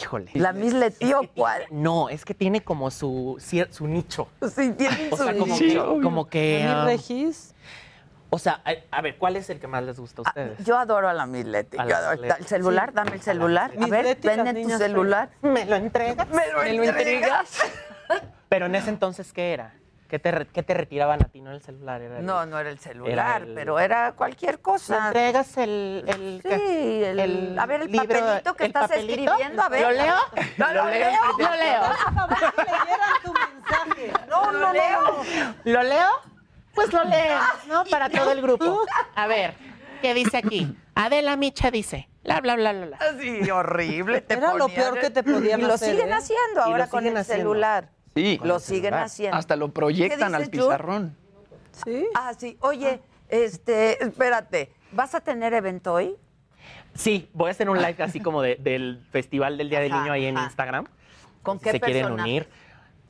Híjole. 0.00 0.30
¿La 0.34 0.52
Miss 0.52 0.74
Leti 0.74 1.12
o 1.12 1.22
cuál? 1.34 1.62
No, 1.70 2.08
es 2.08 2.24
que 2.24 2.34
tiene 2.34 2.62
como 2.62 2.90
su, 2.90 3.36
su 3.70 3.86
nicho. 3.86 4.28
Sí, 4.54 4.72
tiene 4.72 5.08
O 5.10 5.16
sea, 5.16 5.32
su 5.32 5.38
como 5.38 5.54
nicho. 5.58 5.94
que, 5.96 6.02
como 6.02 6.26
que 6.26 6.58
¿La 6.64 6.66
Miss 6.66 6.74
ah, 6.74 6.84
Regis? 6.84 7.54
O 8.30 8.38
sea, 8.38 8.60
a, 8.64 8.72
a 8.96 9.00
ver, 9.00 9.16
¿cuál 9.16 9.36
es 9.36 9.48
el 9.48 9.58
que 9.58 9.66
más 9.66 9.82
les 9.82 9.98
gusta 9.98 10.20
a 10.22 10.28
ustedes? 10.28 10.64
Yo 10.64 10.76
adoro 10.78 11.08
a 11.08 11.14
la 11.14 11.24
Miss 11.26 11.46
Leti. 11.46 11.78
A 11.78 11.84
yo 11.84 11.88
la 11.90 11.98
adoro- 11.98 12.20
Miss 12.20 12.28
Leti. 12.28 12.40
El 12.42 12.46
celular, 12.46 12.88
Sí. 12.90 12.94
dame 12.94 13.10
el 13.12 13.22
celular. 13.22 13.70
A 13.80 13.86
ver, 13.86 14.18
vende 14.22 14.62
tu 14.64 14.70
celular. 14.78 15.30
¿Me 15.42 15.64
lo 15.64 15.76
entregas? 15.76 16.28
¿Me 16.28 16.46
lo, 16.52 16.58
¿Me 16.62 16.72
lo 16.74 16.84
entregas? 16.84 17.58
Pero 18.50 18.66
en 18.66 18.74
ese 18.74 18.90
entonces, 18.90 19.32
¿qué 19.32 19.52
era? 19.54 19.74
¿Qué 20.08 20.18
te, 20.18 20.30
re- 20.30 20.46
qué 20.46 20.62
te 20.62 20.72
retiraban 20.72 21.22
a 21.22 21.26
ti? 21.28 21.42
No 21.42 21.52
el 21.52 21.60
celular, 21.62 22.00
era 22.00 22.18
el- 22.18 22.24
No, 22.24 22.46
no 22.46 22.58
era 22.58 22.70
el 22.70 22.78
celular, 22.78 23.12
Era 23.12 23.36
el- 23.36 23.54
pero 23.54 23.78
era 23.78 24.12
cualquier 24.12 24.54
¿Me 24.56 24.62
cosa. 24.62 25.06
entregas 25.08 25.56
el, 25.58 26.02
el, 26.06 26.40
Sí, 26.42 27.04
el, 27.04 27.58
a 27.58 27.66
ver 27.66 27.82
el 27.82 27.92
libro, 27.92 28.08
papelito 28.08 28.54
que 28.54 28.64
el 28.64 28.68
estás 28.68 28.88
papelito? 28.88 29.32
escribiendo, 29.32 29.62
a 29.62 29.68
ver. 29.68 29.82
¿Lo 29.82 29.90
leo? 29.90 30.14
No, 30.56 30.72
lo 30.72 30.84
leo. 30.86 31.10
Lo 31.38 31.54
leo. 31.56 31.82
tu 33.22 33.32
mensaje. 33.34 34.12
No, 34.28 34.50
no, 34.52 34.72
leo. 34.72 35.00
¿Lo 35.64 35.82
leo? 35.82 36.08
Pues 36.78 36.92
lo 36.92 37.04
leemos, 37.04 37.66
¿no? 37.66 37.84
Para 37.90 38.08
todo 38.08 38.32
el 38.32 38.40
grupo. 38.42 38.82
A 39.14 39.26
ver, 39.26 39.54
¿qué 40.02 40.14
dice 40.14 40.36
aquí? 40.36 40.76
Adela 40.94 41.36
Micha 41.36 41.70
dice, 41.70 42.08
bla, 42.24 42.40
bla, 42.40 42.56
bla, 42.56 42.72
bla, 42.72 42.86
bla. 42.86 42.98
Sí, 43.20 43.50
horrible. 43.50 44.20
Te 44.20 44.34
Era 44.34 44.54
lo 44.54 44.66
ponían 44.66 44.82
peor 44.84 45.00
que 45.00 45.10
te 45.10 45.22
podían 45.22 45.60
Y 45.60 45.64
lo 45.64 45.74
hacer, 45.74 45.90
siguen 45.92 46.10
¿eh? 46.10 46.14
haciendo 46.14 46.62
ahora 46.62 46.88
con 46.88 47.00
siguen 47.00 47.12
el 47.16 47.20
haciendo. 47.20 47.42
celular. 47.42 47.90
Sí. 48.14 48.40
Lo 48.42 48.58
siguen 48.58 48.94
haciendo. 48.94 49.36
Hasta 49.36 49.54
lo 49.56 49.72
proyectan 49.72 50.30
¿Qué 50.30 50.36
al 50.36 50.42
dices, 50.50 50.64
pizarrón. 50.66 51.16
Sí. 51.84 52.06
Ah, 52.14 52.32
sí. 52.36 52.56
Oye, 52.60 53.00
este, 53.28 54.02
espérate, 54.02 54.72
¿vas 54.92 55.14
a 55.14 55.20
tener 55.20 55.52
evento 55.54 55.94
hoy? 55.94 56.16
Sí, 56.94 57.28
voy 57.32 57.48
a 57.48 57.50
hacer 57.52 57.70
un 57.70 57.78
live 57.78 58.02
así 58.02 58.18
como 58.20 58.42
de- 58.42 58.56
del 58.56 59.06
Festival 59.12 59.56
del 59.56 59.70
Día 59.70 59.78
del 59.80 59.92
Ajá, 59.92 60.00
Niño 60.02 60.12
ahí 60.12 60.26
en 60.26 60.36
ajá. 60.36 60.46
Instagram. 60.46 60.86
¿Con 61.42 61.58
Si 61.58 61.64
qué 61.64 61.70
se 61.72 61.80
quieren 61.80 62.02
personajes? 62.02 62.30
unir, 62.32 62.48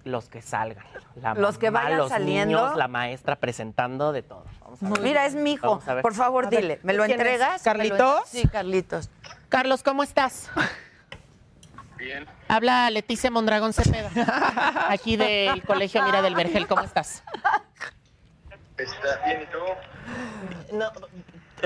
los 0.09 0.29
que 0.29 0.43
salgan. 0.43 0.85
La 1.17 1.35
Los 1.35 1.59
que 1.59 1.71
mamá, 1.71 1.85
vayan 1.85 1.99
los 1.99 2.09
saliendo. 2.11 2.61
niños, 2.63 2.77
la 2.77 2.89
maestra 2.89 3.37
presentando 3.37 4.13
de 4.13 4.23
todo. 4.23 4.45
Vamos 4.61 4.83
a 4.83 4.89
ver. 4.91 5.01
Mira, 5.01 5.27
es 5.27 5.35
mi 5.35 5.53
hijo. 5.53 5.81
Por 6.03 6.15
favor, 6.15 6.47
A 6.47 6.51
ver, 6.51 6.61
dile. 6.61 6.81
¿Me 6.83 6.93
lo 6.95 7.05
entregas? 7.05 7.63
¿Carlitos? 7.63 7.99
¿Me 7.99 8.05
lo- 8.05 8.27
Sí, 8.27 8.49
Carlitos. 8.49 9.11
Carlos, 9.49 9.83
¿cómo 9.83 10.03
estás? 10.03 10.51
Bien. 11.97 12.27
Habla 12.49 12.89
Leticia 12.91 13.31
Mondragón 13.31 13.73
Cepeda, 13.73 14.11
aquí 14.89 15.17
del 15.17 15.63
Colegio 15.65 16.03
Mira 16.05 16.23
del 16.23 16.35
Vergel. 16.35 16.67
¿Cómo 16.69 16.83
estás? 16.83 17.23
¿Está 18.77 19.25
bien 19.27 19.43
y 19.43 19.47
tú? 19.47 20.77
No, 20.77 20.91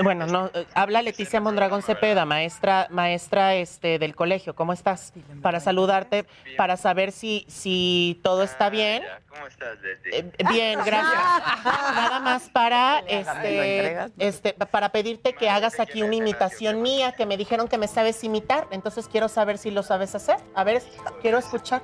bueno, 0.01 0.25
no, 0.25 0.49
eh, 0.53 0.65
habla 0.73 1.01
Leticia 1.01 1.41
Mondragón 1.41 1.83
Cepeda, 1.83 2.25
maestra, 2.25 2.87
maestra 2.89 3.55
este, 3.55 3.99
del 3.99 4.15
colegio. 4.15 4.55
¿Cómo 4.55 4.73
estás? 4.73 5.13
Para 5.41 5.59
saludarte, 5.59 6.25
para 6.57 6.77
saber 6.77 7.11
si, 7.11 7.45
si 7.47 8.19
todo 8.23 8.43
está 8.43 8.69
bien. 8.69 9.03
¿Cómo 9.29 9.47
estás, 9.47 9.79
Leti? 9.81 10.09
Eh, 10.11 10.31
bien, 10.49 10.79
gracias. 10.85 11.21
Nada 11.63 12.19
más 12.19 12.49
para 12.49 12.99
este, 13.07 13.97
este, 14.17 14.53
para 14.53 14.89
pedirte 14.89 15.33
que 15.33 15.49
hagas 15.49 15.79
aquí 15.79 16.03
una 16.03 16.15
imitación 16.15 16.81
mía, 16.81 17.13
que 17.13 17.25
me 17.25 17.37
dijeron 17.37 17.67
que 17.67 17.77
me 17.77 17.87
sabes 17.87 18.23
imitar, 18.23 18.67
entonces 18.71 19.07
quiero 19.07 19.27
saber 19.27 19.57
si 19.57 19.71
lo 19.71 19.83
sabes 19.83 20.15
hacer. 20.15 20.37
A 20.55 20.63
ver, 20.63 20.81
quiero 21.21 21.37
escuchar. 21.37 21.81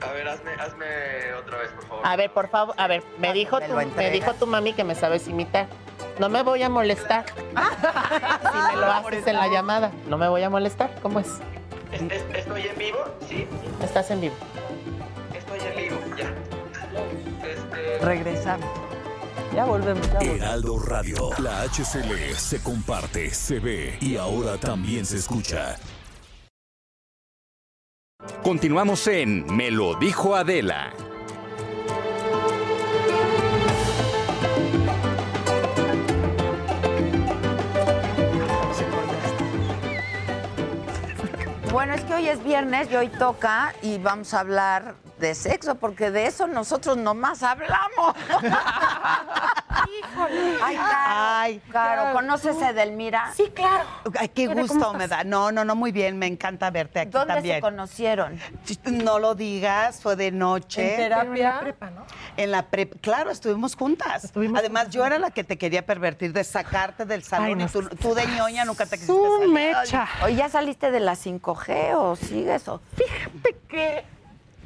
A 0.00 0.12
ver, 0.12 0.28
hazme, 0.28 0.52
hazme 0.52 0.86
otra 1.38 1.58
vez, 1.58 1.70
por 1.70 1.86
favor. 1.86 2.06
A 2.06 2.16
ver, 2.16 2.30
por 2.30 2.48
favor, 2.48 2.74
a 2.78 2.86
ver, 2.86 3.02
me 3.18 3.32
dijo 3.32 3.58
me 3.58 3.66
tu, 3.66 3.74
me 3.96 4.10
dijo 4.10 4.34
tu 4.34 4.46
mami 4.46 4.74
que 4.74 4.84
me 4.84 4.94
sabes 4.94 5.26
imitar. 5.26 5.66
No 6.18 6.28
me 6.28 6.42
voy 6.42 6.62
a 6.62 6.68
molestar. 6.70 7.26
si 7.34 8.56
me 8.74 8.76
lo 8.80 8.86
haces 8.92 9.26
en 9.26 9.36
la 9.36 9.48
llamada, 9.48 9.92
no 10.08 10.16
me 10.18 10.28
voy 10.28 10.42
a 10.42 10.50
molestar. 10.50 10.94
¿Cómo 11.02 11.20
es? 11.20 11.26
¿Es- 11.92 12.02
es- 12.02 12.24
¿Estoy 12.34 12.62
en 12.62 12.78
vivo? 12.78 12.98
Sí, 13.28 13.46
Estás 13.82 14.10
en 14.10 14.20
vivo. 14.22 14.34
estoy 15.34 15.58
en 15.60 15.76
vivo, 15.76 15.98
ya. 16.16 16.32
Este, 17.46 17.98
Regresamos. 18.04 18.66
Ya 19.54 19.64
volvemos, 19.64 20.06
ya 20.08 20.14
volvemos. 20.18 20.36
Heraldo 20.38 20.78
Radio. 20.80 21.30
La 21.38 21.62
HCL 21.62 22.34
se 22.36 22.62
comparte, 22.62 23.30
se 23.30 23.58
ve 23.60 23.96
y 24.00 24.16
ahora 24.16 24.56
también 24.58 25.06
se 25.06 25.16
escucha. 25.18 25.76
Continuamos 28.42 29.06
en 29.06 29.46
Me 29.54 29.70
lo 29.70 29.94
dijo 29.94 30.34
Adela. 30.34 30.92
Es 42.28 42.42
viernes 42.42 42.90
y 42.90 42.96
hoy 42.96 43.08
toca 43.08 43.72
y 43.82 43.98
vamos 43.98 44.34
a 44.34 44.40
hablar 44.40 44.96
de 45.18 45.34
sexo, 45.34 45.76
porque 45.76 46.10
de 46.10 46.26
eso 46.26 46.46
nosotros 46.46 46.96
nomás 46.96 47.42
hablamos. 47.42 48.16
Ay, 50.62 51.60
Caro, 51.70 52.02
Caro, 52.02 52.12
¿conoces 52.14 52.60
a 52.62 52.70
Edelmira? 52.70 53.32
Sí, 53.34 53.50
claro. 53.54 53.84
Ay, 54.18 54.28
qué 54.28 54.48
Mira, 54.48 54.62
gusto 54.62 54.78
¿cómo 54.78 54.94
me 54.98 55.08
da. 55.08 55.24
No, 55.24 55.52
no, 55.52 55.64
no, 55.64 55.74
muy 55.74 55.92
bien. 55.92 56.18
Me 56.18 56.26
encanta 56.26 56.70
verte 56.70 57.00
aquí 57.00 57.10
¿Dónde 57.10 57.34
también. 57.34 57.56
se 57.56 57.60
conocieron? 57.60 58.40
No 58.84 59.18
lo 59.18 59.34
digas, 59.34 60.00
fue 60.00 60.16
de 60.16 60.30
noche. 60.32 60.90
En 60.90 60.96
terapia. 60.96 61.60
prepa, 61.60 61.90
¿no? 61.90 62.04
En 62.36 62.50
la 62.50 62.62
prepa. 62.66 62.96
Claro, 63.00 63.30
estuvimos 63.30 63.76
juntas. 63.76 64.32
Además, 64.56 64.90
yo 64.90 65.04
era 65.04 65.18
la 65.18 65.30
que 65.30 65.44
te 65.44 65.58
quería 65.58 65.84
pervertir, 65.84 66.32
de 66.32 66.44
sacarte 66.44 67.04
del 67.04 67.22
salón. 67.22 67.46
Ay, 67.48 67.54
no. 67.56 67.64
y 67.64 67.68
tú, 67.68 67.82
tú 67.96 68.14
de 68.14 68.26
ñoña 68.26 68.64
nunca 68.64 68.86
te 68.86 68.96
quisiste 68.96 69.14
salir. 69.14 69.48
mecha. 69.52 70.08
Oye, 70.24 70.36
¿ya 70.36 70.48
saliste 70.48 70.90
de 70.90 71.00
la 71.00 71.12
5G 71.14 71.94
o 71.96 72.16
sigues 72.16 72.66
o? 72.68 72.80
Fíjate 72.96 73.56
que. 73.68 74.04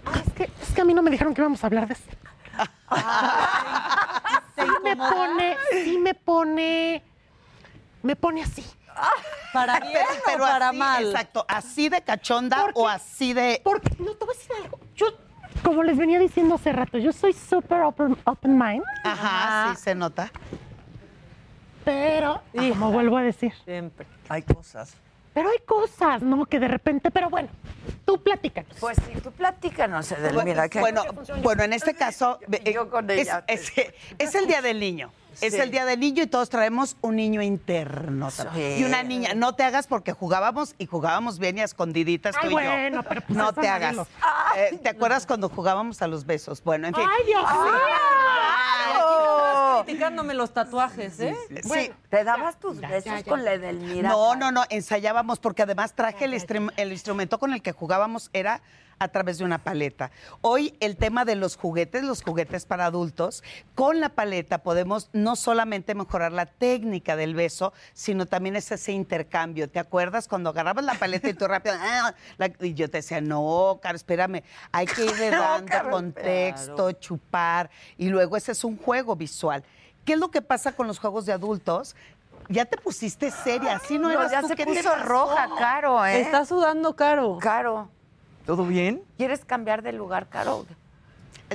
Ay, 0.07 0.23
es 0.27 0.33
que. 0.33 0.45
Es 0.63 0.71
que 0.75 0.81
a 0.81 0.85
mí 0.85 0.95
no 0.95 1.03
me 1.03 1.11
dijeron 1.11 1.35
que 1.35 1.41
íbamos 1.41 1.63
a 1.63 1.67
hablar 1.67 1.87
de 1.89 1.95
eso. 1.95 2.05
me 4.83 4.97
pone. 4.97 5.57
Sí 5.85 5.99
me 5.99 6.15
pone. 6.15 7.03
Me 8.03 8.17
pone 8.17 8.43
así. 8.43 8.65
¿Para 9.53 9.75
Pero- 9.79 9.91
bien 9.91 10.05
pero 10.27 10.45
o 10.45 10.47
para 10.47 10.69
así, 10.69 10.77
mal? 10.79 11.05
Exacto, 11.07 11.45
así 11.49 11.89
de 11.89 12.03
cachonda 12.03 12.67
o 12.75 12.89
así 12.89 13.33
de. 13.33 13.61
Porque, 13.65 13.91
no 13.99 14.15
te 14.15 14.25
voy 14.25 14.35
a 14.35 14.39
decir 14.39 14.53
algo. 14.63 14.79
Yo, 14.95 15.07
como 15.65 15.83
les 15.83 15.97
venía 15.97 16.19
diciendo 16.19 16.55
hace 16.57 16.73
rato, 16.73 16.99
yo 16.99 17.13
soy 17.13 17.33
súper 17.33 17.83
open, 17.83 18.17
open 18.25 18.59
mind. 18.59 18.85
Ajá, 19.05 19.75
sí 19.75 19.83
se 19.83 19.95
nota. 19.95 20.31
Pero, 21.85 22.43
como 22.55 22.93
vuelvo 22.93 23.17
a 23.17 23.23
decir, 23.23 23.53
Siempre. 23.65 24.07
Hay 24.29 24.43
cosas. 24.43 24.95
Pero 25.35 25.49
hay 25.51 25.59
cosas, 25.67 26.23
¿no? 26.23 26.45
Que 26.47 26.59
de 26.59 26.69
repente, 26.69 27.11
pero 27.11 27.31
bueno, 27.31 27.49
tú 28.05 28.23
platícanos. 28.23 28.77
Pues 28.81 28.97
sí, 29.07 29.21
tú 29.21 29.31
platícanos, 29.33 30.11
Edelmira. 30.13 30.69
que- 30.69 30.81
Bueno, 30.81 31.03
bueno, 31.43 31.63
en 31.63 31.73
este 31.73 31.95
caso 31.95 32.39
eh, 32.51 32.73
Yo 32.73 32.91
con 32.91 33.09
es, 33.11 33.21
ella. 33.21 33.45
es- 33.47 33.73
es 34.19 34.35
el 34.35 34.47
día 34.47 34.61
del 34.63 34.81
niño. 34.81 35.13
Es 35.41 35.55
el 35.55 35.71
día 35.71 35.85
del 35.85 36.01
niño 36.01 36.23
y 36.23 36.27
todos 36.27 36.49
traemos 36.49 36.97
un 37.01 37.17
niño 37.17 37.43
interno. 37.43 38.31
Sí. 38.31 38.45
Y 38.79 38.85
una 38.85 39.03
niña. 39.03 39.35
No 39.35 39.55
te 39.55 39.63
hagas 39.63 39.87
porque 39.87 40.13
jugábamos 40.13 40.75
y 40.79 40.87
jugábamos 40.87 41.39
bien 41.39 41.59
y 41.59 41.61
a 41.61 41.65
escondiditas 41.65 42.37
Ay, 42.37 42.43
tú 42.43 42.47
y 42.49 42.63
yo. 42.63 42.71
bueno, 42.71 43.03
pero 43.03 43.21
pues 43.23 43.37
no 43.37 43.53
te 43.53 43.69
hagas. 43.69 43.97
Eh, 44.57 44.79
¿Te 44.83 44.89
acuerdas 44.89 45.27
cuando 45.27 45.49
jugábamos 45.49 46.03
a 46.03 46.07
los 46.07 46.27
besos? 46.27 46.63
Bueno, 46.63 46.89
en 46.89 46.95
fin. 46.95 47.05
¡Ay, 47.09 47.27
Dios 47.27 47.45
criticándome 49.85 50.35
los 50.35 50.53
tatuajes, 50.53 51.19
¿eh? 51.21 51.37
Sí. 51.63 51.91
¿Te 52.09 52.25
dabas 52.25 52.59
tus 52.59 52.81
besos 52.81 53.23
con 53.25 53.45
la 53.45 53.55
Edelmira? 53.55 54.09
No, 54.09 54.35
no, 54.37 54.53
no, 54.53 54.65
ensayábamos 54.69 55.39
porque 55.39 55.63
además 55.63 55.95
traje 55.95 56.27
el, 56.27 56.35
el 56.77 56.93
instrumento 56.93 57.39
con 57.39 57.53
el 57.53 57.63
que 57.63 57.73
jugábamos 57.73 58.31
era 58.33 58.61
a 59.01 59.09
través 59.09 59.39
de 59.39 59.45
una 59.45 59.57
paleta. 59.59 60.11
Hoy 60.43 60.77
el 60.79 60.97
tema 60.99 61.25
de 61.25 61.35
los 61.35 61.57
juguetes, 61.57 62.05
los 62.05 62.23
juguetes 62.23 62.67
para 62.67 62.85
adultos, 62.85 63.43
con 63.75 63.99
la 63.99 64.11
paleta 64.11 64.59
podemos 64.59 65.09
no 65.15 65.37
solamente 65.37 65.95
mejorar 65.95 66.33
la 66.33 66.45
técnica 66.45 67.17
del 67.17 67.35
beso, 67.35 67.73
sino 67.95 68.27
también 68.27 68.57
es 68.57 68.71
ese 68.71 68.93
intercambio. 68.93 69.71
¿Te 69.71 69.79
acuerdas 69.79 70.29
cuando 70.29 70.51
agarrabas 70.51 70.85
la 70.85 70.95
paleta 70.95 71.31
y 71.31 71.35
tú 71.35 71.49
rápido, 71.49 71.77
ah, 71.81 72.15
la- 72.37 72.53
y 72.61 72.75
yo 72.75 72.91
te 72.91 72.99
decía, 72.99 73.23
no, 73.23 73.81
Caro, 73.83 73.97
espérame, 73.97 74.43
hay 74.71 74.85
que 74.87 75.07
irle 75.07 75.31
dando 75.31 75.67
Caro, 75.73 75.91
contexto, 75.91 76.93
chupar, 76.93 77.71
y 77.97 78.09
luego 78.11 78.37
ese 78.37 78.53
es 78.53 78.63
un 78.65 78.77
juego 78.77 79.17
visual. 79.17 79.65
¿Qué 80.05 80.13
es 80.13 80.19
lo 80.19 80.31
que 80.31 80.43
pasa 80.43 80.73
con 80.73 80.87
los 80.87 80.99
juegos 80.99 81.25
de 81.25 81.33
adultos? 81.33 81.97
Ya 82.51 82.67
te 82.67 82.77
pusiste 82.77 83.31
seria, 83.31 83.77
así 83.77 83.97
no, 83.97 84.09
No, 84.09 84.13
eras 84.13 84.31
ya 84.31 84.41
tú, 84.43 84.49
se 84.49 84.57
¿qué 84.57 84.67
te 84.67 84.75
puso 84.75 84.91
pasó? 84.93 85.05
roja, 85.05 85.49
Caro, 85.59 86.05
¿eh? 86.05 86.21
Está 86.21 86.45
sudando 86.45 86.95
caro. 86.97 87.39
Caro. 87.41 87.89
¿Todo 88.47 88.65
bien? 88.67 89.03
¿Quieres 89.17 89.45
cambiar 89.45 89.83
de 89.83 89.93
lugar, 89.93 90.29
Caro? 90.29 90.67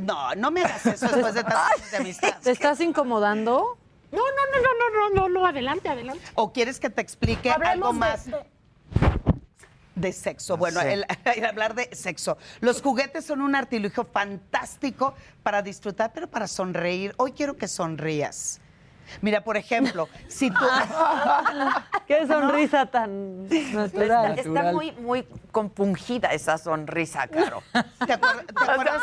No, 0.01 0.33
no 0.35 0.51
me 0.51 0.61
hagas 0.61 0.85
eso 0.85 1.07
después 1.07 1.33
de 1.33 1.43
tantos 1.43 1.61
años 1.77 1.91
de 1.91 1.97
amistad. 1.97 2.37
¿Te 2.41 2.51
estás 2.51 2.79
incomodando? 2.81 3.77
No, 4.11 4.19
no, 4.19 4.61
no, 4.61 4.61
no, 4.61 4.69
no, 4.89 5.09
no, 5.09 5.29
no, 5.29 5.39
no, 5.41 5.45
adelante, 5.47 5.89
adelante. 5.89 6.23
¿O 6.35 6.51
quieres 6.53 6.79
que 6.79 6.89
te 6.89 7.01
explique 7.01 7.49
Hablemos 7.51 7.73
algo 7.73 7.93
más? 7.93 8.25
de- 8.25 8.45
de 9.95 10.11
sexo. 10.11 10.57
Bueno, 10.57 10.81
Sí. 10.81 10.87
el, 10.87 11.05
el 11.35 11.45
hablar 11.45 11.73
de 11.73 11.89
sexo. 11.95 12.37
Los 12.59 12.81
juguetes 12.81 13.25
son 13.25 13.41
un 13.41 13.55
artilugio 13.55 14.03
fantástico 14.05 15.13
para 15.41 15.61
disfrutar, 15.61 16.11
pero 16.13 16.29
para 16.29 16.47
sonreír. 16.47 17.13
Hoy 17.17 17.31
quiero 17.31 17.55
que 17.57 17.67
sonrías. 17.69 18.59
Mira, 19.21 19.43
por 19.43 19.57
ejemplo, 19.57 20.07
si 20.27 20.49
tú... 20.49 20.65
Qué 22.07 22.25
sonrisa 22.27 22.85
tan 22.85 23.47
natural. 23.73 24.37
Está 24.37 24.71
muy, 24.71 24.91
muy 24.93 25.27
compungida 25.51 26.29
esa 26.29 26.57
sonrisa, 26.57 27.27
Caro. 27.27 27.63
¿Te 28.05 28.13
acuerdas, 28.13 28.45
te 28.45 28.71
acuerdas 28.71 29.01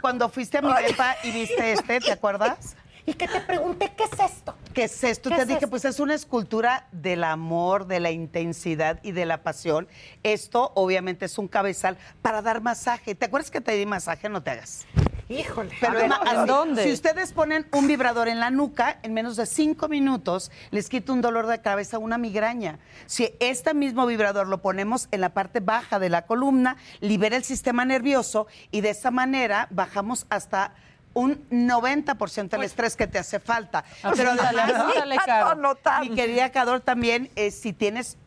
cuando 0.00 0.28
fuiste 0.28 0.58
a 0.58 0.62
mi 0.62 0.72
depa 0.86 1.16
y 1.22 1.30
viste 1.30 1.72
este? 1.72 2.00
¿Te 2.00 2.12
acuerdas? 2.12 2.76
Y 3.06 3.12
que 3.14 3.28
te 3.28 3.40
pregunté, 3.42 3.92
¿qué 3.94 4.04
es 4.04 4.18
esto? 4.32 4.54
¿Qué 4.72 4.84
es 4.84 5.04
esto? 5.04 5.28
¿Qué 5.28 5.36
Te 5.36 5.42
es 5.42 5.48
dije, 5.48 5.58
esto? 5.58 5.70
pues 5.70 5.84
es 5.84 6.00
una 6.00 6.14
escultura 6.14 6.86
del 6.90 7.22
amor, 7.24 7.86
de 7.86 8.00
la 8.00 8.10
intensidad 8.10 8.98
y 9.02 9.12
de 9.12 9.26
la 9.26 9.42
pasión. 9.42 9.88
Esto, 10.22 10.72
obviamente, 10.74 11.26
es 11.26 11.36
un 11.36 11.46
cabezal 11.46 11.98
para 12.22 12.40
dar 12.40 12.62
masaje. 12.62 13.14
¿Te 13.14 13.26
acuerdas 13.26 13.50
que 13.50 13.60
te 13.60 13.72
di 13.72 13.84
masaje? 13.84 14.30
No 14.30 14.42
te 14.42 14.52
hagas. 14.52 14.86
Híjole. 15.28 15.70
Pero 15.80 15.94
ver, 15.94 16.04
¿en 16.04 16.12
así, 16.12 16.46
dónde? 16.46 16.84
Si 16.84 16.92
ustedes 16.92 17.32
ponen 17.32 17.66
un 17.72 17.86
vibrador 17.86 18.28
en 18.28 18.40
la 18.40 18.50
nuca, 18.50 18.98
en 19.02 19.14
menos 19.14 19.36
de 19.36 19.46
cinco 19.46 19.88
minutos 19.88 20.50
les 20.70 20.88
quita 20.88 21.12
un 21.12 21.22
dolor 21.22 21.46
de 21.46 21.60
cabeza, 21.60 21.98
una 21.98 22.18
migraña. 22.18 22.78
Si 23.06 23.34
este 23.40 23.74
mismo 23.74 24.06
vibrador 24.06 24.48
lo 24.48 24.60
ponemos 24.60 25.08
en 25.10 25.20
la 25.20 25.30
parte 25.30 25.60
baja 25.60 25.98
de 25.98 26.10
la 26.10 26.26
columna, 26.26 26.76
libera 27.00 27.36
el 27.36 27.44
sistema 27.44 27.84
nervioso 27.84 28.46
y 28.70 28.80
de 28.82 28.90
esa 28.90 29.10
manera 29.10 29.68
bajamos 29.70 30.26
hasta 30.28 30.72
un 31.14 31.48
90% 31.48 32.48
del 32.48 32.64
estrés 32.64 32.96
que 32.96 33.06
te 33.06 33.18
hace 33.18 33.40
falta. 33.40 33.84
Pero 34.16 34.32
además, 34.32 36.00
mi 36.02 36.10
querida 36.14 36.50
Cador, 36.50 36.80
también 36.80 37.30
eh, 37.36 37.50
si 37.50 37.72
tienes 37.72 38.18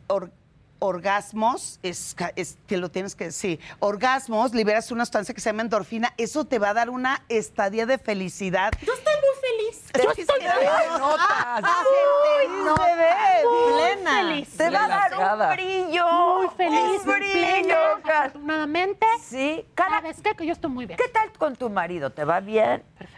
orgasmos, 0.80 1.80
es, 1.84 2.16
que 2.68 2.78
lo 2.78 2.90
tienes 2.90 3.16
que 3.16 3.32
sí, 3.32 3.60
orgasmos, 3.80 4.54
liberas 4.54 4.92
una 4.92 5.06
sustancia 5.06 5.34
que 5.34 5.42
se 5.42 5.50
llama 5.50 5.64
endorfina, 5.64 6.14
eso 6.18 6.46
te 6.46 6.60
va 6.60 6.70
a 6.70 6.74
dar 6.74 6.90
una 6.90 7.24
estadía 7.30 7.86
de 7.86 7.98
felicidad. 7.98 8.72
Yo 8.82 8.94
estoy 8.94 9.14
muy 9.16 9.36
feliz. 9.42 9.84
Yo 10.04 10.12
estoy 10.12 10.26
muy 10.26 10.38
plena. 13.76 14.12
feliz. 14.22 14.58
Te 14.58 14.70
va 14.70 14.86
a 14.86 14.88
dar 14.88 15.14
un 15.14 15.56
brillo. 15.56 16.06
Muy 16.38 16.48
feliz, 16.56 17.02
Un 17.02 17.06
muy 17.06 17.20
brillo. 17.20 17.76
afortunadamente. 18.04 19.06
Sí, 19.24 19.66
Cara, 19.76 19.98
¿Sabes 20.02 20.22
qué? 20.22 20.36
Que 20.36 20.46
yo 20.46 20.54
estoy 20.54 20.70
muy 20.70 20.86
bien. 20.86 20.98
¿qué 20.98 21.10
tal 21.10 21.32
con 21.34 21.56
tu 21.56 21.70
marido? 21.70 22.12
¿Te 22.12 22.24
va 22.24 22.40
bien? 22.40 22.84
Perfecto. 22.98 23.17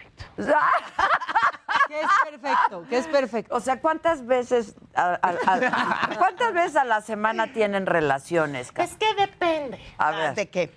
Que 1.88 2.02
es 2.02 2.08
perfecto, 2.30 2.86
que 2.90 2.98
es 2.98 3.08
perfecto. 3.08 3.56
O 3.56 3.60
sea, 3.60 3.80
¿cuántas 3.82 4.26
veces 4.26 4.76
a, 4.96 5.20
a- 5.22 5.36
a- 5.54 6.16
cuántas 6.18 6.54
veces 6.54 6.76
a 6.76 6.84
la 6.86 7.02
semana 7.02 7.52
tienen 7.52 7.86
relaciones? 7.86 8.72
Es 8.78 8.96
que 8.96 9.14
depende. 9.16 9.80
A 9.98 10.12
ver. 10.12 10.36
¿De 10.36 10.50
qué? 10.50 10.72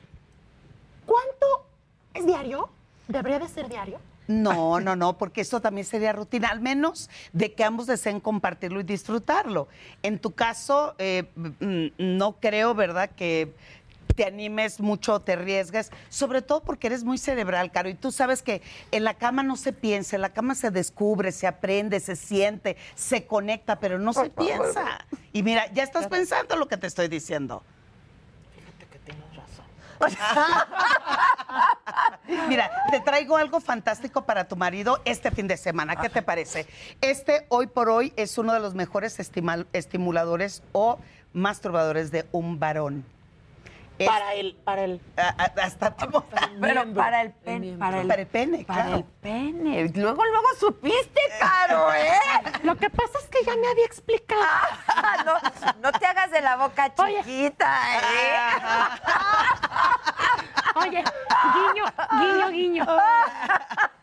¿Cuánto 1.06 1.66
es 2.14 2.24
diario? 2.26 2.68
¿Debería 3.08 3.38
de 3.38 3.48
ser 3.48 3.68
diario? 3.68 4.00
No, 4.28 4.78
no, 4.80 4.94
no, 4.96 5.18
porque 5.18 5.40
esto 5.40 5.60
también 5.60 5.84
sería 5.84 6.12
rutina, 6.12 6.48
al 6.48 6.60
menos 6.60 7.10
de 7.32 7.52
que 7.52 7.64
ambos 7.64 7.86
deseen 7.86 8.20
compartirlo 8.20 8.80
y 8.80 8.84
disfrutarlo. 8.84 9.68
En 10.02 10.18
tu 10.20 10.30
caso, 10.32 10.94
eh, 10.98 11.24
mm, 11.34 11.86
no 11.98 12.36
creo, 12.40 12.74
¿verdad?, 12.74 13.10
que 13.10 13.52
te 14.14 14.24
animes 14.24 14.80
mucho, 14.80 15.20
te 15.20 15.32
arriesgues, 15.32 15.90
sobre 16.08 16.42
todo 16.42 16.62
porque 16.62 16.88
eres 16.88 17.04
muy 17.04 17.18
cerebral, 17.18 17.70
Caro, 17.70 17.88
y 17.88 17.94
tú 17.94 18.12
sabes 18.12 18.42
que 18.42 18.62
en 18.90 19.04
la 19.04 19.14
cama 19.14 19.42
no 19.42 19.56
se 19.56 19.72
piensa, 19.72 20.16
en 20.16 20.22
la 20.22 20.32
cama 20.32 20.54
se 20.54 20.70
descubre, 20.70 21.32
se 21.32 21.46
aprende, 21.46 22.00
se 22.00 22.16
siente, 22.16 22.76
se 22.94 23.26
conecta, 23.26 23.80
pero 23.80 23.98
no 23.98 24.12
se 24.12 24.30
piensa. 24.30 25.04
Y 25.32 25.42
mira, 25.42 25.72
ya 25.72 25.82
estás 25.82 26.08
pensando 26.08 26.56
lo 26.56 26.68
que 26.68 26.76
te 26.76 26.86
estoy 26.86 27.08
diciendo. 27.08 27.62
Mira, 32.48 32.70
te 32.90 33.00
traigo 33.00 33.36
algo 33.36 33.60
fantástico 33.60 34.24
para 34.24 34.48
tu 34.48 34.56
marido 34.56 35.00
este 35.04 35.30
fin 35.30 35.46
de 35.46 35.56
semana. 35.56 35.94
¿Qué 35.96 36.08
te 36.08 36.22
parece? 36.22 36.66
Este 37.00 37.46
hoy 37.48 37.68
por 37.68 37.88
hoy 37.88 38.12
es 38.16 38.36
uno 38.38 38.52
de 38.52 38.58
los 38.60 38.74
mejores 38.74 39.18
estimuladores 39.72 40.62
o 40.72 40.98
masturbadores 41.32 42.10
de 42.10 42.26
un 42.32 42.58
varón. 42.58 43.04
Es- 43.98 44.08
Para 44.08 44.34
el, 44.34 44.54
para 44.64 44.84
el. 44.84 45.00
a- 45.16 45.28
a- 45.42 45.52
hasta 45.64 45.94
Pero 46.60 46.92
para 46.94 47.22
el 47.22 47.30
pene, 47.32 47.76
para 47.78 48.00
el, 48.00 48.08
para 48.08 48.22
el 48.22 48.26
pene, 48.26 48.64
para 48.64 48.82
claro. 48.84 48.96
el 48.98 49.04
pene. 49.04 49.88
Luego, 49.94 50.24
luego 50.24 50.48
supiste, 50.58 51.20
Caro, 51.38 51.92
¿eh? 51.92 52.18
Lo 52.64 52.74
que 52.76 52.90
pasa 52.90 53.18
es 53.20 53.28
que 53.28 53.44
ya 53.44 53.54
me 53.56 53.68
había 53.68 53.84
explicado. 53.86 54.42
no, 55.24 55.34
no 55.80 55.92
te 55.92 56.06
hagas 56.06 56.30
de 56.30 56.40
la 56.40 56.56
boca 56.56 56.92
Oye. 56.98 57.18
chiquita, 57.18 57.98
¿eh? 57.98 58.32
Oye, 60.76 61.04
guiño, 61.54 61.84
guiño, 62.20 62.48
guiño. 62.50 62.86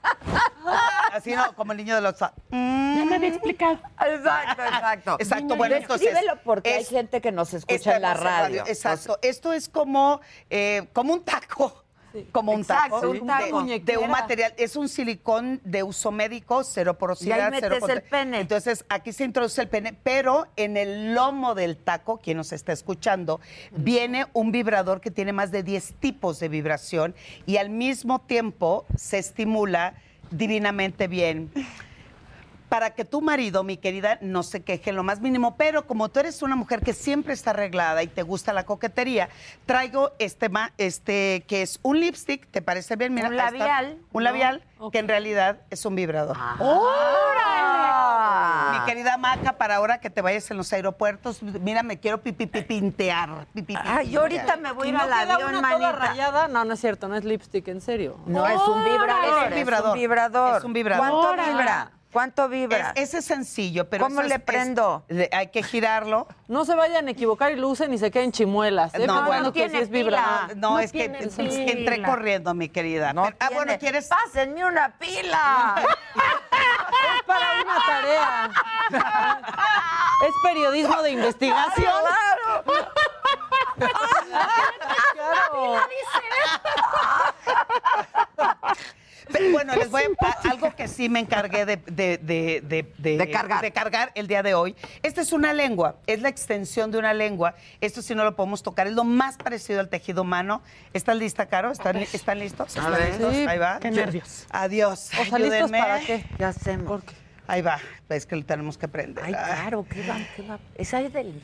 Así 1.14 1.34
no, 1.36 1.54
como 1.56 1.72
el 1.72 1.80
niño 1.80 1.96
de 1.96 2.02
los... 2.02 2.20
Ya 2.20 2.30
me 2.52 3.16
había 3.16 3.30
explicado. 3.30 3.80
Exacto, 4.00 4.64
exacto. 4.64 5.18
Exacto, 5.20 5.56
bueno, 5.56 5.76
entonces... 5.76 6.16
Porque 6.44 6.74
hay 6.74 6.82
es- 6.82 6.90
gente 6.90 7.22
que 7.22 7.32
nos 7.32 7.54
escucha 7.54 7.96
en 7.96 8.02
la 8.02 8.14
Estamos 8.14 8.32
radio. 8.32 8.64
Exacto. 8.68 9.18
Esto 9.22 9.54
es 9.54 9.70
como, 9.70 10.22
eh, 10.50 10.88
como 10.94 11.14
un 11.14 11.24
taco. 11.24 11.84
Como 12.32 12.54
un 12.54 12.62
Exacto, 12.62 12.96
taco, 12.96 13.12
un 13.12 13.28
taco. 13.28 13.64
De, 13.64 13.80
de 13.80 13.98
un 13.98 14.10
material. 14.10 14.54
Es 14.58 14.76
un 14.76 14.90
silicón 14.90 15.62
de 15.64 15.84
uso 15.84 16.12
médico, 16.12 16.64
cero 16.64 16.98
porosidad. 16.98 17.38
Y 17.38 17.40
ahí 17.42 17.52
metes 17.52 17.84
cero 17.86 17.94
el 17.94 18.02
pene. 18.02 18.40
Entonces, 18.40 18.86
aquí 18.90 19.14
se 19.14 19.24
introduce 19.24 19.62
el 19.62 19.68
pene, 19.68 19.94
pero 20.04 20.48
en 20.56 20.78
el 20.78 21.14
lomo 21.14 21.56
del 21.56 21.78
taco, 21.78 22.18
quien 22.18 22.38
nos 22.38 22.52
está 22.52 22.72
escuchando, 22.72 23.40
viene 23.72 24.26
un 24.34 24.52
vibrador 24.52 25.02
que 25.02 25.12
tiene 25.12 25.34
más 25.34 25.52
de 25.52 25.64
10 25.64 25.96
tipos 26.00 26.40
de 26.40 26.50
vibración 26.50 27.16
y 27.46 27.58
al 27.58 27.70
mismo 27.70 28.20
tiempo 28.20 28.86
se 28.96 29.18
estimula 29.18 29.94
divinamente 30.32 31.08
bien 31.08 31.52
para 32.70 32.92
que 32.92 33.04
tu 33.04 33.22
marido, 33.22 33.64
mi 33.64 33.78
querida, 33.78 34.20
no 34.22 34.44
se 34.44 34.62
queje 34.64 34.92
en 34.92 34.96
lo 34.96 35.04
más 35.04 35.20
mínimo. 35.20 35.58
Pero 35.58 35.88
como 35.88 36.10
tú 36.10 36.20
eres 36.20 36.42
una 36.44 36.56
mujer 36.56 36.82
que 36.82 36.94
siempre 36.94 37.34
está 37.34 37.50
arreglada 37.50 38.04
y 38.04 38.08
te 38.08 38.22
gusta 38.24 38.54
la 38.54 38.66
coquetería, 38.66 39.30
traigo 39.66 40.12
este, 40.20 40.50
ma- 40.50 40.72
este 40.78 41.44
que 41.48 41.64
es 41.64 41.80
un 41.82 42.00
lipstick, 42.00 42.48
¿te 42.52 42.62
parece 42.62 42.96
bien? 42.96 43.14
Mira, 43.14 43.28
Un 43.30 43.34
está. 43.34 43.46
labial. 43.52 43.98
Un 44.14 44.24
labial, 44.24 44.64
que 44.92 45.00
en 45.00 45.08
realidad 45.08 45.58
es 45.70 45.86
un 45.86 45.96
vibrador. 45.96 46.38
¡Órale! 46.60 48.80
Mi 48.80 48.86
querida 48.86 49.18
Maca, 49.18 49.54
para 49.54 49.76
ahora 49.76 50.00
que 50.00 50.10
te 50.10 50.22
vayas 50.22 50.50
en 50.52 50.58
los 50.58 50.72
aeropuertos, 50.74 51.42
mira, 51.42 51.84
me 51.84 52.00
quiero 52.00 52.22
pipi, 52.22 52.46
pipi, 52.46 52.62
pintear. 52.68 53.48
pipi, 53.54 53.76
Ay, 53.84 54.10
yo 54.12 54.22
ahorita 54.22 54.58
me 54.58 54.72
voy 54.72 54.88
a 54.88 54.90
ir 54.90 54.96
¿No 54.96 55.02
al 55.02 55.14
avión, 55.14 55.62
manita. 55.62 55.92
rayada? 55.94 56.48
No, 56.48 56.66
no 56.66 56.74
es 56.74 56.80
cierto, 56.80 57.08
no 57.08 57.16
es 57.16 57.24
lipstick, 57.24 57.68
en 57.68 57.82
serio. 57.82 58.18
No, 58.26 58.46
es 58.48 58.60
un 58.62 58.84
vibrador. 58.84 59.26
Es 59.26 59.48
un 59.48 59.54
Es 59.54 59.56
vibrador. 59.56 59.90
un 59.90 59.94
vibrador. 60.00 60.58
Es 60.58 60.64
un 60.64 60.74
vibrador. 60.74 61.08
¿Cuánto 61.10 61.30
Órale. 61.32 61.52
vibra? 61.52 61.92
¿Cuánto 62.12 62.50
vibra? 62.50 62.92
Es- 62.96 63.10
ese 63.10 63.18
es 63.20 63.26
sencillo, 63.26 63.88
pero 63.88 64.06
¿Cómo 64.08 64.24
le 64.24 64.36
es- 64.36 64.42
prendo? 64.42 65.04
hay 65.32 65.48
que 65.48 65.62
girarlo. 65.62 66.28
No 66.48 66.66
se 66.66 66.74
vayan 66.74 67.08
a 67.08 67.12
equivocar 67.12 67.52
y 67.52 67.56
lo 67.56 67.70
usen 67.70 67.94
y 67.94 68.00
se 68.00 68.10
queden 68.10 68.32
chimuelas. 68.32 68.94
¿eh? 68.96 69.06
No, 69.06 69.24
bueno. 69.26 69.54
que 69.54 69.66
sí 69.66 69.70
tiene 69.70 69.88
pila. 69.88 70.48
No, 70.56 70.72
No 70.72 70.80
es 70.80 70.92
que 70.92 71.00
tiene 71.08 71.20
es- 71.20 71.36
pila. 71.36 71.54
entré 71.72 72.02
corriendo, 72.02 72.54
mi 72.56 72.68
querida. 72.70 73.14
No 73.14 73.24
Pero- 73.26 73.38
ah, 73.40 73.50
bueno, 73.54 73.78
¿quieres? 73.78 74.08
Pásenme 74.08 74.66
una 74.66 74.90
pila. 74.98 75.76
Es 75.80 77.24
para 77.28 77.46
una 77.62 77.76
tarea. 77.86 78.52
es 80.28 80.34
periodismo 80.44 81.02
de 81.04 81.12
investigación. 81.12 81.94
Claro. 82.02 82.64
Claro. 85.14 85.40
Pero, 85.54 85.80
Bueno, 89.70 89.82
les 89.84 89.92
voy 89.92 90.02
a, 90.20 90.28
a- 90.28 90.52
algo 90.52 90.76
que 90.76 90.88
sí 90.88 91.10
me 91.10 91.20
encargué 91.20 91.66
de, 91.66 91.78
de, 91.78 92.18
de, 92.18 92.62
de- 92.64 92.94
de- 92.98 93.18
De 93.18 93.30
cargar. 93.32 93.62
de 93.62 93.72
cargar 93.72 94.12
el 94.16 94.28
día 94.28 94.42
de 94.44 94.54
hoy. 94.54 94.76
Esta 95.04 95.22
es 95.22 95.32
una 95.32 95.54
lengua, 95.54 95.98
es 96.08 96.22
la 96.22 96.30
extensión 96.30 96.92
de 96.92 96.98
una 96.98 97.14
lengua. 97.14 97.56
Esto 97.82 98.02
sí 98.02 98.16
no 98.16 98.24
lo 98.24 98.36
podemos 98.36 98.64
tocar, 98.64 98.88
es 98.88 98.94
lo 98.94 99.04
más 99.04 99.38
parecido 99.38 99.80
al 99.80 99.90
tejido 99.90 100.24
humano. 100.24 100.62
¿Están 100.94 101.20
lista, 101.20 101.46
Caro? 101.48 101.72
¿Están, 101.72 101.98
¿están 101.98 102.40
listos? 102.40 102.76
¿Están 102.76 102.94
listos? 103.00 103.34
Sí. 103.36 103.46
Ahí 103.48 103.58
va. 103.58 103.80
Qué 103.80 103.92
nervios. 103.92 104.46
Adiós. 104.50 105.10
O 105.12 105.12
sea, 105.14 105.24
¿listos 105.24 105.36
Ayúdenme. 105.36 105.80
para 105.80 106.00
qué? 106.00 106.26
¿Qué 106.38 106.44
hacemos? 106.46 107.02
Ahí 107.48 107.62
va. 107.62 107.80
Es 108.10 108.26
que 108.26 108.36
lo 108.36 108.46
tenemos 108.46 108.78
que 108.78 108.88
prender. 108.88 109.24
Ay, 109.26 109.34
claro, 109.34 109.86
¿qué 109.90 110.06
va? 110.08 110.18
¿Qué 110.36 110.44
va? 110.44 110.60
Esa 110.76 111.02
es 111.02 111.12
del... 111.14 111.42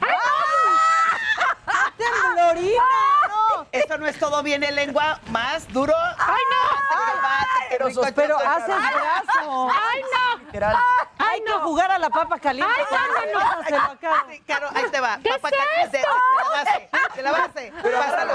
¡Temblorina! 2.26 2.84
¡No! 3.28 3.68
Esto 3.72 3.98
no 3.98 4.08
es 4.08 4.18
todo, 4.18 4.42
viene 4.44 4.72
lengua 4.72 5.20
más 5.30 5.68
duro. 5.72 5.94
¡Ay, 6.18 6.44
no! 6.50 6.58
Pero, 7.70 7.88
pero 8.16 8.38
haces 8.38 8.76
brazo. 8.76 9.70
¡Ay, 9.70 10.02
no! 10.02 10.16
Hay 11.18 11.42
que 11.44 11.52
jugar 11.52 11.92
a 11.92 12.00
la 12.00 12.10
papa 12.10 12.40
caliente. 12.40 12.74
Ay, 12.90 13.30
no, 13.34 13.40
no, 13.40 13.58
no. 13.60 14.00
Caro, 14.48 14.70
ahí 14.74 14.90
te 14.90 15.00
va. 15.02 15.20
¿Qué 15.22 15.30
Papá, 15.30 15.50
es 15.84 15.92
de, 15.92 15.98
de 15.98 16.04
la 16.04 16.12
base. 16.52 16.90
De 17.16 17.22
la 17.22 17.32
base. 17.32 17.74
Pásalo. 17.82 18.34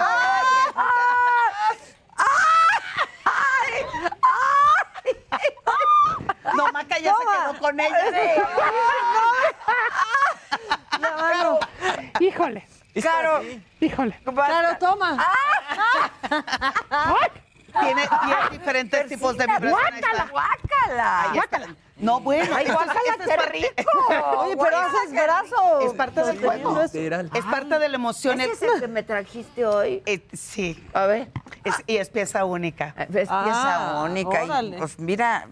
No, 6.55 6.67
Maca 6.73 6.99
ya 6.99 7.15
se 7.15 7.25
quedó 7.25 7.59
con 7.61 7.81
ella. 7.81 7.99
La 11.01 11.11
mano. 11.17 11.61
Híjole. 12.19 12.69
Caro. 13.03 13.41
Híjole. 13.81 14.19
Claro, 14.25 14.79
toma. 14.79 15.17
Tiene 17.81 18.03
10 18.03 18.51
diferentes 18.51 19.07
tipos 19.07 19.37
de 19.37 19.47
vibración. 19.47 20.29
¡Guácala! 20.33 21.23
Ahí 21.31 21.39
está. 21.39 21.61
No, 21.97 22.19
bueno. 22.19 22.57
Ay, 22.57 22.67
guácala, 22.67 23.01
qué 23.25 23.37
rico. 23.37 23.91
Oye, 24.39 24.57
pero 24.57 24.79
haces 24.79 25.12
brazo. 25.12 25.81
Es 25.83 25.93
parte 25.93 26.23
del 26.25 26.41
juego. 26.41 26.83
Literal. 26.83 27.31
Es 27.35 27.45
parte 27.45 27.79
de 27.79 27.89
la 27.89 27.95
emoción. 27.95 28.41
¿Ese 28.41 28.53
es 28.53 28.62
el 28.75 28.81
que 28.81 28.89
me 28.89 29.03
trajiste 29.03 29.67
hoy? 29.67 30.03
Eh, 30.07 30.27
sí. 30.33 30.83
A 30.95 31.07
ver. 31.07 31.31
Es- 31.62 31.83
y 31.87 31.97
es 31.99 32.09
pieza 32.09 32.45
única. 32.45 32.95
Es 32.97 33.07
pieza 33.09 33.29
Ah, 33.31 34.03
única. 34.05 34.45
y, 34.62 34.73
pues 34.73 34.99
mira, 34.99 35.47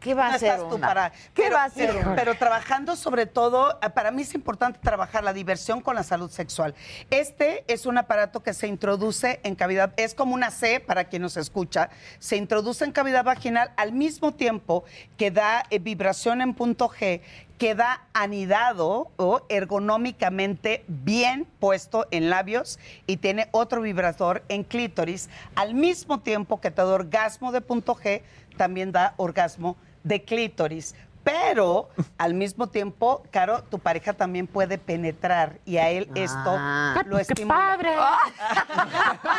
¿qué 0.00 0.14
va 0.14 0.28
a 0.28 0.34
hacer 0.34 0.60
tú 0.68 0.78
para- 0.80 1.10
¿Qué 1.10 1.42
pero, 1.42 1.56
va 1.56 1.62
a 1.62 1.66
hacer? 1.66 1.94
Pero 2.16 2.34
trabajando 2.36 2.96
sobre 2.96 3.26
todo, 3.26 3.78
para 3.94 4.10
mí 4.10 4.22
es 4.22 4.34
importante 4.34 4.78
trabajar 4.82 5.24
la 5.24 5.32
diversión 5.32 5.80
con 5.80 5.94
la 5.94 6.02
salud 6.02 6.30
sexual. 6.30 6.74
Este 7.10 7.64
es 7.68 7.86
un 7.86 7.98
aparato 7.98 8.42
que 8.42 8.54
se 8.54 8.66
introduce 8.66 9.40
en 9.42 9.54
cavidad, 9.54 9.92
es 9.96 10.14
como 10.14 10.34
una 10.34 10.50
C 10.50 10.80
para 10.80 11.04
quien 11.04 11.22
nos 11.22 11.36
escucha, 11.36 11.90
se 12.18 12.36
introduce 12.36 12.84
en 12.84 12.92
cavidad 12.92 13.24
vaginal 13.24 13.72
al 13.76 13.92
mismo 13.92 14.32
tiempo 14.34 14.84
que 15.16 15.30
da 15.30 15.64
eh, 15.70 15.78
vibración 15.78 16.40
en 16.42 16.54
punto 16.54 16.88
G, 16.88 17.20
queda 17.58 18.06
anidado 18.12 19.10
o 19.16 19.42
ergonómicamente 19.48 20.84
bien 20.86 21.44
puesto 21.58 22.06
en 22.12 22.30
labios 22.30 22.78
y 23.06 23.16
tiene 23.16 23.48
otro 23.50 23.80
vibrador 23.80 24.44
en 24.48 24.62
clítoris, 24.62 25.28
al 25.56 25.74
mismo 25.74 26.20
tiempo 26.20 26.60
que 26.60 26.70
te 26.70 26.82
da 26.82 26.86
orgasmo 26.88 27.50
de 27.50 27.60
punto 27.60 27.96
G, 27.96 28.22
también 28.56 28.92
da 28.92 29.14
orgasmo 29.16 29.76
de 30.04 30.24
clítoris. 30.24 30.94
Pero 31.24 31.90
al 32.16 32.32
mismo 32.32 32.68
tiempo, 32.68 33.22
Caro, 33.30 33.62
tu 33.64 33.78
pareja 33.78 34.14
también 34.14 34.46
puede 34.46 34.78
penetrar 34.78 35.58
y 35.66 35.76
a 35.76 35.90
él 35.90 36.08
esto 36.14 36.54
Ah, 36.56 37.02
lo 37.04 37.16
pues 37.16 37.26
qué 37.26 37.34
estimula. 37.34 37.58
padre. 37.58 37.90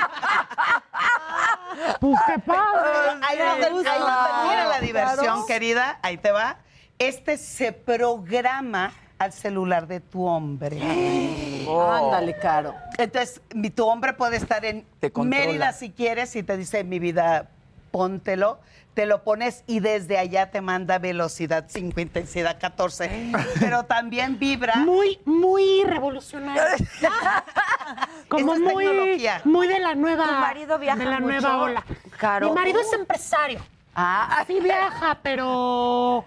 Pues 1.99 2.19
qué 2.27 2.39
padre. 2.39 2.89
Ahí 3.27 3.37
donde, 3.37 3.65
ahí 3.65 3.73
donde 3.73 3.89
termina 3.89 4.65
la 4.67 4.79
diversión, 4.81 5.23
Claro. 5.23 5.45
querida, 5.45 5.99
ahí 6.01 6.17
te 6.17 6.31
va. 6.31 6.57
Este 6.97 7.37
se 7.37 7.71
programa 7.71 8.91
al 9.17 9.31
celular 9.33 9.87
de 9.87 9.99
tu 9.99 10.25
hombre. 10.25 10.79
Ándale, 11.69 12.37
Caro. 12.37 12.73
Entonces, 12.97 13.41
mi- 13.53 13.69
tu 13.69 13.85
hombre 13.85 14.13
puede 14.13 14.37
estar 14.37 14.65
en 14.65 14.85
Te. 14.99 15.11
Mérida 15.23 15.71
si 15.73 15.91
quieres 15.91 16.35
y 16.35 16.43
te 16.43 16.57
dice, 16.57 16.83
mi 16.83 16.99
vida, 16.99 17.49
póntelo. 17.91 18.59
Te 18.93 19.05
lo 19.05 19.23
pones 19.23 19.63
y 19.65 19.79
desde 19.79 20.17
allá 20.17 20.51
te 20.51 20.59
manda 20.61 20.97
velocidad 20.99 21.65
5, 21.69 21.99
intensidad 22.01 22.59
14. 22.59 23.31
Pero 23.59 23.83
también 23.85 24.37
vibra. 24.39 24.75
Muy, 24.77 25.19
muy 25.25 25.83
revolucionario. 25.85 26.61
Como 28.27 28.53
es 28.55 28.59
muy, 28.59 28.85
tecnología. 28.85 29.41
muy 29.45 29.67
de 29.67 29.79
la 29.79 29.95
nueva. 29.95 30.25
¿Tu 30.25 30.33
marido 30.33 30.79
viaja 30.79 30.99
de 30.99 31.05
la 31.05 31.19
mucho? 31.19 31.25
nueva 31.27 31.57
ola. 31.57 31.85
Caro. 32.17 32.49
Mi 32.49 32.55
marido 32.55 32.81
es 32.81 32.91
empresario. 32.93 33.59
Ah, 33.95 34.43
Sí 34.47 34.59
viaja, 34.59 35.17
pero. 35.23 36.25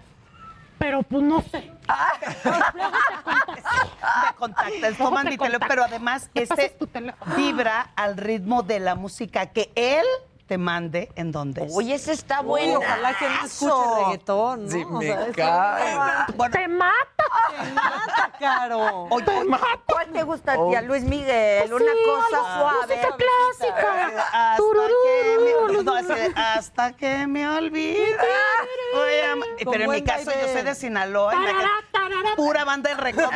Pero 0.79 1.03
pues 1.03 1.23
no 1.23 1.43
sé. 1.43 1.71
Me 2.75 4.35
contactas, 4.37 4.81
Luego 4.81 5.05
toman 5.05 5.25
te 5.25 5.31
mi 5.31 5.39
teléfono, 5.39 5.67
pero 5.69 5.85
además 5.85 6.31
este 6.35 6.55
pasas 6.55 6.79
tu 6.79 6.87
teléfono. 6.87 7.35
vibra 7.37 7.93
al 7.95 8.17
ritmo 8.17 8.63
de 8.63 8.81
la 8.81 8.95
música 8.95 9.47
que 9.47 9.71
él 9.75 10.05
te 10.47 10.59
mande 10.59 11.11
en 11.17 11.33
donde 11.33 11.65
es. 11.65 11.73
Oye, 11.75 11.95
ese 11.95 12.13
está 12.13 12.41
bueno. 12.43 12.79
ojalá 12.79 13.15
que 13.17 13.29
no 13.29 13.47
escuche 13.47 14.05
reggaetón, 14.05 14.65
¿no? 14.67 14.71
Sí, 14.71 14.83
O 14.85 14.91
me 14.99 15.07
sea, 15.07 15.33
cae. 15.35 16.33
Bueno, 16.35 16.53
¡Te 16.53 16.69
mata! 16.69 16.95
Te 17.51 17.71
mata, 17.73 18.33
Caro. 18.39 19.05
oye, 19.11 19.25
¿Cuál 19.87 20.09
te 20.13 20.23
gusta 20.25 20.53
a 20.53 20.57
ti? 20.69 20.75
¿A 20.75 20.83
Luis 20.83 21.03
Miguel? 21.05 21.71
Pues 21.71 21.83
Una 21.83 21.93
sí, 21.93 21.99
cosa 22.05 22.59
suave. 22.59 22.97
música 22.97 23.17
clásica. 23.17 24.07
hasta 24.33 24.57
Tururú. 24.57 24.95
que 25.05 25.39
me, 25.39 25.83
no, 25.83 25.93
hasta 26.37 26.93
que 26.93 27.27
me 27.27 27.49
olvide. 27.49 28.17
Pero 29.65 29.85
en 29.85 29.91
mi 29.91 30.03
caso 30.03 30.31
yo 30.31 30.49
soy 30.53 30.63
de 30.63 30.75
Sinaloa, 30.75 31.33
en 31.35 31.43
la 31.45 31.53
pura 32.37 32.65
banda 32.65 32.91
de 32.91 32.97
recodo. 32.97 33.31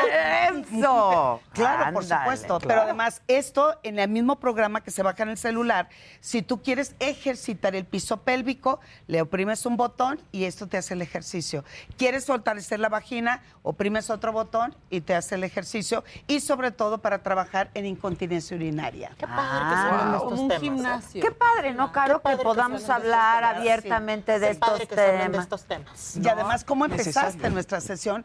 Eso. 0.77 1.41
Claro, 1.53 1.93
por 1.95 2.05
supuesto. 2.05 2.59
claro. 2.59 2.69
Pero 2.69 2.83
además, 2.83 3.23
esto 3.29 3.79
en 3.83 3.99
el 3.99 4.09
mismo 4.09 4.37
programa 4.37 4.83
que 4.83 4.91
se 4.91 5.03
baja 5.03 5.23
en 5.23 5.31
el 5.31 5.39
celular, 5.39 5.89
si 6.21 6.43
tú 6.43 6.63
quieres 6.63 6.95
ejercitar 6.99 7.75
el 7.75 7.85
piso 7.85 8.19
pélvico, 8.19 8.81
le 9.07 9.21
oprimes 9.23 9.67
un 9.67 9.77
botón 9.77 10.21
y 10.33 10.45
esto 10.45 10.67
te 10.67 10.77
hace 10.77 10.95
el 10.95 11.03
ejercicio. 11.03 11.65
¿Quieres 11.97 12.27
fortalecer 12.27 12.81
la 12.81 12.89
vagina? 12.89 13.43
Oprimes 13.63 14.11
otro 14.11 14.33
botón 14.33 14.75
y 14.91 15.01
te 15.01 15.15
hace 15.15 15.35
el 15.37 15.45
ejercicio. 15.45 16.05
Y 16.27 16.41
sobre 16.41 16.71
todo 16.71 16.99
para 16.99 17.23
trabajar 17.23 17.71
en 17.75 17.87
incontinencia 17.87 18.57
urinaria. 18.57 19.13
Qué 19.19 19.27
padre 19.27 19.69
que 19.69 19.75
se 19.75 19.89
hablen 19.89 20.11
de 20.11 20.17
estos 20.17 20.31
Como 20.31 20.43
un 20.43 20.49
temas. 20.49 20.63
gimnasio. 20.63 21.23
Qué 21.23 21.31
padre, 21.31 21.75
¿no, 21.75 21.93
Caro? 21.93 22.23
Que 22.23 22.37
podamos 22.37 22.89
hablar 22.89 23.45
abiertamente 23.45 24.35
sí. 24.35 24.41
de 24.41 24.51
estos 24.51 24.79
de 24.79 24.87
temas. 24.87 25.43
estos 25.43 25.65
temas. 25.65 26.17
Y 26.17 26.29
además, 26.29 26.65
¿cómo 26.65 26.85
empezaste 26.85 27.21
necesario. 27.21 27.51
nuestra 27.51 27.81
sesión? 27.81 28.25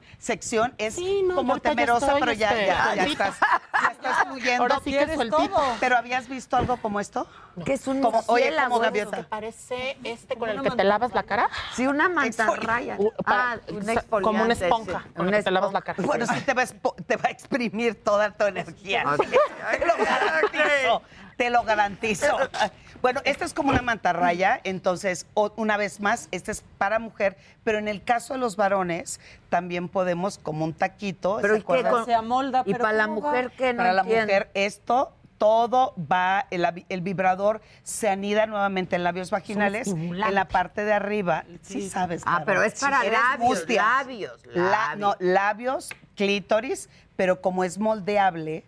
Sección 0.51 0.73
es 0.77 0.95
Sí, 0.95 1.23
no, 1.25 1.35
como 1.35 1.55
ya 1.55 1.61
temerosa, 1.61 2.07
estoy, 2.07 2.19
pero 2.19 2.33
ya, 2.33 2.49
este, 2.49 2.65
ya, 2.65 2.95
ya 2.95 3.03
estás, 3.05 3.39
ya 3.39 3.87
estás 3.91 4.23
fluyendo. 4.27 4.63
Ahora 4.63 4.75
sí 4.83 4.91
que 4.91 4.97
¿Quieres 4.97 5.15
sueltito. 5.15 5.47
todo? 5.47 5.63
¿Pero 5.79 5.95
habías 5.97 6.27
visto 6.27 6.57
algo 6.57 6.75
como 6.75 6.99
esto? 6.99 7.25
Que 7.65 7.73
es 7.73 7.87
un 7.87 8.01
Como- 8.01 8.21
oye, 8.27 8.53
como 8.63 8.79
gaviota. 8.79 9.17
Que 9.17 9.23
parece 9.23 9.97
este 10.03 10.35
con 10.35 10.49
el 10.49 10.61
que 10.61 10.71
te 10.71 10.83
lavas 10.83 11.13
la 11.13 11.23
cara. 11.23 11.49
Sí, 11.73 11.87
una 11.87 12.09
mantarraya. 12.09 12.97
Uh, 12.99 13.11
para- 13.23 13.53
Ah, 13.53 13.57
un 13.69 14.21
como 14.21 14.43
una 14.43 14.53
esponja 14.53 15.03
sí. 15.07 15.13
con 15.15 15.27
Una 15.27 15.37
el 15.37 15.43
que 15.43 15.45
te 15.45 15.51
lavas 15.51 15.71
la 15.71 15.81
cara. 15.81 16.03
Bueno, 16.03 16.25
sí 16.27 16.41
te 16.41 16.53
va, 16.53 16.65
te 16.65 17.15
va 17.15 17.29
a 17.29 17.31
exprimir 17.31 18.03
toda 18.03 18.31
tu 18.31 18.43
energía. 18.45 19.03
Ok. 19.07 19.25
te 19.79 19.85
lo 19.85 19.95
garantizo. 20.03 21.01
Te 21.37 21.49
lo 21.49 21.63
garantizo. 21.63 22.37
Bueno, 23.01 23.21
esta 23.25 23.45
es 23.45 23.53
como 23.53 23.69
una 23.71 23.81
mantarraya, 23.81 24.59
entonces, 24.63 25.25
o- 25.33 25.51
una 25.55 25.75
vez 25.77 25.99
más, 25.99 26.27
este 26.31 26.51
es 26.51 26.63
para 26.77 26.99
mujer, 26.99 27.35
pero 27.63 27.77
en 27.79 27.87
el 27.87 28.03
caso 28.03 28.33
de 28.33 28.39
los 28.39 28.55
varones, 28.55 29.19
también 29.49 29.89
podemos 29.89 30.37
como 30.37 30.65
un 30.65 30.73
taquito. 30.73 31.39
Pero 31.41 31.55
¿se 31.55 31.59
¿y 31.61 31.63
con- 31.63 32.05
Se 32.05 32.13
amolda, 32.13 32.61
Y 32.65 32.71
pero 32.73 32.83
para 32.83 32.97
la 32.97 33.07
mujer 33.07 33.51
que 33.51 33.73
no 33.73 33.77
Para 33.77 33.93
la 33.93 34.03
mujer, 34.03 34.49
esto 34.53 35.13
todo 35.39 35.95
va, 35.97 36.45
el, 36.51 37.01
vibrador 37.01 37.61
se 37.81 38.07
anida 38.09 38.45
nuevamente 38.45 38.95
en 38.95 39.03
labios 39.03 39.31
vaginales, 39.31 39.87
en 39.87 40.19
la 40.35 40.47
parte 40.47 40.85
de 40.85 40.93
arriba. 40.93 41.45
Sí, 41.63 41.89
sabes. 41.89 42.21
Ah, 42.27 42.43
pero 42.45 42.61
es 42.61 42.79
para 42.79 43.03
labios, 43.03 43.39
mustia. 43.39 43.81
labios, 43.81 44.39
La- 44.53 44.69
labios. 44.69 44.99
no, 44.99 45.15
labios, 45.19 45.89
clítoris, 46.15 46.89
pero 47.15 47.41
como 47.41 47.63
es 47.63 47.79
moldeable, 47.79 48.63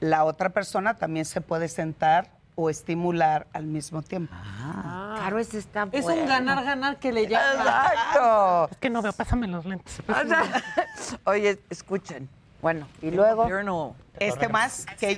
la 0.00 0.24
otra 0.24 0.48
persona 0.48 0.94
también 0.96 1.26
se 1.26 1.42
puede 1.42 1.68
sentar 1.68 2.30
o 2.54 2.68
estimular 2.70 3.46
al 3.52 3.64
mismo 3.64 4.02
tiempo. 4.02 4.34
Ah, 4.36 5.16
Caro, 5.18 5.38
ese 5.38 5.58
está 5.58 5.88
Es 5.92 6.02
bueno. 6.04 6.22
un 6.22 6.28
ganar-ganar 6.28 6.98
que 6.98 7.12
le 7.12 7.26
llama. 7.26 7.86
Exacto. 7.92 8.68
Es 8.72 8.76
que 8.78 8.90
no 8.90 9.00
veo, 9.02 9.12
pásame 9.12 9.46
los 9.48 9.64
lentes. 9.64 10.02
Oye, 11.24 11.60
escuchen. 11.70 12.28
Bueno, 12.60 12.86
y 13.00 13.10
luego. 13.10 13.96
Este 14.18 14.48
más 14.48 14.86
que... 14.98 15.12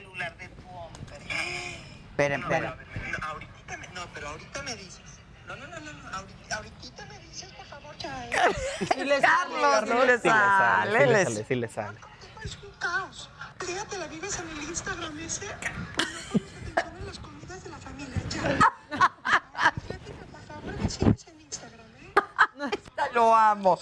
Esperen, 2.10 2.40
esperen. 2.42 2.72
Ahorita 3.22 3.76
me, 3.76 3.88
no, 3.88 4.00
pero 4.14 4.28
ahorita 4.28 4.62
me 4.62 4.76
dices. 4.76 5.00
No, 5.46 5.56
no, 5.56 5.66
no, 5.66 5.80
no, 5.80 5.92
no. 5.92 6.08
ahorita- 6.16 6.56
Ahorita 6.56 7.06
me 7.06 7.18
dices, 7.18 7.52
por 7.52 7.66
favor, 7.66 7.96
ya. 7.98 8.26
¿eh? 8.28 8.32
Sí 8.94 9.04
le 9.04 9.20
Carlos, 9.20 9.60
sale. 9.60 9.86
sí 9.88 10.06
le 10.06 10.18
sale. 10.18 10.90
sí 10.92 10.98
le 10.98 11.06
les- 11.06 11.24
sale, 11.28 11.44
sí 11.48 11.54
le 11.56 11.68
sale. 11.68 11.98
Es 12.44 12.58
un 12.62 12.70
caos. 12.78 13.28
El 13.60 13.66
día 13.66 13.84
te 13.86 13.98
la 13.98 14.06
vives 14.06 14.38
en 14.38 14.48
el 14.50 14.62
Instagram 14.68 15.18
ese. 15.18 15.48
Lo 23.12 23.34
amo. 23.34 23.78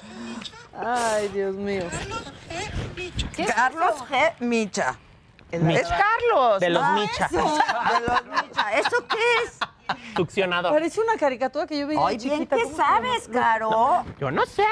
Ay, 0.78 1.28
Dios 1.28 1.55
mío. 1.55 1.84
Carlos 1.90 2.22
G. 2.48 2.94
Bicho. 2.94 3.26
Carlos 3.55 3.94
G. 4.09 4.32
Micha. 4.40 4.97
Es 5.51 5.89
Carlos. 5.89 6.60
De 6.60 6.70
los 6.70 6.82
Ah, 6.82 6.93
Micha. 6.94 7.26
eso, 7.26 7.36
De 7.36 8.06
los 8.06 8.24
Micha. 8.43 8.72
¿Eso 8.78 9.06
qué 9.09 9.16
es? 9.44 9.59
Succionador. 10.16 10.72
Parece 10.72 11.01
una 11.01 11.16
caricatura 11.16 11.66
que 11.66 11.78
yo 11.78 11.86
veía 11.86 12.01
Ay, 12.06 12.16
bien 12.16 12.30
chiquita. 12.40 12.56
que 12.56 12.62
¿cómo 12.62 12.76
se 12.76 12.82
llama? 12.82 12.97
sabes, 12.97 13.28
Caro. 13.28 14.05
Yo 14.18 14.30
no 14.30 14.47
sé. 14.47 14.64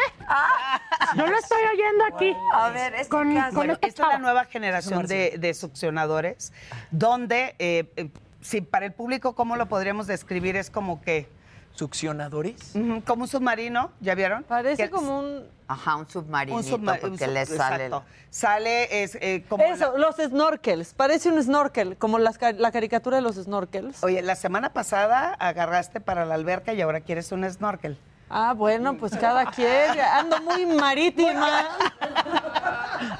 Yo 1.17 1.27
lo 1.27 1.37
estoy 1.37 1.63
oyendo 1.75 2.05
aquí. 2.15 2.35
A 2.55 2.71
ver, 2.71 2.95
es 2.95 3.09
Con- 3.09 3.35
caso. 3.35 3.57
Bueno, 3.57 3.75
esta 3.75 3.87
esta 3.87 4.03
es 4.05 4.09
la 4.11 4.19
nueva 4.19 4.45
generación 4.47 5.07
de, 5.07 5.37
de 5.39 5.53
succionadores, 5.55 6.53
donde, 6.91 7.55
eh, 7.59 7.93
eh, 7.97 8.11
si 8.41 8.61
para 8.61 8.87
el 8.87 8.93
público, 8.93 9.35
¿cómo 9.35 9.57
lo 9.57 9.67
podríamos 9.67 10.07
describir? 10.07 10.57
Es 10.57 10.71
como 10.71 11.01
que, 11.03 11.29
¿Succionadores? 11.73 12.73
como 13.07 13.23
un 13.23 13.29
submarino, 13.29 13.93
¿ya 14.01 14.15
vieron? 14.15 14.43
Parece 14.45 14.85
Que- 14.85 14.91
como 14.91 15.21
un... 15.21 15.45
Ajá, 15.69 15.95
un 15.97 16.09
submarinito 16.09 16.57
un 16.57 16.65
submarino. 16.65 17.09
porque 17.11 17.29
le 17.29 17.47
sale. 17.47 17.85
Exacto. 17.87 18.05
Sale, 18.29 19.03
es 19.05 19.15
eh, 19.21 19.45
como... 19.49 19.63
Eso, 19.63 19.97
los 19.97 20.17
snorkels. 20.17 20.95
Parece 20.95 21.29
un 21.31 21.41
snorkel, 21.41 21.97
como 21.97 22.19
las 22.19 22.39
ca- 22.39 22.53
la 22.53 22.73
caricatura 22.73 23.17
de 23.19 23.23
los 23.23 23.37
snorkels. 23.37 24.03
Oye, 24.03 24.21
la 24.23 24.35
semana 24.35 24.73
pasada 24.73 25.33
agarraste 25.35 26.01
para 26.01 26.25
la 26.25 26.35
alberca 26.35 26.73
y 26.75 26.81
ahora 26.81 27.01
quieres 27.03 27.31
un 27.31 27.49
snorkel. 27.49 27.97
Ah, 28.33 28.55
bueno, 28.57 28.97
pues 28.97 29.17
cada 29.17 29.47
quien. 29.47 29.99
Ando 30.01 30.41
muy 30.43 30.65
marítima. 30.65 31.67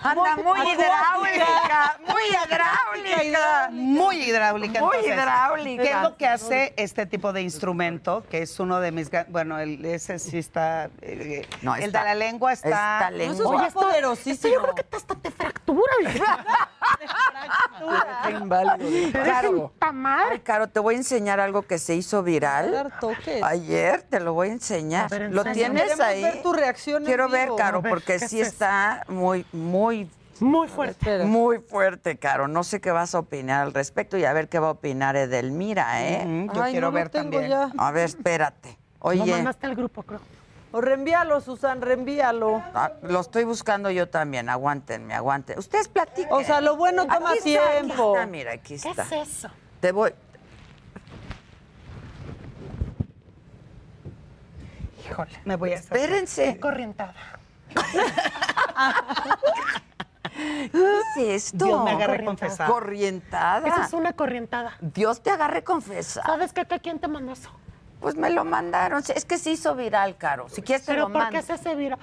Anda 0.03 0.37
muy 0.37 0.61
hidráulica, 0.71 1.99
muy 2.07 2.23
hidráulica. 2.31 3.69
Muy 3.73 4.23
hidráulica. 4.23 4.81
Muy 4.81 4.97
entonces, 4.97 5.07
hidráulica. 5.07 5.83
¿Qué 5.83 5.91
es 5.91 6.03
lo 6.03 6.17
que 6.17 6.27
hace 6.29 6.75
este 6.77 7.07
tipo 7.07 7.33
de 7.33 7.43
instrumento? 7.43 8.25
Que 8.31 8.43
es 8.43 8.61
uno 8.61 8.79
de 8.81 8.93
mis... 8.93 9.11
Bueno, 9.29 9.59
el- 9.59 9.85
ese 9.85 10.19
sí 10.21 10.39
está... 10.39 10.91
eh, 11.03 11.47
No, 11.63 11.75
el 11.75 11.85
está- 11.85 12.01
de 12.01 12.05
la 12.05 12.15
lengua 12.15 12.53
está... 12.53 12.69
está 12.69 13.11
lengua. 13.11 13.35
Eso 13.35 13.49
Oye, 13.49 13.67
es 13.67 13.75
poderosísimo. 13.75 14.55
yo 14.55 14.63
creo 14.63 14.75
que 14.77 14.97
hasta 14.97 15.15
te 15.17 15.31
fractura. 15.33 15.93
Está 17.81 18.31
inválido. 18.31 19.13
Caro, 19.13 19.73
ay, 19.81 20.39
Caro, 20.41 20.69
te 20.69 20.81
voy 20.81 20.95
a 20.95 20.99
enseñar 20.99 21.41
algo 21.41 21.63
que 21.63 21.79
se 21.79 21.95
hizo 21.95 22.23
viral. 22.23 22.71
Dar 22.73 23.01
toques. 23.01 23.43
Ayer 23.43 24.03
te 24.03 24.21
lo 24.21 24.35
voy 24.35 24.49
a 24.49 24.53
enseñar. 24.53 25.07
A 25.07 25.09
ver, 25.09 25.33
¿Lo 25.33 25.45
tienes 25.45 25.99
ahí? 26.01 26.23
ver 26.23 26.43
tu 26.43 26.53
reacción 26.53 27.03
en 27.03 27.07
Quiero 27.07 27.29
ver, 27.29 27.47
vivo. 27.47 27.57
Caro, 27.57 27.83
ver, 27.83 27.91
porque 27.91 28.19
¿qué 28.19 28.29
sí 28.29 28.41
es 28.41 28.49
está 28.49 29.05
muy, 29.09 29.45
muy, 29.53 30.09
Muy 30.41 30.69
fuerte. 30.69 31.25
Muy 31.25 31.59
fuerte, 31.59 32.17
Caro. 32.19 32.49
No 32.49 32.65
sé 32.65 32.81
qué 32.81 32.91
vas 32.91 33.15
a 33.15 33.19
opinar 33.21 33.63
al 33.63 33.75
respecto 33.75 34.17
y 34.17 34.25
a 34.25 34.33
ver 34.33 34.49
qué 34.49 34.59
va 34.59 34.69
a 34.69 34.73
opinar 34.73 35.17
Edelmira, 35.17 36.03
¿eh? 36.03 36.49
Yo 36.55 36.63
Ay, 36.63 36.73
quiero 36.73 36.89
no 36.89 36.93
lo 36.93 36.95
ver 36.99 37.09
tengo 37.11 37.31
también. 37.33 37.51
ya. 37.51 37.71
A 37.77 37.91
ver, 37.93 38.07
espérate. 38.07 38.79
Lo 39.03 39.09
Oye, 39.11 39.33
mandaste 39.33 39.67
al 39.67 39.75
grupo, 39.75 40.03
creo. 40.03 40.21
O 40.73 40.81
reenvíalo, 40.81 41.41
Susan, 41.41 41.81
reenvíalo. 41.83 42.63
ah, 42.75 42.93
lo 43.03 43.21
estoy 43.21 43.43
buscando 43.45 43.91
yo 43.91 44.09
también. 44.09 44.49
Aguántenme, 44.49 45.15
aguanten. 45.15 45.59
Ustedes 45.59 45.89
platiquen. 45.89 46.33
O 46.33 46.45
sea, 46.45 46.61
lo 46.61 46.77
bueno 46.77 47.07
toma 47.07 47.33
Aquí 47.33 47.55
está, 47.55 47.71
aquí 47.71 47.87
tiempo. 47.87 48.15
está, 48.15 48.27
mira, 48.27 48.53
aquí 48.53 48.79
¿Qué 48.79 48.89
está. 48.91 49.03
es 49.03 49.13
eso? 49.13 49.49
Te 49.81 49.91
voy. 49.93 50.13
Híjole. 55.05 55.41
Me 55.45 55.57
voy 55.57 55.73
a 55.73 55.79
hacer... 55.79 55.97
Espérense. 55.97 56.61
Corrientada. 56.61 57.15
¿Qué 60.35 61.35
es 61.35 61.53
esto? 61.53 61.65
Dios 61.67 61.85
me 61.85 61.91
agarre 61.91 62.25
confesada. 62.25 62.71
Corrientada. 62.71 63.69
Eso 63.69 63.83
es 63.83 63.93
una 63.93 64.13
corrientada. 64.13 64.77
Dios 64.81 65.21
te 65.23 65.31
agarre 65.31 65.65
confesada. 65.65 66.27
¿Sabes 66.27 66.53
qué? 66.53 66.65
¿Qué- 66.65 66.79
¿Quién 66.81 66.99
te 67.01 67.09
mandó 67.09 67.33
eso? 67.33 67.51
Pues 68.01 68.17
me 68.17 68.31
lo 68.31 68.45
mandaron. 68.45 69.03
Es 69.15 69.25
que 69.25 69.39
se 69.39 69.51
hizo 69.51 69.75
viral, 69.75 70.17
Caro. 70.17 70.49
Si 70.49 70.63
quieres 70.63 70.85
te 70.87 70.93
Pero 70.93 71.03
lo 71.09 71.13
¿por 71.13 71.23
mando. 71.23 71.39
qué 71.39 71.45
se 71.45 71.53
hace 71.53 71.75
viral? 71.75 71.99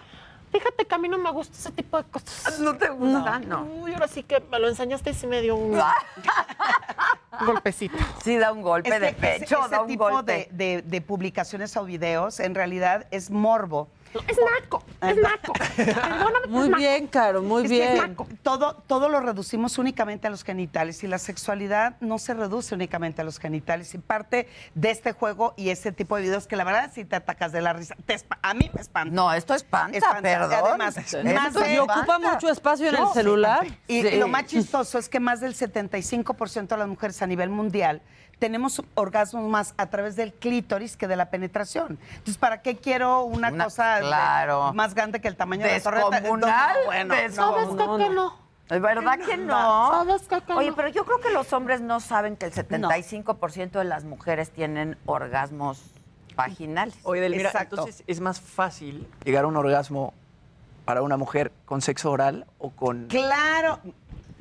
Fíjate 0.52 0.86
que 0.86 0.95
a 0.95 0.98
mí 0.98 1.10
no 1.10 1.18
me 1.18 1.30
gusta 1.32 1.57
ese 1.57 1.72
tipo 1.72 1.98
de 2.02 2.10
cosas. 2.10 2.60
¿No 2.61 2.78
te 2.78 2.88
gusta? 2.90 3.40
No. 3.40 3.64
Uy, 3.64 3.94
ahora 3.94 4.07
sí 4.07 4.24
que 4.24 4.40
me 4.49 4.60
lo 4.60 4.69
enseñaste 4.69 5.10
y 5.10 5.14
sí 5.14 5.28
me 5.28 5.41
dio 5.41 5.56
un 5.56 5.78
golpecito. 7.45 7.98
Sí, 8.24 8.38
da 8.38 8.52
un 8.52 8.61
golpe 8.61 8.90
Es 8.94 8.99
de 9.02 9.07
ese- 9.10 9.15
pecho, 9.40 9.60
ese 9.61 9.69
da 9.69 9.82
un 9.82 9.88
tipo 9.88 10.10
golpe. 10.10 10.48
de, 10.52 10.76
de- 10.78 10.82
de 10.84 11.02
publicaciones 11.02 11.76
o 11.78 11.84
videos 11.84 12.40
en 12.40 12.56
realidad 12.56 13.07
es 13.11 13.30
morbo. 13.30 13.90
Es 14.28 14.38
naco, 14.62 14.84
es 15.02 15.18
naco. 15.18 15.54
Perdóname, 15.76 16.48
Muy 16.48 16.64
es 16.64 16.70
naco. 16.70 16.78
bien, 16.80 17.08
Caro, 17.08 17.42
muy 17.42 17.64
Es 17.64 17.70
que 17.70 17.84
es 17.84 17.92
bien. 17.94 18.10
naco. 18.10 18.28
Todo, 18.44 18.76
todo 18.88 19.10
lo 19.10 19.20
reducimos 19.20 19.78
únicamente 19.78 20.28
a 20.28 20.30
los 20.30 20.44
genitales 20.44 21.04
y 21.04 21.08
la 21.08 21.18
sexualidad 21.18 21.96
no 22.00 22.18
se 22.20 22.34
reduce 22.34 22.74
únicamente 22.74 23.22
a 23.22 23.26
los 23.26 23.40
genitales. 23.40 23.94
Y 23.94 23.98
parte 24.00 24.48
de 24.76 24.92
este 24.92 25.12
juego 25.12 25.54
y 25.58 25.70
ese 25.70 25.92
tipo 25.92 26.16
de 26.16 26.24
videos 26.24 26.48
que 26.48 26.56
la 26.56 26.64
verdad 26.64 26.92
si 26.94 27.06
te 27.06 27.16
atacas 27.16 27.52
de 27.52 27.62
la 27.62 27.74
risa, 27.74 27.96
te 28.06 28.18
a 28.42 28.54
mí 28.54 28.70
me 28.74 28.82
espanta. 28.82 29.14
No, 29.14 29.32
esto 29.34 29.54
espanta, 29.54 29.98
Espanta. 29.98 30.22
perdón. 30.22 30.54
Además, 30.54 30.98
Esto 30.98 31.24
más 31.24 31.54
de- 31.54 31.74
Y 31.74 31.78
ocupa 31.78 32.20
mucho 32.20 32.50
espacio 32.50 32.88
en 32.90 32.96
el 32.96 33.08
celular. 33.14 33.68
Y 33.88 34.02
Sí. 34.02 34.18
lo 34.18 34.28
más 34.28 34.46
chistoso 34.46 34.98
es 34.98 35.10
que 35.10 35.20
más 35.20 35.40
del 35.42 35.54
75% 35.54 36.76
de 36.76 36.80
las 36.80 36.88
mujeres 36.88 37.22
a 37.22 37.28
nivel 37.28 37.50
mundial 37.50 38.02
tenemos 38.39 38.81
orgasmos 38.95 39.43
más 39.49 39.73
a 39.77 39.88
través 39.88 40.15
del 40.15 40.34
clítoris 40.34 40.95
que 40.97 41.07
de 41.07 41.15
la 41.15 41.30
penetración. 41.30 41.97
Entonces, 42.11 42.38
¿para 42.38 42.61
qué 42.61 42.77
quiero 42.77 43.23
una, 43.23 43.49
Una- 43.49 43.64
cosa 43.65 43.95
de- 43.99 44.73
más 44.73 44.93
grande 44.93 45.19
que 45.22 45.27
el 45.27 45.35
tamaño 45.35 45.65
de 45.65 45.73
la 45.73 45.80
torreta? 45.81 46.22
No, 46.22 46.27
bueno, 46.85 47.15
no. 47.27 47.34
¿Sabes 47.34 47.68
qué? 47.69 47.76
no, 47.76 47.97
que 47.97 48.09
no. 48.09 48.14
no? 48.14 48.47
¿Es 48.69 48.81
verdad 48.81 49.18
que 49.19 49.38
no? 49.38 49.91
¿Sabes? 49.91 50.23
Que 50.27 50.53
Oye, 50.53 50.69
no? 50.72 50.76
pero 50.76 50.89
yo 50.89 51.05
creo 51.05 51.22
que 51.22 51.30
los 51.31 51.51
hombres 51.53 51.80
no 51.81 51.99
saben 52.01 52.35
que 52.35 52.47
el 52.47 52.53
75% 52.53 53.72
de 53.80 53.85
las 53.85 54.03
mujeres 54.03 54.51
tienen 54.51 54.97
orgasmos 55.05 55.81
vaginales. 56.35 56.95
Oye, 57.03 57.22
Delmira, 57.22 57.49
Exacto. 57.49 57.77
entonces 57.77 58.03
es 58.07 58.19
más 58.19 58.41
fácil 58.41 59.07
llegar 59.23 59.45
a 59.45 59.47
un 59.47 59.55
orgasmo 59.55 60.14
para 60.85 61.01
una 61.01 61.18
mujer 61.18 61.51
con 61.65 61.81
sexo 61.81 62.11
oral 62.11 62.45
o 62.59 62.69
con... 62.72 63.07
Claro. 63.07 63.80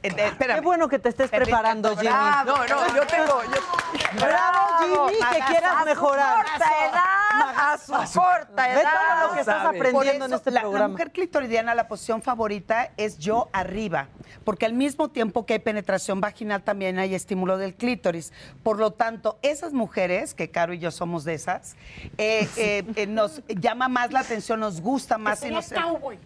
Eh, 0.07 0.15
eh, 0.17 0.27
espérame. 0.29 0.57
Qué 0.57 0.61
bueno 0.65 0.89
que 0.89 0.99
te 0.99 1.09
estés 1.11 1.31
preparando, 1.31 1.91
Jimmy. 1.97 2.09
bravo. 2.09 2.57
No, 2.57 2.67
no, 2.67 2.97
yo 2.97 3.07
tengo... 3.07 3.43
yo- 3.45 4.27
Bravo, 4.27 5.09
Jimmy, 5.09 5.19
que 5.33 5.41
quieras 5.53 5.85
mejorar. 5.85 6.45
corta 6.47 6.67
edad, 6.91 7.73
a 7.73 7.79
su 7.79 7.93
corta 8.19 8.67
Ve 8.69 8.73
edad. 8.81 8.93
todo 8.93 9.29
lo 9.29 9.35
que 9.35 9.41
estás 9.41 9.65
aprendiendo 9.67 10.25
en 10.27 10.33
este 10.33 10.51
la, 10.51 10.63
la 10.65 10.89
mujer 10.89 11.11
clitoridiana, 11.13 11.75
la 11.75 11.89
posición 11.89 12.23
favorita 12.23 12.91
es 12.97 13.19
yo 13.19 13.49
arriba, 13.53 14.09
porque 14.45 14.65
al 14.67 14.73
mismo 14.73 15.09
tiempo 15.09 15.45
que 15.45 15.55
hay 15.55 15.59
penetración 15.59 16.21
vaginal, 16.21 16.63
también 16.63 16.99
hay 16.99 17.15
estímulo 17.15 17.59
del 17.59 17.75
clítoris. 17.75 18.33
Por 18.63 18.79
lo 18.79 18.93
tanto, 18.93 19.39
esas 19.43 19.73
mujeres, 19.73 20.35
que 20.35 20.51
Caro 20.51 20.73
y 20.73 20.79
yo 20.79 20.91
somos 20.91 21.25
de 21.25 21.35
esas, 21.35 21.77
eh, 22.17 22.49
eh, 22.57 22.85
eh, 22.97 23.07
nos 23.07 23.43
llama 23.49 23.89
más 23.89 24.13
la 24.13 24.21
atención, 24.21 24.61
nos 24.61 24.81
gusta 24.81 25.19
más. 25.19 25.39
y 25.41 25.43
sería 25.43 25.57
nos, 25.59 25.69
cowboy. 25.71 26.19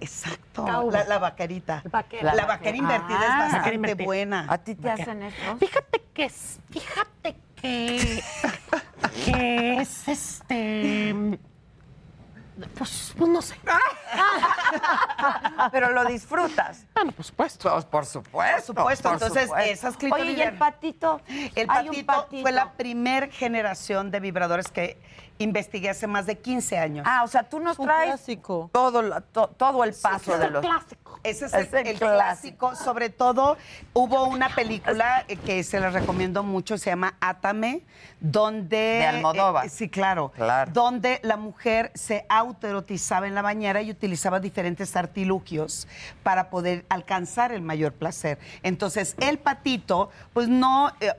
Exacto, 0.00 0.90
la, 0.90 1.04
la 1.04 1.18
vaquerita. 1.18 1.82
Vaquera. 1.90 2.34
La, 2.34 2.46
vaquera 2.46 2.76
invertida 2.76 3.18
Ah. 3.18 3.24
es 3.24 3.30
Vaquera 3.30 3.52
bastante 3.52 3.74
invertida. 3.74 4.04
buena. 4.04 4.46
¿A 4.48 4.58
ti 4.58 4.74
te 4.74 4.90
hacen 4.90 5.22
eso? 5.22 5.56
Fíjate 5.58 6.02
que 6.12 6.24
es, 6.24 6.58
fíjate 6.70 7.36
que, 7.60 8.22
que 9.24 9.80
es 9.80 10.08
este, 10.08 11.38
pues, 12.76 13.14
pues 13.16 13.30
no 13.30 13.40
sé. 13.42 13.56
Pero 15.72 15.90
lo 15.92 16.04
disfrutas. 16.04 16.84
Bueno, 16.94 17.12
por 17.12 17.24
supuesto. 17.24 17.70
Pues, 17.70 17.84
por 17.84 18.06
supuesto. 18.06 18.74
Por 18.74 18.84
supuesto, 18.84 19.08
por 19.08 19.12
entonces 19.14 19.48
supuesto. 19.48 19.88
esas 19.88 20.12
Oye, 20.12 20.32
¿y 20.32 20.40
el 20.42 20.56
patito? 20.58 21.20
El 21.54 21.66
patito, 21.66 22.06
patito. 22.06 22.42
fue 22.42 22.52
la 22.52 22.72
primer 22.72 23.30
generación 23.30 24.10
de 24.10 24.20
vibradores 24.20 24.68
que 24.68 25.00
investigué 25.38 25.90
hace 25.90 26.06
más 26.06 26.26
de 26.26 26.38
15 26.38 26.78
años. 26.78 27.06
Ah, 27.08 27.22
o 27.24 27.28
sea, 27.28 27.42
tú 27.42 27.60
nos 27.60 27.78
Un 27.78 27.86
traes 27.86 28.06
clásico. 28.08 28.70
todo, 28.72 29.20
to- 29.32 29.48
todo 29.56 29.84
el 29.84 29.92
paso 29.94 30.32
Es 30.34 30.40
de 30.40 30.46
el 30.46 30.52
los... 30.54 30.62
clásico. 30.64 31.20
Ese 31.22 31.46
es, 31.46 31.54
Es 31.54 31.72
el, 31.72 31.80
el 31.80 31.86
el 31.88 31.98
clásico. 31.98 32.74
Sobre 32.76 33.10
todo, 33.10 33.56
hubo 33.92 34.24
una 34.28 34.48
película 34.54 35.24
que 35.44 35.62
se 35.64 35.80
la 35.80 35.90
recomiendo 35.90 36.42
mucho, 36.42 36.78
se 36.78 36.90
llama 36.90 37.16
Átame, 37.20 37.82
donde... 38.20 38.76
De 38.76 39.06
Almodóvar. 39.06 39.66
eh, 39.66 39.68
sí, 39.68 39.88
claro, 39.88 40.32
Claro. 40.34 40.70
Donde 40.72 41.20
la 41.22 41.36
mujer 41.36 41.90
se 41.94 42.24
autoerotizaba 42.28 43.26
en 43.26 43.34
la 43.34 43.42
bañera 43.42 43.82
y 43.82 43.90
utilizaba 43.90 44.40
diferentes 44.40 44.94
artilugios 44.96 45.88
para 46.22 46.48
poder 46.50 46.84
alcanzar 46.88 47.52
el 47.52 47.62
mayor 47.62 47.92
placer. 47.92 48.38
Entonces, 48.62 49.16
el 49.20 49.38
patito, 49.38 50.10
pues 50.32 50.48
no... 50.48 50.92
eh, 51.00 51.12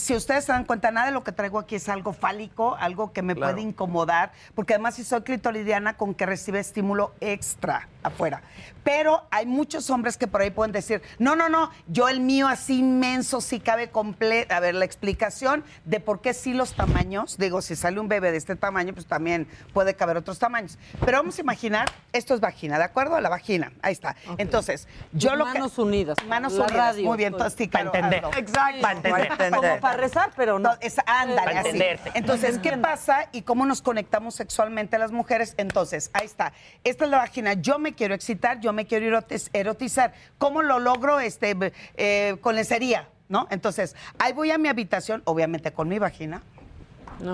si 0.00 0.14
ustedes 0.14 0.44
se 0.44 0.52
dan 0.52 0.64
cuenta, 0.64 0.90
nada 0.90 1.06
de 1.06 1.12
lo 1.12 1.24
que 1.24 1.32
traigo 1.32 1.58
aquí 1.58 1.74
es 1.76 1.88
algo 1.88 2.12
fálico, 2.12 2.76
algo 2.78 3.12
que 3.12 3.22
me 3.22 3.34
Claro. 3.34 3.52
puede 3.54 3.66
incomodar, 3.66 4.32
porque 4.54 4.74
además 4.74 4.94
si 4.94 5.04
soy 5.04 5.22
clitoridiana 5.22 5.96
con 5.96 6.14
que 6.14 6.26
recibe 6.26 6.60
estímulo 6.60 7.14
extra 7.20 7.88
afuera. 8.02 8.42
Pero 8.84 9.24
hay 9.30 9.46
muchos 9.46 9.90
hombres 9.90 10.16
que 10.16 10.26
por 10.28 10.40
ahí 10.40 10.50
pueden 10.50 10.70
decir, 10.72 11.02
no, 11.18 11.34
no, 11.34 11.48
no, 11.48 11.70
yo 11.88 12.08
el 12.08 12.20
mío 12.20 12.46
así 12.46 12.78
inmenso, 12.78 13.40
sí 13.40 13.58
cabe 13.58 13.90
completo. 13.90 14.54
A 14.54 14.60
ver, 14.60 14.74
la 14.76 14.84
explicación 14.84 15.64
de 15.84 15.98
por 15.98 16.20
qué 16.20 16.32
sí 16.34 16.52
los 16.54 16.74
tamaños, 16.74 17.36
digo, 17.36 17.62
si 17.62 17.74
sale 17.74 17.98
un 17.98 18.06
bebé 18.08 18.30
de 18.30 18.36
este 18.38 18.54
tamaño, 18.54 18.92
pues 18.94 19.06
también 19.06 19.48
puede 19.72 19.94
caber 19.96 20.16
otros 20.16 20.38
tamaños. 20.38 20.78
Pero 21.04 21.18
vamos 21.18 21.36
a 21.38 21.40
imaginar, 21.40 21.90
esto 22.12 22.34
es 22.34 22.40
vagina, 22.40 22.78
¿de 22.78 22.84
acuerdo? 22.84 23.20
La 23.20 23.28
vagina, 23.28 23.72
ahí 23.82 23.92
está. 23.92 24.14
Entonces, 24.38 24.86
yo 25.12 25.30
Tus 25.30 25.38
lo 25.38 25.44
que... 25.46 25.52
manos 25.54 25.78
unidas. 25.78 26.16
Manos 26.28 26.52
La 26.52 26.64
unidas, 26.64 26.78
radio, 26.94 27.04
muy 27.08 27.16
bien, 27.18 27.32
pues. 27.32 27.40
entonces 27.42 27.58
sí, 27.58 27.68
Caro, 27.68 27.92
entender. 27.92 28.24
Exacto. 28.36 28.80
Para 28.82 29.24
entender. 29.24 29.80
Para 29.86 29.96
rezar, 29.98 30.30
pero 30.36 30.58
no. 30.58 30.70
No, 30.70 30.76
es- 30.80 30.96
ándale, 31.06 31.42
Para 31.44 31.60
así. 31.60 31.82
Entonces, 32.14 32.58
¿qué 32.58 32.76
pasa 32.76 33.28
y 33.32 33.42
cómo 33.42 33.66
nos 33.66 33.82
conectamos 33.82 34.34
sexualmente 34.34 34.98
las 34.98 35.12
mujeres? 35.12 35.54
Entonces, 35.56 36.10
ahí 36.12 36.26
está. 36.26 36.52
Esta 36.84 37.04
es 37.04 37.10
la 37.10 37.18
vagina. 37.18 37.52
Yo 37.54 37.78
me 37.78 37.94
quiero 37.94 38.14
excitar, 38.14 38.60
yo 38.60 38.72
me 38.72 38.86
quiero 38.86 39.06
erotiz- 39.06 39.50
erotizar. 39.52 40.12
¿Cómo 40.38 40.62
lo 40.62 40.78
logro? 40.78 41.20
Este, 41.20 41.56
eh, 41.96 42.36
con 42.40 42.54
lencería, 42.56 43.08
¿no? 43.28 43.46
Entonces, 43.50 43.94
ahí 44.18 44.32
voy 44.32 44.50
a 44.50 44.58
mi 44.58 44.68
habitación, 44.68 45.22
obviamente 45.24 45.72
con 45.72 45.88
mi 45.88 45.98
vagina. 45.98 46.42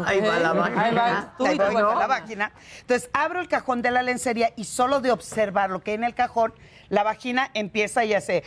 Ahí 0.06 0.20
va 0.20 0.38
la 0.38 0.52
vagina. 0.52 0.82
Ahí 0.84 0.94
va 0.94 1.34
tú 1.36 1.44
Ahí 1.46 1.56
con 1.58 1.74
la 1.74 1.82
vagina. 1.82 2.06
vagina. 2.06 2.52
Entonces, 2.82 3.10
abro 3.12 3.40
el 3.40 3.48
cajón 3.48 3.82
de 3.82 3.90
la 3.90 4.02
lencería 4.02 4.52
y 4.56 4.64
solo 4.64 5.00
de 5.00 5.10
observar 5.10 5.70
lo 5.70 5.80
que 5.82 5.90
hay 5.90 5.96
en 5.96 6.04
el 6.04 6.14
cajón, 6.14 6.54
la 6.88 7.02
vagina 7.02 7.50
empieza 7.54 8.04
y 8.04 8.14
hace 8.14 8.44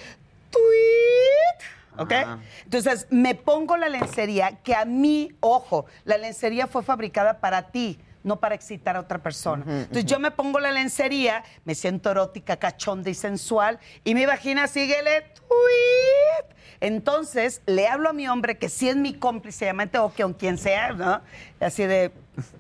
tweet. 0.51 1.65
¿Ok? 1.97 2.13
Entonces, 2.63 3.07
me 3.09 3.35
pongo 3.35 3.77
la 3.77 3.89
lencería 3.89 4.59
que 4.63 4.75
a 4.75 4.85
mí, 4.85 5.31
ojo, 5.39 5.85
la 6.03 6.17
lencería 6.17 6.67
fue 6.67 6.83
fabricada 6.83 7.39
para 7.39 7.71
ti, 7.71 7.99
no 8.23 8.39
para 8.39 8.55
excitar 8.55 8.95
a 8.95 9.01
otra 9.01 9.19
persona. 9.19 9.63
Entonces, 9.67 10.05
yo 10.05 10.19
me 10.19 10.31
pongo 10.31 10.59
la 10.59 10.71
lencería, 10.71 11.43
me 11.63 11.75
siento 11.75 12.09
erótica, 12.09 12.57
cachonda 12.57 13.09
y 13.09 13.13
sensual, 13.13 13.79
y 14.03 14.15
mi 14.15 14.25
vagina 14.25 14.67
síguele 14.67 15.21
tweet. 15.21 16.55
Entonces, 16.81 17.61
le 17.67 17.87
hablo 17.87 18.09
a 18.09 18.13
mi 18.13 18.27
hombre, 18.27 18.57
que 18.57 18.67
sí 18.69 18.89
es 18.89 18.95
mi 18.95 19.13
cómplice, 19.13 19.65
obviamente, 19.65 19.97
o 19.99 20.13
que 20.13 20.23
con 20.23 20.33
quien 20.33 20.57
sea, 20.57 20.91
¿no? 20.91 21.21
Así 21.59 21.83
de, 21.85 22.11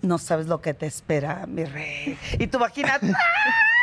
no 0.01 0.17
sabes 0.19 0.45
lo 0.47 0.61
que 0.61 0.73
te 0.73 0.85
espera, 0.85 1.45
mi 1.47 1.65
rey. 1.65 2.17
Y 2.39 2.47
tu 2.47 2.59
vagina... 2.59 2.99
¡ah! 3.01 3.74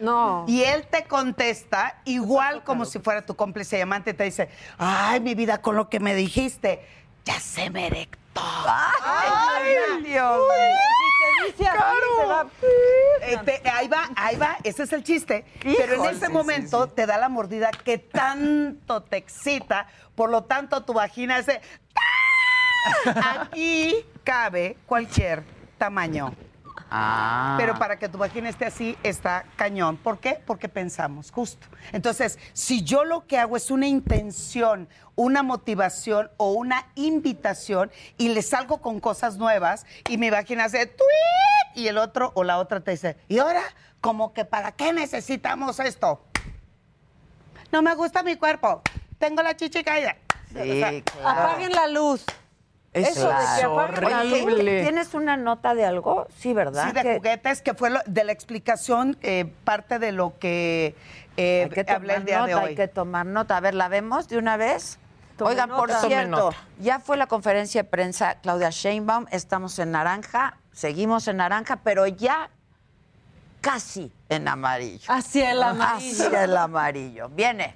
No. 0.00 0.44
Y 0.46 0.62
él 0.62 0.86
te 0.86 1.04
contesta 1.04 2.00
igual 2.04 2.64
como 2.64 2.84
si 2.84 2.98
fuera 2.98 3.24
tu 3.24 3.36
cómplice 3.36 3.78
y 3.78 3.80
amante. 3.80 4.14
Te 4.14 4.24
dice, 4.24 4.48
ay, 4.78 5.20
mi 5.20 5.34
vida, 5.34 5.60
con 5.60 5.76
lo 5.76 5.88
que 5.88 6.00
me 6.00 6.14
dijiste, 6.14 6.86
ya 7.24 7.38
se 7.40 7.70
me 7.70 7.86
erectó. 7.86 8.18
Ay, 8.40 10.02
Dios. 10.04 10.40
Y 11.46 11.52
te 11.52 11.52
dice 11.52 11.68
así, 11.68 11.76
se 12.20 12.26
va. 12.26 12.46
Este, 13.22 13.68
ahí 13.70 13.88
va, 13.88 14.08
ahí 14.16 14.36
va, 14.36 14.58
ese 14.62 14.84
es 14.84 14.92
el 14.92 15.02
chiste. 15.02 15.44
Pero 15.60 16.04
en 16.04 16.14
ese 16.14 16.26
Sí, 16.26 16.32
momento 16.32 16.88
te 16.88 17.06
da 17.06 17.18
la 17.18 17.28
mordida 17.28 17.70
que 17.70 17.98
tanto 17.98 19.02
te 19.02 19.16
excita, 19.16 19.88
por 20.14 20.30
lo 20.30 20.44
tanto 20.44 20.82
tu 20.84 20.92
vagina 20.92 21.36
hace... 21.36 21.60
Aquí 23.40 24.06
cabe 24.24 24.76
cualquier 24.86 25.42
tamaño. 25.78 26.32
Ah. 26.90 27.56
Pero 27.58 27.78
para 27.78 27.98
que 27.98 28.08
tu 28.08 28.18
vagina 28.18 28.48
esté 28.48 28.64
así, 28.64 28.96
está 29.02 29.44
cañón. 29.56 29.96
¿Por 29.96 30.18
qué? 30.18 30.40
Porque 30.46 30.68
pensamos, 30.68 31.30
justo. 31.30 31.66
Entonces, 31.92 32.38
si 32.52 32.82
yo 32.82 33.04
lo 33.04 33.26
que 33.26 33.38
hago 33.38 33.56
es 33.56 33.70
una 33.70 33.86
intención, 33.86 34.88
una 35.14 35.42
motivación 35.42 36.30
o 36.36 36.52
una 36.52 36.86
invitación 36.94 37.90
y 38.16 38.30
le 38.30 38.42
salgo 38.42 38.78
con 38.78 39.00
cosas 39.00 39.36
nuevas 39.36 39.84
y 40.08 40.16
mi 40.16 40.30
vagina 40.30 40.64
hace 40.64 40.86
tweet 40.86 41.74
y 41.74 41.88
el 41.88 41.98
otro 41.98 42.32
o 42.34 42.44
la 42.44 42.58
otra 42.58 42.80
te 42.80 42.92
dice, 42.92 43.16
¿y 43.28 43.38
ahora? 43.38 43.62
Como 44.00 44.32
que 44.32 44.44
¿para 44.44 44.72
qué 44.72 44.92
necesitamos 44.92 45.80
esto? 45.80 46.22
No 47.72 47.82
me 47.82 47.94
gusta 47.94 48.22
mi 48.22 48.36
cuerpo. 48.36 48.82
Tengo 49.18 49.42
la 49.42 49.56
chichi 49.56 49.82
caída. 49.82 50.16
O 50.54 50.64
sea, 50.64 50.92
Apaguen 51.24 51.72
la 51.72 51.88
luz. 51.88 52.24
Eso 53.02 53.28
de 53.28 53.34
que 54.44 54.62
luz. 54.62 54.82
¿tienes 54.82 55.14
una 55.14 55.36
nota 55.36 55.74
de 55.74 55.84
algo? 55.84 56.26
Sí, 56.36 56.52
¿verdad? 56.52 56.86
Sí, 56.88 56.92
de 56.92 57.02
Que- 57.02 57.16
juguetes, 57.16 57.62
que 57.62 57.74
fue 57.74 57.90
lo- 57.90 58.00
de 58.06 58.24
la 58.24 58.32
explicación, 58.32 59.16
eh, 59.22 59.50
parte 59.64 59.98
de 59.98 60.12
lo 60.12 60.38
que, 60.38 60.94
eh, 61.36 61.62
Hay 61.74 61.84
que 61.84 61.90
hablé 61.92 62.14
el 62.16 62.24
día 62.24 62.42
de 62.44 62.52
nota, 62.52 62.62
hoy. 62.64 62.68
hay 62.70 62.74
que 62.76 62.88
tomar 62.88 63.26
nota. 63.26 63.56
A 63.56 63.60
ver, 63.60 63.74
¿la 63.74 63.88
vemos 63.88 64.28
de 64.28 64.38
una 64.38 64.56
vez? 64.56 64.98
Tome 65.36 65.50
Oigan, 65.52 65.68
por 65.70 65.88
nota. 65.88 66.06
Cierto, 66.06 66.50
ya 66.80 66.98
fue 66.98 67.16
la 67.16 67.26
conferencia 67.28 67.82
de 67.84 67.88
prensa 67.88 68.36
Claudia 68.42 68.70
Sheinbaum, 68.70 69.26
estamos 69.30 69.78
en 69.78 69.92
naranja, 69.92 70.56
seguimos 70.72 71.28
en 71.28 71.36
naranja, 71.36 71.76
pero 71.84 72.06
ya 72.08 72.50
casi 73.60 74.12
en 74.28 74.48
amarillo. 74.48 75.04
Hacia 75.12 75.52
el 75.52 75.62
amarillo. 75.62 76.24
Hacia 76.26 76.44
el 76.44 76.56
amarillo. 76.56 77.28
Viene. 77.28 77.74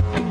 thank 0.00 0.18
you 0.18 0.23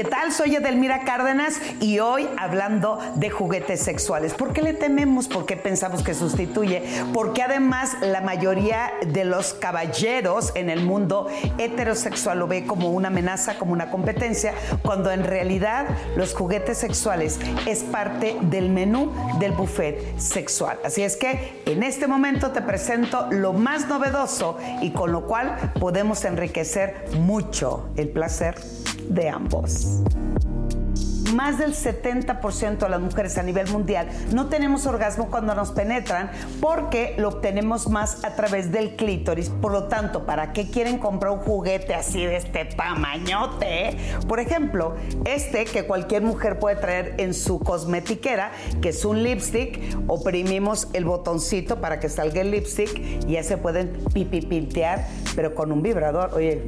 ¿Qué 0.00 0.08
tal? 0.08 0.32
Soy 0.32 0.56
Edelmira 0.56 1.04
Cárdenas 1.04 1.60
y 1.78 1.98
hoy 1.98 2.26
hablando 2.38 2.98
de 3.16 3.28
juguetes 3.28 3.82
sexuales. 3.82 4.32
¿Por 4.32 4.54
qué 4.54 4.62
le 4.62 4.72
tememos? 4.72 5.28
¿Por 5.28 5.44
qué 5.44 5.58
pensamos 5.58 6.02
que 6.02 6.14
sustituye? 6.14 6.82
Porque 7.12 7.42
además 7.42 7.98
la 8.00 8.22
mayoría 8.22 8.92
de 9.06 9.26
los 9.26 9.52
caballeros 9.52 10.52
en 10.54 10.70
el 10.70 10.80
mundo 10.80 11.26
heterosexual 11.58 12.38
lo 12.38 12.46
ve 12.46 12.64
como 12.64 12.88
una 12.88 13.08
amenaza, 13.08 13.58
como 13.58 13.74
una 13.74 13.90
competencia, 13.90 14.54
cuando 14.80 15.10
en 15.10 15.22
realidad 15.22 15.84
los 16.16 16.32
juguetes 16.32 16.78
sexuales 16.78 17.38
es 17.66 17.82
parte 17.82 18.38
del 18.40 18.70
menú 18.70 19.12
del 19.38 19.52
buffet 19.52 20.18
sexual. 20.18 20.78
Así 20.82 21.02
es 21.02 21.18
que 21.18 21.60
en 21.66 21.82
este 21.82 22.06
momento 22.06 22.52
te 22.52 22.62
presento 22.62 23.26
lo 23.30 23.52
más 23.52 23.86
novedoso 23.86 24.56
y 24.80 24.92
con 24.92 25.12
lo 25.12 25.26
cual 25.26 25.74
podemos 25.78 26.24
enriquecer 26.24 27.04
mucho 27.18 27.90
el 27.96 28.08
placer 28.08 28.54
de 29.10 29.28
ambos. 29.28 30.02
Más 31.34 31.58
del 31.58 31.74
70% 31.74 32.78
de 32.78 32.88
las 32.88 33.00
mujeres 33.00 33.38
a 33.38 33.42
nivel 33.42 33.68
mundial 33.70 34.08
no 34.32 34.48
tenemos 34.48 34.86
orgasmo 34.86 35.30
cuando 35.30 35.54
nos 35.54 35.70
penetran 35.70 36.30
porque 36.60 37.14
lo 37.18 37.28
obtenemos 37.28 37.88
más 37.88 38.24
a 38.24 38.34
través 38.34 38.72
del 38.72 38.96
clítoris. 38.96 39.48
Por 39.48 39.72
lo 39.72 39.84
tanto, 39.84 40.26
¿para 40.26 40.52
qué 40.52 40.70
quieren 40.70 40.98
comprar 40.98 41.32
un 41.32 41.38
juguete 41.38 41.94
así 41.94 42.24
de 42.24 42.36
este 42.36 42.64
tamañote? 42.64 43.96
Por 44.26 44.40
ejemplo, 44.40 44.96
este 45.24 45.66
que 45.66 45.84
cualquier 45.86 46.22
mujer 46.22 46.58
puede 46.58 46.76
traer 46.76 47.14
en 47.18 47.32
su 47.32 47.60
cosmetiquera, 47.60 48.50
que 48.82 48.88
es 48.88 49.04
un 49.04 49.22
lipstick, 49.22 49.78
oprimimos 50.08 50.88
el 50.94 51.04
botoncito 51.04 51.80
para 51.80 52.00
que 52.00 52.08
salga 52.08 52.40
el 52.40 52.50
lipstick 52.50 53.26
y 53.26 53.32
ya 53.32 53.44
se 53.44 53.56
pueden 53.56 53.92
pipipintear, 54.12 55.06
pero 55.36 55.54
con 55.54 55.70
un 55.70 55.82
vibrador. 55.82 56.34
Oye, 56.34 56.62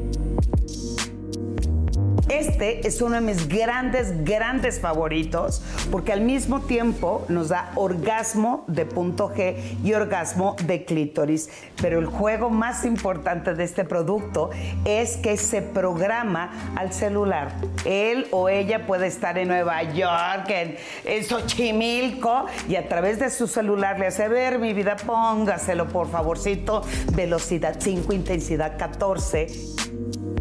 este 2.29 2.87
es 2.87 3.03
uno 3.03 3.17
de 3.17 3.21
mis 3.21 3.49
grandes, 3.49 4.25
grandes 4.25 4.81
favoritos 4.81 5.63
porque 5.91 6.13
al 6.13 6.21
mismo 6.21 6.61
tiempo 6.61 7.25
nos 7.29 7.49
da 7.49 7.73
orgasmo 7.75 8.65
de 8.69 8.87
punto 8.87 9.31
G 9.35 9.57
y 9.83 9.93
orgasmo 9.95 10.57
de 10.65 10.85
clítoris. 10.85 11.51
Pero 11.81 11.99
el 11.99 12.07
juego 12.07 12.51
más 12.51 12.85
importante 12.85 13.55
de 13.55 13.65
este 13.65 13.85
producto 13.85 14.51
es 14.85 15.17
que 15.17 15.37
se 15.37 15.63
programa 15.63 16.73
al 16.77 16.93
celular. 16.93 17.55
Él 17.85 18.27
o 18.31 18.49
ella 18.49 18.87
puede 18.87 19.09
estar 19.09 19.37
en 19.39 19.49
Nueva 19.49 19.83
York, 19.83 20.49
en, 20.49 20.77
en 21.05 21.25
Xochimilco 21.25 22.47
y 22.69 22.77
a 22.77 22.89
través 22.89 23.19
de 23.19 23.31
su 23.31 23.47
celular 23.47 23.99
le 23.99 24.07
hace 24.07 24.29
ver 24.29 24.59
mi 24.59 24.73
vida, 24.73 24.97
póngaselo 24.97 25.89
por 25.89 26.09
favorcito, 26.09 26.83
velocidad 27.15 27.77
5, 27.79 28.13
intensidad 28.13 28.79
14. 28.79 29.47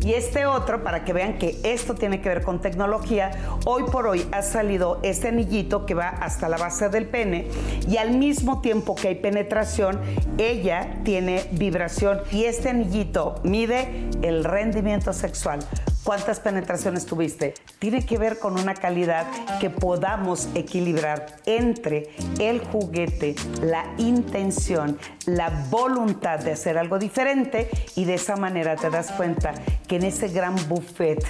Y 0.04 0.14
este 0.14 0.46
otro, 0.48 0.84
para 0.84 1.06
que 1.06 1.14
vean 1.14 1.38
que 1.38 1.60
esto 1.64 1.94
tiene 1.94 2.22
que 2.22 2.30
ver 2.30 2.42
con 2.44 2.60
tecnología, 2.60 3.32
hoy 3.66 3.84
por 3.84 4.08
hoy 4.08 4.26
ha 4.32 4.42
salido 4.42 5.00
este 5.04 5.28
anillito 5.28 5.86
que 5.86 5.94
va 5.94 6.10
hasta 6.10 6.50
la 6.50 6.58
base 6.58 6.90
del 6.90 7.06
pene 7.06 7.48
y 7.88 7.98
al 7.98 8.18
mismo 8.18 8.62
tiempo 8.62 8.96
que 8.96 9.10
hay 9.10 9.16
penetración, 9.16 10.00
ella 10.38 11.02
tiene 11.04 11.46
vibración 11.52 12.22
y 12.32 12.46
este 12.46 12.70
anillito 12.70 13.36
mide 13.44 14.10
el 14.24 14.44
rendimiento 14.44 15.14
sexual. 15.14 15.60
¿Cuántas 16.04 16.40
penetraciones 16.40 17.06
tuviste? 17.06 17.54
Tiene 17.78 18.04
que 18.04 18.18
ver 18.18 18.40
con 18.40 18.60
una 18.60 18.74
calidad 18.74 19.28
que 19.60 19.70
podamos 19.70 20.50
equilibrar 20.56 21.28
entre 21.46 22.10
el 22.40 22.60
juguete, 22.60 23.36
la 23.62 23.86
intención, 24.00 24.98
la 25.28 25.50
voluntad 25.70 26.40
de 26.40 26.54
hacer 26.54 26.80
algo 26.80 26.98
diferente 26.98 27.70
y 27.96 28.06
de 28.06 28.16
esa 28.16 28.36
manera 28.36 28.76
te 28.78 28.90
das 28.90 29.12
cuenta 29.12 29.54
que 29.88 29.98
en 29.98 30.04
ese 30.04 30.30
gran 30.30 30.56
buffet 30.68 31.24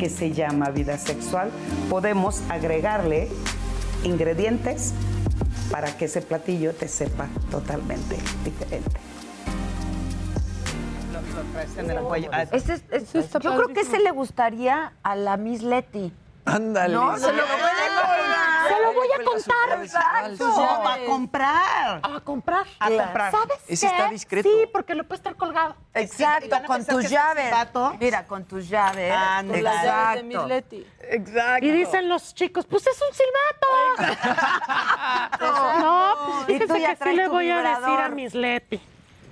que 0.00 0.10
se 0.10 0.32
llama 0.32 0.70
vida 0.70 0.98
sexual 0.98 1.50
podemos 1.88 2.42
agregarle 2.48 3.28
ingredientes 4.02 4.92
para 5.70 5.96
que 5.96 6.06
ese 6.06 6.20
platillo 6.20 6.74
te 6.74 6.88
sepa 6.88 7.28
totalmente 7.50 8.16
diferente. 8.44 9.09
Ese 12.52 12.74
es- 12.74 13.14
es- 13.14 13.32
yo 13.32 13.56
creo 13.56 13.68
que 13.68 13.80
ese 13.80 13.98
le 14.00 14.10
gustaría 14.10 14.92
a 15.02 15.14
la 15.16 15.36
Miss 15.36 15.62
Leti. 15.62 16.12
Ándale. 16.46 16.94
No, 16.94 17.16
se 17.18 17.32
lo 17.32 17.42
Se 17.42 18.82
lo 18.82 18.92
voy 18.94 19.08
a 19.12 19.24
contar. 19.24 19.82
Exacto. 19.82 20.46
a 20.88 20.98
comprar. 21.06 22.00
A 22.02 22.20
comprar. 22.20 22.66
A 22.78 22.88
comprar. 22.88 23.30
¿Sabes 23.32 23.58
Ese 23.68 23.86
qué? 23.86 23.92
está 23.92 24.08
discreto. 24.08 24.48
Sí, 24.48 24.66
porque 24.72 24.94
lo 24.94 25.04
puede 25.04 25.16
estar 25.16 25.36
colgado. 25.36 25.76
Exacto, 25.94 26.56
con 26.66 26.84
tus 26.84 27.08
llaves. 27.10 27.52
Mira, 28.00 28.26
con 28.26 28.44
tus 28.44 28.68
llaves. 28.68 29.12
Ándale. 29.12 29.62
Las 29.62 29.84
llaves 29.84 30.22
de 30.22 30.28
Exacto. 30.28 30.38
Miss 30.40 30.48
Leti. 30.48 30.86
Exacto. 31.10 31.66
Y 31.66 31.70
dicen 31.72 32.08
los 32.08 32.34
chicos, 32.34 32.66
pues 32.66 32.86
es 32.86 32.98
un 33.00 33.14
silbato. 33.14 33.66
no, 35.80 36.14
pues 36.46 36.56
Y 36.56 36.58
tú 36.66 36.74
fíjense 36.74 36.80
ya 36.80 36.88
que 36.90 36.96
sí 36.96 37.02
traes 37.02 37.16
le 37.16 37.24
tu 37.26 37.30
voy 37.32 37.50
a 37.50 37.56
decir 37.56 37.74
a 37.74 37.78
vibrador. 37.80 38.10
Miss 38.14 38.34
Leti. 38.34 38.80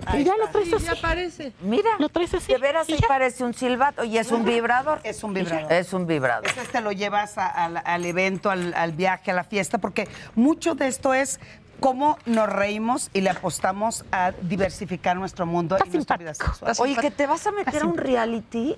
Ahí 0.05 0.21
y 0.21 0.25
ya 0.25 0.31
está. 0.33 0.45
lo 0.45 0.51
traes 0.51 0.67
Sí, 0.69 0.75
así. 0.75 0.85
ya 0.85 0.95
parece. 1.01 1.53
Mira, 1.61 1.89
Lo 1.99 2.09
traes 2.09 2.33
así. 2.33 2.51
de 2.51 2.57
veras 2.57 2.87
sí 2.87 2.95
parece 3.07 3.43
un 3.43 3.53
silbato 3.53 4.03
y 4.03 4.17
es 4.17 4.31
un 4.31 4.45
vibrador. 4.45 4.99
Es 5.03 5.23
un 5.23 5.33
vibrador. 5.33 5.71
Es 5.71 5.93
un 5.93 6.07
vibrador. 6.07 6.47
Ese 6.47 6.63
te 6.65 6.81
lo 6.81 6.91
llevas 6.91 7.37
a- 7.37 7.47
al- 7.47 7.81
al 7.83 8.05
evento, 8.05 8.49
al, 8.49 8.73
al 8.73 8.91
viaje, 8.93 9.31
a 9.31 9.33
la 9.33 9.43
fiesta, 9.43 9.77
porque 9.77 10.07
mucho 10.35 10.75
de 10.75 10.87
esto 10.87 11.13
es 11.13 11.39
cómo 11.79 12.17
nos 12.25 12.49
reímos 12.49 13.09
y 13.13 13.21
le 13.21 13.29
apostamos 13.29 14.03
a 14.11 14.31
diversificar 14.41 15.15
nuestro 15.17 15.45
mundo 15.45 15.77
y 15.85 15.89
nuestra 15.89 16.17
vida 16.17 16.33
sexual. 16.33 16.73
Oye, 16.79 16.95
que 16.95 17.11
te 17.11 17.27
vas 17.27 17.45
a 17.47 17.51
meter 17.51 17.83
a 17.83 17.85
un 17.85 17.97
reality. 17.97 18.75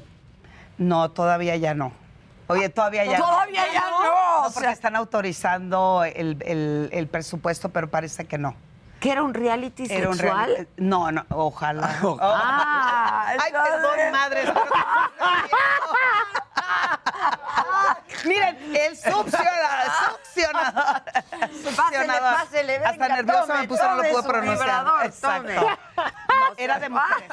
No, 0.78 1.12
todavía 1.12 1.56
ya 1.56 1.74
no. 1.74 1.92
Oye, 2.48 2.68
todavía 2.70 3.06
ya 3.06 3.18
Todavía 3.18 3.64
ya 3.72 3.82
no, 3.90 4.44
porque 4.46 4.60
sea. 4.62 4.72
están 4.72 4.96
autorizando 4.96 6.04
el, 6.04 6.38
el- 6.46 6.90
el 6.92 7.08
presupuesto, 7.08 7.70
pero 7.70 7.90
parece 7.90 8.26
que 8.26 8.38
no. 8.38 8.56
¿Que 9.02 9.12
era 9.12 9.24
un 9.24 9.34
reality 9.34 9.88
Era 9.90 10.10
un 10.10 10.16
sexual? 10.16 10.50
reality- 10.56 10.68
No, 10.78 11.12
no, 11.12 11.26
ojalá. 11.32 11.90
Ah, 12.22 13.26
Ay, 13.30 13.38
entonces- 13.48 13.74
perdón, 13.74 14.12
madre. 14.12 14.44
espero 14.44 14.64
que- 14.64 14.70
Miren, 18.28 18.76
el 18.76 18.96
succionador. 18.96 19.92
succionador. 20.24 21.02
Succionador. 21.64 22.34
pásele, 22.36 22.74
venga, 22.78 22.90
Hasta 22.90 23.08
nervioso 23.08 23.48
tome, 23.48 23.62
me 23.62 23.68
puse, 23.68 23.84
no 23.84 23.96
lo 23.96 24.02
puedo 24.04 24.24
pronunciar. 24.24 24.58
vibrador, 24.60 25.06
Exacto. 25.06 25.54
tome. 25.54 25.78
No, 25.96 26.04
era 26.58 26.80
de 26.80 26.90
mujeres. 26.90 27.30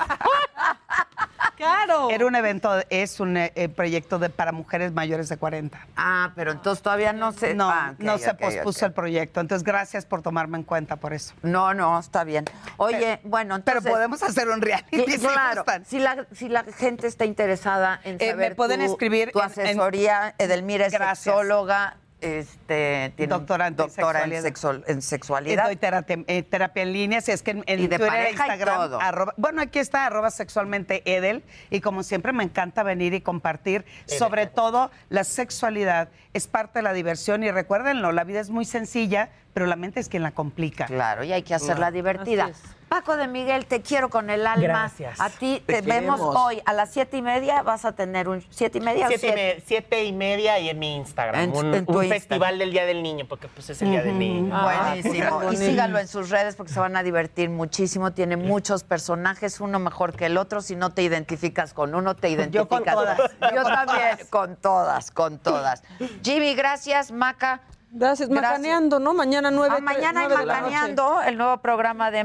Claro. 1.59 2.09
Era 2.11 2.25
un 2.25 2.37
evento, 2.37 2.73
es 2.89 3.19
un 3.21 3.37
eh, 3.37 3.53
eh, 3.57 3.69
proyecto 3.69 4.19
de, 4.21 4.31
para 4.31 4.53
mujeres 4.53 4.93
mayores 4.93 5.29
de 5.29 5.37
40. 5.37 5.77
Ah, 5.97 6.31
pero 6.37 6.53
entonces 6.53 6.83
todavía 6.83 7.13
no 7.13 7.33
se... 7.33 7.53
No, 7.55 7.69
ah, 7.69 7.91
ok, 7.95 7.99
no 8.01 8.17
se 8.17 8.31
ok, 8.31 8.39
pospuso 8.39 8.87
ok. 8.87 8.89
el 8.89 8.93
proyecto. 8.93 9.41
Entonces, 9.41 9.65
gracias 9.65 10.07
por 10.07 10.23
tomarme 10.23 10.57
en 10.59 10.63
cuenta 10.63 10.97
por 10.97 11.13
eso. 11.13 11.35
No, 11.43 11.75
no, 11.75 11.99
está 11.99 12.23
bien. 12.23 12.45
Oye, 12.77 13.19
bueno, 13.25 13.57
entonces... 13.57 13.83
Pero 13.83 13.95
podemos 13.95 14.23
hacer 14.23 14.49
un 14.49 14.63
reality. 14.63 15.05
Sí, 15.05 15.13
si 15.13 15.19
claro, 15.27 15.63
gustan. 15.63 15.85
si 15.85 15.99
la, 15.99 16.27
si 16.33 16.49
la 16.49 16.63
gente 16.63 17.09
está 17.09 17.25
interesada 17.25 18.01
en 18.05 18.17
Eh, 18.21 18.31
saber 18.31 18.51
me 18.51 18.55
pueden 18.55 18.79
tu- 18.87 18.93
escribir 18.93 19.33
tu 19.33 19.41
en- 19.41 19.45
en- 19.47 19.51
asesoría, 19.51 20.35
Edelmira 20.39 20.87
es 20.87 20.93
Gracias. 20.93 21.19
sexóloga, 21.25 21.97
este, 22.21 23.13
tiene 23.17 23.31
Doctora 23.31 23.69
en 23.69 23.77
doctora 23.77 24.25
en, 24.25 24.43
sexual- 24.43 24.85
en 24.87 24.99
Y 24.99 25.03
sexualidad. 25.03 25.65
doy 25.67 25.77
terapia, 25.77 26.19
eh, 26.27 26.43
terapia 26.43 26.83
en 26.83 26.93
línea, 26.93 27.21
si 27.21 27.31
es 27.33 27.43
que 27.43 27.53
en, 27.53 27.65
en 27.67 27.81
Y 27.81 27.87
de 27.87 27.99
Twitter 27.99 28.27
y 28.29 28.33
Instagram, 28.33 28.77
todo. 28.77 29.01
arroba- 29.01 29.35
bueno, 29.37 29.63
aquí 29.63 29.79
está 29.79 30.07
arroba 30.07 30.31
sexualmente 30.31 31.03
Edel, 31.05 31.45
y 31.71 31.81
como 31.81 32.03
siempre 32.03 32.33
me 32.33 32.43
encanta 32.45 32.83
venir 32.83 33.15
y 33.15 33.21
compartir, 33.21 33.85
sobre 34.07 34.47
todo 34.47 34.91
la 35.09 35.25
sexualidad 35.25 36.09
es 36.35 36.47
parte 36.49 36.81
de 36.81 36.83
la 36.83 36.93
diversión 36.93 37.43
y 37.45 37.51
recuérdenlo, 37.51 38.13
la 38.13 38.25
vida 38.25 38.41
es 38.41 38.51
muy 38.51 38.65
sencilla, 38.65 39.31
pero 39.55 39.67
la 39.67 39.77
mente 39.77 40.01
es 40.01 40.09
quien 40.09 40.23
la 40.23 40.33
complica. 40.33 40.87
Claro, 40.87 41.25
y 41.25 41.33
hay 41.33 41.43
que 41.43 41.55
hacerla 41.55 41.91
Claro. 41.91 41.95
divertida. 41.95 42.51
Paco 42.89 43.17
de 43.17 43.29
Miguel, 43.29 43.67
te 43.67 43.83
quiero 43.83 44.09
con 44.09 44.31
el 44.31 44.47
alma. 44.47 44.63
Gracias. 44.63 45.21
A 45.21 45.29
ti 45.31 45.63
Te 45.67 45.83
te, 45.83 45.83
vemos 45.83 46.21
hoy 46.21 46.63
a 46.65 46.73
las 46.73 46.91
siete 46.91 47.17
y 47.19 47.23
media. 47.23 47.63
Vas 47.63 47.85
a 47.85 47.93
tener 47.93 48.29
un 48.29 48.43
siete 48.51 48.79
y 48.79 48.81
media. 48.81 49.07
o 49.07 49.09
Siete, 49.09 49.27
y 49.27 49.31
siete? 49.31 49.55
me- 49.57 49.63
siete 49.67 50.05
y 50.05 50.13
media 50.13 50.59
y 50.59 50.69
en 50.71 50.79
mi 50.79 50.97
Instagram. 50.97 51.41
En- 51.43 51.57
un 51.57 51.75
en 51.75 51.87
tu 51.87 51.99
un 51.99 52.09
festival 52.09 52.59
del 52.59 52.71
Día 52.73 52.87
del 52.87 53.03
Niño, 53.03 53.27
porque 53.29 53.49
pues 53.49 53.69
es 53.71 53.83
el 53.83 53.91
Día 53.91 54.03
del 54.03 54.19
Niño. 54.19 54.55
Ah, 54.57 54.93
Buenísimo. 54.93 55.53
y 55.53 55.57
síganlo 55.57 55.99
en 55.99 56.09
sus 56.09 56.31
redes 56.31 56.57
porque 56.57 56.73
se 56.73 56.81
van 56.81 56.97
a 56.97 57.03
divertir 57.03 57.51
muchísimo. 57.51 58.13
Tiene 58.13 58.37
muchos 58.37 58.85
personajes, 58.85 59.61
uno 59.61 59.79
mejor 59.79 60.15
que 60.17 60.27
el 60.27 60.39
otro. 60.39 60.61
Si 60.63 60.75
no 60.75 60.91
te 60.91 61.03
identificas 61.03 61.75
con 61.75 61.95
uno, 61.95 62.17
te 62.17 62.31
identificas 62.31 62.67
con 62.69 62.85
todas. 62.85 63.19
Yo, 63.55 63.63
también, 63.65 64.19
con 64.31 64.57
todas, 64.57 65.11
con 65.11 65.39
todas. 65.39 65.83
Jimmy, 66.23 66.55
gracias. 66.55 67.13
Maca. 67.13 67.61
Gracias, 67.91 68.29
Macaneando, 68.29 68.99
¿no? 68.99 69.15
Mañana 69.15 69.51
nueve. 69.51 69.77
Ah, 69.79 69.81
mañana 69.81 70.21
hay 70.21 70.27
nueve 70.27 70.41
de 70.43 70.47
la 70.47 70.61
noche. 70.61 70.73
Macaneando, 70.75 71.23
el 71.23 71.39
nuevo 71.39 71.57
programa 71.59 72.11
de 72.11 72.23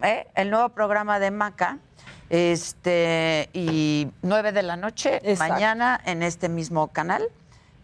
Maca, 0.00 0.26
el 0.34 0.50
nuevo 0.50 0.68
programa 0.70 1.18
de 1.18 1.30
Maca. 1.30 1.78
Este, 2.30 3.50
y 3.52 4.08
9 4.22 4.52
de 4.52 4.62
la 4.62 4.76
noche, 4.76 5.20
Exacto. 5.22 5.54
mañana 5.54 6.00
en 6.04 6.22
este 6.22 6.48
mismo 6.48 6.88
canal. 6.88 7.22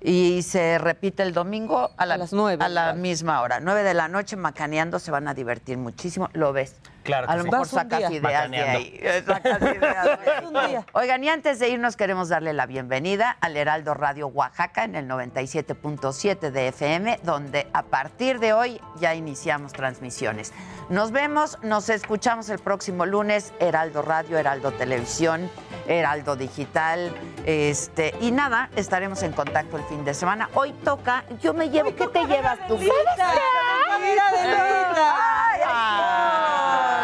Y 0.03 0.43
se 0.43 0.79
repite 0.79 1.23
el 1.23 1.35
domingo 1.35 1.91
a, 1.99 2.07
la, 2.07 2.17
las 2.17 2.33
nueve, 2.33 2.65
a 2.65 2.69
la 2.71 2.83
claro. 2.85 2.99
misma 2.99 3.43
hora. 3.43 3.61
9 3.61 3.83
de 3.83 3.93
la 3.93 4.09
noche, 4.09 4.35
macaneando, 4.35 4.99
se 4.99 5.11
van 5.11 5.29
a 5.29 5.35
divertir 5.35 5.77
muchísimo. 5.77 6.31
¿Lo 6.33 6.55
ves? 6.55 6.77
Claro 7.11 7.27
que 7.27 7.33
A 7.33 7.37
lo 7.37 7.45
mejor 7.45 7.67
sacas 7.67 7.99
día. 8.09 8.13
ideas 8.13 8.51
de 8.51 8.61
ahí. 8.61 9.01
Sacas 9.27 9.61
ideas 9.77 10.05
de 10.05 10.31
ahí. 10.31 10.45
Un 10.47 10.53
día. 10.53 10.87
Oigan, 10.93 11.25
y 11.25 11.29
antes 11.29 11.59
de 11.59 11.69
irnos 11.69 11.97
queremos 11.97 12.29
darle 12.29 12.53
la 12.53 12.67
bienvenida 12.67 13.37
al 13.41 13.57
Heraldo 13.57 13.95
Radio 13.95 14.29
Oaxaca 14.29 14.85
en 14.85 14.95
el 14.95 15.09
97.7 15.09 16.51
de 16.53 16.69
FM, 16.69 17.19
donde 17.25 17.67
a 17.73 17.83
partir 17.83 18.39
de 18.39 18.53
hoy 18.53 18.81
ya 19.01 19.15
iniciamos 19.17 19.73
transmisiones. 19.73 20.53
Nos 20.89 21.11
vemos, 21.11 21.59
nos 21.63 21.89
escuchamos 21.89 22.49
el 22.49 22.59
próximo 22.61 23.07
lunes, 23.07 23.53
Heraldo 23.61 24.03
Radio, 24.03 24.39
Heraldo 24.39 24.71
Televisión, 24.73 25.51
Heraldo 25.87 26.37
Digital, 26.37 27.13
este, 27.47 28.15
y 28.21 28.31
nada, 28.31 28.71
estaremos 28.77 29.23
en 29.23 29.33
contacto 29.33 29.77
el 29.77 29.85
fin 29.85 30.05
de 30.05 30.15
semana. 30.15 30.49
Hoy 30.55 30.73
toca, 30.85 31.25
yo 31.43 31.55
me 31.55 31.71
llevo, 31.71 31.95
¿qué 31.95 32.07
te 32.09 32.25
llevas 32.27 32.59
tú? 32.69 32.77
Mira, 32.79 34.29
Adelita. 34.29 35.15
Ay, 35.17 35.61
ay, 35.67 37.00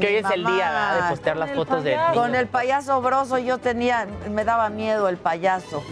Que 0.00 0.06
hoy 0.08 0.16
es 0.16 0.30
el 0.30 0.44
día 0.44 0.70
¿verdad? 0.70 1.02
de 1.02 1.08
postear 1.10 1.36
las 1.36 1.50
fotos 1.52 1.84
de 1.84 1.96
Con 2.14 2.34
el 2.34 2.48
payaso 2.48 3.00
broso 3.00 3.38
yo 3.38 3.58
tenía, 3.58 4.06
me 4.30 4.44
daba 4.44 4.68
miedo 4.68 5.08
el 5.08 5.16
payaso. 5.16 5.82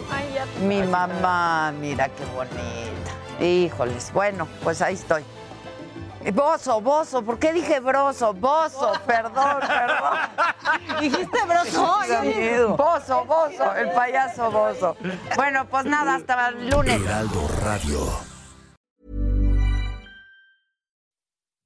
Mi 0.63 0.83
mamá, 0.83 1.73
mira 1.73 2.09
qué 2.09 2.25
bonita. 2.35 3.45
Híjoles, 3.45 4.13
bueno, 4.13 4.47
pues 4.63 4.83
ahí 4.83 4.95
estoy. 4.95 5.25
Bozo, 6.33 6.81
bozo, 6.81 7.23
¿por 7.23 7.39
qué 7.39 7.53
dije 7.53 7.81
broso? 7.81 8.33
Bozo, 8.33 8.93
perdón, 9.07 9.59
perdón. 9.61 10.19
Dijiste 11.01 11.39
broso. 11.47 12.77
Bozo, 12.77 13.25
bozo, 13.27 13.75
el 13.75 13.91
payaso 13.91 14.51
bozo. 14.51 14.97
Bueno, 15.37 15.67
pues 15.67 15.85
nada, 15.85 16.15
hasta 16.15 16.49
el 16.49 16.71
lunes. 16.71 17.01
Heraldo 17.03 17.49
Radio. 17.63 18.34